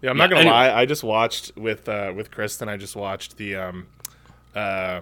Yeah, 0.01 0.11
I'm 0.11 0.17
not 0.17 0.29
gonna 0.29 0.41
anyway. 0.41 0.53
lie. 0.55 0.73
I 0.73 0.85
just 0.85 1.03
watched 1.03 1.51
with 1.55 1.89
uh, 1.89 2.13
with 2.15 2.29
Kristen. 2.29 2.69
I 2.69 2.77
just 2.77 2.95
watched 2.95 3.37
the 3.37 3.55
um, 3.55 3.87
uh, 4.53 5.01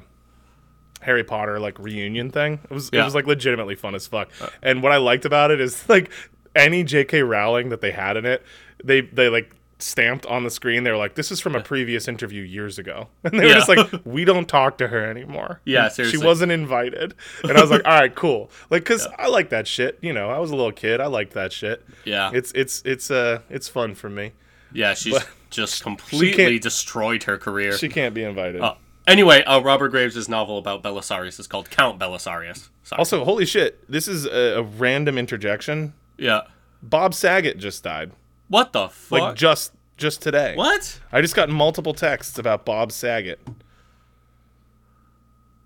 Harry 1.01 1.24
Potter 1.26 1.60
like 1.60 1.78
reunion 1.80 2.30
thing. 2.30 2.60
It 2.64 2.72
was 2.74 2.88
it 2.88 2.93
Yeah. 2.95 3.01
Uh. 3.01 3.06
was 3.06 3.16
like 3.16 3.28
legitimately 3.28 3.76
fun 3.76 3.95
as 3.95 4.08
fuck. 4.08 4.30
and 4.62 4.82
what 4.82 4.91
I 4.93 4.97
liked 4.97 5.26
about 5.26 5.51
it 5.51 5.60
is 5.60 5.88
like 5.89 6.10
any 6.56 6.84
J.K. 6.84 7.24
Rowling 7.24 7.70
that 7.70 7.82
they 7.82 7.91
had 7.91 8.16
in 8.16 8.26
it, 8.26 8.43
they 8.84 9.01
they 9.01 9.28
like 9.28 9.54
stamped 9.84 10.25
on 10.25 10.43
the 10.43 10.49
screen. 10.49 10.84
They 10.84 10.91
were 10.91 10.97
like, 10.97 11.15
"This 11.15 11.31
is 11.31 11.39
from 11.39 11.55
a 11.55 11.61
previous 11.61 12.07
interview 12.07 12.41
years 12.43 12.79
ago," 12.79 13.07
and 13.23 13.34
they 13.34 13.43
were 13.45 13.49
Yeah. 13.49 13.53
just 13.55 13.69
like, 13.69 13.88
"We 14.05 14.25
don't 14.25 14.47
talk 14.47 14.77
to 14.79 14.88
her 14.88 15.05
anymore." 15.05 15.59
Yeah, 15.65 15.89
she 15.93 16.17
wasn't 16.17 16.51
invited. 16.51 17.13
And 17.43 17.57
I 17.57 17.61
was 17.61 17.69
like, 17.71 17.86
"All 17.86 17.99
right, 17.99 18.13
cool." 18.13 18.49
Like, 18.69 18.86
cause 18.86 19.07
I 19.17 19.27
like 19.27 19.49
that 19.49 19.67
shit. 19.67 19.99
You 20.01 20.13
know, 20.13 20.29
I 20.29 20.39
was 20.39 20.51
a 20.51 20.55
little 20.55 20.71
kid. 20.71 20.99
I 21.01 21.07
liked 21.07 21.34
that 21.34 21.51
shit. 21.53 21.86
Yeah. 22.05 22.31
it's 22.34 22.51
it's 22.53 22.81
it's 22.86 23.11
uh 23.11 23.39
it's 23.49 23.67
fun 23.67 23.95
for 23.95 24.09
me. 24.09 24.31
Yeah, 24.71 24.93
she's 24.95 25.13
But 25.13 25.27
just 25.51 25.84
completely 25.84 26.34
can't- 26.51 26.63
destroyed 26.63 27.23
her 27.23 27.38
career. 27.38 27.77
She 27.77 27.89
can't 27.89 28.15
be 28.15 28.23
invited. 28.23 28.61
Oh. 28.61 28.77
Anyway, 29.05 29.43
uh, 29.43 29.59
Robert 29.61 29.89
Graves' 29.89 30.29
novel 30.29 30.57
about 30.57 30.81
Belisarius 30.81 31.38
is 31.39 31.45
called 31.45 31.69
Count 31.69 31.99
Belisarius. 31.99 32.69
Sorry. 32.84 32.97
Also, 32.97 33.25
holy 33.25 33.45
shit, 33.45 33.84
this 33.91 34.07
is 34.07 34.25
a, 34.25 34.59
a 34.59 34.63
random 34.63 35.17
interjection. 35.17 35.93
yeah. 36.17 36.41
Bob 36.81 37.13
Saget 37.13 37.57
just 37.59 37.84
died. 37.84 38.11
What 38.54 38.72
the 38.72 38.88
fuck? 38.89 39.20
Like 39.20 39.36
just 39.36 39.74
just 39.97 40.22
today. 40.22 40.54
what? 40.56 40.99
I 41.12 41.22
just 41.22 41.36
got 41.36 41.49
multiple 41.49 41.95
texts 41.95 42.38
about 42.38 42.66
Bob 42.66 42.91
Saget. 42.91 43.39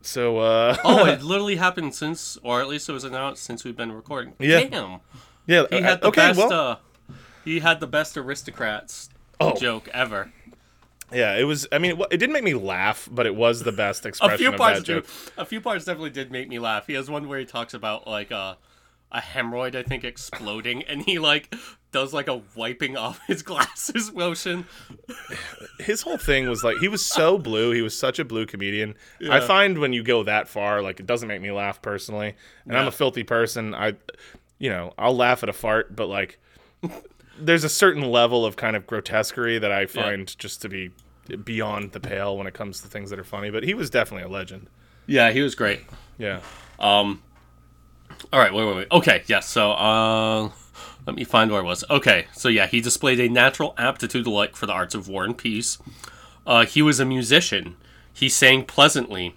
So 0.01 0.37
uh 0.39 0.77
Oh, 0.85 1.05
it 1.05 1.21
literally 1.21 1.57
happened 1.57 1.93
since, 1.95 2.37
or 2.43 2.61
at 2.61 2.67
least 2.69 2.87
it 2.87 2.93
was 2.93 3.03
announced 3.03 3.43
since 3.43 3.63
we've 3.65 3.75
been 3.75 3.91
recording. 3.91 4.33
Yeah. 4.39 4.63
Damn. 4.63 4.99
yeah, 5.47 5.63
He 5.69 5.77
uh, 5.79 5.81
had 5.81 6.01
the 6.01 6.07
okay, 6.07 6.27
best. 6.29 6.37
well, 6.39 6.53
uh, 6.53 6.75
he 7.43 7.59
had 7.59 7.79
the 7.81 7.87
best 7.87 8.17
aristocrats 8.17 9.09
Oh. 9.39 9.53
joke 9.55 9.87
ever. 9.93 10.31
yeah, 11.11 11.35
it 11.35 11.43
was 11.43 11.67
I 11.73 11.77
mean 11.79 11.91
it, 11.99 12.07
it 12.11 12.17
didn't 12.17 12.31
make 12.33 12.43
me 12.45 12.53
laugh, 12.53 13.09
but 13.11 13.25
it 13.25 13.35
was 13.35 13.63
the 13.63 13.71
best 13.73 14.05
expression 14.09 14.35
A 14.35 14.37
few 14.37 14.49
of 14.49 14.55
parts 14.55 14.79
that 14.79 14.85
do. 14.85 15.01
joke. 15.01 15.09
A 15.37 15.45
few 15.45 15.59
parts 15.59 15.83
definitely 15.83 16.11
did 16.11 16.31
make 16.31 16.47
me 16.47 16.57
laugh. 16.57 16.87
He 16.87 16.93
has 16.93 17.09
one 17.09 17.27
where 17.27 17.37
he 17.39 17.45
talks 17.45 17.73
about 17.73 18.07
like 18.07 18.31
uh, 18.31 18.55
a 19.11 19.19
hemorrhoid, 19.19 19.75
I 19.75 19.83
think, 19.83 20.03
exploding, 20.05 20.83
and 20.87 21.01
he 21.01 21.19
like 21.19 21.53
does 21.91 22.13
like 22.13 22.27
a 22.27 22.41
wiping 22.55 22.97
off 22.97 23.19
his 23.27 23.41
glasses 23.43 24.13
motion. 24.13 24.65
his 25.79 26.01
whole 26.01 26.17
thing 26.17 26.47
was 26.49 26.63
like 26.63 26.77
he 26.77 26.87
was 26.87 27.05
so 27.05 27.37
blue. 27.37 27.71
He 27.71 27.81
was 27.81 27.97
such 27.97 28.19
a 28.19 28.25
blue 28.25 28.45
comedian. 28.45 28.95
I 29.29 29.39
find 29.39 29.77
when 29.79 29.93
you 29.93 30.03
go 30.03 30.23
that 30.23 30.47
far, 30.47 30.81
like 30.81 30.99
it 30.99 31.05
doesn't 31.05 31.27
make 31.27 31.41
me 31.41 31.51
laugh 31.51 31.81
personally. 31.81 32.35
And 32.65 32.77
I'm 32.77 32.87
a 32.87 32.91
filthy 32.91 33.23
person. 33.23 33.73
I, 33.73 33.93
you 34.59 34.69
know, 34.69 34.93
I'll 34.97 35.15
laugh 35.15 35.43
at 35.43 35.49
a 35.49 35.53
fart, 35.53 35.95
but 35.95 36.07
like, 36.07 36.39
there's 37.39 37.63
a 37.63 37.69
certain 37.69 38.03
level 38.03 38.45
of 38.45 38.55
kind 38.55 38.75
of 38.75 38.87
grotesquerie 38.87 39.59
that 39.59 39.71
I 39.71 39.85
find 39.85 40.37
just 40.37 40.61
to 40.63 40.69
be 40.69 40.91
beyond 41.43 41.91
the 41.91 41.99
pale 41.99 42.37
when 42.37 42.47
it 42.47 42.53
comes 42.53 42.81
to 42.81 42.87
things 42.87 43.09
that 43.09 43.19
are 43.19 43.23
funny. 43.23 43.49
But 43.49 43.63
he 43.63 43.73
was 43.73 43.89
definitely 43.89 44.25
a 44.25 44.33
legend. 44.33 44.69
Yeah, 45.05 45.31
he 45.31 45.41
was 45.41 45.55
great. 45.55 45.81
Yeah. 46.17 46.41
Um. 46.79 47.21
All 48.33 48.39
right, 48.39 48.53
wait, 48.53 48.65
wait, 48.65 48.75
wait. 48.75 48.87
Okay, 48.91 49.23
yes. 49.27 49.47
so, 49.47 49.71
uh, 49.71 50.49
let 51.07 51.15
me 51.15 51.23
find 51.23 51.49
where 51.49 51.61
I 51.61 51.63
was. 51.63 51.83
Okay, 51.89 52.27
so 52.33 52.49
yeah, 52.49 52.67
he 52.67 52.81
displayed 52.81 53.19
a 53.19 53.29
natural 53.29 53.73
aptitude 53.77 54.27
alike 54.27 54.55
for 54.55 54.67
the 54.67 54.73
arts 54.73 54.93
of 54.93 55.07
war 55.07 55.23
and 55.23 55.35
peace. 55.35 55.79
Uh, 56.45 56.65
he 56.65 56.81
was 56.83 56.99
a 56.99 57.05
musician. 57.05 57.77
He 58.13 58.29
sang 58.29 58.65
pleasantly. 58.65 59.35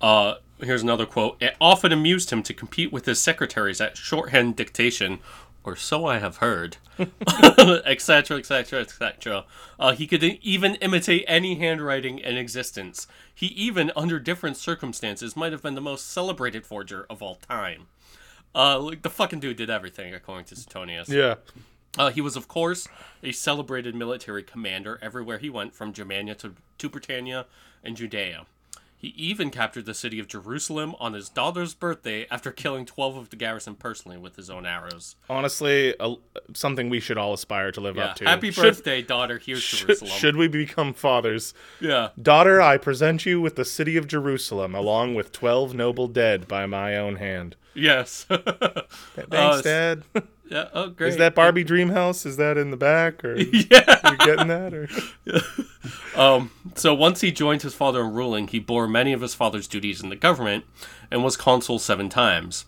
Uh, 0.00 0.34
here's 0.60 0.82
another 0.82 1.06
quote. 1.06 1.36
It 1.40 1.56
often 1.60 1.90
amused 1.90 2.30
him 2.30 2.42
to 2.44 2.54
compete 2.54 2.92
with 2.92 3.06
his 3.06 3.20
secretaries 3.20 3.80
at 3.80 3.96
shorthand 3.96 4.56
dictation, 4.56 5.20
or 5.64 5.76
so 5.76 6.06
I 6.06 6.18
have 6.18 6.38
heard, 6.38 6.76
etc., 6.98 8.38
etc., 8.38 8.80
etc. 8.80 9.44
He 9.94 10.06
could 10.06 10.22
even 10.22 10.76
imitate 10.76 11.24
any 11.26 11.54
handwriting 11.56 12.18
in 12.18 12.36
existence. 12.36 13.06
He 13.34 13.46
even, 13.46 13.92
under 13.94 14.18
different 14.18 14.56
circumstances, 14.56 15.36
might 15.36 15.52
have 15.52 15.62
been 15.62 15.74
the 15.74 15.80
most 15.80 16.10
celebrated 16.10 16.66
forger 16.66 17.06
of 17.08 17.22
all 17.22 17.36
time. 17.36 17.86
Uh, 18.54 18.78
like 18.78 19.02
the 19.02 19.10
fucking 19.10 19.40
dude 19.40 19.56
did 19.56 19.70
everything, 19.70 20.14
according 20.14 20.44
to 20.46 20.56
Suetonius. 20.56 21.08
Yeah. 21.08 21.36
Uh, 21.98 22.10
he 22.10 22.20
was, 22.20 22.36
of 22.36 22.48
course, 22.48 22.88
a 23.22 23.32
celebrated 23.32 23.94
military 23.94 24.42
commander 24.42 24.98
everywhere 25.02 25.38
he 25.38 25.50
went, 25.50 25.74
from 25.74 25.92
Germania 25.92 26.34
to, 26.36 26.54
to 26.78 26.88
Britannia 26.88 27.46
and 27.82 27.96
Judea. 27.96 28.46
He 28.96 29.08
even 29.16 29.50
captured 29.50 29.86
the 29.86 29.94
city 29.94 30.18
of 30.20 30.28
Jerusalem 30.28 30.94
on 31.00 31.14
his 31.14 31.30
daughter's 31.30 31.72
birthday 31.72 32.26
after 32.30 32.52
killing 32.52 32.84
12 32.84 33.16
of 33.16 33.30
the 33.30 33.36
garrison 33.36 33.74
personally 33.74 34.18
with 34.18 34.36
his 34.36 34.50
own 34.50 34.66
arrows. 34.66 35.16
Honestly, 35.30 35.94
a, 35.98 36.16
something 36.52 36.90
we 36.90 37.00
should 37.00 37.16
all 37.16 37.32
aspire 37.32 37.72
to 37.72 37.80
live 37.80 37.96
Yeah. 37.96 38.08
up 38.08 38.16
to. 38.16 38.24
Happy 38.26 38.50
Should- 38.50 38.62
birthday, 38.62 39.00
daughter. 39.00 39.38
Here's 39.38 39.62
Should, 39.62 39.86
Jerusalem. 39.86 40.10
should 40.12 40.36
we 40.36 40.48
become 40.48 40.92
fathers? 40.92 41.54
Yeah. 41.80 42.10
Daughter, 42.20 42.60
I 42.60 42.76
present 42.76 43.24
you 43.24 43.40
with 43.40 43.56
the 43.56 43.64
city 43.64 43.96
of 43.96 44.06
Jerusalem, 44.06 44.74
along 44.74 45.14
with 45.14 45.32
twelve 45.32 45.72
noble 45.74 46.06
dead 46.06 46.46
by 46.46 46.66
my 46.66 46.94
own 46.96 47.16
hand. 47.16 47.56
Yes. 47.74 48.24
Thanks, 48.24 49.30
Uh, 49.32 49.60
Dad. 49.62 50.02
yeah. 50.50 50.68
Oh, 50.74 50.88
great. 50.90 51.10
Is 51.10 51.16
that 51.18 51.34
Barbie 51.34 51.64
Dream 51.64 51.90
House? 51.90 52.26
Is 52.26 52.36
that 52.36 52.56
in 52.58 52.70
the 52.70 52.76
back, 52.76 53.24
or 53.24 53.36
Yeah. 53.38 54.10
you 54.10 54.16
getting 54.18 54.48
that? 54.48 54.74
Or 54.74 54.88
Um, 56.20 56.50
so 56.74 56.92
once 56.94 57.20
he 57.20 57.30
joined 57.32 57.62
his 57.62 57.74
father 57.74 58.00
in 58.02 58.12
ruling, 58.12 58.48
he 58.48 58.58
bore 58.58 58.86
many 58.88 59.12
of 59.12 59.20
his 59.20 59.34
father's 59.34 59.66
duties 59.68 60.02
in 60.02 60.08
the 60.08 60.16
government 60.16 60.64
and 61.10 61.22
was 61.24 61.36
consul 61.36 61.78
seven 61.78 62.08
times. 62.08 62.64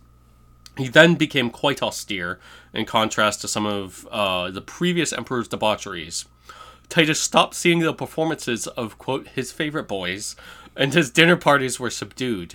He 0.79 0.89
then 0.89 1.17
became 1.17 1.51
quite 1.51 1.83
austere, 1.83 2.39
in 2.73 2.87
contrast 2.87 3.43
to 3.43 3.49
some 3.49 3.67
of 3.67 4.09
uh, 4.11 4.51
the 4.51 4.63
previous 4.63 5.13
emperor's 5.13 5.49
debaucheries. 5.49 6.25
Titus 6.89 7.21
stopped 7.21 7.55
seeing 7.55 7.81
the 7.81 7.93
performances 7.93 8.67
of, 8.69 8.97
quote, 8.99 9.29
his 9.29 9.53
favorite 9.53 9.89
boys, 9.89 10.35
and 10.77 10.95
his 10.95 11.11
dinner 11.11 11.37
parties 11.37 11.79
were 11.79 11.91
subdued. 11.91 12.55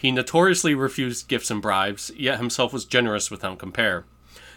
He 0.00 0.10
notoriously 0.10 0.74
refused 0.74 1.28
gifts 1.28 1.50
and 1.50 1.60
bribes, 1.60 2.10
yet 2.16 2.38
himself 2.38 2.72
was 2.72 2.86
generous 2.86 3.30
without 3.30 3.58
compare. 3.58 4.06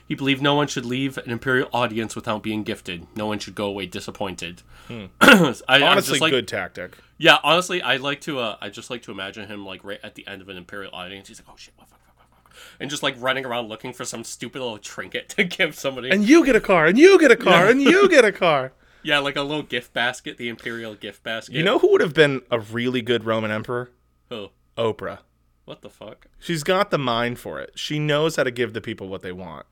He 0.07 0.15
believed 0.15 0.41
no 0.41 0.55
one 0.55 0.67
should 0.67 0.85
leave 0.85 1.17
an 1.17 1.29
imperial 1.29 1.67
audience 1.73 2.15
without 2.15 2.43
being 2.43 2.63
gifted. 2.63 3.07
No 3.17 3.27
one 3.27 3.39
should 3.39 3.53
go 3.53 3.65
away 3.65 3.85
disappointed. 3.85 4.61
I, 4.89 5.53
I'm 5.67 5.83
honestly, 5.83 6.19
like, 6.19 6.31
good 6.31 6.47
tactic. 6.47 6.97
yeah, 7.17 7.39
honestly, 7.43 7.81
I 7.81 7.97
like 7.97 8.21
to. 8.21 8.39
Uh, 8.39 8.55
I 8.61 8.69
just 8.69 8.89
like 8.89 9.01
to 9.01 9.11
imagine 9.11 9.49
him 9.49 9.65
like 9.65 9.83
right 9.83 9.99
at 10.01 10.15
the 10.15 10.25
end 10.27 10.41
of 10.41 10.47
an 10.47 10.55
imperial 10.55 10.95
audience. 10.95 11.27
He's 11.27 11.41
like, 11.41 11.47
"Oh 11.49 11.57
shit, 11.57 11.73
what, 11.75 11.89
fuck, 11.89 11.99
fuck, 12.05 12.15
fuck, 12.17 12.29
fuck," 12.45 12.53
and 12.79 12.89
just 12.89 13.03
like 13.03 13.15
running 13.19 13.45
around 13.45 13.67
looking 13.67 13.91
for 13.91 14.05
some 14.05 14.23
stupid 14.23 14.61
little 14.61 14.77
trinket 14.77 15.27
to 15.29 15.43
give 15.57 15.75
somebody. 15.75 16.09
And 16.09 16.23
you 16.23 16.45
get 16.45 16.55
a 16.55 16.61
car, 16.61 16.85
and 16.85 16.97
you 16.97 17.19
get 17.19 17.31
a 17.31 17.35
car, 17.35 17.67
and 17.67 17.81
you 17.81 18.07
get 18.07 18.23
a 18.23 18.31
car. 18.31 18.71
yeah, 19.03 19.19
like 19.19 19.35
a 19.35 19.41
little 19.41 19.63
gift 19.63 19.91
basket, 19.91 20.37
the 20.37 20.47
imperial 20.47 20.95
gift 20.95 21.21
basket. 21.21 21.55
You 21.55 21.63
know 21.63 21.79
who 21.79 21.91
would 21.91 22.01
have 22.01 22.13
been 22.13 22.41
a 22.49 22.59
really 22.59 23.01
good 23.01 23.25
Roman 23.25 23.51
emperor? 23.51 23.91
Oh, 24.31 24.51
Oprah. 24.77 25.19
What 25.65 25.81
the 25.81 25.89
fuck? 25.89 26.27
She's 26.39 26.63
got 26.63 26.91
the 26.91 26.97
mind 26.97 27.39
for 27.39 27.59
it. 27.59 27.71
She 27.75 27.99
knows 27.99 28.35
how 28.35 28.43
to 28.43 28.51
give 28.51 28.73
the 28.73 28.81
people 28.81 29.07
what 29.07 29.21
they 29.21 29.31
want. 29.31 29.65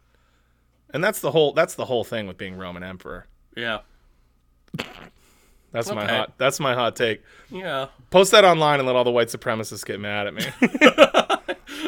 And 0.94 1.04
that's 1.04 1.20
the 1.20 1.32
whole 1.32 1.54
that's 1.54 1.76
the 1.76 1.86
whole 1.86 2.04
thing 2.04 2.28
with 2.28 2.38
being 2.38 2.56
Roman 2.58 2.84
emperor. 2.84 3.28
Yeah, 3.56 3.80
That's 5.72 5.90
my 5.92 6.06
hot 6.06 6.34
that's 6.38 6.60
my 6.60 6.74
hot 6.74 6.96
take. 6.96 7.22
yeah. 7.50 7.88
Post 8.10 8.32
that 8.32 8.44
online 8.44 8.80
and 8.80 8.88
let 8.88 8.96
all 8.96 9.04
the 9.04 9.12
white 9.12 9.28
supremacists 9.30 9.86
get 9.86 10.00
mad 10.00 10.28
at 10.28 10.34
me. 10.34 10.44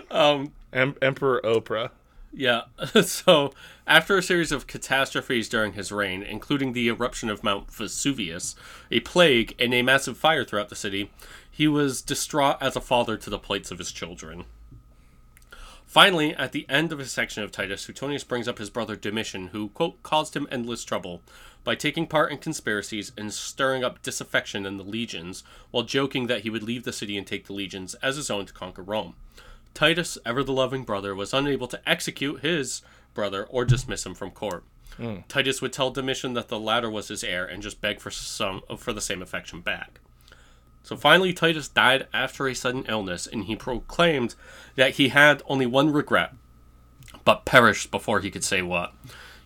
Um, 0.10 0.54
em- 0.72 0.96
Emperor 1.02 1.42
Oprah. 1.44 1.90
Yeah. 2.34 2.64
so, 3.04 3.54
after 3.86 4.18
a 4.18 4.24
series 4.24 4.52
of 4.52 4.68
catastrophes 4.68 5.48
during 5.48 5.74
his 5.74 5.92
reign, 5.92 6.24
including 6.24 6.74
the 6.74 6.88
eruption 6.88 7.30
of 7.30 7.44
Mount 7.44 7.72
Vesuvius, 7.72 8.56
a 8.90 9.02
plague, 9.02 9.56
and 9.60 9.74
a 9.74 9.84
massive 9.84 10.18
fire 10.18 10.44
throughout 10.44 10.70
the 10.70 10.76
city, 10.76 11.12
he 11.50 11.68
was 11.68 12.02
distraught 12.02 12.58
as 12.60 12.76
a 12.76 12.82
father 12.82 13.18
to 13.18 13.30
the 13.30 13.38
plights 13.38 13.70
of 13.70 13.78
his 13.78 13.92
children. 13.92 14.46
Finally, 15.86 16.34
at 16.34 16.54
the 16.54 16.66
end 16.68 16.92
of 16.92 16.98
his 16.98 17.12
section 17.12 17.44
of 17.44 17.52
Titus, 17.52 17.84
Suetonius 17.84 18.24
brings 18.24 18.48
up 18.48 18.58
his 18.58 18.72
brother 18.72 18.96
Domitian, 18.96 19.50
who, 19.50 19.70
quote, 19.70 20.02
caused 20.02 20.36
him 20.36 20.48
endless 20.50 20.84
trouble 20.84 21.22
by 21.64 21.76
taking 21.76 22.08
part 22.08 22.32
in 22.32 22.40
conspiracies 22.40 23.12
and 23.16 23.32
stirring 23.32 23.84
up 23.84 24.02
disaffection 24.02 24.66
in 24.66 24.78
the 24.78 24.84
legions, 24.84 25.44
while 25.70 25.84
joking 25.84 26.26
that 26.26 26.42
he 26.42 26.50
would 26.50 26.64
leave 26.64 26.84
the 26.84 26.92
city 26.92 27.16
and 27.16 27.28
take 27.28 27.46
the 27.46 27.54
legions 27.54 27.94
as 27.96 28.16
his 28.16 28.32
own 28.32 28.48
to 28.48 28.54
conquer 28.54 28.82
Rome. 28.82 29.14
Titus, 29.74 30.18
ever 30.26 30.44
the 30.44 30.54
loving 30.54 30.84
brother, 30.84 31.16
was 31.16 31.34
unable 31.34 31.68
to 31.68 31.90
execute 31.90 32.42
his 32.42 32.82
brother 33.14 33.46
or 33.46 33.66
dismiss 33.66 34.06
him 34.06 34.14
from 34.14 34.32
court. 34.32 34.64
Hmm. 34.98 35.18
Titus 35.28 35.62
would 35.62 35.74
tell 35.74 35.92
Domitian 35.92 36.34
that 36.34 36.50
the 36.50 36.60
latter 36.60 36.90
was 36.90 37.08
his 37.08 37.24
heir 37.24 37.46
and 37.46 37.64
just 37.64 37.82
beg 37.82 38.00
for 38.00 38.12
some 38.12 38.62
for 38.78 38.94
the 38.94 39.02
same 39.02 39.22
affection 39.22 39.62
back. 39.62 40.00
So 40.84 40.98
finally, 40.98 41.34
Titus 41.34 41.70
died 41.70 42.08
after 42.14 42.48
a 42.48 42.54
sudden 42.54 42.86
illness, 42.88 43.26
and 43.26 43.46
he 43.46 43.56
proclaimed 43.56 44.36
that 44.76 44.96
he 44.96 45.10
had 45.10 45.42
only 45.48 45.66
one 45.66 45.92
regret, 45.92 46.34
but 47.24 47.46
perished 47.46 47.90
before 47.90 48.20
he 48.20 48.30
could 48.30 48.44
say 48.44 48.62
what. 48.62 48.94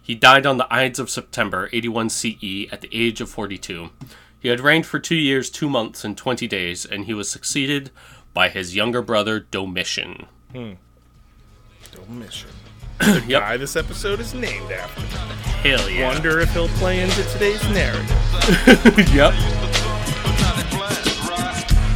He 0.01 0.15
died 0.15 0.45
on 0.45 0.57
the 0.57 0.73
Ides 0.73 0.99
of 0.99 1.09
September, 1.09 1.69
81 1.71 2.09
CE, 2.09 2.65
at 2.71 2.81
the 2.81 2.89
age 2.91 3.21
of 3.21 3.29
42. 3.29 3.91
He 4.39 4.47
had 4.47 4.59
reigned 4.59 4.85
for 4.85 4.99
two 4.99 5.15
years, 5.15 5.49
two 5.49 5.69
months, 5.69 6.03
and 6.03 6.17
20 6.17 6.47
days, 6.47 6.85
and 6.85 7.05
he 7.05 7.13
was 7.13 7.29
succeeded 7.29 7.91
by 8.37 8.49
his 8.49 8.75
younger 8.75 9.01
brother 9.01 9.39
Domitian. 9.39 10.27
Hmm. 10.51 10.73
Domitian. 11.91 12.51
Yep. 13.27 13.41
Guy 13.41 13.57
this 13.57 13.75
episode 13.75 14.19
is 14.19 14.35
named 14.35 14.71
after. 14.71 15.01
Hell 15.67 15.89
yeah. 15.89 16.07
Wonder 16.07 16.39
if 16.39 16.53
he'll 16.53 16.67
play 16.77 17.01
into 17.01 17.23
today's 17.31 17.63
narrative. 17.69 18.07
yep. 19.11 19.33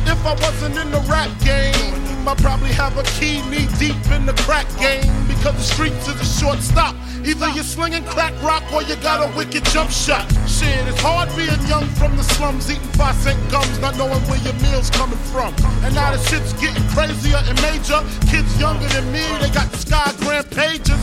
If 0.08 0.26
I 0.26 0.36
wasn't 0.42 0.78
in 0.78 0.90
the 0.90 1.06
rap 1.08 1.30
game, 1.44 1.91
I 2.28 2.36
probably 2.36 2.70
have 2.74 2.98
a 2.98 3.04
key 3.18 3.42
knee 3.50 3.68
deep 3.80 3.98
in 4.12 4.26
the 4.26 4.34
crack 4.46 4.68
game. 4.78 5.10
Because 5.28 5.56
the 5.56 5.68
streets 5.74 6.08
is 6.08 6.20
a 6.22 6.40
short 6.40 6.60
stop. 6.60 6.96
Either 7.26 7.50
you're 7.50 7.64
slinging 7.64 8.04
crack 8.06 8.34
rock 8.42 8.64
or 8.74 8.82
you 8.84 8.96
got 8.98 9.22
a 9.22 9.30
wicked 9.38 9.66
jump 9.66 9.90
shot. 9.90 10.26
Shit, 10.48 10.86
it's 10.88 11.02
hard 11.02 11.30
being 11.36 11.62
young 11.68 11.86
from 11.98 12.18
the 12.18 12.24
slums, 12.24 12.70
eating 12.70 12.82
five 12.98 13.16
cent 13.16 13.38
gums, 13.52 13.80
not 13.80 13.98
knowing 13.98 14.22
where 14.30 14.42
your 14.42 14.54
meal's 14.62 14.90
coming 14.90 15.18
from. 15.34 15.54
And 15.86 15.94
now 15.94 16.12
the 16.12 16.22
shit's 16.30 16.54
getting 16.54 16.84
crazier 16.90 17.42
and 17.46 17.58
major. 17.62 18.02
Kids 18.30 18.50
younger 18.60 18.88
than 18.90 19.06
me, 19.12 19.22
they 19.42 19.50
got 19.50 19.72
the 19.72 19.78
Sky 19.78 20.14
Grand 20.20 20.50
pages. 20.50 20.98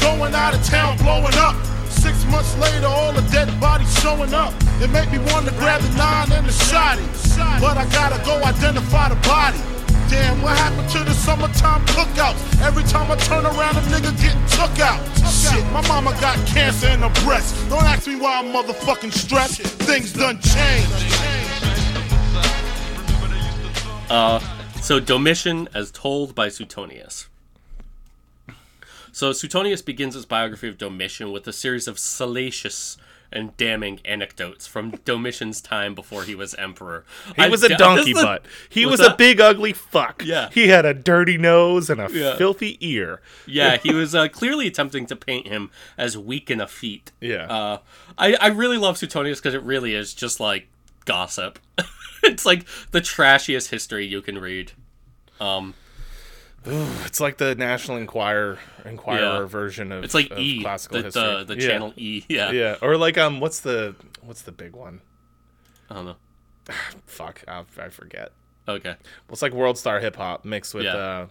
Going 0.00 0.34
out 0.34 0.54
of 0.54 0.64
town, 0.64 0.96
blowing 0.98 1.36
up. 1.36 1.56
Six 1.88 2.24
months 2.26 2.56
later, 2.58 2.86
all 2.86 3.12
the 3.12 3.22
dead 3.32 3.48
bodies 3.60 3.92
showing 4.00 4.32
up. 4.32 4.54
It 4.80 4.90
made 4.90 5.10
me 5.12 5.18
want 5.32 5.46
to 5.46 5.52
grab 5.56 5.80
the 5.80 5.90
nine 5.96 6.32
and 6.32 6.46
the 6.46 6.52
shotty. 6.52 7.04
But 7.60 7.76
I 7.76 7.84
gotta 7.90 8.22
go 8.24 8.42
identify 8.44 9.08
the 9.08 9.16
body. 9.26 9.58
Damn, 10.08 10.40
what 10.40 10.56
happened 10.56 10.88
to 10.90 11.04
the 11.04 11.12
summertime 11.12 11.84
cookouts? 11.86 12.62
Every 12.62 12.82
time 12.84 13.10
I 13.10 13.16
turn 13.16 13.44
around, 13.44 13.76
a 13.76 13.80
nigga 13.82 14.10
getting 14.20 14.46
took 14.46 14.80
out. 14.80 15.00
Shit, 15.30 15.64
my 15.72 15.86
mama 15.86 16.12
got 16.20 16.36
cancer 16.46 16.88
in 16.88 17.00
her 17.00 17.24
breast. 17.24 17.54
Don't 17.68 17.84
ask 17.84 18.06
me 18.06 18.16
why 18.16 18.38
I'm 18.38 18.46
motherfucking 18.46 19.12
stressed. 19.12 19.60
Things 19.60 20.12
done 20.14 20.40
changed. 20.40 21.14
Uh, 24.10 24.40
so 24.80 24.98
Domitian, 24.98 25.68
as 25.74 25.90
told 25.90 26.34
by 26.34 26.48
Suetonius. 26.48 27.28
So 29.12 29.32
Suetonius 29.32 29.82
begins 29.82 30.14
his 30.14 30.24
biography 30.24 30.68
of 30.68 30.78
Domitian 30.78 31.32
with 31.32 31.46
a 31.46 31.52
series 31.52 31.86
of 31.86 31.98
salacious 31.98 32.96
and 33.30 33.56
damning 33.56 34.00
anecdotes 34.04 34.66
from 34.66 34.92
Domitian's 35.04 35.60
time 35.60 35.94
before 35.94 36.24
he 36.24 36.34
was 36.34 36.54
emperor. 36.54 37.04
He 37.36 37.42
I- 37.42 37.48
was 37.48 37.62
a 37.62 37.76
donkey 37.76 38.12
butt. 38.14 38.44
He 38.68 38.86
was 38.86 39.00
a 39.00 39.14
big 39.14 39.40
ugly 39.40 39.72
fuck. 39.72 40.22
Yeah. 40.24 40.48
He 40.52 40.68
had 40.68 40.84
a 40.86 40.94
dirty 40.94 41.36
nose 41.38 41.90
and 41.90 42.00
a 42.00 42.08
Yeah. 42.10 42.36
filthy 42.36 42.78
ear. 42.80 43.20
Yeah, 43.46 43.76
he 43.76 43.92
was 43.94 44.14
uh, 44.14 44.28
clearly 44.28 44.66
attempting 44.66 45.06
to 45.06 45.16
paint 45.16 45.46
him 45.48 45.70
as 45.96 46.16
weak 46.16 46.50
in 46.50 46.60
a 46.60 46.66
feat. 46.66 47.12
Yeah. 47.20 47.44
Uh, 47.46 47.78
I, 48.16 48.34
I 48.34 48.46
really 48.48 48.78
love 48.78 48.96
Suetonius 48.98 49.40
because 49.40 49.54
it 49.54 49.62
really 49.62 49.94
is 49.94 50.14
just 50.14 50.40
like 50.40 50.68
gossip. 51.04 51.58
it's 52.22 52.44
like 52.46 52.66
the 52.90 53.00
trashiest 53.00 53.70
history 53.70 54.06
you 54.06 54.22
can 54.22 54.38
read. 54.38 54.72
Um, 55.40 55.74
It's 56.66 57.20
like 57.20 57.38
the 57.38 57.54
National 57.54 57.96
Enquirer 57.96 58.58
Enquirer 58.84 59.40
Yeah. 59.42 59.46
version 59.46 59.90
of 59.92 60.04
it's 60.04 60.12
like 60.14 60.30
of 60.30 60.38
E, 60.38 60.60
classical 60.60 60.98
the, 60.98 61.04
history. 61.04 61.22
the, 61.22 61.44
the 61.54 61.60
Yeah. 61.60 61.68
channel 61.68 61.92
E. 61.96 62.24
Yeah. 62.28 62.50
Yeah, 62.50 62.76
or 62.82 62.96
like 62.96 63.16
um, 63.16 63.40
what's 63.40 63.60
the 63.60 63.94
what's 64.22 64.42
the 64.42 64.52
big 64.52 64.72
one? 64.74 65.00
I 65.90 65.94
don't 65.94 66.04
know. 66.06 66.16
Fuck, 67.06 67.42
I, 67.48 67.64
I 67.80 67.88
forget. 67.88 68.32
Okay. 68.68 68.90
Well, 68.90 68.96
it's 69.30 69.40
like 69.42 69.52
World 69.52 69.78
Star 69.78 70.00
Hip 70.00 70.16
Hop 70.16 70.44
mixed 70.44 70.74
with 70.74 70.84
Yeah. 70.84 70.96
uh 70.96 71.26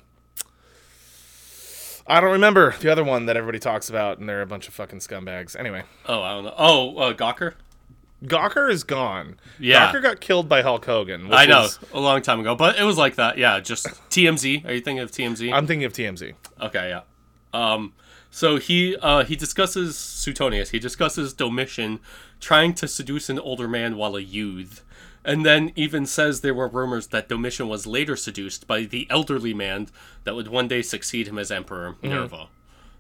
I 2.10 2.22
don't 2.22 2.32
remember 2.32 2.74
the 2.80 2.90
other 2.90 3.04
one 3.04 3.26
that 3.26 3.36
everybody 3.36 3.60
talks 3.60 3.90
about, 3.90 4.18
and 4.18 4.30
they're 4.30 4.42
a 4.42 4.46
bunch 4.48 4.70
of 4.70 4.74
fucking 4.74 5.00
scumbags. 5.00 5.60
Anyway, 5.60 5.84
Oh, 6.06 6.22
I 6.22 6.34
don't 6.36 6.46
know. 6.46 6.54
Oh, 6.58 6.98
uh, 6.98 7.14
Gawker? 7.14 7.54
Gawker 8.26 8.72
is 8.72 8.84
gone. 8.84 9.36
Yeah. 9.60 9.92
Gawker 9.92 10.02
got 10.02 10.20
killed 10.22 10.50
by 10.50 10.62
Hulk 10.64 10.86
Hogan. 10.86 11.28
which 11.28 11.38
I 11.38 11.46
know, 11.46 11.66
is- 11.66 11.80
a 11.94 12.00
long 12.00 12.22
time 12.22 12.40
ago, 12.40 12.56
but 12.56 12.78
it 12.78 12.84
was 12.84 12.98
like 12.98 13.16
that. 13.16 13.38
Yeah, 13.38 13.60
just 13.60 13.86
TMZ. 14.10 14.66
Are 14.66 14.74
you 14.74 14.82
thinking 14.82 15.00
of 15.00 15.12
TMZ? 15.12 15.54
I'm 15.54 15.68
thinking 15.68 15.86
of 15.86 15.94
TMZ. 15.94 16.34
Okay, 16.62 16.90
yeah. 16.90 17.02
Um, 17.54 17.94
so 18.32 18.58
he 18.58 18.96
uh, 18.98 19.24
he 19.24 19.36
discusses 19.36 19.98
Suetonius. 19.98 20.72
He 20.72 20.80
discusses 20.80 21.34
Domitian 21.34 22.00
trying 22.40 22.74
to 22.76 22.88
seduce 22.88 23.30
an 23.30 23.40
older 23.40 23.68
man 23.68 23.96
while 23.98 24.16
a 24.16 24.22
youth, 24.22 24.84
and 25.24 25.46
then 25.46 25.72
even 25.76 26.06
says 26.06 26.42
there 26.42 26.54
were 26.54 26.68
rumors 26.68 27.08
that 27.08 27.30
Domitian 27.30 27.68
was 27.68 27.88
later 27.88 28.16
seduced 28.16 28.68
by 28.68 28.82
the 28.84 29.08
elderly 29.10 29.54
man 29.54 29.88
that 30.24 30.36
would 30.36 30.48
one 30.50 30.68
day 30.68 30.82
succeed 30.82 31.28
him 31.28 31.38
as 31.40 31.52
emperor, 31.52 31.96
Nerva. 32.04 32.48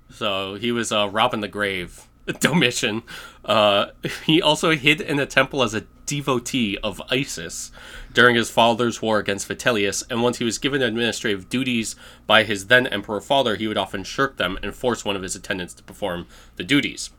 So 0.10 0.56
he 0.56 0.72
was 0.72 0.92
uh, 0.92 1.10
robbing 1.10 1.42
the 1.42 1.48
grave. 1.50 2.04
Domitian. 2.40 3.04
Uh, 3.46 3.88
he 4.26 4.42
also 4.42 4.72
hid 4.72 5.02
in 5.02 5.20
a 5.20 5.26
temple 5.26 5.64
as 5.64 5.74
a 5.74 5.82
devotee 6.06 6.78
of 6.84 7.02
Isis 7.10 7.72
during 8.14 8.36
his 8.36 8.50
father's 8.50 9.02
war 9.02 9.20
against 9.20 9.48
Vitellius, 9.48 10.04
and 10.10 10.22
once 10.24 10.38
he 10.38 10.44
was 10.46 10.58
given 10.58 10.82
administrative 10.82 11.50
duties 11.50 11.96
by 12.26 12.44
his 12.44 12.68
then 12.68 12.88
emperor 12.88 13.22
father, 13.22 13.56
he 13.56 13.68
would 13.68 13.78
often 13.78 14.04
shirk 14.04 14.38
them 14.38 14.58
and 14.64 14.74
force 14.74 15.04
one 15.04 15.16
of 15.16 15.22
his 15.22 15.36
attendants 15.36 15.74
to 15.76 15.84
perform 15.84 16.28
the 16.56 16.64
duties. 16.64 17.10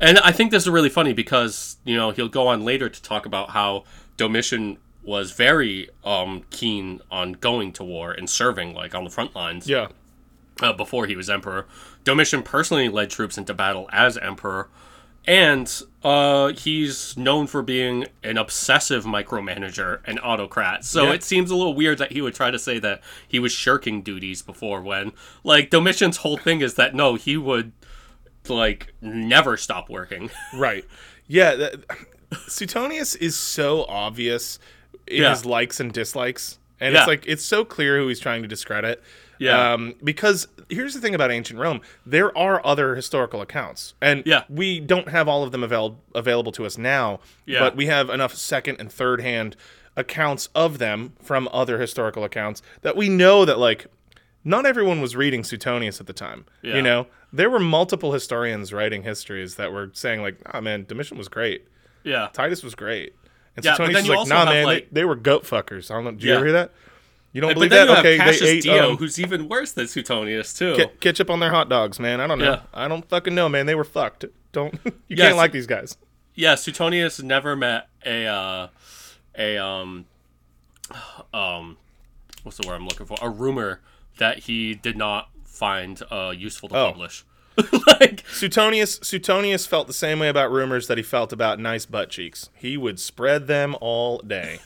And 0.00 0.18
I 0.18 0.32
think 0.32 0.50
this 0.50 0.64
is 0.64 0.68
really 0.68 0.90
funny 0.90 1.12
because, 1.12 1.76
you 1.84 1.96
know, 1.96 2.10
he'll 2.10 2.28
go 2.28 2.48
on 2.48 2.64
later 2.64 2.88
to 2.88 3.02
talk 3.02 3.24
about 3.26 3.50
how 3.50 3.84
Domitian 4.16 4.78
was 5.02 5.30
very 5.30 5.88
um, 6.04 6.42
keen 6.50 7.00
on 7.10 7.32
going 7.32 7.72
to 7.74 7.84
war 7.84 8.10
and 8.12 8.28
serving, 8.28 8.74
like, 8.74 8.94
on 8.94 9.04
the 9.04 9.10
front 9.10 9.34
lines 9.34 9.68
Yeah. 9.68 9.88
uh, 10.60 10.72
before 10.72 11.06
he 11.06 11.16
was 11.16 11.30
emperor. 11.30 11.66
Domitian 12.06 12.42
personally 12.42 12.88
led 12.88 13.10
troops 13.10 13.36
into 13.36 13.52
battle 13.52 13.90
as 13.92 14.16
emperor, 14.16 14.68
and 15.26 15.82
uh, 16.04 16.52
he's 16.52 17.16
known 17.16 17.48
for 17.48 17.60
being 17.60 18.06
an 18.22 18.38
obsessive 18.38 19.04
micromanager 19.04 20.00
and 20.04 20.20
autocrat. 20.22 20.84
So 20.84 21.06
Yeah. 21.08 21.14
it 21.14 21.24
seems 21.24 21.50
a 21.50 21.56
little 21.56 21.74
weird 21.74 21.98
that 21.98 22.12
he 22.12 22.22
would 22.22 22.34
try 22.34 22.52
to 22.52 22.58
say 22.60 22.78
that 22.78 23.02
he 23.26 23.40
was 23.40 23.50
shirking 23.50 24.02
duties 24.02 24.40
before 24.40 24.80
when, 24.80 25.12
like, 25.42 25.68
Domitian's 25.68 26.18
whole 26.18 26.36
thing 26.36 26.60
is 26.60 26.74
that 26.74 26.94
no, 26.94 27.16
he 27.16 27.36
would, 27.36 27.72
like, 28.48 28.94
never 29.00 29.56
stop 29.56 29.90
working. 29.90 30.30
Right. 30.54 30.84
Yeah. 31.26 31.56
That, 31.56 31.74
Suetonius 32.46 33.16
is 33.16 33.36
so 33.36 33.84
obvious 33.88 34.60
in 35.08 35.22
Yeah. 35.22 35.30
his 35.30 35.44
likes 35.44 35.80
and 35.80 35.92
dislikes. 35.92 36.58
And 36.78 36.94
Yeah. 36.94 37.00
it's 37.00 37.08
like, 37.08 37.24
it's 37.26 37.44
so 37.44 37.64
clear 37.64 37.98
who 37.98 38.06
he's 38.06 38.20
trying 38.20 38.42
to 38.42 38.48
discredit. 38.48 39.02
Yeah. 39.38 39.72
Um, 39.72 39.94
because 40.02 40.48
here's 40.68 40.94
the 40.94 41.00
thing 41.00 41.14
about 41.14 41.30
ancient 41.30 41.58
Rome 41.60 41.80
there 42.04 42.36
are 42.36 42.60
other 42.64 42.94
historical 42.94 43.40
accounts. 43.40 43.94
And 44.00 44.22
Yeah. 44.26 44.44
we 44.48 44.80
don't 44.80 45.08
have 45.08 45.28
all 45.28 45.42
of 45.42 45.52
them 45.52 45.62
avail- 45.62 46.00
available 46.14 46.52
to 46.52 46.64
us 46.66 46.76
now. 46.78 47.20
Yeah. 47.44 47.60
But 47.60 47.76
we 47.76 47.86
have 47.86 48.10
enough 48.10 48.34
second 48.34 48.76
and 48.80 48.90
third 48.92 49.20
hand 49.20 49.56
accounts 49.96 50.48
of 50.54 50.78
them 50.78 51.12
from 51.22 51.48
other 51.52 51.78
historical 51.80 52.24
accounts 52.24 52.62
that 52.82 52.96
we 52.96 53.08
know 53.08 53.44
that, 53.44 53.58
like, 53.58 53.86
not 54.44 54.64
everyone 54.66 55.00
was 55.00 55.16
reading 55.16 55.42
Suetonius 55.42 56.00
at 56.00 56.06
the 56.06 56.12
time. 56.12 56.44
Yeah. 56.62 56.76
You 56.76 56.82
know, 56.82 57.06
there 57.32 57.50
were 57.50 57.58
multiple 57.58 58.12
historians 58.12 58.72
writing 58.72 59.02
histories 59.02 59.56
that 59.56 59.72
were 59.72 59.90
saying 59.92 60.22
like, 60.22 60.36
"Ah, 60.52 60.60
man, 60.60 60.84
Domitian 60.86 61.18
was 61.18 61.28
great. 61.28 61.66
yeah. 62.04 62.28
Titus 62.32 62.62
was 62.62 62.74
great." 62.74 63.14
And 63.56 63.64
Yeah, 63.64 63.74
Suetonius 63.74 64.06
was 64.06 64.18
like, 64.18 64.28
"Nah, 64.28 64.44
man, 64.44 64.64
like- 64.66 64.88
they, 64.90 65.00
they 65.00 65.04
were 65.04 65.16
goat 65.16 65.44
fuckers." 65.44 65.90
I 65.90 65.94
don't 65.94 66.04
know. 66.04 66.10
Do 66.12 66.24
you 66.26 66.30
Yeah. 66.32 66.36
ever 66.36 66.44
hear 66.46 66.52
that? 66.52 66.72
You 67.36 67.42
don't 67.42 67.50
But 67.50 67.54
believe 67.56 67.70
then 67.70 67.88
that? 67.88 67.98
Okay, 67.98 68.16
Cassius 68.16 68.40
they 68.40 68.48
ate 68.56 68.62
Dio, 68.62 68.90
um, 68.92 68.96
who's 68.96 69.20
even 69.20 69.46
worse 69.46 69.72
than 69.72 69.86
Suetonius, 69.86 70.54
too. 70.54 70.74
ke- 70.74 71.00
ketchup 71.00 71.28
on 71.28 71.38
their 71.40 71.50
hot 71.50 71.68
dogs, 71.68 72.00
man. 72.00 72.18
I 72.18 72.26
don't 72.26 72.38
know. 72.38 72.44
Yeah. 72.52 72.60
I 72.72 72.88
don't 72.88 73.06
fucking 73.06 73.34
know, 73.34 73.46
man. 73.46 73.66
They 73.66 73.74
were 73.74 73.84
fucked. 73.84 74.24
Don't 74.52 74.72
you 74.84 74.92
Yeah, 75.08 75.26
can't 75.26 75.36
like 75.36 75.52
these 75.52 75.66
guys. 75.66 75.98
yeah, 76.34 76.54
Suetonius 76.54 77.22
never 77.22 77.54
met 77.54 77.88
a 78.06 78.24
uh, 78.26 78.68
a 79.36 79.58
um 79.58 80.06
um 81.34 81.76
what's 82.42 82.56
the 82.58 82.66
word 82.66 82.76
I'm 82.76 82.84
looking 82.88 83.04
for? 83.06 83.18
A 83.20 83.28
rumor 83.28 83.80
that 84.18 84.40
he 84.40 84.74
did 84.74 84.96
not 84.96 85.28
find 85.44 86.00
uh 86.10 86.32
useful 86.36 86.68
to 86.70 86.76
Oh. 86.76 86.86
publish. 86.92 87.24
like 88.00 88.24
Suetonius 88.30 88.98
Suetonius 89.02 89.66
felt 89.66 89.86
the 89.88 89.92
same 89.92 90.18
way 90.20 90.28
about 90.28 90.50
rumors 90.50 90.86
that 90.88 90.96
he 90.96 91.02
felt 91.02 91.32
about 91.32 91.58
nice 91.58 91.86
butt 91.86 92.10
cheeks. 92.10 92.48
He 92.54 92.76
would 92.76 92.98
spread 93.00 93.46
them 93.46 93.76
all 93.80 94.18
day. 94.18 94.60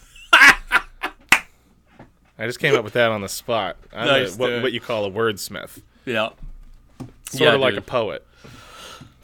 I 2.41 2.47
just 2.47 2.59
came 2.59 2.75
up 2.75 2.83
with 2.85 2.95
that 2.95 3.11
on 3.11 3.21
the 3.21 3.29
spot. 3.29 3.77
I'm 3.93 4.09
a- 4.09 4.11
Nice, 4.13 4.37
what, 4.37 4.49
dude. 4.49 4.63
what 4.63 4.73
you 4.73 4.81
call 4.81 5.05
a 5.05 5.11
wordsmith, 5.11 5.83
yeah. 6.07 6.31
sort 7.31 7.41
Yeah, 7.43 7.55
of 7.55 7.61
like 7.61 7.75
dude. 7.75 7.79
a 7.79 7.87
poet. 7.87 8.27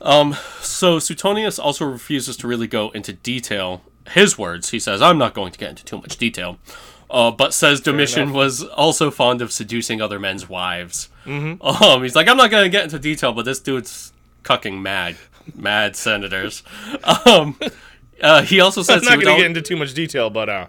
Um, 0.01 0.37
so 0.61 0.99
Suetonius 0.99 1.59
also 1.59 1.87
refuses 1.87 2.37
to 2.39 2.47
really 2.47 2.67
go 2.67 2.91
into 2.91 3.13
detail. 3.15 3.83
His 4.11 4.37
words, 4.39 4.69
he 4.71 4.79
says, 4.79 5.01
I'm 5.03 5.19
not 5.19 5.35
going 5.35 5.51
to 5.53 5.59
get 5.59 5.71
into 5.71 5.85
too 5.85 5.97
much 5.99 6.17
detail, 6.19 6.59
uh, 7.11 7.31
but 7.31 7.55
says 7.55 7.81
Domitian 7.81 8.33
was 8.33 8.63
also 8.63 9.11
fond 9.11 9.41
of 9.43 9.51
seducing 9.51 10.01
other 10.03 10.21
men's 10.21 10.49
wives. 10.49 11.09
Mm-hmm. 11.25 11.63
Um, 11.67 12.03
he's 12.03 12.15
like, 12.15 12.29
I'm 12.29 12.37
not 12.37 12.51
going 12.51 12.65
to 12.65 12.69
get 12.71 12.85
into 12.85 12.99
detail, 12.99 13.33
but 13.33 13.47
this 13.47 13.59
dude's 13.59 14.13
cucking 14.45 14.81
mad, 14.83 15.17
mad 15.55 15.97
senators. 15.97 16.63
Um, 17.27 17.59
uh, 18.23 18.43
he 18.43 18.61
also 18.61 18.83
says 18.83 19.03
I'm 19.03 19.05
not 19.05 19.15
going 19.17 19.27
to 19.27 19.31
al- 19.33 19.37
get 19.39 19.47
into 19.47 19.61
too 19.63 19.77
much 19.77 19.93
detail, 19.93 20.31
but 20.31 20.49
uh, 20.49 20.67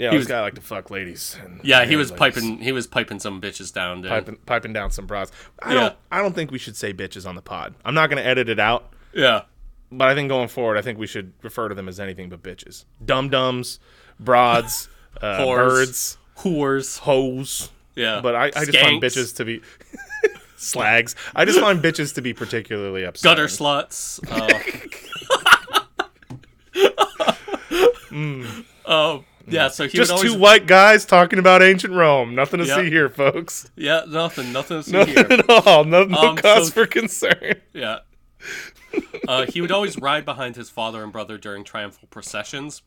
yeah, 0.00 0.10
he 0.10 0.16
was 0.16 0.26
guy 0.26 0.40
like 0.40 0.54
to 0.54 0.60
fuck 0.60 0.90
ladies. 0.90 1.36
And 1.44 1.60
yeah, 1.62 1.84
he 1.84 1.96
was 1.96 2.10
ladies. 2.10 2.18
piping, 2.18 2.58
he 2.58 2.72
was 2.72 2.86
piping 2.86 3.20
some 3.20 3.40
bitches 3.40 3.72
down, 3.72 4.02
dude. 4.02 4.10
piping, 4.10 4.36
piping 4.46 4.72
down 4.72 4.90
some 4.90 5.06
bras. 5.06 5.30
I 5.62 5.74
Yeah. 5.74 5.80
don't, 5.80 5.96
I 6.10 6.22
don't 6.22 6.34
think 6.34 6.50
we 6.50 6.58
should 6.58 6.76
say 6.76 6.92
bitches 6.94 7.26
on 7.28 7.34
the 7.34 7.42
pod. 7.42 7.74
I'm 7.84 7.94
not 7.94 8.08
going 8.10 8.22
to 8.22 8.26
edit 8.28 8.48
it 8.48 8.58
out. 8.58 8.92
Yeah, 9.12 9.42
But 9.92 10.08
I 10.08 10.14
think 10.14 10.28
going 10.28 10.48
forward, 10.48 10.76
I 10.78 10.82
think 10.82 10.98
we 10.98 11.06
should 11.06 11.32
refer 11.42 11.68
to 11.68 11.74
them 11.74 11.88
as 11.88 11.98
anything 12.00 12.28
but 12.28 12.42
bitches. 12.42 12.84
Dum 13.04 13.28
dums, 13.28 13.78
broads, 14.18 14.88
uh, 15.20 15.38
Whores. 15.40 15.56
birds, 15.56 16.18
whores. 16.38 16.98
hoes. 17.00 17.70
Yeah, 17.96 18.20
But 18.22 18.34
I, 18.36 18.44
I 18.56 18.64
just 18.64 18.78
find 18.78 19.02
bitches 19.02 19.34
to 19.36 19.44
be 19.44 19.60
slags. 20.56 21.16
I 21.34 21.44
just 21.44 21.58
find 21.60 21.82
bitches 21.82 22.14
to 22.14 22.22
be 22.22 22.32
particularly 22.32 23.02
upsetting. 23.04 23.36
gutter 23.36 23.46
sluts. 23.48 24.20
Uh, 28.12 28.18
Oh, 28.92 29.24
yeah. 29.50 29.68
So 29.68 29.84
he 29.88 29.96
Just 29.96 30.10
would 30.12 30.16
always, 30.18 30.32
two 30.32 30.38
white 30.38 30.66
guys 30.66 31.04
talking 31.04 31.38
about 31.38 31.62
ancient 31.62 31.92
Rome. 31.94 32.34
Nothing 32.34 32.60
to 32.60 32.66
Yeah. 32.66 32.76
see 32.76 32.90
here, 32.90 33.08
folks. 33.08 33.70
Yeah, 33.76 34.02
nothing, 34.08 34.52
nothing 34.52 34.78
to 34.78 34.82
see 34.82 34.92
Nothing 34.92 35.14
here. 35.14 35.26
at 35.30 35.50
all. 35.66 35.84
No, 35.84 36.04
no 36.04 36.18
Um, 36.18 36.36
cause 36.36 36.68
so- 36.68 36.72
for 36.74 36.86
concern. 36.86 37.60
Yeah. 37.72 37.98
Uh, 39.28 39.46
he 39.46 39.60
would 39.60 39.70
always 39.70 39.96
ride 39.98 40.24
behind 40.24 40.56
his 40.56 40.70
father 40.70 41.02
and 41.04 41.12
brother 41.12 41.38
during 41.38 41.62
triumphal 41.62 42.08
processions, 42.10 42.82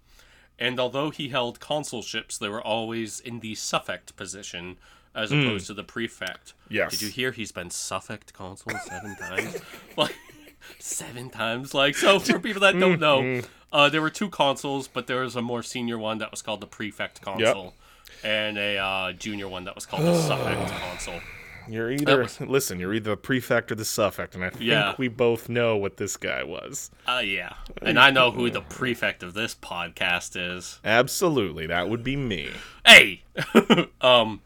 and 0.59 0.79
although 0.79 1.09
he 1.11 1.29
held 1.29 1.59
consulships, 1.59 2.37
they 2.39 2.49
were 2.49 2.61
always 2.61 3.19
in 3.19 3.39
the 3.39 3.55
suffect 3.55 4.15
position 4.15 4.77
as 5.15 5.31
opposed 5.31 5.67
to 5.67 5.73
the 5.75 5.83
prefect. 5.83 6.53
Yes. 6.69 6.91
Did 6.91 7.01
you 7.03 7.09
hear 7.09 7.31
he's 7.31 7.51
been 7.51 7.69
suffect 7.69 8.33
consul 8.33 8.73
seven 8.87 9.15
times? 9.15 9.57
Like, 9.97 10.15
seven 10.79 11.29
times. 11.29 11.73
Like 11.73 11.95
so, 11.95 12.19
for 12.19 12.39
people 12.39 12.61
that 12.61 12.77
don't 12.79 12.99
know, 12.99 13.41
uh, 13.73 13.89
there 13.89 14.01
were 14.01 14.09
two 14.09 14.29
consuls, 14.29 14.87
but 14.87 15.07
there 15.07 15.21
was 15.21 15.35
a 15.35 15.41
more 15.41 15.63
senior 15.63 15.97
one 15.97 16.17
that 16.19 16.31
was 16.31 16.41
called 16.41 16.61
the 16.61 16.67
prefect 16.67 17.21
consul, 17.21 17.73
and 18.23 18.57
a 18.57 18.77
uh, 18.77 19.11
junior 19.13 19.47
one 19.47 19.63
that 19.65 19.75
was 19.75 19.85
called 19.85 20.03
the 20.03 20.19
suffect 20.21 20.71
consul. 20.81 21.19
You're 21.69 21.91
either 21.91 22.23
was- 22.23 22.41
listen, 22.41 22.77
you're 22.77 22.93
either 22.93 23.11
the 23.11 23.17
prefect 23.17 23.71
or 23.71 23.75
the 23.75 23.85
suffect, 23.85 24.35
and 24.35 24.43
I 24.43 24.49
think 24.49 24.63
Yeah. 24.63 24.95
we 24.97 25.07
both 25.07 25.47
know 25.47 25.77
what 25.77 25.95
this 25.95 26.17
guy 26.17 26.43
was. 26.43 26.91
Uh, 27.07 27.21
yeah, 27.23 27.53
and 27.81 27.97
I 27.97 28.11
know 28.11 28.31
who 28.31 28.49
the 28.49 28.59
prefect 28.59 29.23
of 29.23 29.33
this 29.33 29.55
podcast 29.55 30.31
is. 30.35 30.79
Absolutely, 30.83 31.65
that 31.67 31.87
would 31.87 32.03
be 32.03 32.17
me. 32.17 32.49
Hey! 32.85 33.23
um, 34.01 34.41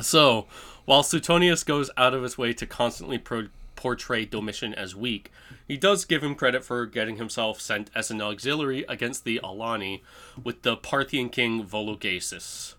so, 0.00 0.46
while 0.84 1.04
Suetonius 1.04 1.62
goes 1.62 1.90
out 1.96 2.12
of 2.12 2.24
his 2.24 2.36
way 2.36 2.52
to 2.54 2.66
constantly 2.66 3.18
pro- 3.18 3.48
portray 3.82 4.24
Domitian 4.24 4.72
as 4.74 4.94
weak, 4.94 5.32
he 5.66 5.76
does 5.76 6.04
give 6.04 6.22
him 6.22 6.36
credit 6.36 6.64
for 6.64 6.86
getting 6.86 7.16
himself 7.16 7.60
sent 7.60 7.90
as 7.96 8.12
an 8.12 8.22
auxiliary 8.22 8.84
against 8.88 9.24
the 9.24 9.40
Alani 9.42 10.04
with 10.44 10.62
the 10.62 10.76
Parthian 10.76 11.28
king 11.28 11.64
Vologases. 11.64 12.74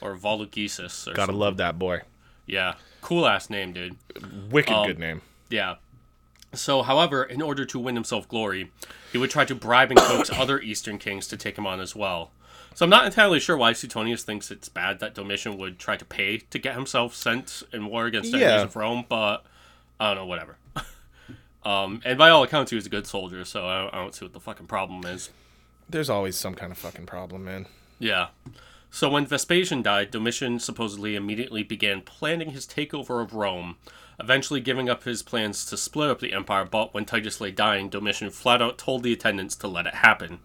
Or 0.00 0.16
Vologeses. 0.16 1.06
Or 1.06 1.12
Gotta 1.12 1.26
something. 1.26 1.36
love 1.38 1.56
that 1.58 1.78
boy. 1.78 2.00
Yeah. 2.44 2.74
Cool 3.02 3.24
ass 3.28 3.48
name, 3.48 3.72
dude. 3.72 3.96
Wicked 4.50 4.72
Um, 4.74 4.86
good 4.88 4.98
name. 4.98 5.20
Yeah. 5.48 5.76
So, 6.54 6.82
however, 6.82 7.22
in 7.22 7.40
order 7.40 7.64
to 7.66 7.78
win 7.78 7.94
himself 7.94 8.26
glory, 8.28 8.72
he 9.12 9.18
would 9.18 9.30
try 9.30 9.44
to 9.44 9.54
bribe 9.54 9.92
and 9.92 10.00
coax 10.00 10.28
other 10.32 10.58
Eastern 10.60 10.98
kings 10.98 11.28
to 11.28 11.36
take 11.36 11.56
him 11.56 11.66
on 11.68 11.78
as 11.78 11.94
well. 11.94 12.32
So 12.74 12.84
I'm 12.84 12.90
not 12.90 13.06
entirely 13.06 13.38
sure 13.38 13.56
why 13.56 13.72
Suetonius 13.74 14.24
thinks 14.24 14.50
it's 14.50 14.68
bad 14.68 14.98
that 14.98 15.14
Domitian 15.14 15.56
would 15.58 15.78
try 15.78 15.96
to 15.96 16.04
pay 16.04 16.38
to 16.38 16.58
get 16.58 16.74
himself 16.74 17.14
sent 17.14 17.62
in 17.72 17.86
war 17.86 18.06
against 18.06 18.34
enemies 18.34 18.48
Yeah. 18.50 18.62
of 18.62 18.74
Rome, 18.76 19.04
but 19.08 19.44
I 20.00 20.08
don't 20.08 20.16
know, 20.16 20.26
whatever. 20.26 20.56
um, 21.64 22.00
and 22.04 22.18
by 22.18 22.30
all 22.30 22.42
accounts, 22.42 22.70
he 22.70 22.76
was 22.76 22.86
a 22.86 22.90
good 22.90 23.06
soldier, 23.06 23.44
so 23.44 23.66
I 23.66 23.82
don't, 23.82 23.94
I 23.94 23.98
don't 23.98 24.14
see 24.14 24.24
what 24.24 24.32
the 24.32 24.40
fucking 24.40 24.66
problem 24.66 25.04
is. 25.04 25.30
There's 25.88 26.10
always 26.10 26.36
some 26.36 26.54
kind 26.54 26.70
of 26.70 26.78
fucking 26.78 27.06
problem, 27.06 27.44
man. 27.44 27.66
Yeah. 27.98 28.28
So 28.90 29.08
when 29.10 29.26
Vespasian 29.26 29.82
died, 29.82 30.10
Domitian 30.10 30.58
supposedly 30.60 31.14
immediately 31.14 31.62
began 31.62 32.00
planning 32.00 32.50
his 32.50 32.66
takeover 32.66 33.22
of 33.22 33.34
Rome, 33.34 33.76
eventually 34.18 34.60
giving 34.60 34.88
up 34.88 35.04
his 35.04 35.22
plans 35.22 35.64
to 35.66 35.76
split 35.76 36.10
up 36.10 36.20
the 36.20 36.32
empire. 36.32 36.64
But 36.64 36.94
when 36.94 37.04
Titus 37.04 37.40
lay 37.40 37.50
dying, 37.50 37.88
Domitian 37.88 38.30
flat 38.30 38.62
out 38.62 38.78
told 38.78 39.02
the 39.02 39.12
attendants 39.12 39.56
to 39.56 39.68
let 39.68 39.86
it 39.86 39.96
happen. 39.96 40.40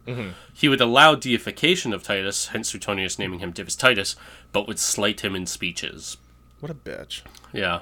He 0.53 0.67
would 0.67 0.81
allow 0.81 1.15
deification 1.15 1.93
of 1.93 2.03
Titus, 2.03 2.47
hence 2.47 2.69
Suetonius 2.69 3.17
naming 3.17 3.39
him 3.39 3.53
Divus 3.53 3.77
Titus, 3.77 4.15
but 4.51 4.67
would 4.67 4.79
slight 4.79 5.21
him 5.21 5.35
in 5.35 5.45
speeches. 5.45 6.17
What 6.59 6.71
a 6.71 6.75
bitch. 6.75 7.21
Yeah. 7.51 7.81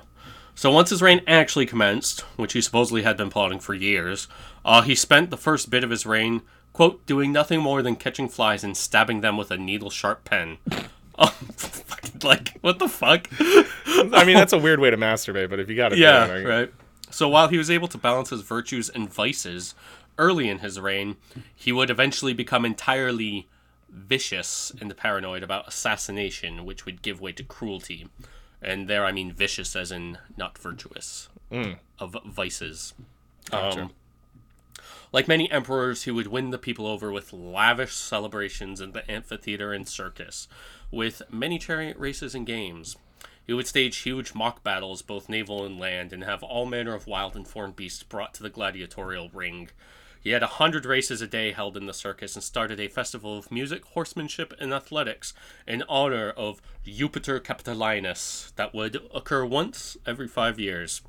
So 0.55 0.71
once 0.71 0.89
his 0.89 1.01
reign 1.01 1.21
actually 1.27 1.65
commenced, 1.65 2.21
which 2.37 2.53
he 2.53 2.61
supposedly 2.61 3.03
had 3.03 3.17
been 3.17 3.29
plotting 3.29 3.59
for 3.59 3.73
years, 3.73 4.27
uh, 4.63 4.81
he 4.81 4.95
spent 4.95 5.29
the 5.29 5.37
first 5.37 5.69
bit 5.69 5.83
of 5.83 5.89
his 5.89 6.05
reign, 6.05 6.41
quote, 6.73 7.05
doing 7.05 7.31
nothing 7.31 7.61
more 7.61 7.81
than 7.81 7.95
catching 7.95 8.29
flies 8.29 8.63
and 8.63 8.77
stabbing 8.77 9.21
them 9.21 9.37
with 9.37 9.51
a 9.51 9.57
needle 9.57 9.89
sharp 9.89 10.23
pen. 10.23 10.57
Oh, 11.23 11.35
like, 12.23 12.57
what 12.61 12.79
the 12.79 12.87
fuck? 12.87 13.27
I 13.39 14.23
mean, 14.25 14.37
that's 14.37 14.53
a 14.53 14.57
weird 14.57 14.79
way 14.79 14.89
to 14.89 14.97
masturbate, 14.97 15.51
but 15.51 15.59
if 15.59 15.69
you 15.69 15.75
got 15.75 15.91
it, 15.91 15.99
yeah, 15.99 16.25
down, 16.25 16.43
right. 16.45 16.73
So 17.11 17.27
while 17.27 17.49
he 17.49 17.57
was 17.57 17.69
able 17.69 17.89
to 17.89 17.97
balance 17.97 18.29
his 18.29 18.41
virtues 18.41 18.89
and 18.89 19.11
vices 19.11 19.75
early 20.17 20.49
in 20.49 20.59
his 20.59 20.79
reign, 20.79 21.17
he 21.53 21.71
would 21.71 21.89
eventually 21.89 22.33
become 22.33 22.65
entirely 22.65 23.47
vicious 23.89 24.71
and 24.79 24.95
paranoid 24.95 25.43
about 25.43 25.67
assassination, 25.67 26.65
which 26.65 26.85
would 26.85 27.01
give 27.01 27.21
way 27.21 27.33
to 27.33 27.43
cruelty. 27.43 28.07
And 28.61 28.87
there 28.87 29.05
I 29.05 29.11
mean 29.11 29.31
vicious 29.31 29.75
as 29.75 29.91
in 29.91 30.17
not 30.37 30.57
virtuous. 30.57 31.29
Of 31.99 32.15
vices. 32.25 32.93
Gotcha. 33.49 33.81
Um, 33.81 33.91
like 35.11 35.27
many 35.27 35.51
emperors, 35.51 36.03
he 36.03 36.11
would 36.11 36.27
win 36.27 36.51
the 36.51 36.57
people 36.57 36.87
over 36.87 37.11
with 37.11 37.33
lavish 37.33 37.93
celebrations 37.93 38.79
in 38.79 38.93
the 38.93 39.09
amphitheater 39.11 39.73
and 39.73 39.87
circus, 39.87 40.47
with 40.89 41.21
many 41.29 41.59
chariot 41.59 41.97
races 41.97 42.33
and 42.33 42.47
games. 42.47 42.95
He 43.45 43.53
would 43.53 43.67
stage 43.67 43.97
huge 43.97 44.33
mock 44.33 44.63
battles, 44.63 45.01
both 45.01 45.27
naval 45.27 45.65
and 45.65 45.77
land, 45.77 46.13
and 46.13 46.23
have 46.23 46.43
all 46.43 46.65
manner 46.65 46.93
of 46.93 47.07
wild 47.07 47.35
and 47.35 47.45
foreign 47.45 47.71
beasts 47.71 48.03
brought 48.03 48.33
to 48.35 48.43
the 48.43 48.49
gladiatorial 48.49 49.29
ring. 49.33 49.69
He 50.23 50.29
had 50.31 50.43
a 50.43 50.47
hundred 50.47 50.85
races 50.85 51.21
a 51.21 51.27
day 51.27 51.51
held 51.51 51.75
in 51.75 51.87
the 51.87 51.93
circus 51.93 52.35
and 52.35 52.43
started 52.43 52.79
a 52.79 52.87
festival 52.87 53.37
of 53.37 53.51
music, 53.51 53.83
horsemanship, 53.85 54.53
and 54.59 54.71
athletics 54.73 55.33
in 55.67 55.83
honor 55.89 56.29
of 56.29 56.61
Jupiter 56.85 57.39
Capitolinus 57.39 58.53
that 58.55 58.73
would 58.73 59.01
occur 59.15 59.43
once 59.45 59.97
every 60.05 60.27
five 60.27 60.59
years. 60.59 61.01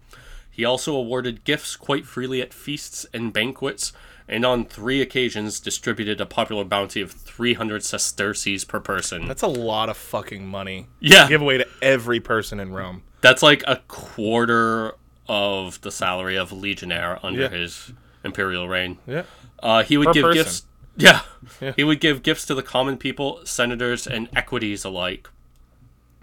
He 0.50 0.64
also 0.64 0.94
awarded 0.94 1.44
gifts 1.44 1.76
quite 1.76 2.06
freely 2.06 2.40
at 2.42 2.54
feasts 2.54 3.04
and 3.12 3.32
banquets, 3.32 3.92
and 4.28 4.44
on 4.46 4.64
three 4.64 5.00
occasions 5.02 5.60
distributed 5.60 6.20
a 6.20 6.26
popular 6.26 6.64
bounty 6.64 7.00
of 7.02 7.10
300 7.12 7.82
sesterces 7.82 8.64
per 8.64 8.80
person. 8.80 9.26
That's 9.28 9.42
a 9.42 9.46
lot 9.46 9.88
of 9.90 9.96
fucking 9.96 10.46
money. 10.46 10.86
Yeah. 11.00 11.28
give 11.28 11.42
away 11.42 11.58
to 11.58 11.66
every 11.82 12.20
person 12.20 12.60
in 12.60 12.72
Rome. 12.72 13.02
That's 13.20 13.42
like 13.42 13.62
a 13.66 13.76
quarter 13.88 14.94
of 15.28 15.80
the 15.82 15.90
salary 15.90 16.36
of 16.36 16.52
a 16.52 16.54
legionnaire 16.54 17.18
under 17.24 17.42
Yeah. 17.42 17.48
his 17.48 17.92
imperial 18.24 18.68
reign. 18.68 18.98
Yeah. 19.06 19.22
Uh, 19.62 19.82
he 19.82 19.96
would 19.96 20.06
Per 20.08 20.12
give 20.14 20.22
person. 20.22 20.42
gifts. 20.44 20.66
Yeah. 20.96 21.22
Yeah. 21.60 21.72
He 21.76 21.84
would 21.84 22.00
give 22.00 22.22
gifts 22.22 22.44
to 22.46 22.54
the 22.54 22.62
common 22.62 22.96
people, 22.98 23.40
senators, 23.44 24.06
and 24.06 24.28
equites 24.36 24.84
alike. 24.84 25.28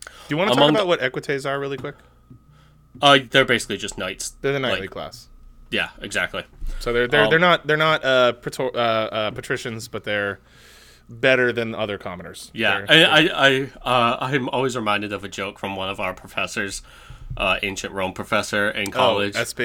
Do 0.05 0.09
you 0.29 0.37
want 0.37 0.51
to 0.51 0.57
Among 0.57 0.69
talk 0.69 0.73
the- 0.75 0.79
about 0.83 0.87
what 0.87 1.01
equites 1.01 1.45
are 1.45 1.59
really 1.59 1.77
quick? 1.77 1.95
Uh, 3.01 3.19
they're 3.29 3.45
basically 3.45 3.77
just 3.77 3.97
knights. 3.97 4.31
They're 4.41 4.53
the 4.53 4.59
knightly 4.59 4.81
Like- 4.81 4.91
class. 4.91 5.27
Yeah, 5.71 5.89
exactly. 6.01 6.43
So 6.79 6.91
they're 6.93 7.07
they're, 7.07 7.25
Um, 7.25 7.29
they're 7.29 7.37
not 7.39 7.67
they're 7.67 7.77
not 7.77 8.03
uh, 8.03 8.33
praetor- 8.33 8.75
uh, 8.75 8.79
uh, 8.79 9.31
patricians, 9.31 9.87
but 9.87 10.03
they're 10.03 10.39
better 11.09 11.51
than 11.51 11.75
other 11.75 11.97
commoners. 11.97 12.49
Yeah, 12.53 12.85
They're- 12.87 13.07
I, 13.07 13.27
I, 13.27 13.47
I, 13.49 13.69
uh, 13.83 14.17
I'm 14.21 14.49
always 14.49 14.75
reminded 14.75 15.13
of 15.13 15.23
a 15.23 15.27
joke 15.27 15.59
from 15.59 15.75
one 15.75 15.89
of 15.89 15.99
our 15.99 16.13
professors, 16.13 16.81
uh, 17.37 17.57
ancient 17.63 17.93
Rome 17.93 18.13
professor 18.13 18.69
in 18.69 18.89
college. 18.91 19.35
oh, 19.35 19.39
college. 19.39 19.47
SP. 19.49 19.61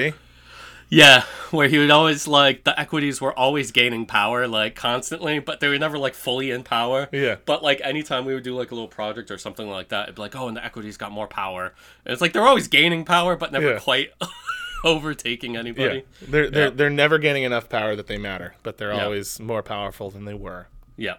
Yeah, 0.89 1.23
where 1.51 1.67
he 1.67 1.77
would 1.79 1.89
always 1.89 2.27
like 2.27 2.63
the 2.63 2.79
equites 2.79 3.19
were 3.19 3.37
always 3.37 3.71
gaining 3.71 4.05
power 4.05 4.47
like 4.47 4.75
constantly, 4.75 5.39
but 5.39 5.59
they 5.59 5.67
were 5.67 5.79
never 5.79 5.97
like 5.97 6.13
fully 6.13 6.51
in 6.51 6.63
power. 6.63 7.09
Yeah. 7.11 7.37
But 7.45 7.63
like 7.63 7.81
anytime 7.83 8.23
we 8.25 8.33
would 8.35 8.43
do 8.43 8.55
like 8.55 8.71
a 8.71 8.75
little 8.75 8.87
project 8.87 9.31
or 9.31 9.37
something 9.37 9.67
like 9.67 9.89
that, 9.89 10.03
it'd 10.03 10.15
be 10.15 10.21
like, 10.21 10.35
oh, 10.35 10.47
and 10.47 10.55
the 10.55 10.61
equites 10.65 10.97
got 10.97 11.11
more 11.11 11.27
power. 11.27 11.73
And 12.05 12.13
it's 12.13 12.21
like 12.21 12.33
they're 12.33 12.45
always 12.47 12.67
gaining 12.67 13.03
power, 13.03 13.35
but 13.35 13.51
never 13.51 13.73
Yeah. 13.73 13.79
quite 13.79 14.11
overtaking 14.83 15.53
Yeah, 15.55 15.59
anybody. 15.61 16.03
they're 16.21 16.49
they're 16.49 16.63
Yeah. 16.65 16.69
they're 16.69 16.89
never 16.89 17.17
gaining 17.17 17.43
enough 17.43 17.67
power 17.69 17.95
that 17.95 18.07
they 18.07 18.17
matter, 18.17 18.55
but 18.63 18.77
they're 18.77 18.93
Yeah. 18.93 19.03
always 19.05 19.39
more 19.39 19.63
powerful 19.63 20.11
than 20.11 20.25
they 20.25 20.33
were. 20.35 20.67
Yeah. 20.97 21.15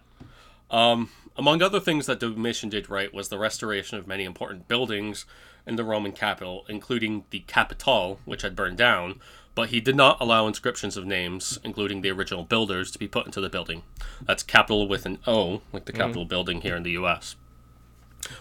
Um, 0.70 1.10
among 1.36 1.60
other 1.62 1.80
things 1.80 2.06
that 2.06 2.20
Domitian 2.20 2.68
did 2.70 2.88
right 2.88 3.12
was 3.12 3.28
the 3.28 3.38
restoration 3.38 3.98
of 3.98 4.06
many 4.06 4.24
important 4.24 4.68
buildings 4.68 5.26
in 5.66 5.76
the 5.76 5.84
Roman 5.84 6.12
capital, 6.12 6.64
including 6.68 7.24
the 7.30 7.40
Capitol, 7.40 8.20
which 8.24 8.42
had 8.42 8.54
burned 8.56 8.78
down, 8.78 9.20
but 9.56 9.70
he 9.70 9.80
did 9.80 9.96
not 9.96 10.18
allow 10.20 10.46
inscriptions 10.46 10.96
of 10.96 11.06
names, 11.06 11.58
including 11.64 12.02
the 12.02 12.10
original 12.10 12.44
builders, 12.44 12.92
to 12.92 12.98
be 12.98 13.08
put 13.08 13.26
into 13.26 13.40
the 13.40 13.48
building. 13.48 13.82
That's 14.20 14.44
capital 14.44 14.86
with 14.86 15.06
an 15.06 15.18
O, 15.26 15.62
like 15.72 15.86
the 15.86 15.92
Capitol 15.92 16.26
building 16.26 16.60
here 16.60 16.76
in 16.76 16.84
the 16.84 16.92
U.S. 16.92 17.34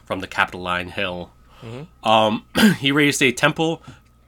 From 0.04 0.20
the 0.20 0.28
Capitoline 0.28 0.90
Hill. 0.90 1.32
Um, 2.04 2.46
he 2.80 2.92
raised 2.92 3.24
a 3.24 3.32
temple 3.32 3.82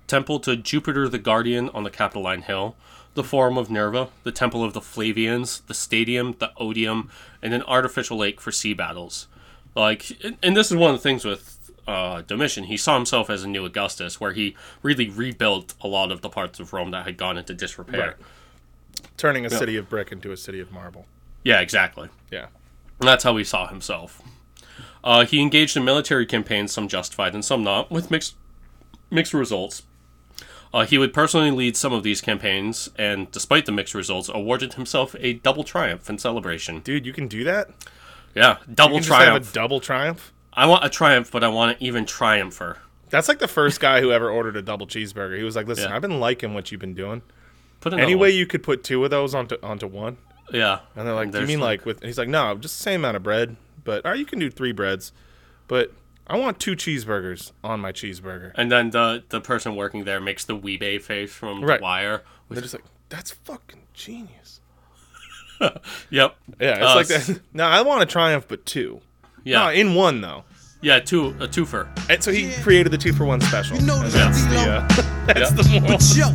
temple 0.08 0.40
to 0.40 0.56
Jupiter 0.56 1.10
the 1.10 1.20
Guardian 1.20 1.70
on 1.70 1.84
the 1.84 1.90
Capitoline 1.92 2.44
Hill, 2.44 2.78
the 3.16 3.24
Forum 3.24 3.58
of 3.58 3.70
Nerva, 3.70 4.08
the 4.24 4.32
Temple 4.32 4.64
of 4.64 4.72
the 4.72 4.80
Flavians, 4.80 5.60
the 5.68 5.74
Stadium, 5.74 6.38
the 6.40 6.52
Odeum, 6.58 7.10
and 7.42 7.54
an 7.54 7.64
artificial 7.64 8.18
lake 8.18 8.40
for 8.40 8.54
sea 8.54 8.74
battles. 8.74 9.28
Like, 9.76 10.18
and 10.42 10.56
this 10.56 10.72
is 10.72 10.78
one 10.78 10.92
of 10.92 10.98
the 10.98 11.04
things 11.04 11.26
with 11.26 11.57
uh, 11.88 12.22
Domitian. 12.22 12.66
He 12.66 12.78
saw 12.78 12.96
himself 12.96 13.30
as 13.30 13.44
a 13.44 13.48
new 13.48 13.66
Augustus, 13.66 14.20
where 14.20 14.34
he 14.34 14.56
really 14.82 15.10
rebuilt 15.10 15.74
a 15.82 15.88
lot 15.88 16.12
of 16.12 16.22
the 16.22 16.30
parts 16.30 16.60
of 16.60 16.74
Rome 16.74 16.92
that 16.92 17.06
had 17.06 17.18
gone 17.18 17.38
into 17.38 17.54
disrepair. 17.54 18.08
Right. 18.18 19.08
Turning 19.16 19.46
a 19.46 19.50
city 19.50 19.78
of 19.78 19.90
brick 19.90 20.12
into 20.12 20.32
a 20.32 20.38
city 20.38 20.60
of 20.60 20.72
marble. 20.72 21.06
Yeah, 21.44 21.62
exactly. 21.62 22.10
Yeah. 22.32 22.48
And 23.00 23.08
that's 23.08 23.24
how 23.24 23.38
he 23.38 23.44
saw 23.44 23.68
himself. 23.68 24.22
Uh, 25.04 25.26
he 25.26 25.42
engaged 25.42 25.78
in 25.78 25.86
military 25.86 26.26
campaigns, 26.26 26.72
some 26.72 26.88
justified 26.88 27.34
and 27.34 27.46
some 27.46 27.64
not, 27.64 27.90
with 27.90 28.12
mixed 28.12 28.36
mixed 29.10 29.34
results. 29.34 29.84
Uh, 30.74 30.86
he 30.86 30.98
would 30.98 31.14
personally 31.14 31.50
lead 31.50 31.78
some 31.78 31.94
of 31.94 32.04
these 32.04 32.20
campaigns, 32.20 32.90
and 32.98 33.32
despite 33.32 33.66
the 33.66 33.72
mixed 33.72 33.96
results, 33.96 34.30
awarded 34.30 34.74
himself 34.74 35.16
a 35.20 35.34
double 35.34 35.64
triumph 35.64 36.10
in 36.10 36.18
celebration. 36.18 36.82
Dude, 36.82 37.06
you 37.06 37.14
can 37.14 37.28
do 37.30 37.46
that? 37.46 37.70
Yeah, 38.36 38.58
double 38.72 38.96
You 38.96 39.02
can 39.02 39.08
just 39.08 39.20
have 39.20 39.28
triumph. 39.30 39.50
a 39.50 39.54
double 39.54 39.80
triumph? 39.80 40.34
I 40.58 40.66
want 40.66 40.84
a 40.84 40.90
triumph, 40.90 41.32
but 41.32 41.44
I 41.44 41.48
want 41.48 41.72
an 41.72 41.78
even 41.80 42.06
triumpher. 42.06 42.78
That's 43.10 43.30
like 43.30 43.40
the 43.40 43.48
first 43.48 43.80
guy 43.80 44.02
who 44.02 44.12
ever 44.12 44.30
ordered 44.30 44.58
a 44.58 44.62
double 44.62 44.88
cheeseburger. 44.88 45.38
He 45.38 45.44
was 45.44 45.56
like, 45.56 45.68
"Listen, 45.68 45.90
Yeah. 45.90 45.96
I've 45.96 46.02
been 46.02 46.20
liking 46.20 46.54
what 46.54 46.72
you've 46.72 46.82
been 46.82 46.96
doing. 46.96 47.22
Put 47.80 47.94
Any 47.94 48.16
way 48.16 48.32
you 48.32 48.46
could 48.46 48.64
put 48.64 48.84
two 48.84 49.04
of 49.06 49.12
those 49.12 49.34
onto 49.36 49.56
onto 49.64 49.88
one." 49.88 50.18
yeah. 50.52 50.80
And 50.96 51.08
they're 51.08 51.14
like, 51.16 51.32
"Do 51.32 51.40
you 51.40 51.48
mean 51.48 51.60
the- 51.60 51.66
like 51.66 51.86
with?" 51.86 52.04
He's 52.04 52.18
like, 52.18 52.28
"No, 52.28 52.56
just 52.56 52.78
the 52.80 52.84
same 52.84 53.02
amount 53.02 53.16
of 53.18 53.24
bread, 53.24 53.56
but 53.84 54.06
or 54.06 54.16
you 54.16 54.26
can 54.26 54.40
do 54.40 54.50
three 54.50 54.72
breads, 54.74 55.12
but 55.68 55.94
I 56.26 56.38
want 56.38 56.60
two 56.60 56.76
cheeseburgers 56.76 57.52
on 57.64 57.80
my 57.80 57.92
cheeseburger." 57.94 58.52
And 58.56 58.70
then 58.72 58.90
the 58.90 59.24
the 59.30 59.40
person 59.40 59.76
working 59.76 60.04
there 60.06 60.20
makes 60.20 60.44
the 60.44 60.56
Wee-Bey 60.56 60.98
face 61.00 61.32
from 61.32 61.64
Right. 61.64 61.80
The 61.80 61.84
Wire. 61.84 62.24
With, 62.50 62.56
They're 62.58 62.64
just 62.64 62.74
like, 62.74 62.84
That's 63.10 63.32
fucking 63.32 63.84
genius. 63.94 64.60
Yep. 65.60 66.36
Yeah, 66.60 66.76
it's 66.76 66.82
Uh, 66.86 66.96
like 66.96 67.08
that. 67.08 67.40
No, 67.54 67.66
I 67.66 67.82
want 67.82 68.02
a 68.04 68.06
triumph, 68.06 68.46
but 68.48 68.66
two. 68.66 69.02
Yeah. 69.44 69.60
No, 69.66 69.70
in 69.70 69.96
one 69.96 70.22
though. 70.22 70.44
Yeah, 70.82 71.00
two 71.00 71.30
a 71.40 71.48
twofer. 71.48 71.88
And 72.10 72.24
so 72.24 72.32
he 72.32 72.54
created 72.62 72.92
the 72.94 72.98
two 73.00 73.12
for 73.12 73.26
one 73.26 73.42
special. 73.42 73.78
You 73.78 73.84
know 73.86 73.98
And 74.02 74.12
the 74.12 74.18
that's 74.18 74.42
the 74.46 74.50
deal. 74.50 74.60
uh, 74.60 74.88
that's 75.26 75.40
Yeah. 75.40 75.50
the 75.58 75.64
moral. 75.82 75.98
But 75.98 76.06
yo, 76.14 76.28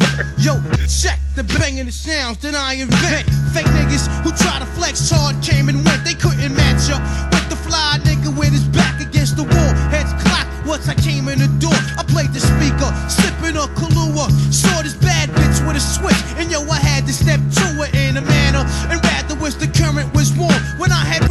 yo, 0.43 0.53
check 0.91 1.21
the 1.37 1.45
banging 1.45 1.87
the 1.87 1.93
sounds 1.93 2.39
that 2.39 2.55
I 2.55 2.75
invent. 2.75 3.31
Fake 3.55 3.67
niggas 3.71 4.09
who 4.27 4.33
try 4.35 4.59
to 4.59 4.67
flex 4.75 5.09
hard 5.11 5.41
came 5.43 5.69
and 5.69 5.85
went. 5.85 6.05
They 6.05 6.15
couldn't 6.15 6.55
match 6.57 6.91
up 6.91 7.01
with 7.31 7.49
the 7.51 7.57
fly 7.57 7.99
nigga 8.03 8.37
with 8.37 8.51
his 8.51 8.65
back 8.75 9.01
against 9.01 9.37
the 9.37 9.45
wall. 9.45 9.73
Heads 9.95 10.11
clock 10.27 10.47
once 10.67 10.89
I 10.89 10.95
came 10.99 11.29
in 11.29 11.39
the 11.39 11.49
door. 11.63 11.79
I 11.97 12.03
played 12.03 12.35
the 12.35 12.41
speaker, 12.43 12.91
sipping 13.07 13.55
a 13.57 13.71
Kahlua. 13.79 14.27
Saw 14.53 14.83
this 14.83 14.95
bad 14.99 15.31
bitch 15.31 15.63
with 15.67 15.77
a 15.79 15.81
switch, 15.81 16.19
and 16.37 16.51
yo, 16.51 16.67
I 16.67 16.83
had 16.83 17.07
to 17.07 17.13
step 17.15 17.39
to 17.39 17.67
it 17.87 17.95
in 17.95 18.17
a 18.19 18.23
manner. 18.23 18.67
And 18.91 18.99
rather 19.07 19.37
wish 19.39 19.55
the 19.55 19.69
current 19.71 20.13
was 20.13 20.22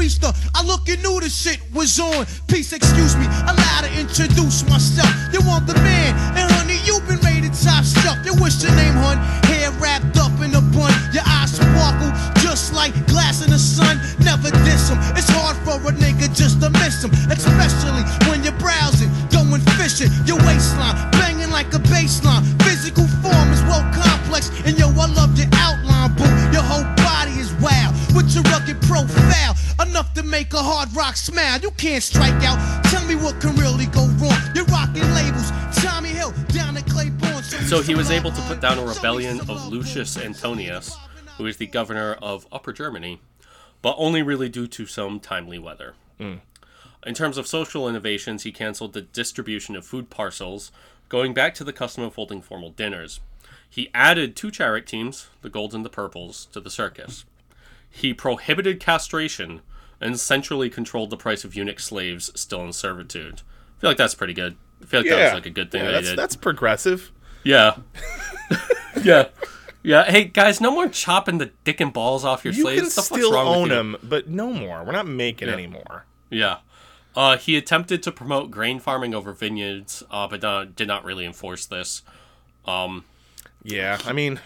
I 0.02 0.64
looked 0.66 0.90
and 0.90 0.98
knew 1.04 1.20
the 1.22 1.30
shit 1.30 1.62
was 1.72 2.00
on. 2.00 2.26
Peace, 2.48 2.74
excuse 2.74 3.16
me, 3.18 3.28
allow 3.46 3.82
to 3.86 4.00
introduce 4.00 4.66
myself. 4.68 5.14
You 5.32 5.42
want 5.46 5.68
the 5.68 5.76
man, 5.76 6.18
and 6.34 6.50
honey, 6.58 6.82
you've 6.86 7.06
been 7.08 7.22
rated 7.22 7.54
top 7.54 7.86
shelf. 7.86 8.18
You 8.26 8.34
wish 8.42 8.64
your 8.64 8.74
name, 8.74 8.98
hun, 8.98 9.22
hair 9.46 9.70
wrapped 9.78 10.18
up 10.18 10.34
in 10.42 10.58
a 10.58 10.62
bun. 10.74 10.90
Your 11.14 11.22
eyes 11.28 11.54
sparkle 11.54 12.10
just 12.42 12.74
like 12.74 12.98
glass 13.06 13.46
in 13.46 13.52
the 13.52 13.60
sun. 13.60 14.02
Never 14.26 14.50
diss 14.66 14.90
'em. 14.90 14.98
It's 15.14 15.30
hard 15.30 15.56
for 15.62 15.78
a 15.78 15.94
nigga 15.94 16.34
just 16.34 16.62
to 16.62 16.72
miss 16.82 17.04
'em, 17.04 17.12
especially 17.30 18.02
when 18.26 18.44
you're 18.44 18.58
browsing, 18.58 19.12
going 19.30 19.62
fishing. 19.78 20.10
Your 20.26 20.42
waistline 20.50 20.98
banging 21.12 21.52
like 21.52 21.72
a 21.76 21.80
baseline. 21.94 22.42
Physical 22.64 23.06
form 23.22 23.54
is 23.54 23.62
well 23.70 23.86
complex, 23.94 24.50
and 24.66 24.80
yo, 24.80 24.90
I 24.98 25.06
love 25.14 25.38
your 25.38 25.48
outline, 25.54 26.10
boo. 26.18 26.26
Your 26.52 26.64
whole 26.64 26.90
body 27.06 27.38
is 27.38 27.54
wild 27.62 27.94
with 28.16 28.34
your 28.34 28.44
rugged 28.50 28.82
profile, 28.82 29.51
enough 29.88 30.14
to 30.14 30.24
make 30.24 30.54
a 30.54 30.62
hard 30.62 30.94
rock 30.96 31.16
smile. 31.16 31.60
You 31.60 31.72
can't 31.72 32.04
strike 32.04 32.44
out. 32.44 32.84
Tell 32.86 33.06
me 33.06 33.16
what 33.16 33.40
can 33.42 33.56
really 33.56 33.86
go 33.88 34.06
wrong. 34.18 34.38
You're 34.56 34.66
rocking 34.66 35.04
labels, 35.14 35.52
Tommy 35.82 36.10
Hill 36.10 36.34
down 36.50 36.78
at 36.78 36.86
Claiborne. 36.88 37.44
So 37.44 37.82
he 37.82 37.96
was 37.96 38.12
able 38.12 38.32
to 38.32 38.42
put 38.44 38.62
down 38.62 38.78
a 38.78 38.86
rebellion 38.86 39.40
of 39.42 39.68
Lucius 39.68 40.18
Antonius, 40.18 40.96
who 41.38 41.46
is 41.46 41.58
the 41.58 41.68
governor 41.68 42.14
of 42.22 42.48
Upper 42.52 42.74
Germany, 42.74 43.22
but 43.82 43.96
only 43.98 44.22
really 44.22 44.50
due 44.50 44.68
to 44.68 44.86
some 44.86 45.20
timely 45.20 45.58
weather. 45.58 45.96
Mm. 46.20 46.42
In 47.06 47.14
terms 47.14 47.38
of 47.38 47.48
social 47.48 47.90
innovations, 47.90 48.44
he 48.44 48.52
canceled 48.52 48.94
the 48.94 49.02
distribution 49.02 49.76
of 49.76 49.86
food 49.86 50.10
parcels, 50.10 50.72
going 51.10 51.34
back 51.34 51.56
to 51.56 51.64
the 51.64 51.74
custom 51.74 52.04
of 52.04 52.16
holding 52.16 52.42
formal 52.42 52.70
dinners. 52.70 53.20
He 53.68 53.90
added 53.94 54.36
two 54.36 54.52
chariot 54.52 54.86
teams, 54.86 55.28
the 55.42 55.50
Golds 55.50 55.74
and 55.74 55.84
the 55.84 55.90
Purples, 55.90 56.48
to 56.52 56.60
the 56.60 56.70
circus. 56.70 57.26
He 57.90 58.14
prohibited 58.14 58.80
castration 58.80 59.62
and 60.02 60.20
centrally 60.20 60.70
controlled 60.70 61.10
the 61.12 61.18
price 61.18 61.46
of 61.46 61.56
eunuch 61.56 61.80
slaves 61.80 62.32
still 62.40 62.64
in 62.66 62.74
servitude. 62.74 63.42
I 63.78 63.82
feel 63.82 63.90
like 63.92 63.98
that's 63.98 64.16
pretty 64.16 64.34
good. 64.34 64.58
I 64.82 64.86
feel 64.86 65.00
like 65.02 65.10
that 65.10 65.24
was 65.26 65.34
like 65.34 65.46
a 65.46 65.50
good 65.52 65.72
thing 65.72 65.84
Yeah, 65.86 65.92
that 65.92 66.04
that's, 66.04 66.16
that's 66.16 66.36
progressive. 66.36 67.12
Yeah. 67.44 67.78
yeah. 69.04 69.30
Yeah. 69.84 70.04
Hey 70.06 70.26
guys, 70.26 70.60
no 70.62 70.72
more 70.72 70.88
chopping 70.90 71.38
the 71.38 71.52
dick 71.64 71.80
and 71.80 71.94
balls 71.94 72.26
off 72.26 72.44
your 72.44 72.54
You 72.54 72.64
slaves. 72.64 72.80
can 72.82 72.86
the 72.86 73.02
still 73.02 73.34
wrong 73.34 73.48
own 73.48 73.70
them, 73.70 73.96
but 74.04 74.28
no 74.28 74.52
more. 74.52 74.84
We're 74.84 74.92
not 74.92 75.08
making 75.08 75.48
Yeah. 75.48 75.54
anymore. 75.54 76.06
Yeah. 76.30 76.58
Uh, 77.16 77.38
he 77.38 77.58
attempted 77.58 78.02
to 78.04 78.12
promote 78.12 78.52
grain 78.52 78.80
farming 78.80 79.14
over 79.14 79.34
vineyards, 79.34 80.02
uh, 80.10 80.28
but 80.28 80.42
not, 80.42 80.76
did 80.76 80.88
not 80.88 81.04
really 81.04 81.26
enforce 81.26 81.66
this. 81.66 82.04
Yeah, 83.64 84.00
I 84.06 84.14
mean, 84.14 84.40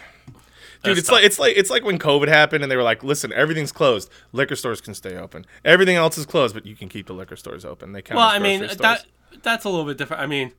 dude, 0.86 0.98
it's 0.98 1.08
tough. 1.08 1.16
like 1.18 1.24
it's 1.26 1.40
like 1.40 1.58
it's 1.58 1.70
like 1.70 1.84
when 1.84 2.00
COVID 2.00 2.28
happened 2.28 2.64
and 2.64 2.72
they 2.72 2.76
were 2.76 2.84
like, 2.84 3.04
"Listen, 3.04 3.32
everything's 3.34 3.72
closed. 3.72 4.10
Liquor 4.32 4.56
stores 4.56 4.82
can 4.82 4.94
stay 4.94 5.16
open. 5.18 5.46
Everything 5.64 5.96
else 5.96 6.18
is 6.18 6.26
closed, 6.26 6.54
but 6.54 6.66
you 6.66 6.76
can 6.76 6.90
keep 6.90 7.08
the 7.08 7.14
liquor 7.14 7.36
stores 7.36 7.66
open." 7.66 7.92
They 7.92 8.02
count. 8.02 8.18
Well, 8.18 8.28
I 8.28 8.40
mean 8.40 8.60
grocery 8.60 8.78
that 8.78 9.06
that's 9.44 9.66
a 9.66 9.70
little 9.70 9.86
bit 9.86 9.98
different. 9.98 10.22
I 10.24 10.28
mean, 10.28 10.54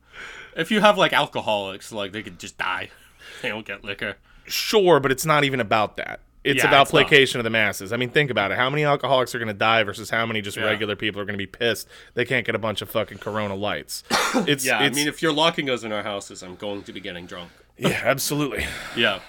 if 0.55 0.69
you 0.71 0.79
have 0.81 0.97
like 0.97 1.13
alcoholics, 1.13 1.91
like 1.91 2.11
they 2.11 2.23
could 2.23 2.39
just 2.39 2.57
die. 2.57 2.89
They 3.41 3.49
don't 3.49 3.65
get 3.67 3.83
liquor. 3.83 4.15
sure, 4.45 4.99
but 4.99 5.11
it's 5.11 5.25
not 5.25 5.43
even 5.43 5.59
about 5.59 5.97
that. 5.97 6.21
It's 6.43 6.63
Yeah, 6.63 6.69
about 6.69 6.83
it's 6.83 6.93
not. 6.93 7.01
placation 7.01 7.39
of 7.39 7.43
the 7.43 7.49
masses. 7.51 7.91
I 7.93 7.97
mean, 7.97 8.09
think 8.09 8.31
about 8.31 8.51
it. 8.51 8.57
How 8.57 8.67
many 8.69 8.83
alcoholics 8.83 9.35
are 9.35 9.37
going 9.37 9.47
to 9.49 9.53
die 9.53 9.83
versus 9.83 10.09
how 10.09 10.25
many 10.25 10.41
just 10.41 10.57
Yeah. 10.57 10.63
regular 10.63 10.95
people 10.95 11.21
are 11.21 11.25
going 11.25 11.33
to 11.35 11.37
be 11.37 11.45
pissed 11.45 11.87
they 12.15 12.25
can't 12.25 12.45
get 12.45 12.55
a 12.55 12.59
bunch 12.59 12.81
of 12.81 12.89
fucking 12.89 13.17
Corona 13.19 13.53
lights? 13.53 14.03
It's 14.47 14.65
Yeah, 14.65 14.81
it's, 14.83 14.95
I 14.95 14.99
mean, 14.99 15.07
if 15.07 15.21
you're 15.21 15.33
locking 15.33 15.69
us 15.69 15.83
in 15.83 15.91
our 15.91 16.01
houses, 16.03 16.41
I'm 16.41 16.55
going 16.55 16.81
to 16.83 16.93
be 16.93 16.99
getting 16.99 17.25
drunk. 17.27 17.51
yeah, 17.77 18.01
absolutely. 18.03 18.65
Yeah. 18.95 19.19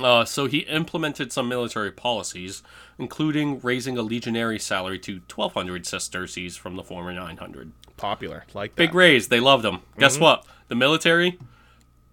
Uh, 0.00 0.24
so 0.24 0.46
he 0.46 0.58
implemented 0.60 1.32
some 1.32 1.48
military 1.48 1.90
policies, 1.90 2.62
including 2.98 3.60
raising 3.60 3.96
a 3.96 4.02
legionary 4.02 4.58
salary 4.58 4.98
to 5.00 5.20
1,200 5.34 5.86
sesterces 5.86 6.56
from 6.56 6.76
the 6.76 6.82
former 6.82 7.12
900. 7.12 7.72
Popular 7.96 8.44
like 8.52 8.72
that. 8.74 8.76
Big 8.76 8.94
raise. 8.94 9.28
They 9.28 9.40
loved 9.40 9.64
him. 9.64 9.76
Mm-hmm. 9.76 10.00
Guess 10.00 10.18
what? 10.18 10.44
The 10.68 10.74
military 10.74 11.38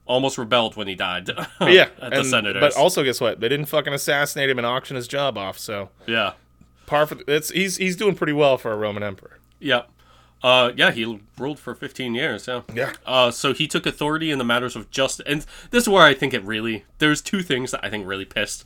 almost 0.06 0.38
rebelled 0.38 0.76
when 0.76 0.88
he 0.88 0.96
died. 0.96 1.30
yeah, 1.62 1.88
at 2.02 2.12
the 2.12 2.20
and- 2.20 2.26
senators. 2.26 2.62
but 2.62 2.76
also 2.78 3.04
guess 3.04 3.20
what? 3.20 3.40
They 3.40 3.50
didn't 3.50 3.66
fucking 3.66 3.94
assassinate 3.94 4.50
him 4.50 4.58
and 4.58 4.66
auction 4.66 4.96
his 4.96 5.08
job 5.08 5.38
off. 5.38 5.58
So 5.60 5.90
yeah, 6.08 6.34
par 6.86 7.06
for 7.06 7.18
it's 7.28 7.50
he's 7.50 7.78
he's 7.78 7.96
doing 7.96 8.16
pretty 8.16 8.34
well 8.34 8.58
for 8.58 8.72
a 8.72 8.78
Roman 8.78 9.04
emperor. 9.04 9.40
yeah, 9.60 9.84
uh, 10.44 10.72
yeah. 10.76 10.92
He 10.92 11.20
ruled 11.38 11.60
for 11.60 11.74
15 11.74 12.14
years. 12.14 12.48
Yeah, 12.48 12.62
Yeah. 12.74 12.94
Uh, 13.06 13.32
so 13.32 13.54
he 13.54 13.68
took 13.68 13.86
authority 13.86 14.30
in 14.30 14.38
the 14.38 14.44
matters 14.44 14.76
of 14.76 14.92
justice, 14.92 15.26
and 15.26 15.46
this 15.72 15.84
is 15.84 15.90
where 15.90 16.04
I 16.04 16.14
think 16.14 16.34
it 16.34 16.44
really. 16.44 16.86
There's 17.00 17.22
two 17.22 17.42
things 17.42 17.72
that 17.72 17.84
I 17.84 17.90
think 17.90 18.06
really 18.06 18.26
pissed 18.26 18.66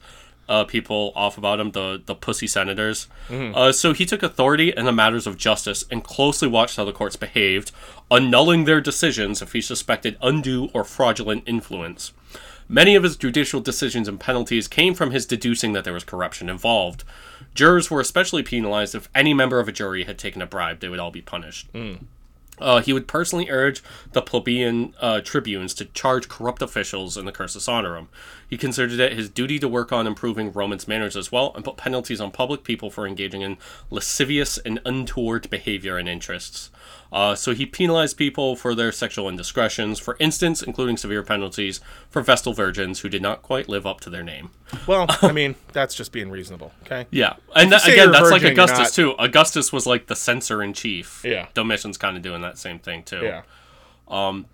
uh, 0.49 0.63
people 0.63 1.11
off 1.15 1.37
about 1.37 1.59
him: 1.59 1.71
the 1.71 2.01
the 2.03 2.15
pussy 2.15 2.47
senators. 2.47 3.07
Uh, 3.55 3.71
so 3.71 3.93
he 3.93 4.05
took 4.05 4.23
authority 4.23 4.73
in 4.75 4.85
the 4.85 4.91
matters 4.91 5.27
of 5.27 5.37
justice 5.37 5.85
and 5.91 6.03
closely 6.03 6.47
watched 6.47 6.77
how 6.77 6.85
the 6.85 6.93
courts 6.93 7.15
behaved, 7.15 7.71
annulling 8.09 8.65
their 8.65 8.81
decisions 8.81 9.41
if 9.41 9.53
he 9.53 9.61
suspected 9.61 10.17
undue 10.21 10.69
or 10.73 10.83
fraudulent 10.83 11.43
influence. 11.45 12.13
Many 12.69 12.95
of 12.95 13.03
his 13.03 13.15
judicial 13.15 13.61
decisions 13.61 14.07
and 14.07 14.19
penalties 14.19 14.67
came 14.67 14.93
from 14.93 15.11
his 15.11 15.25
deducing 15.25 15.71
that 15.73 15.85
there 15.85 15.93
was 15.93 16.03
corruption 16.03 16.49
involved. 16.49 17.03
Jurors 17.57 17.89
were 17.89 17.99
especially 17.99 18.43
penalized 18.43 18.93
if 18.93 19.09
any 19.15 19.33
member 19.33 19.59
of 19.59 19.67
a 19.67 19.71
jury 19.71 20.03
had 20.03 20.17
taken 20.19 20.41
a 20.41 20.45
bribe; 20.45 20.79
they 20.79 20.89
would 20.89 20.99
all 20.99 21.11
be 21.11 21.21
punished. 21.21 21.67
Uh, 22.59 22.81
he 22.81 22.93
would 22.93 23.07
personally 23.07 23.49
urge 23.49 23.83
the 24.13 24.21
plebeian 24.21 24.93
uh, 24.99 25.21
tribunes 25.21 25.73
to 25.75 25.85
charge 25.85 26.27
corrupt 26.27 26.61
officials 26.61 27.15
in 27.17 27.25
the 27.25 27.31
cursus 27.31 27.67
honorum. 27.67 28.07
He 28.47 28.57
considered 28.57 28.99
it 28.99 29.13
his 29.13 29.29
duty 29.29 29.59
to 29.59 29.67
work 29.67 29.91
on 29.91 30.07
improving 30.07 30.51
Romans' 30.51 30.87
manners 30.87 31.15
as 31.15 31.31
well 31.31 31.51
and 31.55 31.63
put 31.63 31.77
penalties 31.77 32.21
on 32.21 32.31
public 32.31 32.63
people 32.63 32.89
for 32.89 33.05
engaging 33.05 33.41
in 33.41 33.57
lascivious 33.91 34.57
and 34.59 34.79
untoward 34.85 35.49
behavior 35.49 35.97
and 35.97 36.09
interests. 36.09 36.71
Uh, 37.11 37.33
so 37.35 37.53
he 37.53 37.65
penalized 37.65 38.17
people 38.17 38.55
for 38.55 38.75
their 38.75 38.91
sexual 38.91 39.29
indiscretions, 39.29 39.97
for 39.99 40.17
instance, 40.19 40.61
including 40.61 40.97
severe 40.97 41.23
penalties 41.23 41.79
for 42.09 42.21
Vestal 42.21 42.53
virgins 42.53 42.99
who 42.99 43.09
did 43.09 43.21
not 43.21 43.41
quite 43.41 43.69
live 43.69 43.85
up 43.85 44.01
to 44.01 44.09
their 44.09 44.23
name. 44.23 44.49
Well, 44.85 45.05
I 45.21 45.31
mean, 45.31 45.55
that's 45.71 45.95
just 45.95 46.11
being 46.11 46.29
reasonable. 46.29 46.73
Okay. 46.83 47.07
Yeah, 47.11 47.35
and 47.55 47.71
that, 47.71 47.87
again, 47.87 48.11
that's 48.11 48.29
like 48.29 48.41
virgin, 48.41 48.55
you're 48.55 48.63
Augustus 48.65 48.79
not- 48.79 48.93
too. 48.93 49.15
Augustus 49.19 49.71
was 49.71 49.85
like 49.85 50.07
the 50.07 50.15
censor 50.15 50.61
in 50.61 50.73
chief. 50.73 51.21
Yeah. 51.23 51.47
Domitian's 51.53 51.97
kind 51.97 52.17
of 52.17 52.23
doing 52.23 52.41
that 52.41 52.57
same 52.57 52.79
thing 52.79 53.03
too. 53.03 53.21
Yeah. 53.23 53.41
Um, 54.07 54.45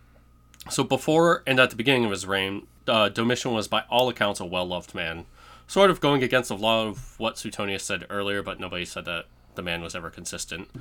So 0.69 0.83
before 0.83 1.43
and 1.47 1.59
at 1.59 1.71
the 1.71 1.75
beginning 1.75 2.05
of 2.05 2.11
his 2.11 2.25
reign, 2.25 2.67
uh, 2.87 3.09
Domitian 3.09 3.51
was 3.53 3.67
by 3.67 3.83
all 3.89 4.09
accounts 4.09 4.39
a 4.39 4.45
well-loved 4.45 4.93
man, 4.93 5.25
sort 5.67 5.89
of 5.89 5.99
going 5.99 6.21
against 6.23 6.51
a 6.51 6.55
lot 6.55 6.87
of 6.87 7.19
what 7.19 7.37
Suetonius 7.37 7.83
said 7.83 8.05
earlier, 8.09 8.43
but 8.43 8.59
nobody 8.59 8.85
said 8.85 9.05
that 9.05 9.25
the 9.55 9.61
man 9.63 9.81
was 9.81 9.95
ever 9.95 10.09
consistent. 10.11 10.69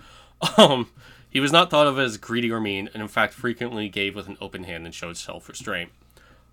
Um, 0.59 0.91
he 1.33 1.41
was 1.41 1.51
not 1.51 1.71
thought 1.71 1.87
of 1.87 1.99
as 1.99 2.19
greedy 2.19 2.51
or 2.53 2.61
mean, 2.61 2.89
and 2.93 3.03
in 3.03 3.09
fact 3.09 3.33
frequently 3.35 3.89
gave 3.89 4.15
with 4.15 4.29
an 4.29 4.37
open 4.41 4.65
hand 4.65 4.85
and 4.85 4.95
showed 4.95 5.17
self-restraint. 5.17 5.91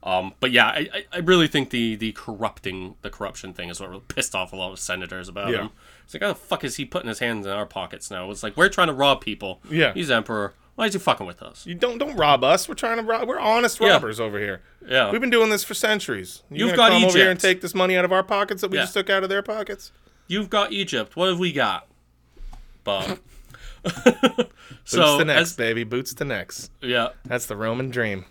Um, 0.01 0.33
but 0.39 0.51
yeah, 0.51 0.67
I, 0.67 1.05
I- 1.11 1.17
really 1.17 1.47
think 1.49 1.71
the 1.71 1.95
the 1.97 2.13
corrupting 2.13 2.95
the 3.01 3.09
corruption 3.09 3.53
thing 3.53 3.67
is 3.69 3.81
what 3.81 3.89
really 3.89 4.01
pissed 4.07 4.33
off 4.33 4.53
a 4.53 4.55
lot 4.55 4.71
of 4.71 4.79
senators 4.79 5.27
about 5.27 5.49
Yeah. 5.51 5.63
him. 5.63 5.69
It's 6.05 6.13
like, 6.13 6.23
how 6.23 6.29
the 6.29 6.35
fuck 6.35 6.63
is 6.63 6.77
he 6.77 6.85
putting 6.85 7.09
his 7.09 7.19
hands 7.19 7.45
in 7.45 7.51
our 7.51 7.65
pockets 7.65 8.09
now? 8.09 8.31
It's 8.31 8.41
like 8.41 8.55
we're 8.55 8.69
trying 8.69 8.87
to 8.87 8.93
rob 8.93 9.19
people. 9.21 9.59
Yeah. 9.69 9.93
he's 9.93 10.09
emperor. 10.09 10.53
Why 10.75 10.85
is 10.85 10.93
he 10.93 10.99
fucking 10.99 11.27
with 11.27 11.41
us? 11.43 11.65
You 11.65 11.75
don't 11.75 11.97
don't 11.97 12.15
rob 12.15 12.45
us. 12.45 12.69
We're 12.69 12.75
trying 12.75 12.95
to 12.95 13.03
rob. 13.03 13.27
We're 13.27 13.37
honest 13.41 13.81
Yeah. 13.81 13.89
robbers 13.89 14.21
over 14.21 14.39
here. 14.39 14.61
Yeah. 14.87 15.11
We've 15.11 15.19
been 15.19 15.29
doing 15.29 15.49
this 15.49 15.65
for 15.65 15.73
centuries. 15.73 16.43
You 16.49 16.67
You've 16.67 16.77
got 16.77 16.91
come 16.93 17.03
over 17.03 17.17
here 17.17 17.29
and 17.29 17.37
take 17.37 17.59
this 17.59 17.75
money 17.75 17.97
out 17.97 18.05
of 18.05 18.13
our 18.13 18.23
pockets 18.23 18.61
that 18.61 18.71
we 18.71 18.77
Yeah. 18.77 18.83
just 18.83 18.93
took 18.93 19.09
out 19.09 19.23
of 19.23 19.27
their 19.29 19.41
pockets. 19.43 19.91
You've 20.27 20.49
got 20.49 20.71
Egypt. 20.71 21.17
What 21.17 21.27
have 21.27 21.39
we 21.39 21.51
got? 21.51 21.87
Bob. 23.83 24.35
Boots 24.35 24.51
so 24.85 25.19
to 25.19 25.25
necks, 25.25 25.41
as 25.41 25.55
baby. 25.55 25.83
Boots 25.83 26.13
to 26.15 26.25
necks. 26.25 26.69
yeah, 26.81 27.09
That's 27.25 27.45
the 27.45 27.55
Roman 27.55 27.89
dream. 27.89 28.25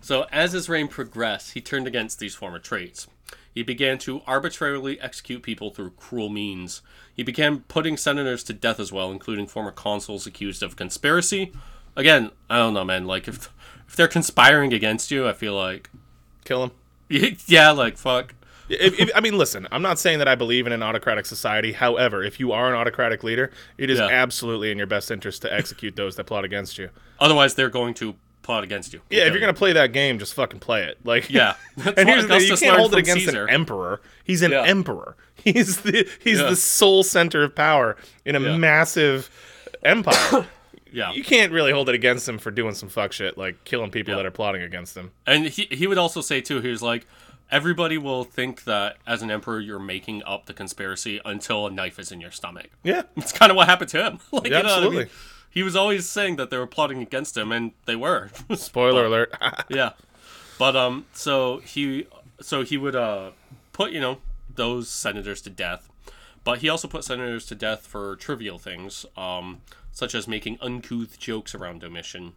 so 0.00 0.26
as 0.32 0.52
his 0.52 0.68
reign 0.68 0.88
progressed, 0.88 1.52
he 1.52 1.60
turned 1.60 1.86
against 1.86 2.18
these 2.18 2.34
former 2.34 2.58
traits. 2.58 3.06
He 3.54 3.62
began 3.62 3.96
to 4.00 4.20
arbitrarily 4.26 5.00
execute 5.00 5.42
people 5.42 5.70
through 5.70 5.92
cruel 5.92 6.28
means. 6.28 6.82
He 7.14 7.22
began 7.22 7.60
putting 7.60 7.96
senators 7.96 8.44
to 8.44 8.52
death 8.52 8.78
as 8.78 8.92
well, 8.92 9.10
including 9.10 9.46
former 9.46 9.70
consuls 9.72 10.26
accused 10.26 10.62
of 10.62 10.76
conspiracy. 10.76 11.52
Again, 11.96 12.30
I 12.50 12.58
don't 12.58 12.74
know, 12.74 12.84
man. 12.84 13.06
Like 13.06 13.26
if 13.26 13.50
if 13.88 13.96
they're 13.96 14.08
conspiring 14.08 14.72
against 14.74 15.10
you, 15.10 15.26
I 15.26 15.32
feel 15.32 15.54
like 15.54 15.88
Kill 16.44 16.64
him. 16.64 16.70
yeah, 17.46 17.70
like 17.70 17.96
fuck. 17.96 18.34
If, 18.68 18.98
if, 19.00 19.10
I 19.14 19.20
mean, 19.20 19.38
listen, 19.38 19.68
I'm 19.70 19.82
not 19.82 19.98
saying 19.98 20.18
that 20.18 20.28
I 20.28 20.34
believe 20.34 20.66
in 20.66 20.72
an 20.72 20.82
autocratic 20.82 21.26
society. 21.26 21.72
However, 21.72 22.22
if 22.24 22.40
you 22.40 22.52
are 22.52 22.68
an 22.68 22.74
autocratic 22.74 23.22
leader, 23.22 23.50
it 23.78 23.90
is 23.90 23.98
Yeah. 23.98 24.06
absolutely 24.08 24.70
in 24.70 24.78
your 24.78 24.86
best 24.88 25.10
interest 25.10 25.42
to 25.42 25.52
execute 25.52 25.94
those 25.96 26.16
that 26.16 26.24
plot 26.24 26.44
against 26.44 26.76
you. 26.78 26.90
Otherwise, 27.20 27.54
they're 27.54 27.70
going 27.70 27.94
to 27.94 28.16
plot 28.42 28.62
against 28.64 28.92
you. 28.92 29.00
Yeah, 29.10 29.24
if 29.24 29.32
you're 29.32 29.40
gonna 29.40 29.52
play 29.54 29.72
that 29.72 29.92
game, 29.92 30.18
just 30.20 30.32
fucking 30.34 30.60
play 30.60 30.84
it. 30.84 30.98
Like, 31.04 31.28
Yeah. 31.30 31.54
And 31.96 32.08
here's 32.08 32.26
the 32.26 32.38
thing: 32.38 32.48
you 32.48 32.56
can't 32.56 32.78
hold 32.78 32.92
it 32.94 32.98
against 33.00 33.24
Caesar. 33.26 33.44
an 33.46 33.50
emperor. 33.54 34.00
He's 34.22 34.42
an 34.42 34.52
Yeah. 34.52 34.62
emperor. 34.62 35.16
He's 35.44 35.80
the 35.82 36.08
he's 36.20 36.38
Yeah. 36.40 36.50
the 36.50 36.56
sole 36.56 37.02
center 37.02 37.42
of 37.44 37.54
power 37.56 37.96
in 38.24 38.36
a 38.36 38.40
Yeah. 38.40 38.56
massive 38.56 39.30
empire. 39.82 40.46
Yeah. 40.92 41.12
you 41.12 41.22
can't 41.24 41.52
really 41.52 41.72
hold 41.72 41.88
it 41.90 41.94
against 41.94 42.26
him 42.28 42.38
for 42.38 42.50
doing 42.50 42.72
some 42.74 42.88
fuck 42.88 43.12
shit 43.12 43.36
like 43.36 43.64
killing 43.64 43.90
people 43.90 44.16
that 44.16 44.24
are 44.24 44.30
plotting 44.30 44.62
against 44.62 44.96
him. 44.96 45.10
And 45.26 45.46
he 45.46 45.66
he 45.70 45.86
would 45.86 45.98
also 45.98 46.20
say 46.22 46.40
too, 46.40 46.60
he 46.62 46.68
was 46.68 46.80
like, 46.82 47.06
everybody 47.50 47.96
will 47.98 48.24
think 48.24 48.64
that 48.64 48.96
as 49.06 49.22
an 49.22 49.30
emperor 49.30 49.60
you're 49.60 49.78
making 49.78 50.22
up 50.24 50.46
the 50.46 50.52
conspiracy 50.54 51.20
until 51.24 51.66
a 51.66 51.70
knife 51.70 51.98
is 51.98 52.10
in 52.12 52.20
your 52.20 52.30
stomach. 52.30 52.68
Yeah, 52.82 53.02
It's 53.16 53.32
kind 53.32 53.50
of 53.50 53.56
what 53.56 53.68
happened 53.68 53.90
to 53.90 54.04
him. 54.04 54.18
like, 54.32 54.48
Yeah, 54.48 54.58
you 54.58 54.62
know 54.62 54.62
what 54.62 54.66
I 54.66 54.74
absolutely. 54.76 54.98
mean? 55.04 55.08
He 55.50 55.62
was 55.62 55.74
always 55.76 56.08
saying 56.08 56.36
that 56.36 56.50
they 56.50 56.58
were 56.58 56.66
plotting 56.66 57.00
against 57.00 57.36
him, 57.36 57.50
and 57.50 57.72
they 57.86 57.96
were. 57.96 58.30
spoiler 58.54 59.06
alert. 59.06 59.34
yeah, 59.68 59.92
but 60.58 60.76
um, 60.76 61.06
so 61.14 61.58
he 61.58 62.06
so 62.40 62.62
he 62.62 62.76
would 62.76 62.94
uh 62.94 63.30
put 63.72 63.92
you 63.92 64.00
know 64.00 64.18
those 64.54 64.90
senators 64.90 65.40
to 65.42 65.50
death, 65.50 65.88
but 66.44 66.58
he 66.58 66.68
also 66.68 66.88
put 66.88 67.04
senators 67.04 67.46
to 67.46 67.54
death 67.54 67.86
for 67.86 68.16
trivial 68.16 68.58
things, 68.58 69.06
um, 69.16 69.62
such 69.92 70.14
as 70.14 70.28
making 70.28 70.58
uncouth 70.60 71.18
jokes 71.18 71.54
around 71.54 71.80
Domitian. 71.80 72.32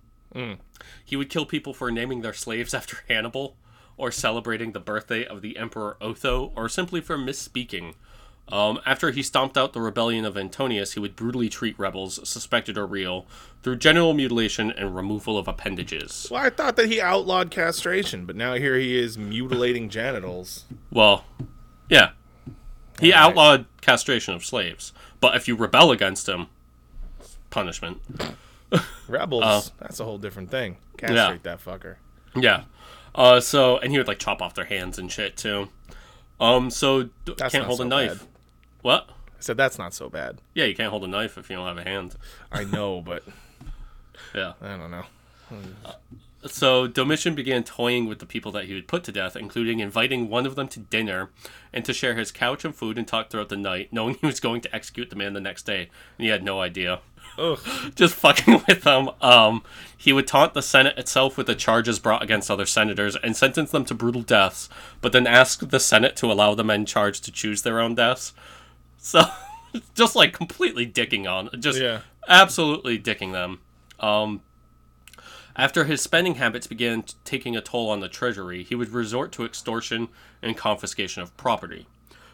He 1.03 1.15
would 1.17 1.29
kill 1.29 1.45
people 1.45 1.73
for 1.73 1.91
naming 1.91 2.21
their 2.21 2.33
slaves 2.33 2.73
after 2.73 2.99
Hannibal, 3.09 3.55
or 3.99 4.11
celebrating 4.11 4.71
the 4.71 4.79
birthday 4.79 5.25
of 5.25 5.41
the 5.41 5.57
Emperor 5.57 5.97
Otho, 6.01 6.51
or 6.55 6.69
simply 6.69 7.01
for 7.01 7.17
misspeaking. 7.17 7.95
Um, 8.47 8.79
after 8.85 9.11
he 9.11 9.21
stomped 9.21 9.57
out 9.57 9.73
the 9.73 9.81
rebellion 9.81 10.25
of 10.25 10.37
Antonius, 10.37 10.93
he 10.93 10.99
would 10.99 11.15
brutally 11.15 11.49
treat 11.49 11.77
rebels, 11.77 12.27
suspected 12.27 12.77
or 12.77 12.87
real, 12.87 13.27
through 13.61 13.75
genital 13.75 14.13
mutilation 14.13 14.71
and 14.71 14.95
removal 14.95 15.37
of 15.37 15.47
appendages. 15.47 16.27
well, 16.31 16.43
I 16.43 16.49
thought 16.49 16.77
that 16.77 16.87
he 16.87 16.99
outlawed 16.99 17.51
castration, 17.51 18.25
but 18.25 18.35
now 18.35 18.55
here 18.55 18.75
he 18.77 18.97
is 18.97 19.17
mutilating 19.17 19.89
genitals. 19.99 20.63
Well, 20.89 21.25
yeah. 21.89 22.11
He 22.99 23.13
Alright. 23.13 23.29
outlawed 23.29 23.65
castration 23.81 24.33
of 24.33 24.43
slaves, 24.45 24.93
but 25.19 25.35
if 25.35 25.47
you 25.47 25.55
rebel 25.55 25.91
against 25.91 26.27
him, 26.27 26.47
punishment. 27.49 28.01
Rebels, 29.07 29.71
that's 29.77 29.99
a 29.99 30.05
whole 30.05 30.17
different 30.17 30.49
thing. 30.49 30.77
Castrate 30.97 31.43
that 31.43 31.63
fucker. 31.63 31.95
Yeah. 32.35 32.63
Uh, 33.15 33.39
so 33.39 33.77
and 33.79 33.91
he 33.91 33.97
would 33.97 34.07
like 34.07 34.19
chop 34.19 34.41
off 34.41 34.53
their 34.53 34.65
hands 34.65 34.97
and 34.99 35.11
shit 35.11 35.35
too. 35.37 35.69
Um, 36.39 36.69
so 36.69 37.03
d- 37.25 37.35
can't 37.35 37.65
hold 37.65 37.81
a 37.81 37.85
knife. 37.85 38.19
bad. 38.19 38.27
What? 38.81 39.09
I 39.09 39.41
said 39.41 39.57
that's 39.57 39.77
not 39.77 39.93
so 39.93 40.09
bad. 40.09 40.39
Yeah, 40.53 40.65
you 40.65 40.75
can't 40.75 40.89
hold 40.89 41.03
a 41.03 41.07
knife 41.07 41.37
if 41.37 41.49
you 41.49 41.55
don't 41.55 41.67
have 41.67 41.77
a 41.77 41.83
hand. 41.89 42.15
I 42.51 42.63
know, 42.63 43.01
but 43.01 43.23
Yeah. 44.33 44.53
I 44.61 44.77
don't 44.77 44.91
know. 44.91 45.05
So 46.45 46.87
Domitian 46.87 47.35
began 47.35 47.63
toying 47.65 48.05
with 48.07 48.19
the 48.19 48.25
people 48.25 48.51
that 48.53 48.65
he 48.65 48.73
would 48.73 48.87
put 48.87 49.03
to 49.05 49.11
death, 49.11 49.35
including 49.35 49.79
inviting 49.79 50.29
one 50.29 50.45
of 50.45 50.55
them 50.55 50.69
to 50.69 50.79
dinner 50.79 51.31
and 51.73 51.83
to 51.83 51.91
share 51.93 52.15
his 52.15 52.31
couch 52.31 52.63
and 52.63 52.73
food 52.73 52.97
and 52.97 53.05
talk 53.05 53.29
throughout 53.29 53.49
the 53.49 53.57
night, 53.57 53.91
knowing 53.91 54.15
he 54.15 54.25
was 54.25 54.39
going 54.39 54.61
to 54.61 54.73
execute 54.73 55.09
the 55.09 55.17
man 55.17 55.33
the 55.33 55.41
next 55.41 55.63
day, 55.63 55.89
and 56.17 56.23
he 56.25 56.27
had 56.27 56.43
no 56.43 56.61
idea. 56.61 56.99
Ugh. 57.39 57.59
Just 57.95 58.15
fucking 58.15 58.63
with 58.67 58.83
them. 58.83 59.09
Um, 59.21 59.63
he 59.97 60.13
would 60.13 60.27
taunt 60.27 60.53
the 60.53 60.61
Senate 60.61 60.97
itself 60.97 61.37
with 61.37 61.47
the 61.47 61.55
charges 61.55 61.99
brought 61.99 62.23
against 62.23 62.49
other 62.51 62.65
senators 62.65 63.15
and 63.23 63.35
sentence 63.35 63.71
them 63.71 63.85
to 63.85 63.93
brutal 63.93 64.21
deaths, 64.21 64.69
but 65.01 65.11
then 65.11 65.25
ask 65.27 65.69
the 65.69 65.79
Senate 65.79 66.15
to 66.17 66.31
allow 66.31 66.53
the 66.55 66.63
men 66.63 66.85
charged 66.85 67.23
to 67.25 67.31
choose 67.31 67.61
their 67.63 67.79
own 67.79 67.95
deaths. 67.95 68.33
So, 69.01 69.21
just 69.95 70.13
like 70.13 70.33
completely 70.33 70.85
dicking 70.85 71.25
on, 71.25 71.49
just 71.61 71.79
Yeah. 71.79 72.01
absolutely 72.27 72.99
dicking 72.99 73.31
them. 73.31 73.59
Um, 73.97 74.41
after 75.55 75.85
his 75.85 76.01
spending 76.01 76.35
habits 76.35 76.67
began 76.67 77.03
t- 77.03 77.13
taking 77.23 77.55
a 77.55 77.61
toll 77.61 77.89
on 77.89 78.01
the 78.01 78.09
treasury, 78.09 78.63
he 78.63 78.75
would 78.75 78.89
resort 78.89 79.31
to 79.33 79.45
extortion 79.45 80.09
and 80.41 80.57
confiscation 80.57 81.21
of 81.21 81.35
property. 81.37 81.87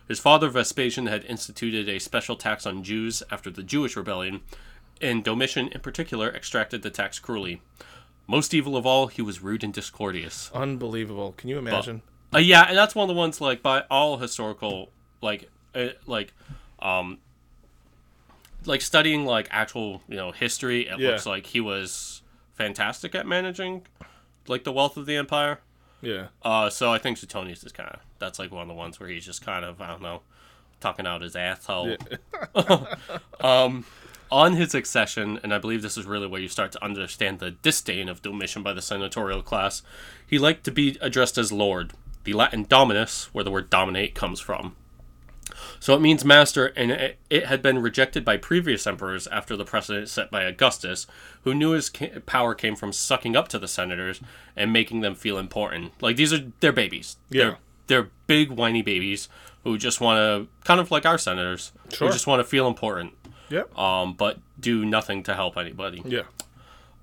His 0.07 0.19
father 0.19 0.49
Vespasian 0.49 1.05
had 1.05 1.23
instituted 1.25 1.87
a 1.87 1.99
special 1.99 2.35
tax 2.35 2.65
on 2.65 2.83
Jews 2.83 3.21
after 3.31 3.51
the 3.51 3.63
Jewish 3.63 3.95
rebellion, 3.95 4.41
and 5.05 5.23
Domitian 5.23 5.67
in 5.69 5.81
particular 5.81 6.29
extracted 6.29 6.81
the 6.81 6.89
tax 6.89 7.19
cruelly. 7.19 7.61
Most 8.27 8.53
evil 8.53 8.75
of 8.75 8.85
all, 8.85 9.07
he 9.07 9.21
was 9.21 9.41
rude 9.41 9.63
and 9.63 9.73
discourteous. 9.73 10.49
Unbelievable. 10.53 11.33
Can 11.37 11.49
you 11.49 11.57
imagine? 11.59 12.01
Uh, 12.33 12.39
yeah, 12.39 12.65
and 12.67 12.77
that's 12.77 12.95
one 12.95 13.03
of 13.09 13.15
the 13.15 13.19
ones 13.19 13.39
like 13.39 13.61
by 13.61 13.81
all 13.91 14.17
historical 14.17 14.89
like 15.21 15.49
uh, 15.75 15.89
like 16.07 16.33
um 16.79 17.19
like 18.65 18.81
studying 18.81 19.25
like 19.25 19.47
actual 19.51 20.01
you 20.09 20.15
know 20.15 20.31
history. 20.31 20.87
It 20.87 20.99
Yeah. 20.99 21.11
looks 21.11 21.25
like 21.25 21.45
he 21.47 21.59
was 21.61 22.23
fantastic 22.55 23.13
at 23.15 23.27
managing 23.27 23.85
like 24.47 24.63
the 24.63 24.71
wealth 24.71 24.97
of 24.97 25.05
the 25.05 25.15
empire. 25.15 25.59
yeah. 26.01 26.27
Uh, 26.41 26.69
so 26.69 26.91
I 26.91 26.97
think 26.97 27.17
Suetonius 27.17 27.63
is 27.63 27.71
kind 27.71 27.89
of 27.89 27.99
that's 28.19 28.39
like 28.39 28.51
one 28.51 28.63
of 28.63 28.67
the 28.67 28.73
ones 28.73 28.99
where 28.99 29.07
he's 29.09 29.25
just 29.25 29.45
kind 29.45 29.63
of 29.63 29.79
I 29.81 29.87
don't 29.87 30.01
know 30.01 30.21
talking 30.81 31.05
out 31.05 31.21
his 31.21 31.35
asshole. 31.35 31.95
um, 33.39 33.85
on 34.31 34.53
his 34.53 34.73
accession, 34.75 35.39
and 35.43 35.53
I 35.53 35.57
believe 35.59 35.81
this 35.81 35.97
is 35.97 36.05
really 36.05 36.27
where 36.27 36.41
you 36.41 36.47
start 36.47 36.71
to 36.73 36.83
understand 36.83 37.39
the 37.39 37.51
disdain 37.51 38.09
of 38.09 38.21
Domitian 38.21 38.63
by 38.63 38.73
the 38.73 38.81
senatorial 38.81 39.41
class. 39.41 39.81
He 40.25 40.37
liked 40.39 40.63
to 40.65 40.71
be 40.71 40.97
addressed 41.01 41.37
as 41.37 41.51
Lord, 41.51 41.93
the 42.23 42.33
Latin 42.33 42.65
Dominus, 42.67 43.25
where 43.33 43.43
the 43.43 43.51
word 43.51 43.69
dominate 43.69 44.15
comes 44.15 44.39
from. 44.39 44.75
So 45.79 45.93
it 45.93 46.01
means 46.01 46.25
master, 46.25 46.67
and 46.75 46.91
it, 46.91 47.19
it 47.29 47.45
had 47.45 47.61
been 47.61 47.77
rejected 47.79 48.25
by 48.25 48.37
previous 48.37 48.87
emperors 48.87 49.27
after 49.27 49.55
the 49.55 49.63
precedent 49.63 50.09
set 50.09 50.31
by 50.31 50.43
Augustus, 50.43 51.05
who 51.43 51.53
knew 51.53 51.71
his 51.71 51.89
ca- 51.89 52.19
power 52.25 52.55
came 52.55 52.75
from 52.75 52.91
sucking 52.91 53.35
up 53.35 53.47
to 53.49 53.59
the 53.59 53.67
senators 53.67 54.19
and 54.55 54.73
making 54.73 55.01
them 55.01 55.13
feel 55.13 55.37
important. 55.37 55.93
Like 56.01 56.15
these 56.15 56.33
are 56.33 56.51
their 56.61 56.71
babies. 56.73 57.17
Yeah. 57.29 57.43
They're, 57.43 57.57
they're 57.87 58.09
big 58.25 58.49
whiny 58.49 58.81
babies 58.81 59.29
who 59.63 59.77
just 59.77 60.01
want 60.01 60.17
to, 60.17 60.47
kind 60.65 60.79
of 60.79 60.89
like 60.89 61.05
our 61.05 61.19
senators, 61.19 61.71
Sure. 61.93 62.07
who 62.07 62.13
just 62.13 62.25
want 62.25 62.39
to 62.39 62.43
feel 62.43 62.67
important, 62.67 63.13
Yep. 63.49 63.77
um, 63.77 64.13
but 64.13 64.39
do 64.59 64.85
nothing 64.85 65.23
to 65.23 65.33
help 65.35 65.57
anybody. 65.57 66.01
yeah. 66.05 66.23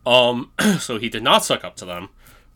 Um, 0.05 0.51
so 0.79 0.99
he 0.99 1.09
did 1.09 1.23
not 1.23 1.45
suck 1.45 1.63
up 1.65 1.77
to 1.77 1.85
them 1.85 2.09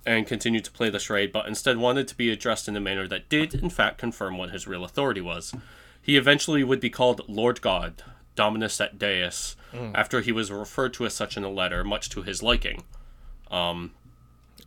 and 0.05 0.27
continued 0.27 0.65
to 0.65 0.71
play 0.71 0.91
the 0.91 0.99
charade, 0.99 1.33
but 1.33 1.47
instead 1.47 1.79
wanted 1.79 2.09
to 2.09 2.17
be 2.17 2.31
addressed 2.31 2.69
in 2.69 2.77
a 2.77 2.81
manner 2.81 3.07
that 3.09 3.29
did, 3.29 3.55
in 3.55 3.71
fact, 3.71 3.99
confirm 3.99 4.39
what 4.39 4.51
his 4.51 4.67
real 4.67 4.85
authority 4.85 5.21
was. 5.21 5.55
He 6.01 6.17
eventually 6.17 6.63
would 6.63 6.81
be 6.81 6.91
called 6.91 7.23
Lord 7.29 7.61
God, 7.61 8.03
Dominus 8.37 8.81
et 8.81 8.99
Deus, 8.99 9.57
after 9.95 10.21
he 10.21 10.31
was 10.33 10.51
referred 10.53 10.95
to 10.95 11.07
as 11.07 11.15
such 11.15 11.37
in 11.37 11.43
a 11.45 11.49
letter, 11.51 11.83
much 11.85 12.09
to 12.11 12.23
his 12.23 12.43
liking. 12.43 12.85
Um, 13.51 13.93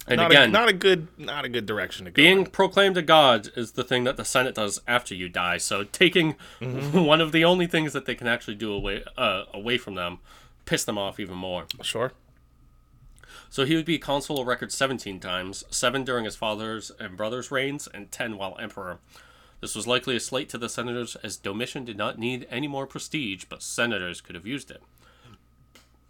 and 0.07 0.17
Not 0.17 0.31
again, 0.31 0.49
a, 0.49 0.51
not 0.51 0.69
a 0.69 0.73
good 0.73 1.07
not 1.17 1.45
a 1.45 1.49
good 1.49 1.65
direction 1.65 2.05
to 2.05 2.11
go. 2.11 2.15
being 2.15 2.39
in. 2.39 2.45
proclaimed 2.47 2.97
a 2.97 3.01
god 3.01 3.49
is 3.55 3.73
the 3.73 3.83
thing 3.83 4.03
that 4.05 4.17
the 4.17 4.25
Senate 4.25 4.55
does 4.55 4.81
after 4.87 5.13
you 5.13 5.29
die. 5.29 5.57
So 5.57 5.83
taking 5.83 6.35
one 6.59 7.21
of 7.21 7.31
the 7.31 7.45
only 7.45 7.67
things 7.67 7.93
that 7.93 8.05
they 8.05 8.15
can 8.15 8.27
actually 8.27 8.55
do 8.55 8.71
away 8.73 9.03
uh, 9.17 9.43
away 9.53 9.77
from 9.77 9.95
them, 9.95 10.19
piss 10.65 10.83
them 10.83 10.97
off 10.97 11.19
even 11.19 11.35
more. 11.35 11.65
sure. 11.83 12.13
So 13.51 13.65
he 13.65 13.75
would 13.75 13.85
be 13.85 13.97
consul 13.97 14.39
of 14.39 14.45
record 14.47 14.71
17 14.71 15.19
times, 15.19 15.63
7 15.71 16.03
during 16.03 16.25
his 16.25 16.35
father's 16.35 16.91
and 16.99 17.17
brother's 17.17 17.49
reigns, 17.49 17.87
and 17.91 18.11
10 18.11 18.37
while 18.37 18.55
emperor. 18.59 18.99
This 19.59 19.75
was 19.75 19.87
likely 19.87 20.15
a 20.15 20.19
slight 20.19 20.49
to 20.49 20.57
the 20.59 20.69
senators, 20.69 21.15
as 21.23 21.35
Domitian 21.35 21.83
did 21.83 21.97
not 21.97 22.19
need 22.19 22.47
any 22.51 22.67
more 22.67 22.85
prestige, 22.85 23.45
but 23.49 23.63
senators 23.63 24.21
could 24.21 24.35
have 24.35 24.45
used 24.45 24.69
it. 24.69 24.83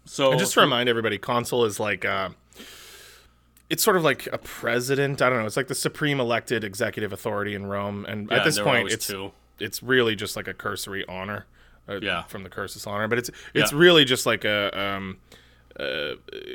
So, 0.04 0.30
And 0.32 0.38
just 0.38 0.52
to 0.54 0.60
remind 0.60 0.88
everybody, 0.90 1.16
consul 1.18 1.64
is 1.64 1.80
like 1.80 2.04
uh, 2.04 2.30
it's 3.70 3.82
sort 3.82 3.96
of 3.96 4.02
like 4.04 4.26
a 4.32 4.38
president. 4.38 5.22
I 5.22 5.30
don't 5.30 5.38
know. 5.40 5.46
It's 5.46 5.56
like 5.56 5.68
the 5.68 5.74
supreme 5.74 6.20
elected 6.20 6.64
executive 6.64 7.12
authority 7.12 7.54
in 7.54 7.66
Rome. 7.66 8.04
And 8.06 8.28
Yeah, 8.30 8.38
at 8.38 8.44
this 8.44 8.58
point, 8.58 8.90
it's 8.92 9.06
two. 9.06 9.32
it's 9.58 9.82
really 9.82 10.14
just 10.16 10.36
like 10.36 10.48
a 10.48 10.54
cursory 10.54 11.06
honor. 11.08 11.46
Uh, 11.88 11.98
Yeah. 12.02 12.22
from 12.24 12.42
the 12.44 12.48
cursus 12.50 12.86
honor, 12.86 13.08
but 13.08 13.18
it's 13.18 13.30
it's 13.54 13.72
Yeah. 13.72 13.78
really 13.78 14.04
just 14.04 14.26
like 14.26 14.44
a 14.44 14.78
um, 14.78 15.16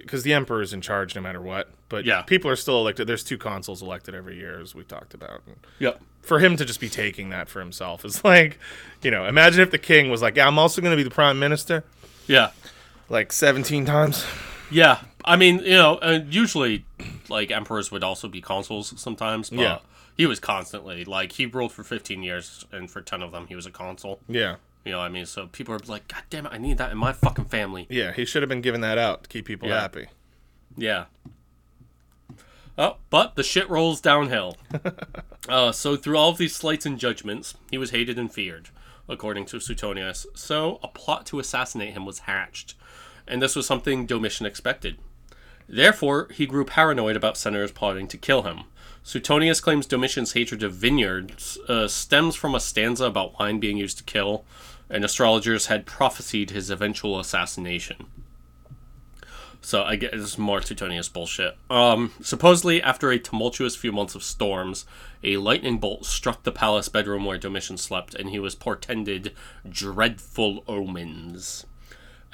because 0.01 0.23
the 0.23 0.33
emperor 0.33 0.61
is 0.61 0.71
in 0.73 0.81
charge 0.81 1.15
no 1.15 1.21
matter 1.21 1.41
what. 1.41 1.69
But 1.89 2.05
Yeah. 2.05 2.21
people 2.21 2.49
are 2.51 2.55
still 2.55 2.77
elected. 2.79 3.07
There's 3.07 3.23
two 3.23 3.37
consuls 3.37 3.81
elected 3.81 4.13
every 4.13 4.37
year, 4.37 4.59
as 4.61 4.75
we 4.75 4.83
talked 4.83 5.13
about. 5.13 5.41
And 5.47 5.55
Yep. 5.79 6.01
for 6.21 6.39
him 6.39 6.57
to 6.57 6.65
just 6.65 6.79
be 6.79 6.89
taking 6.89 7.29
that 7.29 7.49
for 7.49 7.59
himself 7.59 8.05
is 8.05 8.23
like, 8.23 8.59
you 9.01 9.09
know, 9.11 9.25
imagine 9.25 9.61
if 9.61 9.71
the 9.71 9.77
king 9.77 10.09
was 10.09 10.21
like, 10.21 10.35
"Yeah, 10.35 10.47
I'm 10.47 10.59
also 10.59 10.81
going 10.81 10.91
to 10.91 10.97
be 10.97 11.03
the 11.03 11.09
prime 11.15 11.39
minister," 11.39 11.83
Yeah. 12.27 12.51
like 13.09 13.31
17 13.31 13.85
times. 13.85 14.25
Yeah. 14.71 14.99
I 15.23 15.35
mean, 15.35 15.59
you 15.59 15.71
know, 15.71 15.95
uh, 15.97 16.19
usually, 16.29 16.85
like, 17.29 17.51
emperors 17.51 17.91
would 17.91 18.03
also 18.03 18.27
be 18.27 18.41
consuls 18.41 18.93
sometimes, 18.99 19.49
but 19.49 19.59
Yeah. 19.59 19.79
he 20.15 20.25
was 20.25 20.39
constantly, 20.39 21.03
like, 21.05 21.33
he 21.33 21.45
ruled 21.45 21.71
for 21.71 21.83
15 21.83 22.23
years, 22.23 22.65
and 22.71 22.89
for 22.89 23.01
10 23.01 23.21
of 23.21 23.31
them, 23.31 23.47
he 23.47 23.55
was 23.55 23.65
a 23.65 23.71
consul. 23.71 24.19
Yeah. 24.27 24.55
You 24.83 24.91
know 24.91 24.99
what 24.99 25.05
I 25.05 25.09
mean? 25.09 25.25
So 25.25 25.47
people 25.47 25.73
are 25.73 25.79
like, 25.87 26.07
God 26.07 26.23
damn 26.29 26.45
it, 26.45 26.51
I 26.53 26.57
need 26.59 26.77
that 26.77 26.91
in 26.91 26.97
my 26.97 27.11
fucking 27.11 27.45
family. 27.45 27.87
Yeah, 27.89 28.11
he 28.13 28.23
should 28.25 28.43
have 28.43 28.49
been 28.49 28.61
giving 28.61 28.81
that 28.81 28.97
out 28.99 29.23
to 29.23 29.29
keep 29.29 29.45
people 29.45 29.67
Yeah. 29.67 29.81
happy. 29.81 30.07
Yeah. 30.77 31.05
Oh, 32.77 32.97
but 33.09 33.35
the 33.35 33.43
shit 33.43 33.69
rolls 33.69 34.01
downhill. 34.01 34.57
uh, 35.49 35.71
so 35.71 35.95
through 35.95 36.17
all 36.17 36.29
of 36.29 36.37
these 36.37 36.55
slights 36.55 36.85
and 36.85 36.99
judgments, 36.99 37.55
he 37.71 37.77
was 37.77 37.91
hated 37.91 38.19
and 38.19 38.31
feared, 38.31 38.69
according 39.07 39.45
to 39.45 39.59
Suetonius. 39.59 40.27
So 40.35 40.79
a 40.83 40.87
plot 40.89 41.25
to 41.27 41.39
assassinate 41.39 41.93
him 41.93 42.05
was 42.05 42.19
hatched, 42.19 42.75
and 43.27 43.41
this 43.41 43.55
was 43.55 43.65
something 43.65 44.05
Domitian 44.05 44.45
expected. 44.45 44.97
Therefore, 45.67 46.27
he 46.31 46.45
grew 46.45 46.65
paranoid 46.65 47.15
about 47.15 47.37
senators 47.37 47.71
plotting 47.71 48.07
to 48.09 48.17
kill 48.17 48.43
him. 48.43 48.61
Suetonius 49.03 49.61
claims 49.61 49.85
Domitian's 49.85 50.33
hatred 50.33 50.63
of 50.63 50.73
vineyards 50.73 51.57
uh, 51.67 51.87
stems 51.87 52.35
from 52.35 52.55
a 52.55 52.59
stanza 52.59 53.05
about 53.05 53.37
wine 53.39 53.59
being 53.59 53.77
used 53.77 53.97
to 53.99 54.03
kill, 54.03 54.45
and 54.89 55.03
astrologers 55.03 55.67
had 55.67 55.85
prophesied 55.85 56.51
his 56.51 56.69
eventual 56.69 57.19
assassination. 57.19 58.07
So 59.61 59.83
I 59.83 59.95
this 59.95 60.13
is 60.13 60.37
more 60.37 60.61
Suetonius 60.61 61.09
bullshit. 61.09 61.57
Um, 61.71 62.11
supposedly, 62.21 62.83
after 62.83 63.09
a 63.09 63.17
tumultuous 63.17 63.75
few 63.75 63.91
months 63.91 64.13
of 64.13 64.21
storms, 64.21 64.85
a 65.23 65.37
lightning 65.37 65.79
bolt 65.79 66.05
struck 66.05 66.43
the 66.43 66.51
palace 66.51 66.87
bedroom 66.87 67.25
where 67.25 67.39
Domitian 67.39 67.77
slept, 67.77 68.13
and 68.13 68.29
he 68.29 68.37
was 68.37 68.53
portended 68.53 69.33
dreadful 69.67 70.63
omens. 70.67 71.65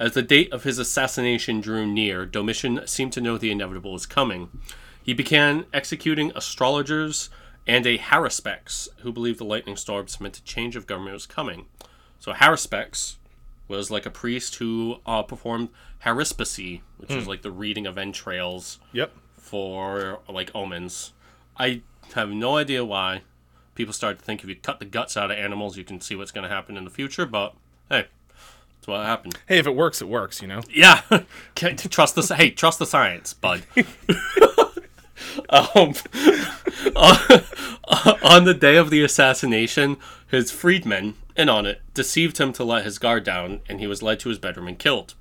As 0.01 0.13
the 0.13 0.23
date 0.23 0.51
of 0.51 0.63
his 0.63 0.79
assassination 0.79 1.61
drew 1.61 1.85
near, 1.85 2.25
Domitian 2.25 2.87
seemed 2.87 3.13
to 3.13 3.21
know 3.21 3.37
the 3.37 3.51
inevitable 3.51 3.93
was 3.93 4.07
coming. 4.07 4.49
He 5.03 5.13
began 5.13 5.65
executing 5.71 6.31
astrologers 6.33 7.29
and 7.67 7.85
a 7.85 7.99
haruspex 7.99 8.87
who 9.01 9.11
believed 9.11 9.37
the 9.39 9.43
lightning 9.45 9.75
storms 9.75 10.19
meant 10.19 10.39
a 10.39 10.43
change 10.43 10.75
of 10.75 10.87
government 10.87 11.13
was 11.13 11.27
coming. 11.27 11.67
So 12.17 12.33
haruspex 12.33 13.17
was 13.67 13.91
like 13.91 14.07
a 14.07 14.09
priest 14.09 14.55
who 14.55 14.97
uh, 15.05 15.21
performed 15.21 15.69
haruspicy, 16.03 16.81
which 16.97 17.11
is 17.11 17.27
like 17.27 17.43
the 17.43 17.51
reading 17.51 17.85
of 17.85 17.99
entrails 17.99 18.79
Yep. 18.93 19.11
for 19.37 20.21
like 20.27 20.49
omens. 20.55 21.13
I 21.59 21.83
have 22.15 22.29
no 22.31 22.57
idea 22.57 22.83
why 22.83 23.21
people 23.75 23.93
started 23.93 24.17
to 24.17 24.25
think 24.25 24.41
if 24.41 24.49
you 24.49 24.55
cut 24.55 24.79
the 24.79 24.85
guts 24.85 25.15
out 25.15 25.29
of 25.29 25.37
animals, 25.37 25.77
you 25.77 25.83
can 25.83 26.01
see 26.01 26.15
what's 26.15 26.31
going 26.31 26.49
to 26.49 26.53
happen 26.53 26.75
in 26.75 26.85
the 26.85 26.89
future. 26.89 27.27
But 27.27 27.53
hey, 27.87 28.07
that's 28.81 28.87
what 28.87 29.05
happened. 29.05 29.37
Hey, 29.47 29.59
if 29.59 29.67
it 29.67 29.75
works, 29.75 30.01
it 30.01 30.07
works. 30.07 30.41
You 30.41 30.47
know. 30.47 30.61
Yeah, 30.67 31.01
trust 31.55 32.15
the 32.15 32.35
hey, 32.35 32.49
trust 32.49 32.79
the 32.79 32.87
science, 32.87 33.31
bud. 33.31 33.61
um, 35.49 35.93
uh, 36.95 37.41
on 38.23 38.45
the 38.45 38.57
day 38.59 38.77
of 38.77 38.89
the 38.89 39.03
assassination, 39.03 39.97
his 40.27 40.49
freedmen, 40.49 41.13
in 41.35 41.47
on 41.47 41.67
it, 41.67 41.81
deceived 41.93 42.39
him 42.39 42.51
to 42.53 42.63
let 42.63 42.83
his 42.83 42.97
guard 42.97 43.23
down, 43.23 43.61
and 43.69 43.79
he 43.79 43.85
was 43.85 44.01
led 44.01 44.19
to 44.21 44.29
his 44.29 44.39
bedroom 44.39 44.67
and 44.67 44.79
killed. 44.79 45.13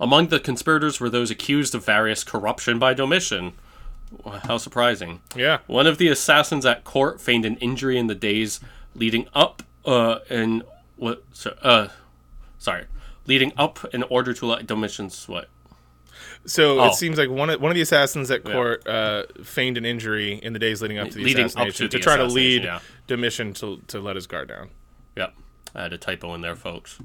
Among 0.00 0.26
the 0.26 0.40
conspirators 0.40 0.98
were 0.98 1.08
those 1.08 1.30
accused 1.30 1.76
of 1.76 1.84
various 1.84 2.24
corruption 2.24 2.80
by 2.80 2.92
Domitian. 2.92 3.52
How 4.24 4.58
surprising. 4.58 5.20
Yeah. 5.36 5.58
One 5.68 5.86
of 5.86 5.98
the 5.98 6.08
assassins 6.08 6.66
at 6.66 6.82
court 6.82 7.20
feigned 7.20 7.44
an 7.44 7.56
injury 7.58 7.98
in 7.98 8.08
the 8.08 8.14
days 8.16 8.60
leading 8.94 9.28
up 9.32 9.62
uh 9.84 10.20
in 10.30 10.62
what 10.96 11.22
so, 11.32 11.56
uh 11.62 11.88
sorry, 12.66 12.86
leading 13.26 13.52
up 13.56 13.78
in 13.94 14.02
order 14.04 14.32
to 14.34 14.44
let 14.44 14.66
Domitian's 14.66 15.28
what? 15.28 15.48
So 16.46 16.80
Oh. 16.80 16.88
it 16.88 16.94
seems 16.94 17.16
like 17.16 17.30
one 17.30 17.48
of 17.50 17.60
one 17.60 17.70
of 17.70 17.76
the 17.76 17.80
assassins 17.80 18.28
at 18.30 18.42
court 18.42 18.86
uh, 18.88 19.22
feigned 19.44 19.76
an 19.78 19.84
injury 19.84 20.34
in 20.42 20.52
the 20.52 20.58
days 20.58 20.82
leading 20.82 20.98
up 20.98 21.08
to 21.10 21.18
the 21.18 21.24
Leading 21.24 21.44
up 21.44 21.50
to 21.52 21.58
assassination 21.58 21.86
the 21.86 21.98
to 21.98 21.98
try 22.02 22.16
to 22.16 22.24
lead 22.24 22.64
yeah. 22.64 22.80
Domitian 23.06 23.52
to 23.54 23.80
to 23.86 24.00
let 24.00 24.16
his 24.16 24.26
guard 24.26 24.48
down. 24.48 24.70
Yep. 25.16 25.32
I 25.76 25.82
had 25.82 25.92
a 25.92 25.98
typo 25.98 26.34
in 26.34 26.40
there, 26.40 26.56
folks. 26.56 26.98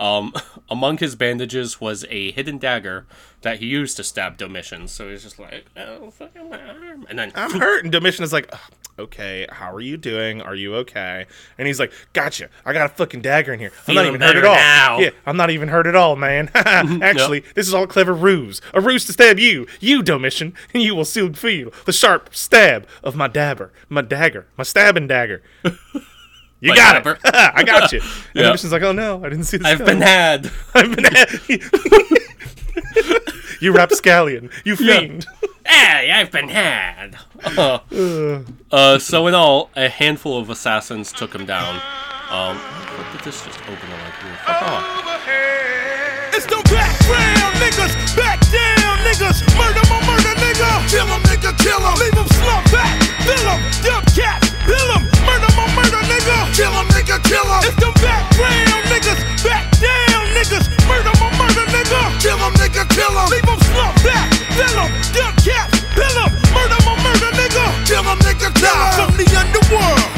Um, 0.00 0.32
among 0.70 0.98
his 0.98 1.14
bandages 1.14 1.80
was 1.80 2.04
a 2.08 2.32
hidden 2.32 2.58
dagger 2.58 3.06
that 3.42 3.58
he 3.58 3.66
used 3.66 3.96
to 3.98 4.04
stab 4.04 4.36
Domitian. 4.36 4.88
So 4.88 5.08
he's 5.10 5.22
just 5.22 5.38
like, 5.38 5.66
oh, 5.76 6.10
fucking 6.10 6.50
my 6.50 6.60
arm. 6.60 7.06
And 7.08 7.18
then, 7.18 7.32
I'm 7.34 7.50
hurt, 7.60 7.84
and 7.84 7.92
Domitian 7.92 8.24
is 8.24 8.32
like, 8.32 8.52
okay, 8.98 9.46
how 9.50 9.72
are 9.72 9.80
you 9.80 9.96
doing? 9.96 10.42
Are 10.42 10.54
you 10.54 10.74
okay? 10.76 11.26
And 11.58 11.66
he's 11.66 11.78
like, 11.78 11.92
gotcha. 12.12 12.48
I 12.64 12.72
got 12.72 12.90
a 12.90 12.94
fucking 12.94 13.20
dagger 13.22 13.52
in 13.52 13.60
here. 13.60 13.72
I'm 13.86 13.94
not 13.94 14.06
even 14.06 14.20
hurt 14.20 14.36
at 14.36 14.44
all. 14.44 14.54
now." 14.54 14.98
Yeah, 14.98 15.10
I'm 15.26 15.36
not 15.36 15.50
even 15.50 15.68
hurt 15.68 15.86
at 15.86 15.94
all, 15.94 16.16
man. 16.16 16.50
Actually, 16.54 17.40
this 17.54 17.66
is 17.68 17.74
all 17.74 17.86
clever 17.86 18.12
ruse. 18.12 18.60
A 18.74 18.80
ruse 18.80 19.04
to 19.06 19.12
stab 19.12 19.38
you, 19.38 19.66
you 19.80 20.02
Domitian, 20.02 20.54
and 20.74 20.82
you 20.82 20.94
will 20.94 21.04
soon 21.04 21.34
feel 21.34 21.72
the 21.86 21.92
sharp 21.92 22.34
stab 22.34 22.86
of 23.02 23.16
my 23.16 23.28
dabber, 23.28 23.72
my 23.88 24.02
dagger, 24.02 24.46
my 24.56 24.64
stabbing 24.64 25.06
dagger. 25.06 25.42
You 26.60 26.70
My 26.70 26.76
got 26.76 26.92
dabber. 26.92 27.12
it. 27.12 27.20
I 27.34 27.62
got 27.62 27.90
you. 27.92 28.00
And 28.34 28.34
Yeah. 28.34 28.42
Domitian's 28.52 28.72
like, 28.72 28.82
oh 28.82 28.92
no, 28.92 29.24
I 29.24 29.28
didn't 29.30 29.44
see 29.44 29.56
this. 29.56 29.66
I've 29.66 29.78
coming. 29.78 29.94
been 29.98 30.02
had. 30.06 30.50
I've 30.74 30.94
been. 30.94 31.04
Had. 31.04 31.40
you 33.60 33.72
rapscallion. 33.72 34.50
You 34.64 34.76
fiend. 34.76 35.26
Hey, 35.66 36.10
I've 36.10 36.30
been 36.30 36.48
had. 36.48 37.16
Uh, 37.44 37.78
uh, 38.72 38.98
so 38.98 39.26
in 39.26 39.34
all, 39.34 39.70
a 39.76 39.88
handful 39.88 40.38
of 40.38 40.50
assassins 40.50 41.12
took 41.12 41.34
him 41.34 41.46
down. 41.46 41.76
Um, 42.30 42.56
what 42.58 43.10
did 43.12 43.20
this 43.24 43.44
just 43.44 43.60
open 43.62 43.74
it 43.74 43.98
like 44.04 44.22
weird? 44.24 44.38
Fuck 44.38 44.62
off. 44.62 44.84
It's 46.32 46.46
the 46.46 46.60
background 46.70 47.54
niggas, 47.58 48.16
back 48.16 48.40
down 48.50 48.98
niggas, 49.04 49.42
murder 49.58 49.82
my 49.90 50.00
murder 50.06 50.34
nigga, 50.40 50.88
kill 50.88 51.06
'em 51.08 51.22
nigga, 51.22 51.52
kill 51.58 51.80
'em, 51.84 51.94
leave 51.98 52.16
'em 52.16 52.28
slump 52.28 52.70
back, 52.72 53.02
fill 53.26 53.48
'em, 53.48 53.60
dump 53.82 54.06
cats, 54.14 54.49
the 58.00 58.06
background 58.06 58.84
niggas, 58.88 59.20
back 59.44 59.64
down 59.80 60.24
niggas, 60.32 60.66
murder 60.88 61.12
my 61.20 61.28
murder 61.36 61.66
nigga, 61.68 62.00
kill 62.20 62.40
'em 62.40 62.54
nigga, 62.54 62.88
kill 62.88 63.12
'em, 63.12 63.28
leave 63.28 63.48
'em 63.48 63.60
slump 63.68 63.94
back, 64.02 64.32
fill 64.56 64.78
'em, 64.80 64.90
dump 65.12 65.36
cats, 65.44 65.80
pill 65.94 66.16
'em, 66.18 66.30
murder 66.54 66.80
my 66.86 66.94
murder 67.04 67.30
nigga, 67.36 67.64
kill 67.86 68.04
'em 68.08 68.18
nigga, 68.20 68.48
kill 68.54 68.72
'em. 68.72 68.92
From 68.96 69.16
the 69.16 69.26
underworld. 69.36 70.08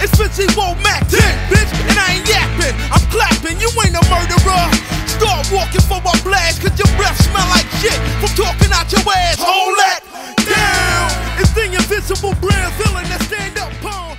It's 0.00 0.16
Fitzy 0.16 0.46
Womack 0.56 1.08
10, 1.10 1.34
bitch, 1.50 1.70
and 1.88 1.98
I 1.98 2.12
ain't 2.16 2.28
yapping. 2.28 2.74
I'm 2.90 3.04
clapping, 3.10 3.60
you 3.60 3.68
ain't 3.84 3.96
a 3.96 4.02
murderer. 4.08 4.70
Start 5.06 5.50
walking 5.52 5.82
for 5.82 6.00
my 6.00 6.14
blast, 6.24 6.62
cause 6.62 6.72
your 6.78 6.88
breath 6.96 7.20
smell 7.22 7.46
like 7.50 7.66
shit 7.82 7.98
from 8.20 8.30
talking 8.34 8.72
out 8.72 8.90
your 8.90 9.04
ass. 9.12 9.36
Hold 9.38 9.76
that 9.76 10.00
down. 10.48 11.10
It's 11.38 11.50
the 11.50 11.64
invisible 11.64 12.34
brand 12.40 12.72
villain 12.80 13.06
that 13.10 13.22
stand 13.24 13.58
up 13.58 13.70
pawn. 13.82 14.16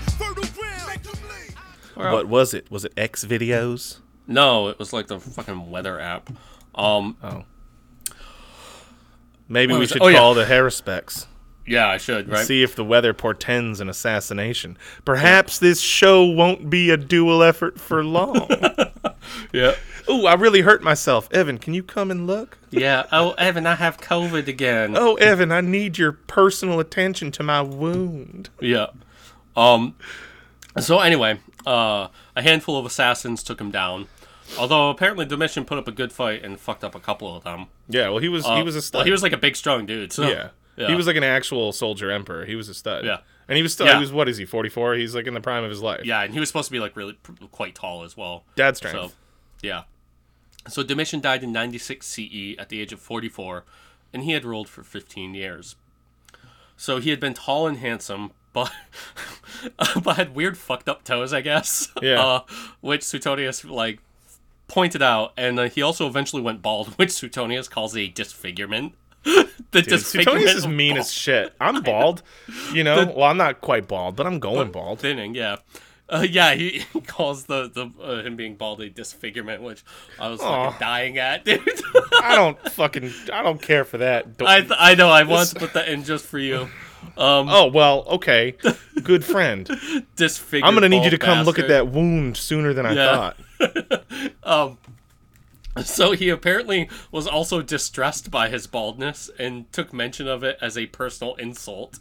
What 1.95 2.27
was 2.27 2.53
it? 2.53 2.69
Was 2.71 2.85
it 2.85 2.93
X 2.97 3.23
videos? 3.25 3.97
No, 4.27 4.67
it 4.69 4.79
was 4.79 4.93
like 4.93 5.07
the 5.07 5.19
fucking 5.19 5.69
weather 5.71 5.99
app. 5.99 6.29
Um, 6.75 7.17
Maybe 9.47 9.75
we 9.75 9.85
should 9.85 10.01
Oh, 10.01 10.07
yeah. 10.07 10.17
call 10.19 10.33
the 10.33 10.45
Haruspex. 10.45 11.25
yeah, 11.67 11.87
I 11.89 11.97
should, 11.97 12.29
right? 12.29 12.45
See 12.45 12.63
if 12.63 12.75
the 12.75 12.85
weather 12.85 13.13
portends 13.13 13.79
an 13.81 13.89
assassination. 13.89 14.77
Perhaps 15.03 15.59
this 15.59 15.81
show 15.81 16.23
won't 16.25 16.69
be 16.69 16.89
a 16.89 16.97
dual 16.97 17.43
effort 17.43 17.79
for 17.79 18.03
long. 18.03 18.47
Yeah. 19.53 19.75
Ooh, 20.09 20.25
I 20.25 20.33
really 20.33 20.61
hurt 20.61 20.81
myself. 20.81 21.29
Evan, 21.31 21.57
can 21.59 21.73
you 21.73 21.83
come 21.83 22.09
and 22.09 22.25
look? 22.25 22.57
Yeah. 22.71 23.05
Oh, 23.11 23.31
Evan, 23.33 23.67
I 23.67 23.75
have 23.75 23.97
COVID 23.99 24.47
again. 24.47 24.95
Oh, 24.97 25.15
Evan, 25.15 25.51
I 25.51 25.61
need 25.61 25.97
your 25.97 26.11
personal 26.13 26.79
attention 26.79 27.31
to 27.33 27.43
my 27.43 27.61
wound. 27.61 28.49
Yeah. 28.59 28.87
Um. 29.55 29.95
So 30.79 30.99
anyway, 30.99 31.39
uh, 31.65 32.07
a 32.35 32.41
handful 32.41 32.77
of 32.77 32.85
assassins 32.85 33.43
took 33.43 33.59
him 33.59 33.71
down. 33.71 34.07
Although 34.57 34.89
apparently 34.89 35.25
Domitian 35.25 35.65
put 35.65 35.77
up 35.77 35.87
a 35.87 35.91
good 35.91 36.11
fight 36.11 36.43
and 36.43 36.59
fucked 36.59 36.83
up 36.83 36.95
a 36.95 36.99
couple 36.99 37.33
of 37.35 37.43
them. 37.43 37.67
Yeah, 37.87 38.09
well, 38.09 38.19
he 38.19 38.27
was 38.27 38.45
he 38.45 38.63
was 38.63 38.75
a 38.75 38.81
stud. 38.81 38.99
Well, 38.99 39.05
he 39.05 39.11
was 39.11 39.23
like 39.23 39.31
a 39.31 39.37
big, 39.37 39.55
strong 39.55 39.85
dude. 39.85 40.11
So 40.11 40.27
yeah. 40.27 40.87
he 40.87 40.95
was 40.95 41.07
like 41.07 41.15
an 41.15 41.23
actual 41.23 41.71
soldier 41.71 42.11
emperor. 42.11 42.45
He 42.45 42.55
was 42.55 42.67
a 42.67 42.73
stud. 42.73 43.05
Yeah. 43.05 43.19
and 43.47 43.55
he 43.55 43.63
was 43.63 43.73
still 43.73 43.85
Yeah. 43.85 43.95
he 43.95 43.99
was 44.01 44.11
what 44.11 44.27
is 44.27 44.37
he 44.37 44.45
forty 44.45 44.69
four? 44.69 44.93
He's 44.95 45.15
like 45.15 45.27
in 45.27 45.33
the 45.33 45.41
prime 45.41 45.63
of 45.63 45.69
his 45.69 45.81
life. 45.81 46.01
Yeah, 46.03 46.21
and 46.23 46.33
he 46.33 46.39
was 46.39 46.49
supposed 46.49 46.67
to 46.67 46.71
be 46.71 46.79
like 46.79 46.95
really 46.95 47.13
pr- 47.13 47.45
quite 47.51 47.75
tall 47.75 48.03
as 48.03 48.17
well. 48.17 48.43
Dad 48.55 48.75
strength. 48.77 48.95
So, 48.95 49.11
yeah. 49.61 49.83
So 50.67 50.83
Domitian 50.83 51.21
died 51.21 51.43
in 51.43 51.51
96 51.51 52.05
CE 52.05 52.55
at 52.59 52.69
the 52.69 52.81
age 52.81 52.93
of 52.93 52.99
44, 52.99 53.63
and 54.13 54.23
he 54.23 54.33
had 54.33 54.45
ruled 54.45 54.69
for 54.69 54.83
15 54.83 55.33
years. 55.33 55.75
So 56.77 56.99
he 56.99 57.09
had 57.09 57.19
been 57.19 57.33
tall 57.33 57.67
and 57.67 57.77
handsome, 57.77 58.31
but 58.53 58.71
but 60.03 60.15
had 60.17 60.35
weird 60.35 60.57
fucked 60.57 60.89
up 60.89 61.03
toes, 61.03 61.33
I 61.33 61.41
guess. 61.41 61.89
Yeah. 62.01 62.21
Uh, 62.23 62.41
which 62.81 63.03
Suetonius 63.03 63.63
like 63.65 63.99
pointed 64.67 65.01
out, 65.01 65.33
and 65.37 65.59
uh, 65.59 65.69
he 65.69 65.81
also 65.81 66.07
eventually 66.07 66.41
went 66.41 66.61
bald, 66.61 66.87
which 66.97 67.11
Suetonius 67.11 67.67
calls 67.67 67.95
a 67.95 68.07
disfigurement. 68.07 68.93
the 69.23 69.47
Dude, 69.71 69.85
disfigurement 69.87 70.43
Suetonius 70.45 70.55
is 70.55 70.67
mean 70.67 70.91
bald- 70.95 70.99
as 71.01 71.13
shit. 71.13 71.53
I'm 71.59 71.81
bald. 71.83 72.23
You 72.73 72.83
know, 72.83 73.05
well, 73.15 73.25
I'm 73.25 73.37
not 73.37 73.61
quite 73.61 73.87
bald, 73.87 74.15
but 74.15 74.25
I'm 74.25 74.39
going 74.39 74.71
bald. 74.71 74.99
thinning. 74.99 75.35
Yeah. 75.35 75.57
Uh, 76.09 76.25
yeah, 76.29 76.53
he, 76.55 76.83
he 76.91 76.99
calls 77.01 77.45
the 77.45 77.69
the 77.69 77.89
uh, 78.03 78.21
him 78.21 78.35
being 78.35 78.55
bald 78.55 78.81
a 78.81 78.89
disfigurement, 78.89 79.61
which 79.61 79.81
I 80.19 80.27
was 80.27 80.41
Aw. 80.41 80.65
fucking 80.71 80.79
dying 80.79 81.17
at, 81.17 81.45
dude. 81.45 81.61
I 82.21 82.35
don't 82.35 82.59
fucking 82.71 83.13
I 83.31 83.41
don't 83.43 83.61
care 83.61 83.85
for 83.85 83.99
that. 83.99 84.37
Don't- 84.37 84.47
I 84.49 84.59
th- 84.59 84.73
I 84.77 84.95
know 84.95 85.09
I 85.09 85.23
want 85.23 85.49
to 85.49 85.55
put 85.55 85.71
that 85.73 85.87
in 85.87 86.03
just 86.03 86.25
for 86.25 86.37
you. 86.39 86.67
Um, 87.17 87.47
oh 87.49 87.67
well, 87.67 88.03
okay, 88.07 88.55
good 89.03 89.23
friend. 89.25 89.69
disfigured. 90.15 90.67
I'm 90.67 90.73
gonna 90.73 90.89
need 90.89 91.03
you 91.03 91.09
to 91.11 91.17
come 91.17 91.43
look 91.45 91.59
at 91.59 91.67
that 91.67 91.87
wound 91.87 92.37
sooner 92.37 92.73
than 92.73 92.85
I 92.85 92.93
Yeah. 92.93 93.31
thought. 93.59 94.03
Um, 94.43 94.77
So 95.83 96.11
he 96.11 96.29
apparently 96.29 96.89
was 97.11 97.27
also 97.27 97.61
distressed 97.61 98.29
by 98.29 98.49
his 98.49 98.67
baldness 98.67 99.29
and 99.39 99.71
took 99.71 99.93
mention 99.93 100.27
of 100.27 100.43
it 100.43 100.57
as 100.61 100.77
a 100.77 100.87
personal 100.87 101.35
insult. 101.35 101.99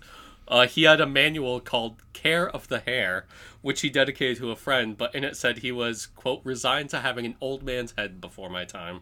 Uh, 0.49 0.67
he 0.67 0.83
had 0.83 1.01
a 1.01 1.07
manual 1.07 1.61
called 1.61 1.97
Care 2.13 2.49
of 2.51 2.67
the 2.67 2.81
Hair, 2.81 3.27
which 3.63 3.83
he 3.83 3.89
dedicated 3.91 4.39
to 4.39 4.51
a 4.51 4.57
friend, 4.57 4.99
but 4.99 5.15
in 5.15 5.23
it 5.23 5.37
said 5.37 5.59
he 5.59 5.71
was, 5.71 6.07
quote, 6.07 6.41
resigned 6.43 6.91
to 6.91 6.99
having 7.01 7.25
an 7.25 7.37
old 7.41 7.63
man's 7.63 7.95
head 7.97 8.21
before 8.21 8.51
my 8.51 8.65
time. 8.65 9.01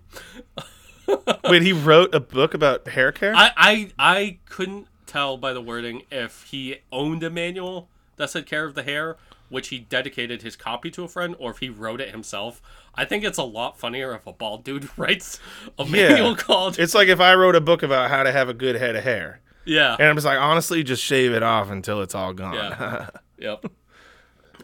Wait, 1.49 1.63
he 1.63 1.73
wrote 1.73 2.15
a 2.15 2.21
book 2.21 2.53
about 2.53 2.87
hair 2.89 3.11
care? 3.13 3.35
I, 3.35 3.51
I, 3.57 3.91
I 3.99 4.39
couldn't 4.51 4.89
tell 5.09 5.37
by 5.37 5.53
the 5.53 5.61
wording 5.61 6.03
if 6.11 6.45
he 6.45 6.77
owned 6.93 7.23
a 7.25 7.31
manual 7.31 7.89
that 8.17 8.31
said 8.31 8.47
Care 8.47 8.65
of 8.65 8.75
the 8.75 8.83
Hair, 8.83 9.17
which 9.49 9.69
he 9.69 9.79
dedicated 9.79 10.43
his 10.43 10.55
copy 10.57 10.91
to 10.91 11.05
a 11.05 11.09
friend, 11.09 11.35
or 11.39 11.51
if 11.51 11.59
he 11.59 11.69
wrote 11.69 12.01
it 12.01 12.11
himself. 12.11 12.61
I 12.95 13.05
think 13.05 13.25
it's 13.25 13.39
a 13.39 13.45
lot 13.45 13.79
funnier 13.79 14.15
if 14.15 14.27
a 14.27 14.33
bald 14.33 14.65
dude 14.65 14.89
writes 14.99 15.41
a 15.79 15.85
manual 15.87 16.37
called. 16.37 16.79
It's 16.79 16.95
like 16.95 17.09
if 17.09 17.21
I 17.21 17.35
wrote 17.35 17.57
a 17.57 17.61
book 17.61 17.83
about 17.83 18.11
how 18.11 18.23
to 18.23 18.33
have 18.33 18.49
a 18.49 18.55
good 18.55 18.77
head 18.77 18.97
of 18.97 19.05
hair. 19.05 19.41
yeah. 19.65 19.97
And 19.99 20.09
I'm 20.09 20.17
just 20.17 20.27
like, 20.27 20.39
honestly, 20.39 20.83
just 20.83 21.03
shave 21.03 21.33
it 21.33 21.43
off 21.43 21.71
until 21.71 22.03
it's 22.03 22.15
all 22.15 22.33
gone. 22.33 22.55
Yeah. 22.55 23.09
yep. 23.39 23.65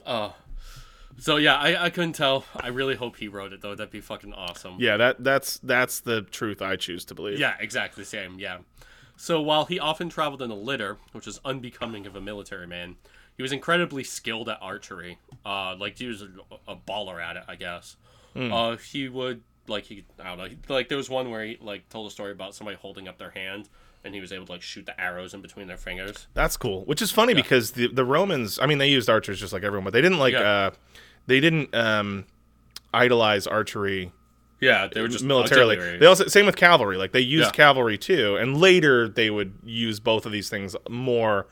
Uh, 0.04 0.30
so 1.18 1.36
yeah, 1.36 1.54
I, 1.56 1.84
I 1.86 1.90
couldn't 1.90 2.14
tell. 2.14 2.44
I 2.56 2.68
really 2.68 2.96
hope 2.96 3.16
he 3.16 3.28
wrote 3.28 3.52
it 3.52 3.62
though. 3.62 3.74
That'd 3.74 3.92
be 3.92 4.00
fucking 4.00 4.34
awesome. 4.34 4.76
yeah, 4.78 4.96
that 4.96 5.22
that's 5.22 5.58
that's 5.58 6.00
the 6.00 6.22
truth 6.22 6.60
I 6.60 6.76
choose 6.76 7.04
to 7.06 7.14
believe. 7.14 7.38
Yeah, 7.38 7.54
exactly 7.60 8.02
the 8.02 8.08
same. 8.08 8.38
Yeah. 8.38 8.58
So 9.16 9.40
while 9.40 9.64
he 9.66 9.78
often 9.78 10.08
traveled 10.08 10.42
in 10.42 10.50
a 10.50 10.54
litter, 10.56 10.98
which 11.12 11.26
is 11.26 11.40
unbecoming 11.44 12.06
of 12.06 12.16
a 12.16 12.20
military 12.20 12.66
man, 12.66 12.96
he 13.36 13.42
was 13.42 13.52
incredibly 13.52 14.04
skilled 14.04 14.48
at 14.48 14.58
archery. 14.60 15.18
Uh, 15.46 15.76
like 15.76 15.98
he 15.98 16.06
was 16.06 16.22
a, 16.22 16.28
a 16.68 16.76
baller 16.76 17.22
at 17.24 17.36
it, 17.36 17.44
I 17.48 17.54
guess. 17.56 17.96
Uh, 18.36 18.76
he 18.76 19.08
would 19.08 19.42
like 19.68 19.84
he 19.84 20.04
I 20.18 20.24
don't 20.24 20.38
know. 20.38 20.44
He, 20.46 20.58
like 20.68 20.88
there 20.88 20.98
was 20.98 21.08
one 21.08 21.30
where 21.30 21.44
he 21.44 21.58
like 21.60 21.88
told 21.88 22.08
a 22.08 22.10
story 22.10 22.32
about 22.32 22.54
somebody 22.54 22.76
holding 22.76 23.06
up 23.06 23.16
their 23.16 23.30
hand 23.30 23.68
and 24.04 24.12
he 24.14 24.20
was 24.20 24.32
able 24.32 24.44
to 24.46 24.52
like 24.52 24.60
shoot 24.62 24.84
the 24.84 25.00
arrows 25.00 25.32
in 25.34 25.40
between 25.40 25.68
their 25.68 25.76
fingers. 25.76 26.26
That's 26.34 26.56
cool. 26.56 26.84
Which 26.84 27.00
is 27.00 27.10
funny 27.12 27.32
because 27.32 27.70
the 27.72 27.86
the 27.86 28.04
Romans, 28.04 28.58
I 28.60 28.66
mean, 28.66 28.78
they 28.78 28.90
used 28.90 29.08
archers 29.08 29.38
just 29.38 29.52
like 29.52 29.62
everyone, 29.62 29.84
but 29.84 29.92
they 29.92 30.00
didn't 30.02 30.18
like 30.18 30.32
Yeah. 30.32 30.40
uh 30.40 30.70
they 31.28 31.38
didn't 31.40 31.72
um 31.74 32.26
idolize 32.92 33.46
archery 33.46 34.10
Yeah, 34.64 34.88
they 34.92 35.00
were 35.00 35.08
just 35.08 35.24
militarily. 35.24 35.76
auxiliary. 35.76 35.98
They 35.98 36.06
also 36.06 36.26
same 36.26 36.46
with 36.46 36.56
cavalry. 36.56 36.96
Like 36.96 37.12
they 37.12 37.20
used 37.20 37.46
Yeah. 37.48 37.50
cavalry 37.52 37.98
too, 37.98 38.36
and 38.36 38.58
later 38.60 39.08
they 39.08 39.30
would 39.30 39.52
use 39.64 40.00
both 40.00 40.26
of 40.26 40.32
these 40.32 40.48
things 40.48 40.74
more. 40.88 41.46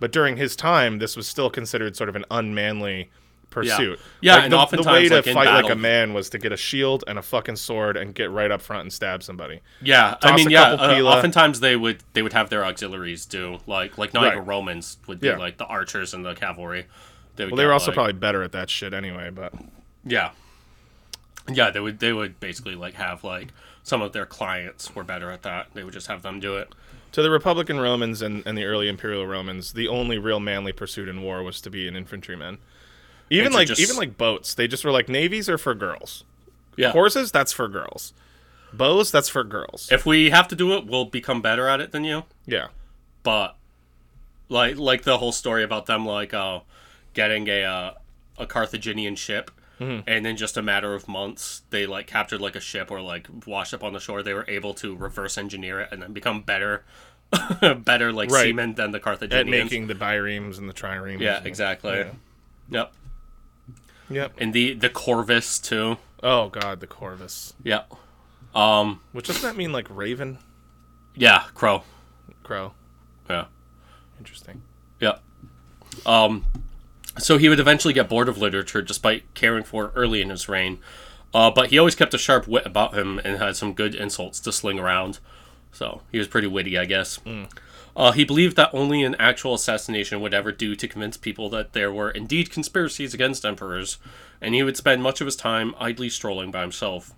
But 0.00 0.12
during 0.12 0.36
his 0.36 0.56
time, 0.56 0.98
this 0.98 1.16
was 1.16 1.26
still 1.28 1.48
considered 1.50 1.96
sort 1.96 2.08
of 2.08 2.16
an 2.16 2.24
unmanly 2.30 3.10
pursuit. 3.50 4.00
Yeah, 4.20 4.34
like 4.36 4.44
and 4.44 4.52
the, 4.52 4.82
the 4.82 4.90
way 4.90 5.08
to 5.08 5.16
like, 5.16 5.24
fight 5.26 5.62
like 5.62 5.70
a 5.70 5.76
man 5.76 6.14
was 6.14 6.30
to 6.30 6.38
get 6.38 6.52
a 6.52 6.56
shield 6.56 7.04
and 7.06 7.18
a 7.18 7.22
fucking 7.22 7.56
sword 7.56 7.96
and 7.98 8.14
get 8.14 8.30
right 8.30 8.50
up 8.50 8.62
front 8.62 8.82
and 8.82 8.92
stab 8.92 9.22
somebody. 9.22 9.60
Yeah, 9.82 10.16
I 10.22 10.34
mean, 10.34 10.48
yeah. 10.50 10.70
Uh, 10.72 11.02
oftentimes 11.02 11.60
they 11.60 11.76
would 11.76 12.02
they 12.14 12.22
would 12.22 12.32
have 12.32 12.48
their 12.50 12.64
auxiliaries 12.64 13.26
do 13.26 13.58
like 13.66 13.98
like 13.98 14.14
not 14.14 14.22
Right. 14.24 14.32
even 14.32 14.46
Romans 14.46 14.96
would 15.06 15.20
do 15.20 15.28
Yeah. 15.28 15.36
like 15.36 15.58
the 15.58 15.66
archers 15.66 16.14
and 16.14 16.24
the 16.24 16.34
cavalry. 16.34 16.86
They 17.36 17.46
Well, 17.46 17.56
they 17.56 17.66
were 17.66 17.72
also 17.72 17.88
like- 17.90 17.94
probably 17.94 18.12
better 18.14 18.42
at 18.42 18.52
that 18.52 18.70
shit 18.70 18.92
anyway. 18.94 19.30
But 19.30 19.52
yeah, 20.04 20.30
yeah. 21.50 21.70
They 21.70 21.80
would 21.80 21.98
they 22.00 22.12
would 22.12 22.38
basically 22.40 22.74
like 22.74 22.94
have 22.94 23.24
like 23.24 23.48
some 23.82 24.02
of 24.02 24.12
their 24.12 24.26
clients 24.26 24.94
were 24.94 25.04
better 25.04 25.30
at 25.30 25.42
that. 25.42 25.68
They 25.74 25.84
would 25.84 25.92
just 25.94 26.06
have 26.06 26.22
them 26.22 26.38
do 26.40 26.56
it. 26.56 26.72
to 27.12 27.22
the 27.22 27.30
Republican 27.30 27.80
Romans 27.80 28.22
and, 28.22 28.46
and 28.46 28.56
the 28.56 28.64
early 28.64 28.88
Imperial 28.88 29.26
Romans, 29.26 29.72
the 29.72 29.88
only 29.88 30.18
real 30.18 30.40
manly 30.40 30.72
pursuit 30.72 31.08
in 31.08 31.22
war 31.22 31.42
was 31.42 31.60
to 31.62 31.70
be 31.70 31.88
an 31.88 31.96
infantryman. 31.96 32.58
Even 33.30 33.52
like 33.52 33.68
just- 33.68 33.80
even 33.80 33.96
like 33.96 34.16
boats, 34.18 34.54
they 34.54 34.66
just 34.68 34.84
were 34.84 34.90
like 34.92 35.08
navies 35.08 35.48
are 35.48 35.58
for 35.58 35.74
girls. 35.74 36.24
Yeah. 36.76 36.92
Horses, 36.92 37.30
that's 37.32 37.52
for 37.52 37.68
girls. 37.68 38.12
Bows, 38.72 39.10
that's 39.10 39.28
for 39.28 39.44
girls. 39.44 39.90
If 39.92 40.06
we 40.06 40.30
have 40.30 40.48
to 40.48 40.54
do 40.56 40.72
it, 40.74 40.86
we'll 40.86 41.04
become 41.04 41.42
better 41.42 41.66
at 41.68 41.80
it 41.80 41.92
than 41.92 42.04
you. 42.04 42.24
yeah. 42.46 42.68
But 43.22 43.56
like 44.48 44.76
like 44.76 45.02
the 45.02 45.18
whole 45.18 45.32
story 45.32 45.62
about 45.64 45.86
them 45.86 46.04
like 46.06 46.32
uh 46.34 46.60
getting 47.14 47.48
a 47.48 47.62
uh, 47.64 47.90
a 48.38 48.46
Carthaginian 48.46 49.16
ship. 49.16 49.50
Mm-hmm. 49.80 50.08
And 50.08 50.26
in 50.26 50.36
just 50.36 50.56
a 50.56 50.62
matter 50.62 50.94
of 50.94 51.08
months, 51.08 51.62
they 51.70 51.86
like 51.86 52.06
captured 52.06 52.40
like 52.40 52.54
a 52.56 52.60
ship 52.60 52.90
or 52.90 53.00
like 53.00 53.26
washed 53.46 53.74
up 53.74 53.82
on 53.82 53.92
the 53.92 54.00
shore. 54.00 54.22
They 54.22 54.34
were 54.34 54.44
able 54.48 54.74
to 54.74 54.94
reverse 54.94 55.36
engineer 55.36 55.80
it 55.80 55.88
and 55.90 56.00
then 56.02 56.12
become 56.12 56.42
better, 56.42 56.84
better 57.78 58.12
like 58.12 58.30
Right. 58.30 58.44
seamen 58.44 58.74
than 58.74 58.92
the 58.92 59.00
Carthaginians. 59.00 59.48
At 59.48 59.64
making 59.64 59.86
the 59.88 59.94
biremes 59.94 60.58
and 60.58 60.68
the 60.68 60.72
triremes. 60.74 61.20
yeah, 61.20 61.38
and- 61.38 61.46
exactly. 61.46 61.92
Yeah. 61.98 62.10
Yep. 62.70 62.92
Yep. 64.10 64.32
And 64.38 64.52
the 64.52 64.74
the 64.74 64.88
Corvus 64.90 65.58
too. 65.58 65.96
Oh 66.22 66.48
god, 66.50 66.80
the 66.80 66.86
Corvus. 66.86 67.54
Yep. 67.64 67.92
Um. 68.54 69.00
Which 69.12 69.26
doesn't 69.26 69.42
that 69.42 69.56
mean 69.56 69.72
like 69.72 69.86
raven? 69.90 70.38
Yeah. 71.16 71.44
Crow. 71.54 71.82
Crow. 72.44 72.72
Yeah. 73.28 73.46
Interesting. 74.18 74.62
Yeah. 75.00 75.16
Um, 76.06 76.44
so 77.18 77.38
he 77.38 77.48
would 77.48 77.60
eventually 77.60 77.94
get 77.94 78.08
bored 78.08 78.28
of 78.28 78.38
literature 78.38 78.82
despite 78.82 79.34
caring 79.34 79.64
for 79.64 79.86
it 79.86 79.92
early 79.94 80.22
in 80.22 80.30
his 80.30 80.48
reign. 80.48 80.78
Uh, 81.34 81.50
but 81.50 81.70
he 81.70 81.78
always 81.78 81.94
kept 81.94 82.14
a 82.14 82.18
sharp 82.18 82.46
wit 82.46 82.66
about 82.66 82.94
him 82.94 83.18
and 83.20 83.38
had 83.38 83.56
some 83.56 83.72
good 83.72 83.94
insults 83.94 84.38
to 84.40 84.52
sling 84.52 84.78
around. 84.78 85.18
So 85.72 86.02
he 86.10 86.18
was 86.18 86.28
pretty 86.28 86.46
witty, 86.46 86.78
I 86.78 86.84
guess. 86.84 87.18
Uh, 87.96 88.12
he 88.12 88.24
believed 88.24 88.56
that 88.56 88.70
only 88.74 89.02
an 89.02 89.14
actual 89.18 89.54
assassination 89.54 90.20
would 90.20 90.34
ever 90.34 90.52
do 90.52 90.74
to 90.76 90.88
convince 90.88 91.16
people 91.16 91.48
that 91.50 91.72
there 91.72 91.92
were 91.92 92.10
indeed 92.10 92.50
conspiracies 92.50 93.14
against 93.14 93.44
emperors, 93.44 93.98
and 94.40 94.54
he 94.54 94.62
would 94.62 94.76
spend 94.76 95.02
much 95.02 95.20
of 95.20 95.26
his 95.26 95.36
time 95.36 95.74
idly 95.78 96.08
strolling 96.08 96.50
by 96.50 96.62
himself. 96.62 97.14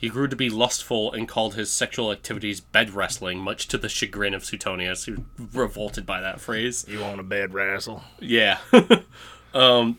He 0.00 0.08
grew 0.08 0.28
to 0.28 0.36
be 0.36 0.48
lustful 0.48 1.12
and 1.12 1.28
called 1.28 1.56
his 1.56 1.70
sexual 1.70 2.10
activities 2.10 2.58
bed 2.58 2.94
wrestling, 2.94 3.38
much 3.38 3.68
to 3.68 3.76
the 3.76 3.90
chagrin 3.90 4.32
of 4.32 4.46
Suetonius, 4.46 5.04
who 5.04 5.26
revolted 5.52 6.06
by 6.06 6.22
that 6.22 6.40
phrase. 6.40 6.86
You 6.88 7.00
want 7.00 7.20
a 7.20 7.22
bad 7.22 7.52
wrestle? 7.52 8.02
Yeah. 8.18 8.60
um, 9.54 9.98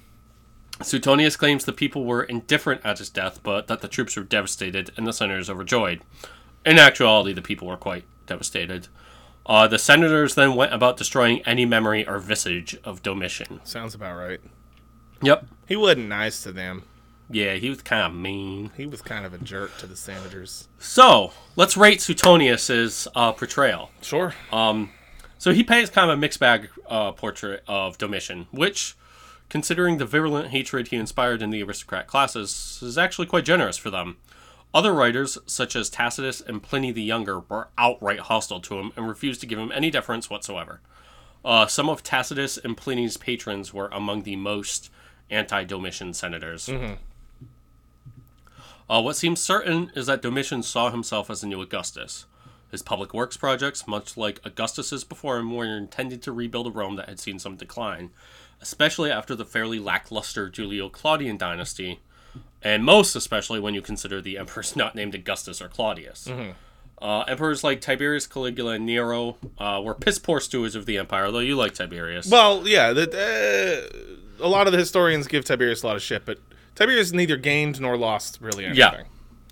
Suetonius 0.82 1.36
claims 1.36 1.66
the 1.66 1.72
people 1.72 2.04
were 2.04 2.24
indifferent 2.24 2.84
at 2.84 2.98
his 2.98 3.12
death, 3.12 3.42
but 3.44 3.68
that 3.68 3.82
the 3.82 3.88
troops 3.88 4.18
were 4.18 4.24
devastated 4.24 4.90
and 4.98 5.06
the 5.06 5.14
senators 5.14 5.52
overjoyed. 5.52 6.02
In 6.66 6.80
actuality, 6.80 7.32
the 7.32 7.44
people 7.44 7.68
were 7.68 7.78
quite 7.78 8.06
devastated. 8.26 8.88
Uh, 9.46 9.68
the 9.68 9.78
senators 9.78 10.34
then 10.34 10.56
went 10.56 10.74
about 10.74 10.98
destroying 10.98 11.44
any 11.46 11.68
memory 11.68 12.08
or 12.08 12.18
visage 12.18 12.76
of 12.84 13.04
Domitian. 13.04 13.60
Sounds 13.66 13.94
about 13.94 14.18
right. 14.18 14.42
Yep. 15.22 15.46
He 15.68 15.76
wasn't 15.76 16.10
nice 16.10 16.42
to 16.42 16.52
them. 16.52 16.86
Yeah, 17.32 17.54
he 17.56 17.70
was 17.70 17.82
kind 17.82 18.06
of 18.06 18.14
mean. 18.14 18.72
He 18.76 18.86
was 18.86 19.02
kind 19.02 19.26
of 19.26 19.34
a 19.34 19.38
jerk 19.38 19.78
to 19.78 19.88
the 19.88 19.96
senators. 19.96 20.68
So, 20.80 21.32
let's 21.56 21.78
rate 21.78 22.02
Suetonius's 22.02 23.08
uh, 23.16 23.32
portrayal. 23.32 23.92
Sure. 24.02 24.34
So 25.42 25.54
he 25.54 25.64
paints 25.64 25.90
kind 25.90 26.12
of 26.12 26.16
a 26.16 26.22
mixed 26.22 26.40
bag 26.40 26.70
uh, 26.88 27.14
portrait 27.14 27.64
of 27.68 27.98
Domitian, 27.98 28.46
which, 28.52 28.96
considering 29.50 29.98
the 29.98 30.06
virulent 30.06 30.50
hatred 30.50 30.90
he 30.90 30.98
inspired 30.98 31.42
in 31.42 31.50
the 31.50 31.64
aristocrat 31.64 32.06
classes, 32.06 32.78
is 32.84 32.96
actually 32.96 33.26
quite 33.26 33.44
generous 33.44 33.76
for 33.76 33.90
them. 33.90 34.18
Other 34.72 34.94
writers, 34.94 35.40
such 35.48 35.76
as 35.76 35.90
Tacitus 35.90 36.42
and 36.42 36.62
Pliny 36.62 36.92
the 36.92 37.02
Younger, 37.02 37.40
were 37.40 37.70
outright 37.76 38.20
hostile 38.20 38.60
to 38.62 38.78
him 38.78 38.92
and 38.96 39.08
refused 39.08 39.42
to 39.42 39.48
give 39.48 39.58
him 39.58 39.72
any 39.74 39.90
deference 39.90 40.30
whatsoever. 40.30 40.80
Uh, 41.44 41.66
some 41.66 41.90
of 41.90 42.04
Tacitus 42.04 42.60
and 42.60 42.78
Pliny's 42.78 43.18
patrons 43.18 43.74
were 43.74 43.88
among 43.88 44.22
the 44.22 44.36
most 44.36 44.92
anti 45.32 45.64
Domitian 45.64 46.14
senators. 46.14 46.70
Uh, 48.92 49.02
what 49.02 49.16
seems 49.16 49.40
certain 49.40 49.90
is 49.96 50.08
that 50.08 50.22
Domitian 50.22 50.62
saw 50.62 50.92
himself 50.92 51.30
as 51.30 51.42
a 51.42 51.48
new 51.48 51.62
Augustus. 51.62 52.26
His 52.72 52.82
public 52.82 53.14
works 53.14 53.38
projects, 53.38 53.88
much 53.88 54.18
like 54.18 54.42
Augustus's 54.44 55.06
before 55.06 55.38
him, 55.38 55.56
were 55.56 55.64
intended 55.64 56.22
to 56.24 56.34
rebuild 56.34 56.68
a 56.68 56.72
Rome 56.72 56.98
that 56.98 57.08
had 57.08 57.20
seen 57.20 57.40
some 57.40 57.56
decline, 57.56 58.10
especially 58.60 59.10
after 59.10 59.34
the 59.34 59.46
fairly 59.46 59.80
lackluster 59.80 60.52
Julio 60.54 60.90
Claudian 60.90 61.38
dynasty, 61.38 62.02
and 62.62 62.84
most 62.84 63.16
especially 63.16 63.62
when 63.62 63.74
you 63.74 63.82
consider 63.82 64.20
the 64.20 64.38
emperors 64.38 64.76
not 64.76 64.94
named 64.94 65.16
Augustus 65.16 65.62
or 65.62 65.70
Claudius. 65.70 66.28
Uh, 67.02 67.22
emperors 67.30 67.64
like 67.64 67.80
Tiberius, 67.80 68.28
Caligula, 68.28 68.74
and 68.74 68.86
Nero 68.86 69.38
uh, 69.58 69.82
were 69.84 69.96
piss 69.96 70.20
poor 70.20 70.42
stewards 70.42 70.76
of 70.76 70.86
the 70.86 70.98
empire, 70.98 71.32
though 71.32 71.40
you 71.40 71.56
like 71.56 71.74
Tiberius. 71.74 72.30
Well, 72.30 72.68
yeah, 72.68 72.92
the, 72.92 73.90
uh, 74.40 74.46
a 74.46 74.50
lot 74.50 74.68
of 74.68 74.74
the 74.74 74.80
historians 74.80 75.28
give 75.28 75.46
Tiberius 75.46 75.82
a 75.82 75.88
lot 75.88 75.96
of 75.96 76.02
shit, 76.02 76.26
but 76.26 76.40
Tiberius 76.82 77.12
neither 77.12 77.38
gained 77.38 77.80
nor 77.80 77.98
lost 77.98 78.40
really 78.42 78.66
anything. 78.66 78.80
yeah. 78.80 79.04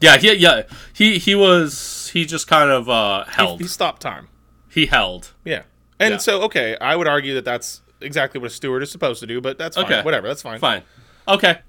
Yeah, 0.01 0.17
he, 0.17 0.33
yeah, 0.35 0.61
he 0.93 1.17
he 1.19 1.35
was 1.35 2.09
he 2.13 2.23
just 2.25 2.47
kind 2.47 2.69
of 2.69 2.87
uh, 2.89 3.25
held. 3.25 3.59
he 3.59 3.67
stopped 3.67 4.01
time. 4.01 4.29
He 4.69 4.85
held. 4.85 5.33
Yeah. 5.43 5.63
And 5.99 6.13
Yeah. 6.13 6.17
so, 6.19 6.41
okay, 6.43 6.77
I 6.79 6.95
would 6.95 7.07
argue 7.07 7.33
that 7.33 7.43
that's 7.43 7.81
exactly 7.99 8.39
what 8.39 8.47
a 8.47 8.53
steward 8.53 8.81
is 8.81 8.89
supposed 8.91 9.19
to 9.19 9.27
do, 9.27 9.41
but 9.41 9.57
that's 9.57 9.75
fine. 9.75 9.85
Okay. 9.85 10.01
Whatever, 10.03 10.29
that's 10.29 10.41
fine. 10.41 10.59
Fine. 10.59 10.83
Okay. 11.27 11.59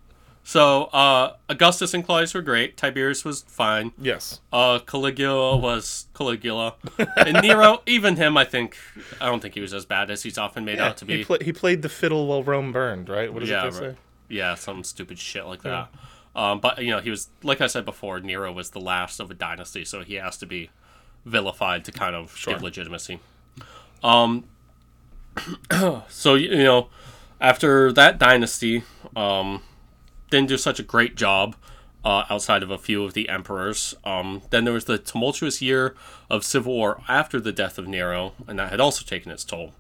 So 0.44 0.84
uh, 0.84 1.34
Augustus 1.48 1.92
and 1.92 2.04
Claudius 2.04 2.32
were 2.32 2.40
great. 2.40 2.76
Tiberius 2.76 3.24
was 3.24 3.42
fine. 3.42 3.90
Yes. 3.98 4.40
Uh, 4.52 4.78
Caligula 4.78 5.56
was 5.56 6.06
Caligula, 6.14 6.76
and 7.16 7.42
Nero, 7.42 7.82
even 7.86 8.14
him, 8.16 8.36
I 8.36 8.44
think, 8.44 8.76
I 9.20 9.26
don't 9.26 9.40
think 9.40 9.54
he 9.54 9.60
was 9.60 9.74
as 9.74 9.84
bad 9.84 10.08
as 10.10 10.22
he's 10.22 10.38
often 10.38 10.64
made 10.64 10.78
Yeah, 10.78 10.86
out 10.88 10.96
to 10.98 11.04
be. 11.04 11.18
he, 11.18 11.24
pla- 11.24 11.38
he 11.42 11.52
played 11.52 11.82
the 11.82 11.88
fiddle 11.90 12.26
while 12.28 12.42
Rome 12.44 12.70
burned, 12.72 13.08
right? 13.08 13.32
What 13.32 13.40
does 13.40 13.48
yeah, 13.50 13.66
it 13.66 13.74
say? 13.74 13.96
Yeah, 14.30 14.54
some 14.54 14.84
stupid 14.84 15.18
shit 15.18 15.46
like 15.46 15.62
that. 15.62 15.88
Um, 16.34 16.60
but 16.60 16.78
you 16.82 16.90
know, 16.90 17.00
he 17.00 17.10
was 17.10 17.28
like 17.42 17.60
I 17.60 17.66
said 17.66 17.84
before, 17.84 18.20
Nero 18.20 18.52
was 18.52 18.70
the 18.70 18.80
last 18.80 19.20
of 19.20 19.30
a 19.30 19.34
dynasty, 19.34 19.84
so 19.84 20.02
he 20.02 20.14
has 20.14 20.36
to 20.38 20.46
be 20.46 20.70
vilified 21.24 21.84
to 21.84 21.92
kind 21.92 22.14
of 22.14 22.40
give 22.46 22.62
legitimacy. 22.62 23.20
Um, 24.02 24.44
so 26.08 26.34
you 26.34 26.64
know, 26.64 26.88
after 27.40 27.92
that 27.92 28.18
dynasty, 28.18 28.84
um, 29.16 29.62
didn't 30.30 30.48
do 30.48 30.56
such 30.56 30.78
a 30.78 30.84
great 30.84 31.16
job 31.16 31.56
uh, 32.04 32.24
outside 32.30 32.62
of 32.62 32.70
a 32.70 32.78
few 32.78 33.04
of 33.04 33.14
the 33.14 33.28
emperors. 33.28 33.94
Um, 34.04 34.42
then 34.50 34.64
there 34.64 34.74
was 34.74 34.84
the 34.84 34.98
tumultuous 34.98 35.60
year 35.60 35.94
of 36.30 36.44
civil 36.44 36.74
war 36.74 37.02
after 37.08 37.40
the 37.40 37.52
death 37.52 37.78
of 37.78 37.86
Nero, 37.86 38.34
and 38.46 38.58
that 38.58 38.70
had 38.70 38.80
also 38.80 39.04
taken 39.04 39.30
its 39.32 39.44
toll. 39.44 39.74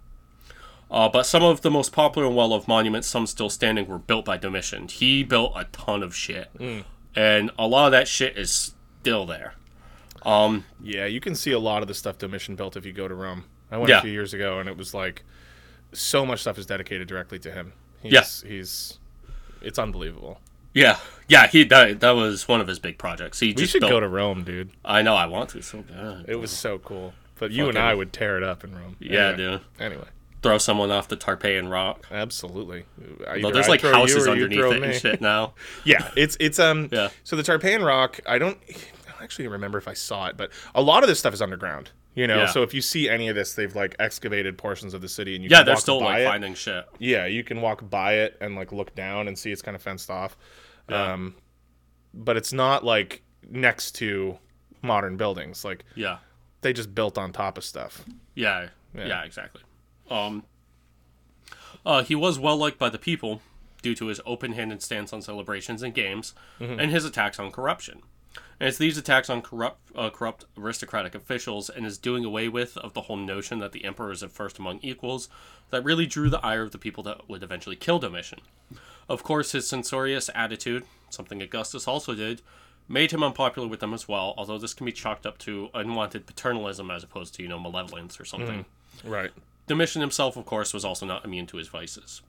Uh, 0.90 1.08
but 1.08 1.24
some 1.24 1.42
of 1.44 1.60
the 1.60 1.70
most 1.70 1.92
popular 1.92 2.26
and 2.26 2.34
well-loved 2.36 2.66
monuments, 2.66 3.06
some 3.06 3.26
still 3.26 3.48
standing, 3.48 3.86
were 3.86 3.98
built 3.98 4.24
by 4.24 4.36
Domitian. 4.36 4.88
He 4.88 5.22
built 5.22 5.52
a 5.54 5.64
ton 5.66 6.02
of 6.02 6.14
shit, 6.16 6.48
and 7.14 7.50
a 7.58 7.66
lot 7.66 7.86
of 7.86 7.92
that 7.92 8.08
shit 8.08 8.36
is 8.36 8.74
still 9.00 9.24
there. 9.26 9.54
Um, 10.22 10.64
Yeah, 10.82 11.06
you 11.06 11.20
can 11.20 11.34
see 11.34 11.52
a 11.52 11.58
lot 11.58 11.82
of 11.82 11.88
the 11.88 11.94
stuff 11.94 12.18
Domitian 12.18 12.56
built 12.56 12.76
if 12.76 12.84
you 12.84 12.92
go 12.92 13.06
to 13.08 13.14
Rome. 13.14 13.44
I 13.70 13.76
went 13.78 13.88
Yeah. 13.88 13.98
a 13.98 14.02
few 14.02 14.10
years 14.10 14.34
ago, 14.34 14.58
and 14.58 14.68
it 14.68 14.76
was 14.76 14.92
like 14.92 15.22
so 15.92 16.26
much 16.26 16.40
stuff 16.40 16.58
is 16.58 16.66
dedicated 16.66 17.06
directly 17.08 17.38
to 17.40 17.50
him. 17.52 17.72
Yes, 18.02 18.42
Yeah. 18.44 18.52
he's 18.52 18.98
it's 19.62 19.78
unbelievable. 19.78 20.40
yeah, 20.74 20.98
yeah, 21.28 21.46
he 21.46 21.64
that, 21.64 22.00
that 22.00 22.10
was 22.12 22.48
one 22.48 22.60
of 22.60 22.66
his 22.66 22.78
big 22.78 22.98
projects. 22.98 23.38
He 23.40 23.48
We 23.48 23.54
just 23.54 23.72
should 23.72 23.80
built, 23.80 23.92
go 23.92 24.00
to 24.00 24.08
Rome, 24.08 24.42
dude. 24.44 24.70
I 24.84 25.02
know, 25.02 25.14
I 25.14 25.26
want 25.26 25.50
to 25.50 25.62
so 25.62 25.82
bad. 25.82 26.24
It 26.28 26.36
was 26.36 26.50
so 26.50 26.78
cool. 26.78 27.14
But 27.38 27.52
you 27.52 27.68
and 27.68 27.78
I 27.78 27.94
would 27.94 28.12
tear 28.12 28.36
it 28.36 28.42
up 28.42 28.64
in 28.64 28.74
Rome. 28.74 28.96
Yeah, 29.00 29.28
Anyway. 29.28 29.36
dude. 29.36 29.60
Anyway, 29.78 30.08
Throw 30.42 30.56
someone 30.58 30.90
off 30.90 31.08
the 31.08 31.16
Tarpeian 31.18 31.70
Rock. 31.70 32.06
absolutely. 32.10 32.84
Either 33.28 33.52
there's 33.52 33.66
I'd 33.66 33.70
like 33.70 33.82
houses 33.82 34.26
underneath 34.26 34.58
it 34.64 34.80
me. 34.80 34.88
and 34.88 34.96
shit 34.96 35.20
now. 35.20 35.52
Yeah, 35.84 36.10
it's 36.16 36.36
it's 36.40 36.58
um. 36.58 36.88
Yeah. 36.92 37.10
So 37.24 37.36
the 37.36 37.42
Tarpeian 37.42 37.84
Rock, 37.84 38.20
I 38.26 38.38
don't, 38.38 38.56
I 38.68 38.72
don't 38.72 39.22
actually 39.22 39.48
remember 39.48 39.76
if 39.78 39.86
I 39.86 39.92
saw 39.92 40.26
it, 40.28 40.36
but 40.38 40.50
a 40.74 40.80
lot 40.80 41.02
of 41.02 41.08
this 41.08 41.18
stuff 41.18 41.34
is 41.34 41.42
underground. 41.42 41.90
You 42.14 42.26
know, 42.26 42.38
Yeah. 42.38 42.46
so 42.46 42.62
if 42.62 42.72
you 42.74 42.80
see 42.82 43.08
any 43.08 43.28
of 43.28 43.36
this, 43.36 43.54
they've 43.54 43.74
like 43.76 43.94
excavated 43.98 44.56
portions 44.58 44.94
of 44.94 45.00
the 45.02 45.08
city, 45.08 45.34
and 45.34 45.44
you 45.44 45.50
Yeah, 45.50 45.58
can 45.58 45.66
they're 45.66 45.76
still 45.76 46.00
like 46.00 46.20
it. 46.22 46.26
finding 46.26 46.54
shit. 46.54 46.86
Yeah, 46.98 47.26
you 47.26 47.44
can 47.44 47.60
walk 47.60 47.88
by 47.90 48.14
it 48.14 48.36
and 48.40 48.56
like 48.56 48.72
look 48.72 48.94
down 48.94 49.28
and 49.28 49.38
see 49.38 49.52
it's 49.52 49.62
kind 49.62 49.74
of 49.76 49.82
fenced 49.82 50.10
off. 50.10 50.36
Yeah. 50.88 51.12
Um, 51.12 51.34
but 52.14 52.36
it's 52.36 52.52
not 52.52 52.82
like 52.84 53.22
next 53.48 53.92
to 53.96 54.38
modern 54.82 55.16
buildings. 55.18 55.64
Like 55.64 55.84
Yeah. 55.94 56.18
they 56.62 56.72
just 56.72 56.94
built 56.94 57.16
on 57.18 57.30
top 57.32 57.58
of 57.58 57.64
stuff. 57.64 58.04
Yeah, 58.34 58.68
Yeah. 58.96 59.06
yeah, 59.06 59.24
exactly. 59.24 59.62
Um, 60.10 60.44
uh, 61.86 62.02
he 62.02 62.14
was 62.14 62.38
well 62.38 62.56
liked 62.56 62.78
by 62.78 62.90
the 62.90 62.98
people 62.98 63.40
due 63.82 63.94
to 63.94 64.06
his 64.06 64.20
open-handed 64.26 64.82
stance 64.82 65.12
on 65.12 65.22
celebrations 65.22 65.82
and 65.82 65.94
games, 65.94 66.34
and 66.78 66.90
his 66.90 67.04
attacks 67.04 67.38
on 67.38 67.50
corruption. 67.50 68.02
And 68.60 68.68
it's 68.68 68.76
these 68.76 68.98
attacks 68.98 69.30
on 69.30 69.40
corrupt, 69.40 69.80
uh, 69.96 70.10
corrupt 70.10 70.44
aristocratic 70.58 71.14
officials 71.14 71.70
and 71.70 71.86
his 71.86 71.96
doing 71.96 72.24
away 72.24 72.48
with 72.48 72.76
of 72.76 72.92
the 72.92 73.02
whole 73.02 73.16
notion 73.16 73.58
that 73.60 73.72
the 73.72 73.86
emperor 73.86 74.12
is 74.12 74.22
at 74.22 74.32
first 74.32 74.58
among 74.58 74.80
equals 74.82 75.30
that 75.70 75.82
really 75.82 76.06
drew 76.06 76.28
the 76.28 76.44
ire 76.44 76.62
of 76.62 76.72
the 76.72 76.78
people 76.78 77.02
that 77.04 77.28
would 77.28 77.42
eventually 77.42 77.76
kill 77.76 77.98
Domitian. 77.98 78.40
Of 79.08 79.22
course, 79.22 79.52
his 79.52 79.66
censorious 79.66 80.28
attitude, 80.34 80.84
something 81.08 81.40
Augustus 81.40 81.88
also 81.88 82.14
did, 82.14 82.42
made 82.86 83.12
him 83.12 83.22
unpopular 83.22 83.66
with 83.66 83.80
them 83.80 83.94
as 83.94 84.06
well, 84.06 84.34
although 84.36 84.58
this 84.58 84.74
can 84.74 84.84
be 84.84 84.92
chalked 84.92 85.24
up 85.24 85.38
to 85.38 85.70
unwanted 85.72 86.26
paternalism 86.26 86.90
as 86.90 87.02
opposed 87.02 87.34
to, 87.36 87.42
you 87.42 87.48
know, 87.48 87.58
malevolence 87.58 88.20
or 88.20 88.26
something. 88.26 88.66
Right. 89.04 89.30
Domitian 89.70 90.00
himself, 90.00 90.36
of 90.36 90.46
course, 90.46 90.74
was 90.74 90.84
also 90.84 91.06
not 91.06 91.24
immune 91.24 91.46
to 91.46 91.56
his 91.56 91.68
vices. 91.68 92.22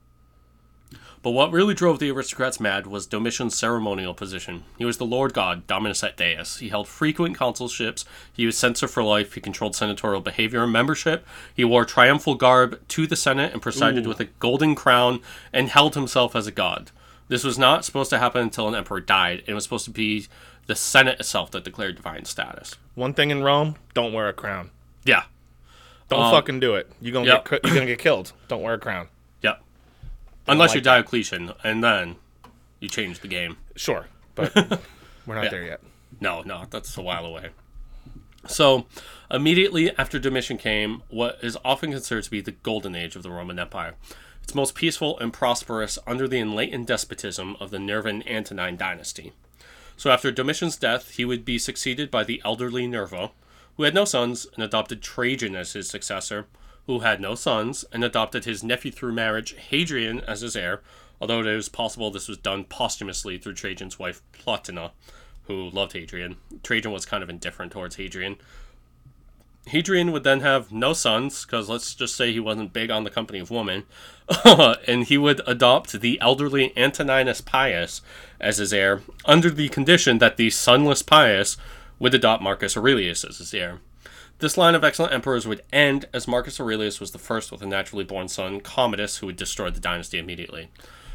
But 1.22 1.32
what 1.32 1.50
really 1.50 1.74
drove 1.74 1.98
the 1.98 2.08
aristocrats 2.12 2.60
mad 2.60 2.86
was 2.86 3.04
Domitian's 3.04 3.58
ceremonial 3.58 4.14
position. 4.14 4.62
He 4.78 4.84
was 4.84 4.98
the 4.98 5.04
Lord 5.04 5.34
God, 5.34 5.66
Dominus 5.66 6.04
et 6.04 6.16
Deus. 6.16 6.58
He 6.58 6.68
held 6.68 6.86
frequent 6.86 7.36
consulships. 7.36 8.04
He 8.32 8.46
was 8.46 8.56
censor 8.56 8.86
for 8.86 9.02
life. 9.02 9.34
He 9.34 9.40
controlled 9.40 9.74
senatorial 9.74 10.20
behavior 10.20 10.62
and 10.62 10.72
membership. 10.72 11.26
He 11.52 11.64
wore 11.64 11.84
triumphal 11.84 12.36
garb 12.36 12.80
to 12.88 13.08
the 13.08 13.16
Senate 13.16 13.52
and 13.52 13.60
presided 13.60 14.06
with 14.06 14.20
a 14.20 14.26
golden 14.38 14.76
crown 14.76 15.20
and 15.52 15.68
held 15.68 15.96
himself 15.96 16.36
as 16.36 16.46
a 16.46 16.52
god. 16.52 16.92
This 17.26 17.42
was 17.42 17.58
not 17.58 17.84
supposed 17.84 18.10
to 18.10 18.20
happen 18.20 18.42
until 18.42 18.68
an 18.68 18.76
emperor 18.76 19.00
died. 19.00 19.42
It 19.48 19.54
was 19.54 19.64
supposed 19.64 19.86
to 19.86 19.90
be 19.90 20.28
the 20.66 20.76
Senate 20.76 21.18
itself 21.18 21.50
that 21.50 21.64
declared 21.64 21.96
divine 21.96 22.24
status. 22.24 22.76
One 22.94 23.14
thing 23.14 23.30
in 23.30 23.42
Rome: 23.42 23.74
don't 23.94 24.12
wear 24.12 24.28
a 24.28 24.32
crown. 24.32 24.70
Yeah. 25.04 25.24
Don't 26.12 26.26
Um, 26.26 26.32
fucking 26.32 26.60
do 26.60 26.74
it. 26.74 26.90
You're 27.00 27.12
gonna 27.12 27.26
yep. 27.26 27.48
get 27.48 27.64
you're 27.64 27.74
gonna 27.74 27.86
get 27.86 27.98
killed. 27.98 28.32
Don't 28.48 28.62
wear 28.62 28.74
a 28.74 28.78
crown. 28.78 29.08
Yep. 29.42 29.62
Unless 30.48 30.70
like 30.70 30.74
you're 30.76 30.82
Diocletian, 30.82 31.52
and 31.64 31.82
then 31.82 32.16
you 32.80 32.88
change 32.88 33.20
the 33.20 33.28
game. 33.28 33.56
Sure, 33.76 34.06
but 34.34 34.54
we're 35.26 35.34
not 35.36 35.44
Yeah. 35.44 35.50
there 35.50 35.64
yet. 35.64 35.80
No, 36.20 36.42
no, 36.42 36.64
that's 36.70 36.96
a 36.96 37.02
while 37.02 37.24
away. 37.24 37.50
So, 38.48 38.86
immediately 39.30 39.96
after 39.96 40.18
Domitian 40.18 40.58
came, 40.58 41.02
what 41.08 41.38
is 41.42 41.56
often 41.64 41.92
considered 41.92 42.24
to 42.24 42.30
be 42.30 42.40
the 42.40 42.50
golden 42.52 42.94
age 42.96 43.14
of 43.14 43.22
the 43.22 43.30
Roman 43.30 43.58
Empire. 43.58 43.94
It's 44.42 44.54
most 44.54 44.74
peaceful 44.74 45.16
and 45.20 45.32
prosperous 45.32 45.96
under 46.08 46.26
the 46.26 46.40
enlightened 46.40 46.88
despotism 46.88 47.56
of 47.60 47.70
the 47.70 47.78
Nervan 47.78 48.28
Antonine 48.28 48.76
dynasty. 48.76 49.32
So, 49.96 50.10
after 50.10 50.32
Domitian's 50.32 50.76
death, 50.76 51.12
he 51.12 51.24
would 51.24 51.44
be 51.44 51.58
succeeded 51.58 52.10
by 52.10 52.24
the 52.24 52.42
elderly 52.44 52.88
Nerva, 52.88 53.30
who 53.76 53.84
had 53.84 53.94
no 53.94 54.04
sons 54.04 54.46
and 54.54 54.62
adopted 54.62 55.02
Trajan 55.02 55.56
as 55.56 55.72
his 55.72 55.88
successor, 55.88 56.46
who 56.86 57.00
had 57.00 57.20
no 57.20 57.34
sons 57.34 57.84
and 57.92 58.04
adopted 58.04 58.44
his 58.44 58.64
nephew 58.64 58.90
through 58.90 59.12
marriage, 59.12 59.54
Hadrian, 59.54 60.20
as 60.20 60.40
his 60.40 60.56
heir, 60.56 60.80
although 61.20 61.40
it 61.40 61.46
is 61.46 61.68
possible 61.68 62.10
this 62.10 62.28
was 62.28 62.38
done 62.38 62.64
posthumously 62.64 63.38
through 63.38 63.54
Trajan's 63.54 63.98
wife, 63.98 64.20
Plotina, 64.32 64.90
who 65.44 65.70
loved 65.70 65.92
Hadrian. 65.92 66.36
Trajan 66.62 66.92
was 66.92 67.06
kind 67.06 67.22
of 67.22 67.30
indifferent 67.30 67.72
towards 67.72 67.96
Hadrian. 67.96 68.36
Hadrian 69.66 70.10
would 70.10 70.24
then 70.24 70.40
have 70.40 70.72
no 70.72 70.92
sons, 70.92 71.44
because 71.44 71.68
let's 71.68 71.94
just 71.94 72.16
say 72.16 72.32
he 72.32 72.40
wasn't 72.40 72.72
big 72.72 72.90
on 72.90 73.04
the 73.04 73.10
company 73.10 73.38
of 73.38 73.50
women, 73.50 73.84
and 74.44 75.04
he 75.04 75.16
would 75.16 75.40
adopt 75.46 76.00
the 76.00 76.20
elderly 76.20 76.76
Antoninus 76.76 77.40
Pius 77.40 78.02
as 78.40 78.58
his 78.58 78.72
heir, 78.72 79.02
under 79.24 79.50
the 79.50 79.68
condition 79.68 80.18
that 80.18 80.36
the 80.36 80.50
sonless 80.50 81.06
Pius 81.06 81.56
would 82.02 82.14
adopt 82.14 82.42
Marcus 82.42 82.76
Aurelius 82.76 83.24
as 83.24 83.38
his 83.38 83.54
heir. 83.54 83.78
This 84.40 84.56
line 84.56 84.74
of 84.74 84.82
excellent 84.82 85.12
emperors 85.12 85.46
would 85.46 85.62
end 85.72 86.06
as 86.12 86.26
Marcus 86.26 86.58
Aurelius 86.58 86.98
was 86.98 87.12
the 87.12 87.18
first 87.18 87.52
with 87.52 87.62
a 87.62 87.66
naturally 87.66 88.02
born 88.04 88.26
son, 88.28 88.60
Commodus, 88.60 89.18
who 89.18 89.26
would 89.26 89.36
destroy 89.36 89.70
the 89.70 89.78
dynasty 89.78 90.18
immediately. 90.18 90.68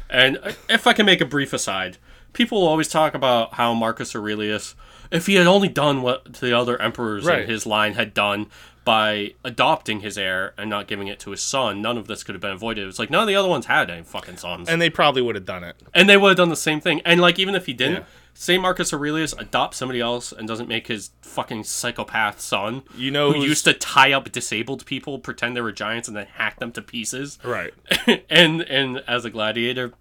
And 0.08 0.38
uh, 0.42 0.52
if 0.70 0.86
I 0.86 0.94
can 0.94 1.04
make 1.04 1.20
a 1.20 1.26
brief 1.26 1.52
aside, 1.52 1.98
people 2.32 2.60
will 2.62 2.68
always 2.68 2.88
talk 2.88 3.12
about 3.14 3.54
how 3.54 3.74
Marcus 3.74 4.16
Aurelius, 4.16 4.74
if 5.10 5.26
he 5.26 5.34
had 5.34 5.46
only 5.46 5.68
done 5.68 6.00
what 6.00 6.32
the 6.34 6.56
other 6.56 6.80
emperors 6.80 7.26
Right. 7.26 7.42
in 7.42 7.48
his 7.50 7.66
line 7.66 7.92
had 7.94 8.14
done 8.14 8.46
by 8.86 9.34
adopting 9.44 10.00
his 10.00 10.16
heir 10.16 10.54
and 10.56 10.70
not 10.70 10.86
giving 10.86 11.08
it 11.08 11.20
to 11.20 11.30
his 11.32 11.42
son, 11.42 11.82
none 11.82 11.98
of 11.98 12.06
this 12.06 12.22
could 12.24 12.34
have 12.34 12.40
been 12.40 12.52
avoided. 12.52 12.88
It's 12.88 12.98
like 12.98 13.10
none 13.10 13.20
of 13.20 13.28
the 13.28 13.36
other 13.36 13.48
ones 13.48 13.66
had 13.66 13.90
any 13.90 14.02
fucking 14.02 14.38
sons. 14.38 14.66
And 14.70 14.80
they 14.80 14.88
probably 14.88 15.20
would 15.20 15.34
have 15.34 15.44
done 15.44 15.62
it. 15.64 15.76
And 15.92 16.08
they 16.08 16.16
would 16.16 16.28
have 16.28 16.38
done 16.38 16.48
the 16.48 16.56
same 16.56 16.80
thing. 16.80 17.02
And 17.04 17.20
like 17.20 17.38
even 17.38 17.54
if 17.54 17.66
he 17.66 17.74
didn't, 17.74 17.96
Yeah. 17.96 18.04
Say 18.40 18.56
Marcus 18.56 18.92
Aurelius 18.92 19.32
adopts 19.32 19.78
somebody 19.78 20.00
else 20.00 20.30
and 20.30 20.46
doesn't 20.46 20.68
make 20.68 20.86
his 20.86 21.10
fucking 21.22 21.64
psychopath 21.64 22.40
son, 22.40 22.82
You 22.96 23.10
know 23.10 23.32
who 23.32 23.42
used 23.44 23.64
to 23.64 23.72
tie 23.74 24.12
up 24.12 24.30
disabled 24.30 24.86
people, 24.86 25.18
pretend 25.18 25.56
they 25.56 25.60
were 25.60 25.72
giants, 25.72 26.06
and 26.06 26.16
then 26.16 26.26
hack 26.26 26.60
them 26.60 26.70
to 26.72 26.80
pieces. 26.80 27.40
Right. 27.42 27.74
and 28.30 28.62
and 28.62 29.02
as 29.08 29.24
a 29.24 29.30
gladiator, 29.30 29.92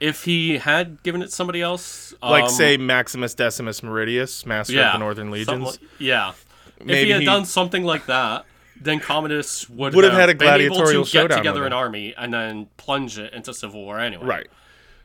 if 0.00 0.24
he 0.24 0.56
had 0.56 1.02
given 1.02 1.20
it 1.20 1.30
somebody 1.30 1.60
else, 1.60 2.14
Like 2.22 2.44
um, 2.44 2.48
say 2.50 2.78
Maximus 2.78 3.34
Decimus 3.34 3.82
Meridius, 3.82 4.46
master 4.46 4.72
yeah, 4.72 4.88
of 4.88 4.92
the 4.94 4.98
Northern 5.00 5.30
Legions. 5.30 5.64
like- 5.64 5.90
yeah. 5.98 6.32
if 6.80 6.86
he 7.04 7.10
had 7.10 7.20
he- 7.20 7.26
done 7.26 7.44
something 7.44 7.84
like 7.84 8.06
that, 8.06 8.46
then 8.80 8.98
Commodus 8.98 9.68
would, 9.68 9.94
Would 9.94 10.04
have 10.04 10.14
had 10.14 10.30
a 10.30 10.34
been 10.34 10.60
able 10.60 10.86
to 10.86 11.04
get 11.04 11.30
together 11.30 11.66
an 11.66 11.74
army 11.74 12.14
and 12.16 12.32
then 12.32 12.68
plunge 12.78 13.18
it 13.18 13.34
into 13.34 13.52
civil 13.52 13.84
war 13.84 14.00
anyway. 14.00 14.24
Right. 14.24 14.46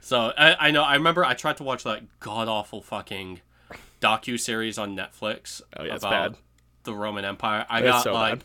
So 0.01 0.33
I, 0.37 0.67
I 0.67 0.71
know 0.71 0.83
I 0.83 0.95
remember 0.95 1.23
I 1.23 1.33
tried 1.35 1.57
to 1.57 1.63
watch 1.63 1.83
that 1.83 2.01
god 2.19 2.47
awful 2.47 2.81
fucking 2.81 3.41
docu 4.01 4.39
series 4.39 4.77
on 4.77 4.95
Netflix 4.97 5.61
Oh, 5.77 5.83
yeah, 5.83 5.95
about 5.95 6.31
bad. 6.33 6.35
the 6.83 6.93
Roman 6.93 7.23
Empire. 7.23 7.65
I 7.69 7.79
It's 7.79 7.87
got 7.87 8.03
so 8.03 8.13
like 8.13 8.39
bad. 8.39 8.43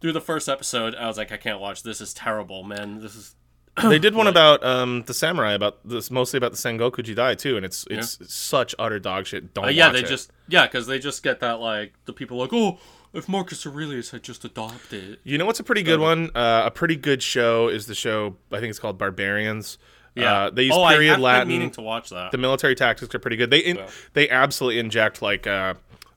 through 0.00 0.12
the 0.12 0.20
first 0.20 0.48
episode, 0.48 0.94
I 0.94 1.06
was 1.06 1.16
like, 1.16 1.32
I 1.32 1.36
can't 1.36 1.60
watch 1.60 1.82
this. 1.82 2.00
Is 2.00 2.12
terrible, 2.12 2.62
man. 2.64 3.00
This 3.00 3.14
is 3.14 3.34
they 3.82 3.98
did 3.98 4.14
one 4.14 4.26
about 4.34 4.64
um, 4.64 5.02
the 5.06 5.14
samurai 5.14 5.52
about 5.52 5.86
this 5.88 6.10
mostly 6.10 6.38
about 6.38 6.50
the 6.52 6.56
Sengoku 6.58 6.96
Jidai 7.04 7.38
too, 7.38 7.56
and 7.56 7.64
it's 7.64 7.86
it's 7.90 8.18
such 8.34 8.74
utter 8.78 8.98
dog 8.98 9.26
shit. 9.26 9.54
Don't 9.54 9.66
uh, 9.66 9.68
yeah. 9.68 9.86
watch 9.88 9.94
They 9.94 10.00
it. 10.02 10.06
just 10.08 10.30
yeah, 10.48 10.66
because 10.66 10.86
they 10.86 10.98
just 10.98 11.22
get 11.22 11.40
that 11.40 11.60
like 11.60 11.94
the 12.06 12.12
people 12.12 12.36
like 12.38 12.50
oh. 12.52 12.78
If 13.12 13.30
Marcus 13.30 13.64
Aurelius 13.66 14.10
had 14.10 14.22
just 14.22 14.44
adopted, 14.44 15.20
You 15.24 15.38
know 15.38 15.46
what's 15.46 15.60
a 15.60 15.64
pretty 15.64 15.82
good 15.82 16.00
one? 16.00 16.30
Uh, 16.34 16.64
a 16.66 16.70
pretty 16.70 16.96
good 16.96 17.22
show 17.22 17.68
is 17.68 17.86
the 17.86 17.94
show 17.94 18.36
I 18.52 18.58
think 18.60 18.68
it's 18.68 18.78
called 18.78 18.98
Barbarians. 18.98 19.78
Yeah, 20.16 20.32
Uh, 20.46 20.50
they 20.50 20.64
use 20.64 20.74
oh, 20.74 20.88
period 20.88 21.10
I 21.10 21.14
have 21.14 21.20
Latin. 21.20 21.48
Been 21.48 21.58
meaning 21.58 21.70
to 21.72 21.82
watch 21.82 22.10
that. 22.10 22.32
the 22.32 22.38
military 22.38 22.74
tactics 22.74 23.14
are 23.14 23.18
pretty 23.18 23.36
good. 23.36 23.50
They 23.50 23.58
in, 23.60 23.78
they 24.14 24.28
absolutely 24.28 24.78
inject 24.80 25.22
like 25.22 25.46
uh, 25.46 25.74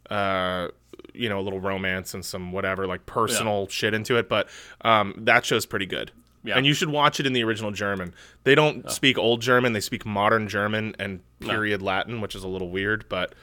uh, 0.09 0.69
you 1.13 1.29
know 1.29 1.39
a 1.39 1.43
little 1.43 1.59
romance 1.59 2.13
and 2.13 2.23
some 2.23 2.51
whatever 2.51 2.87
like 2.87 3.05
personal 3.05 3.67
shit 3.67 3.93
into 3.93 4.17
it. 4.17 4.29
But 4.29 4.47
um, 4.81 5.13
that 5.17 5.45
show's 5.45 5.65
pretty 5.65 5.85
good. 5.85 6.11
Yeah. 6.43 6.55
And 6.55 6.65
you 6.65 6.73
should 6.73 6.89
watch 6.89 7.19
it 7.19 7.25
in 7.25 7.33
the 7.33 7.43
original 7.43 7.71
German. 7.71 8.13
They 8.45 8.55
don't 8.55 8.89
speak 8.89 9.17
old 9.17 9.41
German; 9.41 9.73
they 9.73 9.81
speak 9.81 10.05
modern 10.05 10.47
German 10.47 10.95
and 10.97 11.19
period 11.41 11.81
Latin, 11.81 12.21
which 12.21 12.33
is 12.33 12.43
a 12.43 12.47
little 12.47 12.69
weird, 12.69 13.03
but 13.09 13.33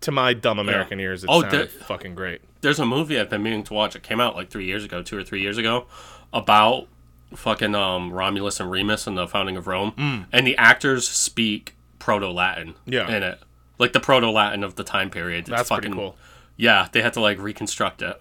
to 0.00 0.10
my 0.10 0.32
dumb 0.34 0.58
American 0.58 0.98
ears, 1.00 1.22
it 1.24 1.30
Oh, 1.30 1.40
sounded 1.42 1.70
the- 1.70 1.84
fucking 1.84 2.14
great. 2.16 2.40
There's 2.60 2.80
a 2.80 2.86
movie 2.86 3.18
I've 3.20 3.30
been 3.30 3.42
meaning 3.44 3.62
to 3.64 3.74
watch. 3.74 3.94
It 3.94 4.02
came 4.02 4.20
out 4.20 4.34
like 4.34 4.50
three 4.50 4.64
years 4.64 4.84
ago, 4.84 5.00
two 5.02 5.16
or 5.16 5.22
three 5.22 5.40
years 5.40 5.58
ago, 5.58 5.86
about 6.32 6.88
fucking 7.34 7.74
um, 7.74 8.12
Romulus 8.12 8.60
and 8.60 8.70
Remus 8.70 9.06
and 9.06 9.16
the 9.18 9.26
founding 9.28 9.56
of 9.56 9.66
Rome. 9.66 10.26
And 10.32 10.46
the 10.46 10.56
actors 10.56 11.08
speak 11.08 11.74
Proto 11.98 12.30
Latin 12.30 12.68
Mm. 12.86 12.92
Yeah. 12.92 13.16
in 13.16 13.22
it. 13.22 13.38
Like 13.78 13.92
the 13.92 14.00
Proto 14.00 14.30
Latin 14.30 14.64
of 14.64 14.74
the 14.76 14.84
time 14.84 15.10
period. 15.10 15.40
It's 15.40 15.50
That's 15.50 15.68
fucking 15.68 15.90
pretty 15.92 15.94
cool. 15.96 16.16
Yeah, 16.56 16.88
they 16.90 17.02
had 17.02 17.12
to 17.12 17.20
like 17.20 17.38
reconstruct 17.38 18.02
it. 18.02 18.20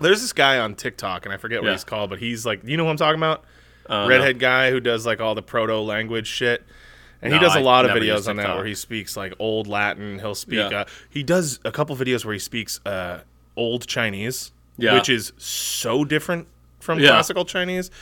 There's 0.00 0.20
this 0.20 0.32
guy 0.32 0.58
on 0.58 0.74
TikTok, 0.74 1.24
and 1.24 1.32
I 1.32 1.36
forget 1.38 1.60
what 1.60 1.68
Yeah. 1.68 1.72
he's 1.74 1.84
called, 1.84 2.10
but 2.10 2.18
he's 2.18 2.44
like, 2.44 2.60
you 2.64 2.76
know 2.76 2.84
who 2.84 2.90
I'm 2.90 2.96
talking 2.96 3.20
about? 3.20 3.44
Uh, 3.88 4.06
Redhead 4.08 4.38
guy 4.38 4.70
who 4.70 4.80
does 4.80 5.06
like 5.06 5.20
all 5.20 5.34
the 5.34 5.42
proto 5.42 5.76
language 5.78 6.26
shit. 6.26 6.64
And 7.24 7.32
he 7.32 7.38
does 7.38 7.54
a 7.54 7.60
lot 7.60 7.84
of 7.84 7.92
videos 7.92 8.28
on 8.28 8.34
that 8.36 8.56
where 8.56 8.64
he 8.66 8.74
speaks 8.74 9.16
like 9.16 9.32
old 9.38 9.68
Latin. 9.68 10.18
He'll 10.18 10.34
speak. 10.34 10.58
Yeah. 10.70 10.80
Uh, 10.80 10.84
he 11.08 11.22
does 11.22 11.60
a 11.64 11.70
couple 11.70 11.94
videos 11.96 12.24
where 12.24 12.32
he 12.32 12.40
speaks 12.40 12.80
uh, 12.84 13.20
old 13.56 13.86
Chinese, 13.86 14.50
Yeah. 14.76 14.94
which 14.94 15.08
is 15.08 15.32
so 15.38 16.04
different 16.04 16.48
from 16.80 16.98
classical 16.98 17.44
Chinese. 17.44 17.92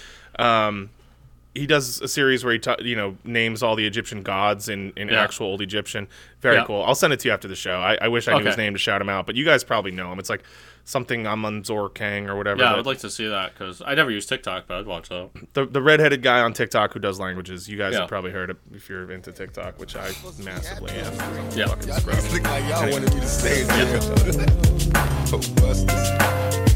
Um, 0.40 0.90
he 1.52 1.66
does 1.66 2.00
a 2.00 2.06
series 2.06 2.44
where 2.44 2.52
he 2.52 2.60
ta- 2.60 2.76
you 2.80 2.94
know 2.94 3.16
names 3.24 3.60
all 3.62 3.74
the 3.74 3.84
Egyptian 3.86 4.22
gods 4.22 4.68
in, 4.68 4.92
in 4.96 5.08
Yeah. 5.08 5.20
actual 5.22 5.46
old 5.48 5.60
Egyptian. 5.60 6.06
Very 6.40 6.54
Yeah. 6.56 6.64
cool. 6.64 6.82
I'll 6.84 6.94
send 6.94 7.12
it 7.12 7.18
to 7.20 7.28
you 7.28 7.34
after 7.34 7.48
the 7.48 7.56
show. 7.56 7.80
I, 7.80 7.98
I 8.00 8.06
wish 8.08 8.28
I 8.28 8.38
knew 8.38 8.44
his 8.46 8.56
name 8.56 8.72
to 8.72 8.78
shout 8.78 9.00
him 9.00 9.08
out, 9.08 9.26
but 9.26 9.34
you 9.34 9.44
guys 9.44 9.64
probably 9.64 9.90
know 9.90 10.12
him. 10.12 10.20
It's 10.20 10.30
like 10.30 10.44
something 10.84 11.24
Amanzor 11.24 11.92
Kang 11.92 12.28
or 12.30 12.36
whatever. 12.36 12.62
Yeah, 12.62 12.72
I 12.72 12.76
would 12.76 12.86
like 12.86 12.98
to 13.00 13.10
see 13.10 13.26
that 13.26 13.52
because 13.52 13.82
I 13.84 13.94
never 13.96 14.12
use 14.12 14.26
TikTok, 14.26 14.68
but 14.68 14.76
I'd 14.78 14.86
watch 14.86 15.08
that. 15.08 15.30
the 15.54 15.66
the 15.66 15.82
redheaded 15.82 16.22
guy 16.22 16.40
on 16.40 16.52
TikTok 16.52 16.92
who 16.94 17.00
does 17.00 17.18
languages. 17.18 17.68
You 17.68 17.76
guys 17.76 17.94
Yeah. 17.94 18.00
have 18.00 18.08
probably 18.08 18.30
heard 18.30 18.50
it 18.50 18.56
if 18.72 18.88
you're 18.88 19.10
into 19.10 19.32
TikTok, 19.32 19.80
which 19.80 19.96
I 19.96 20.12
massively 20.44 20.92
am. 20.92 21.12
Yeah. 21.56 21.66
Look 21.66 22.44
like 22.44 22.68
y'all 22.68 22.90
wanted 22.92 23.12
me 23.12 23.20
to 23.20 23.26
stay 23.26 23.64
there. 23.64 24.00
Busters. 25.56 26.66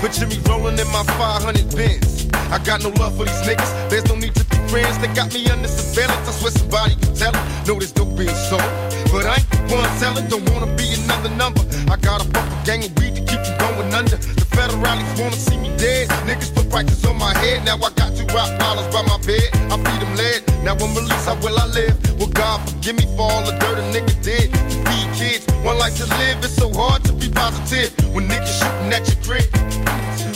Picture 0.00 0.28
me 0.28 0.38
rolling 0.46 0.78
in 0.78 0.86
my 0.94 1.02
500 1.18 1.74
Benz. 1.74 2.30
I 2.54 2.62
got 2.62 2.82
no 2.82 2.90
love 3.02 3.16
for 3.16 3.24
these 3.24 3.42
niggas. 3.42 3.90
There's 3.90 4.06
no 4.06 4.14
need 4.14 4.32
to 4.36 4.44
be 4.46 4.56
friends. 4.70 4.96
They 4.98 5.08
got 5.08 5.34
me 5.34 5.50
under 5.50 5.66
surveillance. 5.66 6.28
I 6.28 6.32
swear 6.38 6.52
somebody 6.52 6.94
can 6.94 7.14
tell 7.18 7.34
it. 7.34 7.42
No, 7.66 7.74
there's 7.74 7.94
no 7.96 8.04
being 8.04 8.30
sold. 8.46 8.62
But 9.10 9.26
I 9.26 9.42
ain't 9.42 9.50
the 9.50 9.74
one 9.74 9.90
selling. 9.98 10.28
Don't 10.28 10.48
wanna 10.54 10.70
be 10.78 10.94
another 11.02 11.30
number. 11.34 11.66
I 11.90 11.96
got 11.96 12.22
a 12.22 12.30
fucking 12.30 12.62
gang 12.62 12.84
of 12.86 12.94
weed 12.98 13.16
to 13.18 13.22
keep 13.26 13.42
them 13.42 13.58
going 13.58 13.92
under. 13.92 14.16
The 14.16 14.46
federalists 14.54 15.18
wanna 15.18 15.34
see 15.34 15.58
me 15.58 15.74
dead. 15.76 16.06
Niggas 16.30 16.54
put 16.54 16.70
prices 16.70 17.04
on 17.04 17.18
my 17.18 17.36
head. 17.42 17.64
Now 17.64 17.76
I 17.82 17.90
got 17.98 18.14
two 18.14 18.26
rock 18.30 18.54
dollars 18.62 18.86
by 18.94 19.02
my 19.02 19.18
bed. 19.26 19.50
I 19.66 19.74
feed 19.82 19.98
them 19.98 20.14
lead. 20.14 20.46
Now 20.62 20.78
I'm 20.78 20.94
released. 20.94 21.26
How 21.26 21.34
will 21.42 21.58
I 21.58 21.66
live? 21.74 21.98
Well, 22.18 22.30
God 22.30 22.62
forgive 22.70 22.94
me 22.94 23.04
for 23.18 23.26
all 23.26 23.42
the 23.42 23.52
dirt 23.58 23.82
a 23.82 23.84
nigga 23.90 24.14
did. 24.22 24.57
Life 25.78 25.96
to 25.98 26.06
live. 26.18 26.42
It's 26.42 26.54
so 26.54 26.72
hard 26.74 27.04
to 27.04 27.12
be 27.12 27.30
positive 27.30 27.94
when 28.12 28.26
niggas 28.26 28.50
shooting 28.58 28.90
at 28.92 29.06
your 29.06 29.20
crib. 29.22 29.46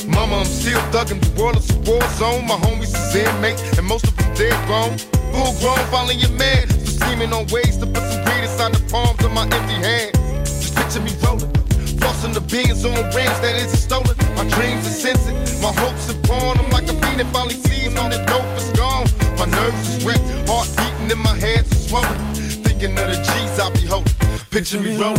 Mama, 0.07 0.39
I'm 0.39 0.45
still 0.47 0.79
thugging. 0.95 1.19
The 1.19 1.35
world 1.41 1.57
is 1.57 1.69
a 1.71 1.79
war 1.83 2.01
zone. 2.15 2.47
My 2.47 2.55
homies 2.63 2.95
is 2.95 3.15
inmates, 3.17 3.77
and 3.77 3.87
most 3.87 4.07
of 4.07 4.17
them 4.17 4.33
dead 4.35 4.55
grown. 4.67 4.97
Full 5.35 5.53
grown, 5.59 5.83
following 5.91 6.21
your 6.21 6.31
man. 6.39 6.69
So 6.71 7.03
scheming 7.03 7.33
on 7.33 7.47
ways 7.49 7.77
to 7.79 7.87
put 7.87 8.05
some 8.07 8.23
greed 8.23 8.45
inside 8.47 8.73
the 8.73 8.87
palms 8.87 9.19
of 9.25 9.33
my 9.33 9.43
empty 9.43 9.79
hands. 9.83 10.15
Just 10.47 10.77
picture 10.77 11.03
me 11.03 11.11
rolling. 11.27 11.51
Flossing 11.99 12.35
the 12.35 12.45
beans 12.47 12.85
on 12.85 12.95
rims 13.11 13.39
that 13.43 13.59
isn't 13.59 13.83
stolen. 13.83 14.15
My 14.39 14.47
dreams 14.47 14.87
are 14.87 14.95
censored. 14.95 15.35
My 15.59 15.75
hopes 15.75 16.07
are 16.07 16.23
born. 16.23 16.55
I'm 16.63 16.71
like 16.71 16.87
a 16.87 16.95
fiend 17.03 17.27
finally 17.35 17.59
sees 17.67 17.99
on 17.99 18.11
the 18.15 18.23
dope 18.31 18.47
is 18.57 18.71
gone. 18.79 19.11
My 19.43 19.47
nerves 19.51 19.91
is 19.91 20.05
wrecked. 20.07 20.23
Heart 20.47 20.71
beating 20.79 21.11
in 21.11 21.19
my 21.19 21.35
hands 21.35 21.67
is 21.73 21.89
swollen. 21.91 22.42
Thinking 22.83 22.99
of 22.99 23.11
the 23.11 23.23
G's 23.23 23.61
I 23.61 23.71
be 23.71 23.87
holding. 23.87 24.13
Picture 24.51 24.81
me 24.81 25.01
rolling. 25.01 25.17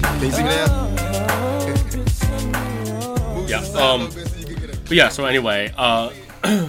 Can 0.00 0.22
you 0.22 0.30
see 0.30 0.42
that? 0.44 0.70
Yeah. 3.48 3.58
Um. 3.76 4.08
But 4.84 4.92
yeah. 4.92 5.08
So 5.08 5.24
anyway, 5.24 5.74
uh, 5.76 6.12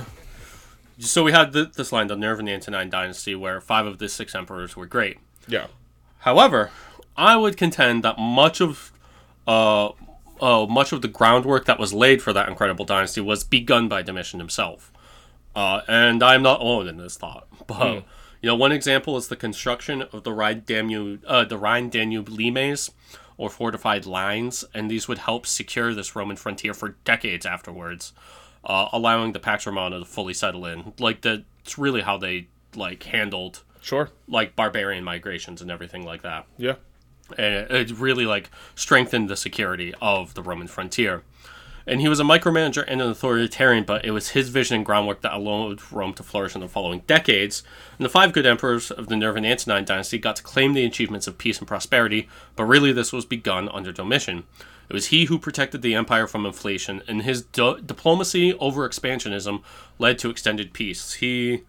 so 0.97 1.23
we 1.23 1.31
had 1.31 1.53
th- 1.53 1.73
this 1.73 1.91
line, 1.91 2.07
the 2.07 2.15
Nerva 2.15 2.39
and 2.39 2.47
the 2.47 2.53
Antonine 2.53 2.89
Dynasty, 2.89 3.35
where 3.35 3.61
five 3.61 3.85
of 3.85 3.99
the 3.99 4.09
six 4.09 4.33
emperors 4.33 4.75
were 4.75 4.87
great. 4.87 5.19
Yeah. 5.47 5.67
However, 6.21 6.71
I 7.15 7.35
would 7.35 7.55
contend 7.55 8.03
that 8.03 8.17
much 8.17 8.61
of 8.61 8.91
uh, 9.47 9.89
uh, 10.41 10.65
much 10.65 10.91
of 10.91 11.03
the 11.03 11.07
groundwork 11.07 11.65
that 11.65 11.77
was 11.77 11.93
laid 11.93 12.23
for 12.23 12.33
that 12.33 12.49
incredible 12.49 12.83
dynasty 12.83 13.21
was 13.21 13.43
begun 13.43 13.87
by 13.87 14.01
Domitian 14.01 14.39
himself. 14.39 14.91
Uh, 15.55 15.81
and 15.87 16.23
I'm 16.23 16.41
not 16.41 16.61
alone 16.61 16.87
in 16.87 16.97
this 16.97 17.15
thought. 17.15 17.47
But 17.67 18.03
you 18.43 18.47
know, 18.47 18.55
one 18.55 18.71
example 18.73 19.15
is 19.17 19.29
the 19.29 19.35
construction 19.35 20.01
of 20.11 20.23
the 20.23 20.33
Rhine 20.33 20.63
Danube, 20.65 21.23
uh, 21.25 21.45
the 21.45 21.57
Rhine 21.57 21.89
Danube 21.89 22.27
limes, 22.29 22.91
or 23.37 23.49
fortified 23.49 24.05
lines, 24.05 24.63
and 24.73 24.91
these 24.91 25.07
would 25.07 25.17
help 25.19 25.47
secure 25.47 25.93
this 25.93 26.15
Roman 26.15 26.35
frontier 26.35 26.73
for 26.73 26.89
decades 27.05 27.45
afterwards, 27.45 28.11
uh, 28.65 28.89
allowing 28.91 29.31
the 29.31 29.39
Pax 29.39 29.65
Romana 29.65 29.97
to 29.99 30.05
fully 30.05 30.33
settle 30.33 30.65
in. 30.65 30.93
Like 30.99 31.21
the, 31.21 31.45
it's 31.61 31.77
really 31.77 32.01
how 32.01 32.17
they 32.17 32.47
like 32.75 33.03
handled 33.03 33.63
Sure. 33.81 34.09
like 34.27 34.55
barbarian 34.55 35.03
migrations 35.03 35.61
and 35.61 35.69
everything 35.71 36.03
like 36.05 36.21
that 36.23 36.45
Yeah. 36.57 36.75
and 37.37 37.55
it, 37.55 37.71
it 37.91 37.97
really 37.97 38.25
like 38.25 38.49
strengthened 38.75 39.29
the 39.29 39.35
security 39.37 39.93
of 40.01 40.33
the 40.35 40.41
Roman 40.41 40.67
frontier. 40.67 41.23
And 41.85 41.99
he 41.99 42.07
was 42.07 42.19
a 42.19 42.23
micromanager 42.23 42.83
and 42.87 43.01
an 43.01 43.09
authoritarian, 43.09 43.83
but 43.83 44.05
it 44.05 44.11
was 44.11 44.29
his 44.29 44.49
vision 44.49 44.77
and 44.77 44.85
groundwork 44.85 45.21
that 45.21 45.33
allowed 45.33 45.81
Rome 45.91 46.13
to 46.13 46.23
flourish 46.23 46.55
in 46.55 46.61
the 46.61 46.67
following 46.67 47.01
decades. 47.07 47.63
And 47.97 48.05
the 48.05 48.09
five 48.09 48.31
good 48.33 48.45
emperors 48.45 48.89
of 48.89 49.07
the 49.07 49.15
Nervan 49.15 49.45
Antonine 49.45 49.85
dynasty 49.85 50.17
got 50.17 50.37
to 50.37 50.43
claim 50.43 50.73
the 50.73 50.85
achievements 50.85 51.27
of 51.27 51.37
peace 51.37 51.59
and 51.59 51.67
prosperity, 51.67 52.29
but 52.55 52.65
really 52.65 52.93
this 52.93 53.11
was 53.11 53.25
begun 53.25 53.67
under 53.69 53.91
Domitian. 53.91 54.43
It 54.89 54.93
was 54.93 55.07
he 55.07 55.25
who 55.25 55.39
protected 55.39 55.81
the 55.81 55.95
empire 55.95 56.27
from 56.27 56.45
inflation, 56.45 57.01
and 57.07 57.23
his 57.23 57.41
di- 57.41 57.79
diplomacy 57.85 58.53
over 58.55 58.87
expansionism 58.87 59.61
led 59.97 60.19
to 60.19 60.29
extended 60.29 60.73
peace. 60.73 61.13
He 61.13 61.63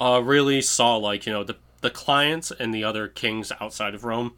uh, 0.00 0.20
really 0.24 0.60
saw 0.60 0.96
like 0.96 1.26
you 1.26 1.32
know 1.32 1.44
the 1.44 1.56
the 1.82 1.90
clients 1.90 2.50
and 2.50 2.72
the 2.74 2.82
other 2.82 3.06
kings 3.06 3.52
outside 3.60 3.94
of 3.94 4.04
Rome 4.04 4.32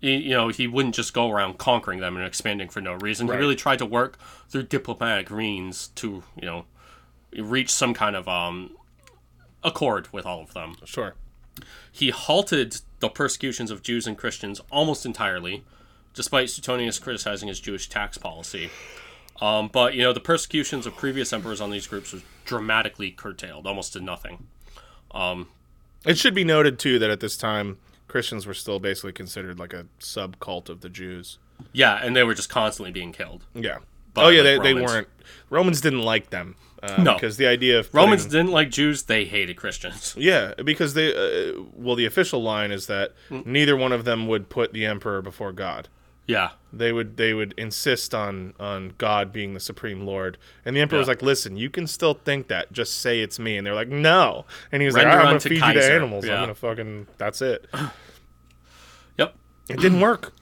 you 0.00 0.30
know, 0.30 0.48
he 0.48 0.66
wouldn't 0.66 0.94
just 0.94 1.12
go 1.12 1.30
around 1.30 1.58
conquering 1.58 2.00
them 2.00 2.16
and 2.16 2.24
expanding 2.24 2.68
for 2.68 2.80
no 2.80 2.94
reason. 2.94 3.26
Right. 3.26 3.34
He 3.34 3.40
really 3.40 3.56
tried 3.56 3.78
to 3.80 3.86
work 3.86 4.18
through 4.48 4.64
diplomatic 4.64 5.30
means 5.30 5.88
to, 5.96 6.22
you 6.36 6.46
know, 6.46 6.64
reach 7.36 7.70
some 7.70 7.94
kind 7.94 8.14
of 8.14 8.28
um, 8.28 8.76
accord 9.64 10.12
with 10.12 10.24
all 10.24 10.40
of 10.40 10.54
them. 10.54 10.76
Sure. 10.84 11.14
He 11.90 12.10
halted 12.10 12.76
the 13.00 13.08
persecutions 13.08 13.70
of 13.70 13.82
Jews 13.82 14.06
and 14.06 14.16
Christians 14.16 14.60
almost 14.70 15.04
entirely, 15.04 15.64
despite 16.14 16.50
Suetonius 16.50 16.98
criticizing 17.00 17.48
his 17.48 17.58
Jewish 17.58 17.88
tax 17.88 18.18
policy. 18.18 18.70
Um, 19.40 19.68
but 19.72 19.94
you 19.94 20.02
know, 20.02 20.12
the 20.12 20.20
persecutions 20.20 20.86
of 20.86 20.96
previous 20.96 21.32
emperors 21.32 21.60
on 21.60 21.70
these 21.70 21.86
groups 21.86 22.12
was 22.12 22.22
dramatically 22.44 23.10
curtailed, 23.10 23.66
almost 23.66 23.92
to 23.94 24.00
nothing. 24.00 24.46
It 26.04 26.18
should 26.18 26.34
be 26.34 26.44
noted 26.44 26.78
too 26.78 26.98
that 27.00 27.10
at 27.10 27.20
this 27.20 27.36
time 27.36 27.78
Christians 28.08 28.46
were 28.46 28.54
still 28.54 28.80
basically 28.80 29.12
considered 29.12 29.58
like 29.58 29.72
a 29.72 29.86
sub 29.98 30.40
cult 30.40 30.68
of 30.68 30.80
the 30.80 30.88
Jews. 30.88 31.38
Yeah, 31.72 31.94
and 32.02 32.16
they 32.16 32.22
were 32.24 32.34
just 32.34 32.48
constantly 32.48 32.90
being 32.92 33.12
killed. 33.12 33.44
Yeah. 33.54 33.78
By, 34.14 34.24
oh 34.24 34.28
yeah, 34.28 34.42
like, 34.42 34.62
they, 34.62 34.72
they 34.72 34.80
weren't. 34.80 35.08
Romans 35.50 35.80
didn't 35.80 36.02
like 36.02 36.30
them. 36.30 36.56
Uh, 36.82 37.02
No. 37.02 37.14
because 37.14 37.36
the 37.36 37.46
idea 37.46 37.78
of 37.80 37.92
Romans 37.92 38.24
didn't 38.24 38.52
like 38.52 38.70
Jews; 38.70 39.02
they 39.04 39.24
hated 39.24 39.56
Christians. 39.56 40.14
Yeah, 40.18 40.54
because 40.64 40.94
they. 40.94 41.12
Uh, 41.12 41.62
well, 41.74 41.96
the 41.96 42.06
official 42.06 42.42
line 42.42 42.70
is 42.70 42.86
that 42.86 43.12
Hmm. 43.28 43.40
neither 43.44 43.76
one 43.76 43.92
of 43.92 44.04
them 44.04 44.26
would 44.28 44.48
put 44.48 44.72
the 44.72 44.86
emperor 44.86 45.20
before 45.20 45.52
God. 45.52 45.88
Yeah, 46.28 46.50
They 46.74 46.92
would 46.92 47.16
they 47.16 47.32
would 47.34 47.54
insist 47.56 48.14
on 48.14 48.52
on 48.60 48.92
God 48.98 49.32
being 49.32 49.54
the 49.54 49.60
supreme 49.60 50.04
lord, 50.06 50.36
and 50.64 50.76
the 50.76 50.80
emperor 50.80 50.98
was 50.98 51.08
like, 51.08 51.22
"Listen, 51.22 51.56
you 51.56 51.70
can 51.70 51.86
still 51.86 52.12
think 52.14 52.48
that. 52.48 52.70
Just 52.70 53.00
say 53.00 53.20
it's 53.20 53.38
me." 53.38 53.56
And 53.56 53.66
they're 53.66 53.74
like, 53.74 53.88
"No," 53.88 54.44
and 54.70 54.82
he 54.82 54.86
was 54.86 54.94
Render 54.94 55.08
like, 55.08 55.18
"I'm 55.18 55.24
gonna 55.24 55.34
unto 55.36 55.48
feed 55.48 55.54
you 55.56 55.60
Kaiser." 55.62 55.80
to 55.88 55.94
animals. 55.94 56.26
Yeah. 56.26 56.34
I'm 56.34 56.42
gonna 56.42 56.54
fucking. 56.54 57.06
That's 57.16 57.40
it." 57.42 57.66
Yep. 59.18 59.34
It 59.68 59.80
didn't 59.80 60.00
work. 60.00 60.32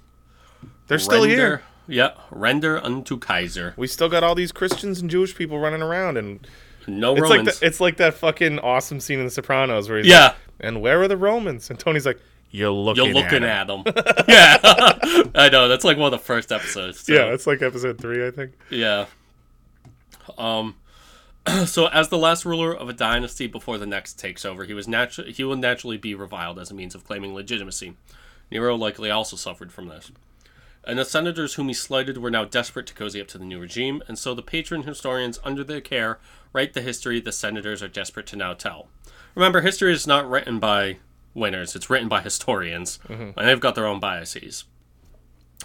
They're 0.88 0.98
still 0.98 1.22
here. 1.24 1.62
Yeah, 1.88 2.10
render 2.30 2.78
unto 2.84 3.16
Kaiser. 3.18 3.72
We 3.76 3.86
still 3.86 4.08
got 4.08 4.24
all 4.24 4.34
these 4.34 4.50
Christians 4.52 5.00
and 5.00 5.08
Jewish 5.08 5.34
people 5.36 5.58
running 5.60 5.82
around, 5.82 6.16
and 6.16 6.44
No 6.88 7.12
it's 7.12 7.22
Romans. 7.22 7.46
like 7.46 7.58
the, 7.60 7.66
it's 7.66 7.80
like 7.80 7.96
that 7.98 8.14
fucking 8.14 8.58
awesome 8.58 8.98
scene 9.00 9.18
in 9.20 9.24
The 9.24 9.30
Sopranos 9.30 9.88
where 9.88 9.98
he's 9.98 10.08
Yeah. 10.08 10.24
like, 10.24 10.34
"And 10.60 10.80
where 10.82 11.00
are 11.00 11.08
the 11.08 11.16
Romans?" 11.16 11.70
And 11.70 11.78
Tony's 11.78 12.04
like, 12.06 12.18
"You're 12.50 12.70
looking, 12.70 13.04
You're 13.04 13.14
looking 13.14 13.44
at, 13.44 13.68
at 13.68 13.70
'em." 13.70 13.82
them. 13.84 13.94
yeah, 14.28 14.58
I 15.34 15.48
know. 15.50 15.68
That's 15.68 15.84
like 15.84 15.96
one 15.96 16.12
of 16.12 16.18
the 16.18 16.24
first 16.24 16.52
episodes. 16.52 17.08
Yeah, 17.08 17.32
it's 17.32 17.46
like 17.46 17.62
episode 17.62 17.98
three, 17.98 18.26
I 18.26 18.30
think. 18.30 18.52
Yeah. 18.70 19.06
Um. 20.38 20.76
So, 21.66 21.86
as 21.86 22.08
the 22.08 22.18
last 22.18 22.44
ruler 22.44 22.74
of 22.74 22.88
a 22.88 22.92
dynasty 22.92 23.46
before 23.46 23.78
the 23.78 23.86
next 23.86 24.18
takes 24.18 24.44
over, 24.44 24.64
he 24.64 24.74
was 24.74 24.88
natu- 24.88 25.32
he 25.32 25.44
will 25.44 25.54
naturally 25.54 25.96
be 25.96 26.12
reviled 26.12 26.58
as 26.58 26.72
a 26.72 26.74
means 26.74 26.96
of 26.96 27.04
claiming 27.04 27.34
legitimacy. 27.34 27.94
Nero 28.50 28.74
likely 28.74 29.12
also 29.12 29.36
suffered 29.36 29.70
from 29.72 29.86
this. 29.86 30.10
And 30.82 30.98
the 30.98 31.04
senators 31.04 31.54
whom 31.54 31.68
he 31.68 31.74
slighted 31.74 32.18
were 32.18 32.30
now 32.32 32.44
desperate 32.44 32.86
to 32.86 32.94
cozy 32.94 33.20
up 33.20 33.28
to 33.28 33.38
the 33.38 33.44
new 33.44 33.60
regime, 33.60 34.02
and 34.08 34.18
so 34.18 34.34
the 34.34 34.42
patron 34.42 34.82
historians 34.82 35.38
under 35.44 35.62
their 35.62 35.80
care 35.80 36.18
write 36.52 36.74
the 36.74 36.82
history 36.82 37.20
the 37.20 37.30
senators 37.30 37.80
are 37.80 37.88
desperate 37.88 38.26
to 38.26 38.36
now 38.36 38.52
tell. 38.54 38.88
Remember, 39.36 39.60
history 39.60 39.92
is 39.92 40.06
not 40.06 40.28
written 40.28 40.58
by 40.58 40.98
winners, 41.36 41.76
it's 41.76 41.88
written 41.88 42.08
by 42.08 42.20
historians, 42.22 42.98
and 43.08 43.34
they've 43.36 43.60
got 43.60 43.74
their 43.76 43.86
own 43.86 44.00
biases. 44.00 44.64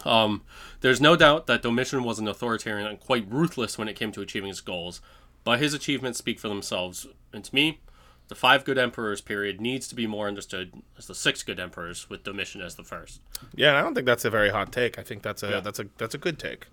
Um, 0.06 0.42
there's 0.82 1.02
no 1.02 1.16
doubt 1.16 1.48
that 1.48 1.62
Domitian 1.62 2.04
was 2.04 2.20
an 2.20 2.28
authoritarian 2.28 2.88
and 2.88 3.00
quite 3.00 3.26
ruthless 3.32 3.78
when 3.78 3.88
it 3.88 3.96
came 3.96 4.12
to 4.14 4.22
achieving 4.22 4.50
his 4.50 4.62
goals, 4.62 5.02
but 5.44 5.60
his 5.60 5.74
achievements 5.74 6.20
speak 6.20 6.40
for 6.40 6.48
themselves. 6.48 7.08
And 7.34 7.44
to 7.44 7.54
me, 7.56 7.80
the 8.28 8.36
five 8.36 8.64
good 8.64 8.78
emperors 8.78 9.22
period 9.22 9.60
needs 9.60 9.88
to 9.90 9.96
be 9.96 10.08
more 10.08 10.28
understood 10.28 10.72
as 10.98 11.08
the 11.08 11.16
six 11.16 11.44
good 11.44 11.60
emperors, 11.60 12.10
with 12.10 12.24
Domitian 12.24 12.62
as 12.62 12.76
the 12.76 12.84
first. 12.84 13.22
Yeah, 13.54 13.78
I 13.78 13.82
don't 13.82 13.94
think 13.94 14.06
that's 14.06 14.26
a 14.26 14.30
very 14.30 14.50
hot 14.50 14.72
take. 14.72 14.98
I 14.98 15.04
think 15.04 15.22
that's 15.24 15.44
a 15.44 15.50
Yeah. 15.50 15.60
that's 15.60 15.80
a 15.80 15.86
that's 15.98 16.16
a 16.16 16.18
good 16.20 16.40
take. 16.40 16.68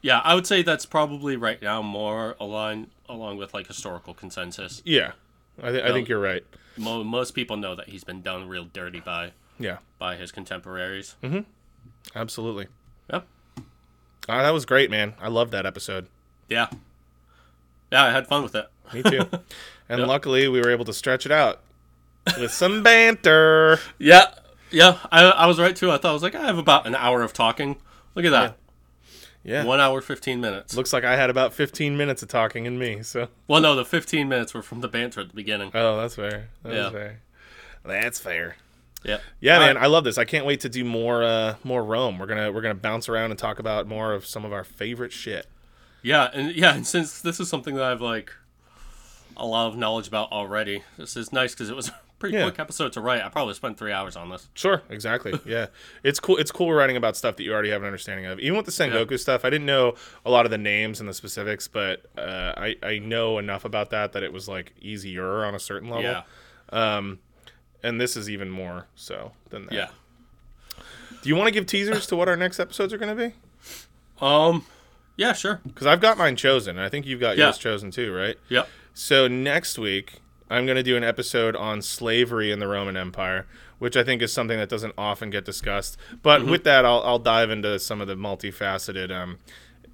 Yeah, 0.00 0.20
I 0.24 0.34
would 0.34 0.46
say 0.46 0.62
that's 0.62 0.84
probably 0.86 1.36
right 1.36 1.60
now 1.62 1.80
more 1.82 2.36
aligned 2.40 2.88
along 3.08 3.36
with 3.36 3.52
like 3.54 3.66
historical 3.68 4.14
consensus. 4.14 4.82
Yeah, 4.84 5.12
I, 5.60 5.70
th- 5.72 5.82
I 5.84 5.92
think 5.92 6.08
you're 6.08 6.20
right. 6.20 6.44
Mo- 6.76 7.02
most 7.04 7.32
people 7.32 7.56
know 7.56 7.74
that 7.74 7.88
he's 7.88 8.04
been 8.04 8.22
done 8.22 8.48
real 8.48 8.64
dirty 8.64 9.00
by 9.00 9.32
Yeah, 9.58 9.78
by 9.98 10.16
his 10.16 10.30
contemporaries. 10.32 11.16
absolutely. 12.14 12.66
Yep. 13.12 13.26
Ah, 14.28 14.42
that 14.42 14.50
was 14.52 14.64
great, 14.64 14.90
man. 14.90 15.14
I 15.20 15.28
loved 15.28 15.50
that 15.52 15.66
episode. 15.66 16.06
Yeah. 16.48 16.68
Yeah, 17.90 18.04
I 18.04 18.10
had 18.10 18.26
fun 18.26 18.42
with 18.42 18.54
it. 18.54 18.68
Me 18.94 19.02
too. 19.02 19.28
and 19.88 20.02
luckily, 20.06 20.48
we 20.48 20.60
were 20.60 20.70
able 20.70 20.84
to 20.86 20.92
stretch 20.92 21.26
it 21.26 21.32
out 21.32 21.60
with 22.38 22.52
some 22.52 22.82
banter. 22.82 23.78
Yeah, 23.98 24.32
yeah, 24.70 24.98
I, 25.10 25.24
I 25.24 25.46
was 25.46 25.58
right 25.60 25.76
too. 25.76 25.90
I 25.90 25.98
thought 25.98 26.10
I 26.10 26.14
was 26.14 26.22
like, 26.22 26.34
I 26.34 26.46
have 26.46 26.58
about 26.58 26.86
an 26.86 26.94
hour 26.94 27.22
of 27.22 27.32
talking. 27.32 27.76
Look 28.14 28.24
at 28.24 28.30
that, 28.30 28.56
Yeah. 29.44 29.64
one 29.64 29.80
hour 29.80 30.00
fifteen 30.00 30.40
minutes. 30.40 30.76
Looks 30.76 30.92
like 30.92 31.04
I 31.04 31.16
had 31.16 31.28
about 31.30 31.52
15 31.52 31.96
minutes 31.96 32.22
of 32.22 32.28
talking 32.28 32.64
in 32.66 32.78
me. 32.78 33.02
So, 33.02 33.28
Well, 33.48 33.60
no, 33.60 33.74
the 33.74 33.84
fifteen 33.84 34.28
minutes 34.28 34.54
were 34.54 34.62
from 34.62 34.80
the 34.82 34.88
banter 34.88 35.20
at 35.20 35.28
the 35.28 35.34
beginning. 35.34 35.70
oh, 35.74 36.00
that's 36.00 36.14
fair. 36.14 36.48
That's 36.62 36.74
Yeah. 36.76 36.90
fair. 36.90 37.20
That's 37.84 38.20
fair. 38.20 38.56
Yeah, 39.04 39.18
Yeah, 39.40 39.54
All 39.54 39.60
man, 39.66 39.74
right. 39.74 39.84
I 39.84 39.86
love 39.88 40.04
this. 40.04 40.16
I 40.16 40.24
can't 40.24 40.46
wait 40.46 40.60
to 40.60 40.68
do 40.68 40.84
more 40.84 41.24
uh 41.24 41.56
more 41.64 41.82
Rome. 41.82 42.18
We're 42.20 42.26
going 42.26 42.38
to 42.44 42.52
we're 42.52 42.60
going 42.62 42.76
to 42.76 42.80
bounce 42.80 43.08
around 43.08 43.30
and 43.32 43.38
talk 43.38 43.58
about 43.58 43.88
more 43.88 44.12
of 44.12 44.24
some 44.24 44.44
of 44.44 44.52
our 44.52 44.62
favorite 44.62 45.12
shit. 45.12 45.46
Yeah, 46.02 46.30
and 46.32 46.54
yeah, 46.54 46.74
and 46.74 46.86
since 46.86 47.20
this 47.20 47.40
is 47.40 47.48
something 47.48 47.74
that 47.74 47.84
I've 47.84 48.00
like 48.00 48.32
a 49.36 49.44
lot 49.46 49.66
of 49.66 49.76
knowledge 49.76 50.06
about 50.06 50.30
already, 50.30 50.84
this 50.98 51.16
is 51.16 51.32
nice 51.32 51.52
because 51.52 51.68
it 51.68 51.74
was 51.74 51.90
pretty 52.22 52.36
Yeah. 52.38 52.44
quick 52.44 52.58
episode 52.58 52.92
to 52.94 53.00
write. 53.00 53.20
I 53.22 53.28
probably 53.28 53.54
spent 53.54 53.76
three 53.78 53.92
hours 53.92 54.14
on 54.16 54.30
this. 54.30 54.48
Sure, 54.54 54.80
exactly. 54.88 55.32
Yeah, 55.44 55.66
it's 56.02 56.20
cool. 56.20 56.36
It's 56.36 56.50
cool 56.52 56.72
writing 56.72 56.96
about 56.96 57.16
stuff 57.16 57.36
that 57.36 57.42
you 57.42 57.52
already 57.52 57.70
have 57.70 57.82
an 57.82 57.86
understanding 57.86 58.26
of. 58.26 58.38
Even 58.40 58.56
with 58.56 58.66
the 58.66 58.72
Sengoku 58.72 59.18
stuff, 59.18 59.44
I 59.44 59.50
didn't 59.50 59.66
know 59.66 59.94
a 60.24 60.30
lot 60.30 60.44
of 60.46 60.50
the 60.50 60.58
names 60.58 61.00
and 61.00 61.08
the 61.08 61.14
specifics, 61.14 61.66
but 61.68 62.06
uh, 62.16 62.52
I 62.56 62.76
I 62.82 62.98
know 63.00 63.38
enough 63.38 63.64
about 63.64 63.90
that 63.90 64.12
that 64.12 64.22
it 64.22 64.32
was 64.32 64.48
like 64.48 64.72
easier 64.80 65.44
on 65.44 65.54
a 65.54 65.58
certain 65.60 65.88
level. 65.90 66.04
Yeah, 66.04 66.22
and 67.82 68.00
this 68.00 68.16
is 68.16 68.30
even 68.30 68.48
more 68.50 68.86
so 68.94 69.32
than 69.50 69.66
that. 69.66 69.72
yeah. 69.74 69.88
Do 71.22 71.28
you 71.28 71.36
want 71.36 71.48
to 71.48 71.52
give 71.52 71.66
teasers 71.66 72.06
to 72.08 72.16
what 72.16 72.28
our 72.28 72.36
next 72.36 72.58
episodes 72.60 72.92
are 72.92 72.98
going 72.98 73.16
to 73.16 73.28
be? 73.28 73.34
Um, 74.24 74.64
yeah, 75.16 75.32
sure. 75.32 75.60
Because 75.66 75.86
I've 75.86 76.00
got 76.00 76.16
mine 76.18 76.36
chosen. 76.36 76.76
and 76.76 76.84
I 76.84 76.88
think 76.88 77.06
you've 77.06 77.20
got 77.20 77.36
Yeah. 77.36 77.46
yours 77.46 77.58
chosen 77.58 77.90
too, 77.90 78.12
right? 78.14 78.36
Yep. 78.48 78.68
So 78.94 79.28
next 79.28 79.78
week, 79.78 80.14
I'm 80.52 80.66
going 80.66 80.76
to 80.76 80.82
do 80.82 80.96
an 80.96 81.04
episode 81.04 81.56
on 81.56 81.82
slavery 81.82 82.50
in 82.52 82.58
the 82.58 82.68
Roman 82.68 82.96
Empire, 82.96 83.46
which 83.78 83.96
I 83.96 84.04
think 84.04 84.22
is 84.22 84.32
something 84.32 84.58
that 84.58 84.68
doesn't 84.68 84.94
often 84.98 85.30
get 85.30 85.44
discussed. 85.44 85.96
But 86.22 86.42
Mm-hmm. 86.42 86.50
with 86.50 86.64
that, 86.64 86.84
I'll, 86.84 87.02
I'll 87.02 87.18
dive 87.18 87.50
into 87.50 87.78
some 87.78 88.00
of 88.00 88.06
the 88.08 88.14
multifaceted 88.14 89.10
um, 89.10 89.38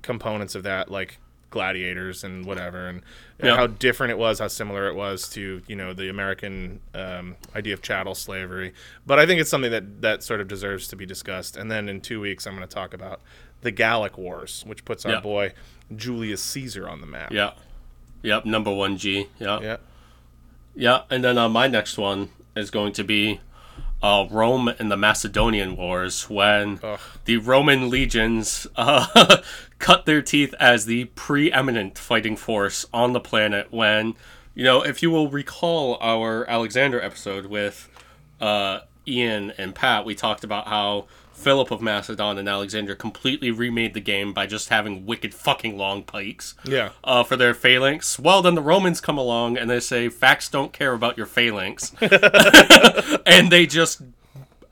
components 0.02 0.54
of 0.54 0.62
that, 0.64 0.90
like 0.90 1.18
gladiators 1.50 2.24
and 2.24 2.44
whatever, 2.44 2.88
and, 2.88 3.02
and 3.38 3.48
Yeah. 3.48 3.56
how 3.56 3.66
different 3.66 4.10
it 4.10 4.18
was, 4.18 4.38
how 4.38 4.48
similar 4.48 4.86
it 4.88 4.94
was 4.94 5.28
to 5.30 5.62
you 5.66 5.76
know 5.76 5.94
the 5.94 6.08
American 6.10 6.80
um, 6.94 7.36
idea 7.56 7.72
of 7.72 7.80
chattel 7.80 8.14
slavery. 8.14 8.74
But 9.06 9.18
I 9.18 9.24
think 9.26 9.40
it's 9.40 9.48
something 9.50 9.70
that 9.70 10.02
that 10.02 10.22
sort 10.22 10.40
of 10.42 10.48
deserves 10.48 10.88
to 10.88 10.96
be 10.96 11.06
discussed. 11.06 11.56
And 11.56 11.70
then 11.70 11.88
in 11.88 12.00
two 12.02 12.20
weeks, 12.20 12.46
I'm 12.46 12.54
going 12.54 12.68
to 12.68 12.74
talk 12.74 12.92
about 12.92 13.20
the 13.62 13.70
Gallic 13.70 14.18
Wars, 14.18 14.62
which 14.66 14.84
puts 14.84 15.06
our 15.06 15.12
Yeah. 15.12 15.20
boy 15.20 15.52
Julius 15.96 16.42
Caesar 16.42 16.86
on 16.88 17.00
the 17.00 17.06
map. 17.06 17.32
Yeah. 17.32 17.52
Yep. 18.22 18.44
Number 18.44 18.72
one 18.72 18.98
G. 18.98 19.28
Yeah. 19.38 19.60
Yeah. 19.60 19.76
Yeah, 20.78 21.02
and 21.10 21.24
then 21.24 21.36
uh, 21.36 21.48
my 21.48 21.66
next 21.66 21.98
one 21.98 22.28
is 22.54 22.70
going 22.70 22.92
to 22.92 23.02
be 23.02 23.40
uh, 24.00 24.28
Rome 24.30 24.68
and 24.68 24.92
the 24.92 24.96
Macedonian 24.96 25.76
Wars 25.76 26.30
when 26.30 26.78
Ugh. 26.84 27.00
the 27.24 27.38
Roman 27.38 27.90
legions 27.90 28.64
uh, 28.76 29.38
cut 29.80 30.06
their 30.06 30.22
teeth 30.22 30.54
as 30.60 30.86
the 30.86 31.06
preeminent 31.16 31.98
fighting 31.98 32.36
force 32.36 32.86
on 32.92 33.12
the 33.12 33.18
planet. 33.18 33.72
When, 33.72 34.14
you 34.54 34.62
know, 34.62 34.82
if 34.82 35.02
you 35.02 35.10
will 35.10 35.28
recall 35.28 35.98
our 36.00 36.48
Alexander 36.48 37.02
episode 37.02 37.46
with 37.46 37.88
uh, 38.40 38.82
Ian 39.04 39.50
and 39.58 39.74
Pat, 39.74 40.04
we 40.04 40.14
talked 40.14 40.44
about 40.44 40.68
how 40.68 41.06
Philip 41.38 41.70
of 41.70 41.80
Macedon 41.80 42.36
and 42.36 42.48
Alexander 42.48 42.94
completely 42.94 43.50
remade 43.50 43.94
the 43.94 44.00
game 44.00 44.32
by 44.32 44.46
just 44.46 44.68
having 44.70 45.06
wicked 45.06 45.32
fucking 45.32 45.78
long 45.78 46.02
pikes 46.02 46.54
Yeah. 46.64 46.90
uh, 47.04 47.22
for 47.22 47.36
their 47.36 47.54
phalanx. 47.54 48.18
Well, 48.18 48.42
then 48.42 48.54
the 48.56 48.60
Romans 48.62 49.00
come 49.00 49.16
along 49.18 49.56
and 49.56 49.70
they 49.70 49.80
say, 49.80 50.08
facts 50.08 50.48
don't 50.48 50.72
care 50.72 50.92
about 50.92 51.16
your 51.16 51.26
phalanx. 51.26 51.92
and 53.26 53.50
they 53.52 53.66
just 53.66 54.02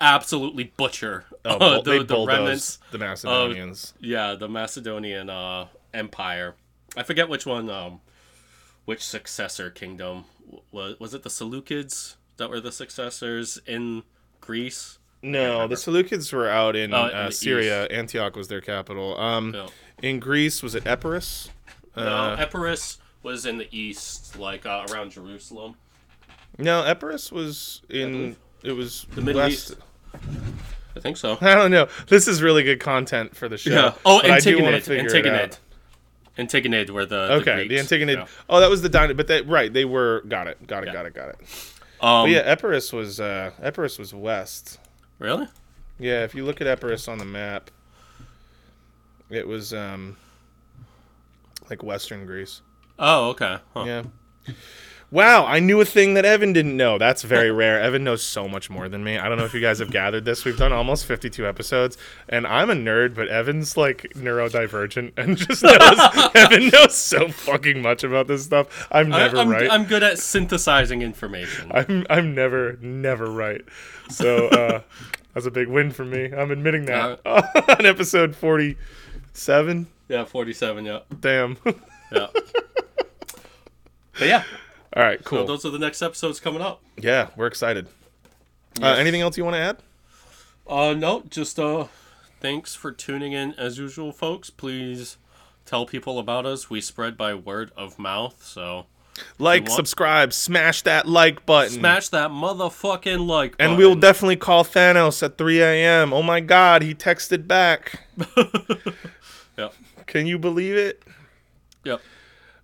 absolutely 0.00 0.64
butcher 0.76 1.24
Oh, 1.44 1.56
uh, 1.56 1.80
the, 1.82 2.02
the 2.02 2.26
remnants. 2.26 2.78
the 2.90 2.98
Macedonians. 2.98 3.94
Yeah, 4.00 4.34
the 4.34 4.48
Macedonian 4.48 5.30
uh, 5.30 5.66
Empire. 5.94 6.56
I 6.96 7.04
forget 7.04 7.28
which 7.28 7.46
one, 7.46 7.70
um, 7.70 8.00
which 8.84 9.04
successor 9.04 9.70
kingdom. 9.70 10.24
Was, 10.72 10.98
was 10.98 11.14
it 11.14 11.22
the 11.22 11.28
Seleucids 11.30 12.16
that 12.36 12.50
were 12.50 12.60
the 12.60 12.72
successors 12.72 13.58
in 13.66 14.02
Greece? 14.40 14.98
No, 15.22 15.66
the 15.66 15.74
Seleucids 15.74 16.32
were 16.32 16.48
out 16.48 16.76
in, 16.76 16.92
Oh, 16.94 17.06
in 17.08 17.14
uh, 17.14 17.26
the 17.26 17.32
Syria. 17.32 17.86
Antioch 17.86 18.36
was 18.36 18.48
their 18.48 18.60
capital. 18.60 19.18
Um, 19.18 19.50
No. 19.50 19.68
In 20.02 20.20
Greece, 20.20 20.62
was 20.62 20.74
it 20.74 20.86
Epirus? 20.86 21.48
No, 21.96 22.02
Uh, 22.02 22.36
Epirus 22.38 22.98
was 23.22 23.46
in 23.46 23.58
the 23.58 23.68
east, 23.76 24.38
like 24.38 24.66
uh, 24.66 24.86
around 24.90 25.10
Jerusalem. 25.12 25.74
no, 26.58 26.82
Epirus 26.84 27.32
was 27.32 27.82
in. 27.88 28.36
It 28.62 28.72
was 28.72 29.06
The 29.14 29.22
Middle 29.22 29.42
west. 29.42 29.70
East. 29.72 29.76
I 30.96 31.00
think 31.00 31.16
so. 31.16 31.36
I 31.40 31.54
don't 31.54 31.70
know. 31.70 31.88
This 32.08 32.26
is 32.28 32.42
really 32.42 32.62
good 32.62 32.80
content 32.80 33.34
for 33.36 33.48
the 33.48 33.56
show. 33.58 33.70
Yeah. 33.70 33.94
Oh, 34.04 34.20
but 34.22 34.30
I 34.30 34.40
do 34.40 34.62
wanna 34.62 34.78
Antigonid. 34.78 35.08
Antigonid. 35.10 35.58
Antigonid 36.38 36.90
were 36.90 37.06
the, 37.06 37.28
the 37.28 37.32
Okay, 37.34 37.62
the 37.62 37.68
Greeks. 37.68 37.82
Antigonid. 37.90 38.14
Yeah. 38.16 38.26
Oh, 38.48 38.60
that 38.60 38.68
was 38.70 38.82
the 38.82 38.88
dynasty. 38.88 39.14
But 39.14 39.28
that 39.28 39.46
right, 39.48 39.72
they 39.72 39.84
were. 39.84 40.22
Got 40.28 40.46
it. 40.48 40.66
Got 40.66 40.82
it. 40.84 40.88
Yeah. 40.88 40.92
Got 40.92 41.06
it. 41.06 41.14
Got 41.14 41.28
it. 41.30 41.36
Um, 42.00 42.24
But 42.24 42.30
yeah, 42.30 42.42
Epirus 42.44 42.92
was. 42.92 43.18
Uh, 43.20 43.52
Epirus 43.62 43.98
was 43.98 44.12
west. 44.14 44.78
Really? 45.18 45.46
Yeah, 45.98 46.24
if 46.24 46.34
you 46.34 46.44
look 46.44 46.60
at 46.60 46.66
Epirus 46.66 47.08
on 47.08 47.18
the 47.18 47.24
map, 47.24 47.70
it 49.30 49.46
was 49.46 49.72
um, 49.72 50.16
like 51.70 51.82
Western 51.82 52.26
Greece. 52.26 52.60
Oh, 52.98 53.30
okay. 53.30 53.58
Huh. 53.74 53.84
Yeah. 53.84 54.02
Wow, 55.12 55.46
I 55.46 55.60
knew 55.60 55.80
a 55.80 55.84
thing 55.84 56.14
that 56.14 56.24
Evan 56.24 56.52
didn't 56.52 56.76
know. 56.76 56.98
That's 56.98 57.22
very 57.22 57.50
rare. 57.52 57.80
Evan 57.80 58.02
knows 58.02 58.22
so 58.24 58.48
much 58.48 58.68
more 58.68 58.88
than 58.88 59.04
me. 59.04 59.18
I 59.18 59.28
don't 59.28 59.38
know 59.38 59.44
if 59.44 59.54
you 59.54 59.60
guys 59.60 59.78
have 59.78 59.90
gathered 59.92 60.24
this. 60.24 60.44
We've 60.44 60.56
done 60.56 60.72
almost 60.72 61.06
52 61.06 61.46
episodes, 61.46 61.96
and 62.28 62.44
I'm 62.46 62.70
a 62.70 62.74
nerd, 62.74 63.14
but 63.14 63.28
Evan's 63.28 63.76
like 63.76 64.12
neurodivergent 64.14 65.12
and 65.16 65.36
just 65.36 65.62
knows. 65.62 66.30
Evan 66.34 66.68
knows 66.68 66.96
so 66.96 67.28
fucking 67.28 67.80
much 67.80 68.02
about 68.02 68.26
this 68.26 68.44
stuff. 68.44 68.88
I'm 68.90 69.12
I, 69.12 69.18
never 69.18 69.36
am 69.38 69.48
right. 69.48 69.70
I'm 69.70 69.84
good 69.84 70.02
at 70.02 70.18
synthesizing 70.18 71.02
information. 71.02 71.70
I'm 71.72 72.04
I'm 72.10 72.34
never 72.34 72.76
never 72.80 73.30
right. 73.30 73.62
So 74.10 74.48
uh, 74.48 74.80
that's 75.34 75.46
a 75.46 75.50
big 75.52 75.68
win 75.68 75.92
for 75.92 76.04
me. 76.04 76.32
I'm 76.32 76.50
admitting 76.50 76.86
that 76.86 77.20
on 77.24 77.86
episode 77.86 78.34
47. 78.34 79.86
yeah, 80.08 80.24
47. 80.24 80.84
Yeah. 80.84 80.98
Damn. 81.20 81.56
Yeah. 82.12 82.26
but 84.18 84.28
yeah, 84.28 84.44
All 84.96 85.02
right, 85.02 85.18
so 85.22 85.24
cool. 85.28 85.44
those 85.46 85.64
are 85.66 85.70
the 85.70 85.78
next 85.78 86.00
episodes 86.02 86.40
coming 86.40 86.62
up. 86.62 86.82
yeah, 86.96 87.28
we're 87.36 87.46
excited. 87.46 87.86
Uh, 88.82 88.86
anything 88.94 89.20
else 89.20 89.36
you 89.36 89.44
want 89.44 89.54
to 89.54 89.60
add? 89.60 89.76
Uh, 90.66 90.94
no, 90.94 91.22
just 91.28 91.58
uh, 91.60 91.86
thanks 92.40 92.74
for 92.74 92.90
tuning 92.92 93.32
in 93.32 93.52
as 93.54 93.76
usual, 93.78 94.10
folks. 94.12 94.48
Please 94.50 95.16
tell 95.66 95.84
people 95.86 96.18
about 96.18 96.46
us. 96.46 96.70
We 96.70 96.80
spread 96.80 97.16
by 97.16 97.34
word 97.34 97.72
of 97.76 97.98
mouth, 97.98 98.42
so 98.42 98.86
Like, 99.38 99.62
want- 99.64 99.72
subscribe, 99.72 100.32
smash 100.32 100.82
that 100.82 101.06
like 101.06 101.44
button. 101.46 101.72
smash 101.74 102.08
that 102.08 102.30
motherfucking 102.30 103.26
like. 103.26 103.58
Button. 103.58 103.70
And 103.72 103.78
we'll 103.78 103.94
definitely 103.96 104.36
call 104.36 104.64
Thanos 104.64 105.22
at 105.22 105.36
3 105.38 105.60
a.m. 105.60 106.12
Oh 106.14 106.22
my 106.22 106.40
god, 106.40 106.82
he 106.82 106.94
texted 106.94 107.46
back. 107.46 108.00
Yep. 109.58 109.74
Can 110.06 110.26
you 110.26 110.38
believe 110.38 110.74
it? 110.76 111.02
Yep. 111.84 112.00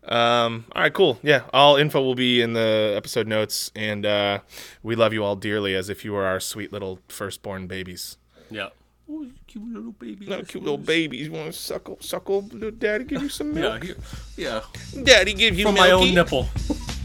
Um, 0.05 0.65
all 0.75 0.83
right, 0.83 0.93
cool. 0.93 1.19
Yeah, 1.23 1.43
all 1.53 1.77
info 1.77 2.03
will 2.03 2.15
be 2.17 2.41
in 2.43 2.55
the 2.55 2.93
episode 2.97 3.27
notes, 3.29 3.71
and 3.77 4.05
uh, 4.05 4.41
we 4.83 4.97
love 4.97 5.13
you 5.13 5.23
all 5.25 5.37
dearly 5.37 5.75
as 5.77 5.89
if 5.89 6.05
you 6.05 6.13
were 6.13 6.25
our 6.25 6.41
sweet 6.41 6.73
little 6.73 6.99
firstborn 7.09 7.67
babies. 7.69 8.17
Yeah. 8.51 8.69
Oh, 9.11 9.27
cute 9.47 9.65
little 9.73 9.93
baby. 9.93 10.27
No, 10.27 10.43
cute 10.43 10.63
little 10.63 10.79
babies. 10.79 11.27
You 11.27 11.33
want 11.33 11.47
to 11.47 11.53
suckle, 11.53 11.99
suckle, 12.01 12.43
little 12.53 12.71
daddy 12.71 13.05
give 13.05 13.23
you 13.23 13.29
some 13.29 13.53
Yeah, 13.55 13.61
milk? 13.61 13.85
here, 13.85 13.97
yeah. 14.37 14.61
Daddy 15.05 15.35
give 15.35 15.59
you 15.59 15.67
From 15.67 15.75
my 15.75 15.91
own 15.91 16.15
nipple. 16.15 16.49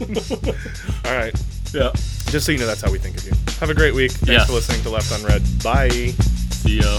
All 1.04 1.14
right. 1.14 1.34
Yeah. 1.74 1.90
Just 2.30 2.46
so 2.46 2.52
you 2.52 2.58
know, 2.58 2.66
that's 2.66 2.80
how 2.80 2.90
we 2.90 2.98
think 2.98 3.16
of 3.16 3.24
you. 3.24 3.32
Have 3.60 3.70
a 3.70 3.74
great 3.74 3.94
week. 3.94 4.12
Thanks 4.12 4.30
Yes. 4.30 4.46
for 4.46 4.52
listening 4.54 4.82
to 4.82 4.90
Left 4.90 5.12
on 5.12 5.22
Red. 5.24 5.42
Bye. 5.62 5.88
See 6.50 6.78
ya. 6.80 6.98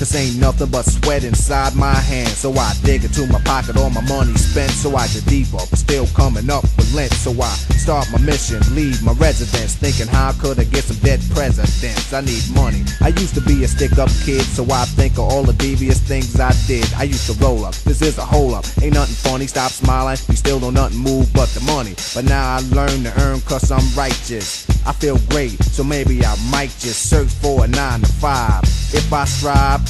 Cause 0.00 0.16
ain't 0.16 0.40
nothing 0.40 0.70
but 0.70 0.86
sweat 0.86 1.24
inside 1.24 1.76
my 1.76 1.92
hands. 1.92 2.38
So 2.38 2.54
I 2.54 2.72
dig 2.82 3.04
into 3.04 3.26
my 3.26 3.38
pocket, 3.40 3.76
all 3.76 3.90
my 3.90 4.00
money 4.08 4.32
spent. 4.32 4.70
So 4.70 4.96
I 4.96 5.06
get 5.08 5.26
deeper, 5.26 5.60
but 5.68 5.78
still 5.78 6.06
coming 6.16 6.48
up 6.48 6.62
with 6.78 6.94
lint. 6.94 7.12
So 7.12 7.32
I 7.32 7.52
start 7.76 8.08
my 8.10 8.18
mission, 8.20 8.62
leave 8.74 9.02
my 9.02 9.12
residence. 9.12 9.76
Thinking 9.76 10.06
how 10.06 10.32
could 10.32 10.58
I 10.58 10.64
get 10.64 10.84
some 10.84 10.96
dead 11.04 11.20
presidents? 11.34 12.14
I 12.14 12.22
need 12.22 12.42
money. 12.54 12.82
I 13.02 13.08
used 13.08 13.34
to 13.34 13.42
be 13.42 13.62
a 13.64 13.68
stick 13.68 13.98
up 13.98 14.08
kid, 14.24 14.40
so 14.40 14.64
I 14.72 14.86
think 14.86 15.18
of 15.18 15.28
all 15.28 15.42
the 15.42 15.52
devious 15.52 16.00
things 16.00 16.40
I 16.40 16.52
did. 16.66 16.90
I 16.94 17.02
used 17.02 17.30
to 17.30 17.36
roll 17.44 17.66
up, 17.66 17.74
this 17.84 18.00
is 18.00 18.16
a 18.16 18.24
hole 18.24 18.54
up. 18.54 18.64
Ain't 18.80 18.94
nothing 18.94 19.14
funny, 19.14 19.46
stop 19.48 19.70
smiling. 19.70 20.16
We 20.30 20.34
still 20.34 20.60
don't 20.60 20.72
nothing 20.72 20.96
move 20.96 21.30
but 21.34 21.50
the 21.50 21.60
money. 21.60 21.94
But 22.14 22.24
now 22.24 22.56
I 22.56 22.60
learn 22.72 23.04
to 23.04 23.12
earn 23.20 23.42
cause 23.42 23.70
I'm 23.70 23.84
righteous. 23.94 24.64
I 24.86 24.92
feel 24.94 25.18
great, 25.28 25.62
so 25.62 25.84
maybe 25.84 26.24
I 26.24 26.34
might 26.50 26.70
just 26.78 27.10
search 27.10 27.28
for 27.28 27.64
a 27.64 27.68
nine 27.68 28.00
to 28.00 28.08
five. 28.14 28.62
If 28.92 29.12
I 29.12 29.24
strive, 29.24 29.89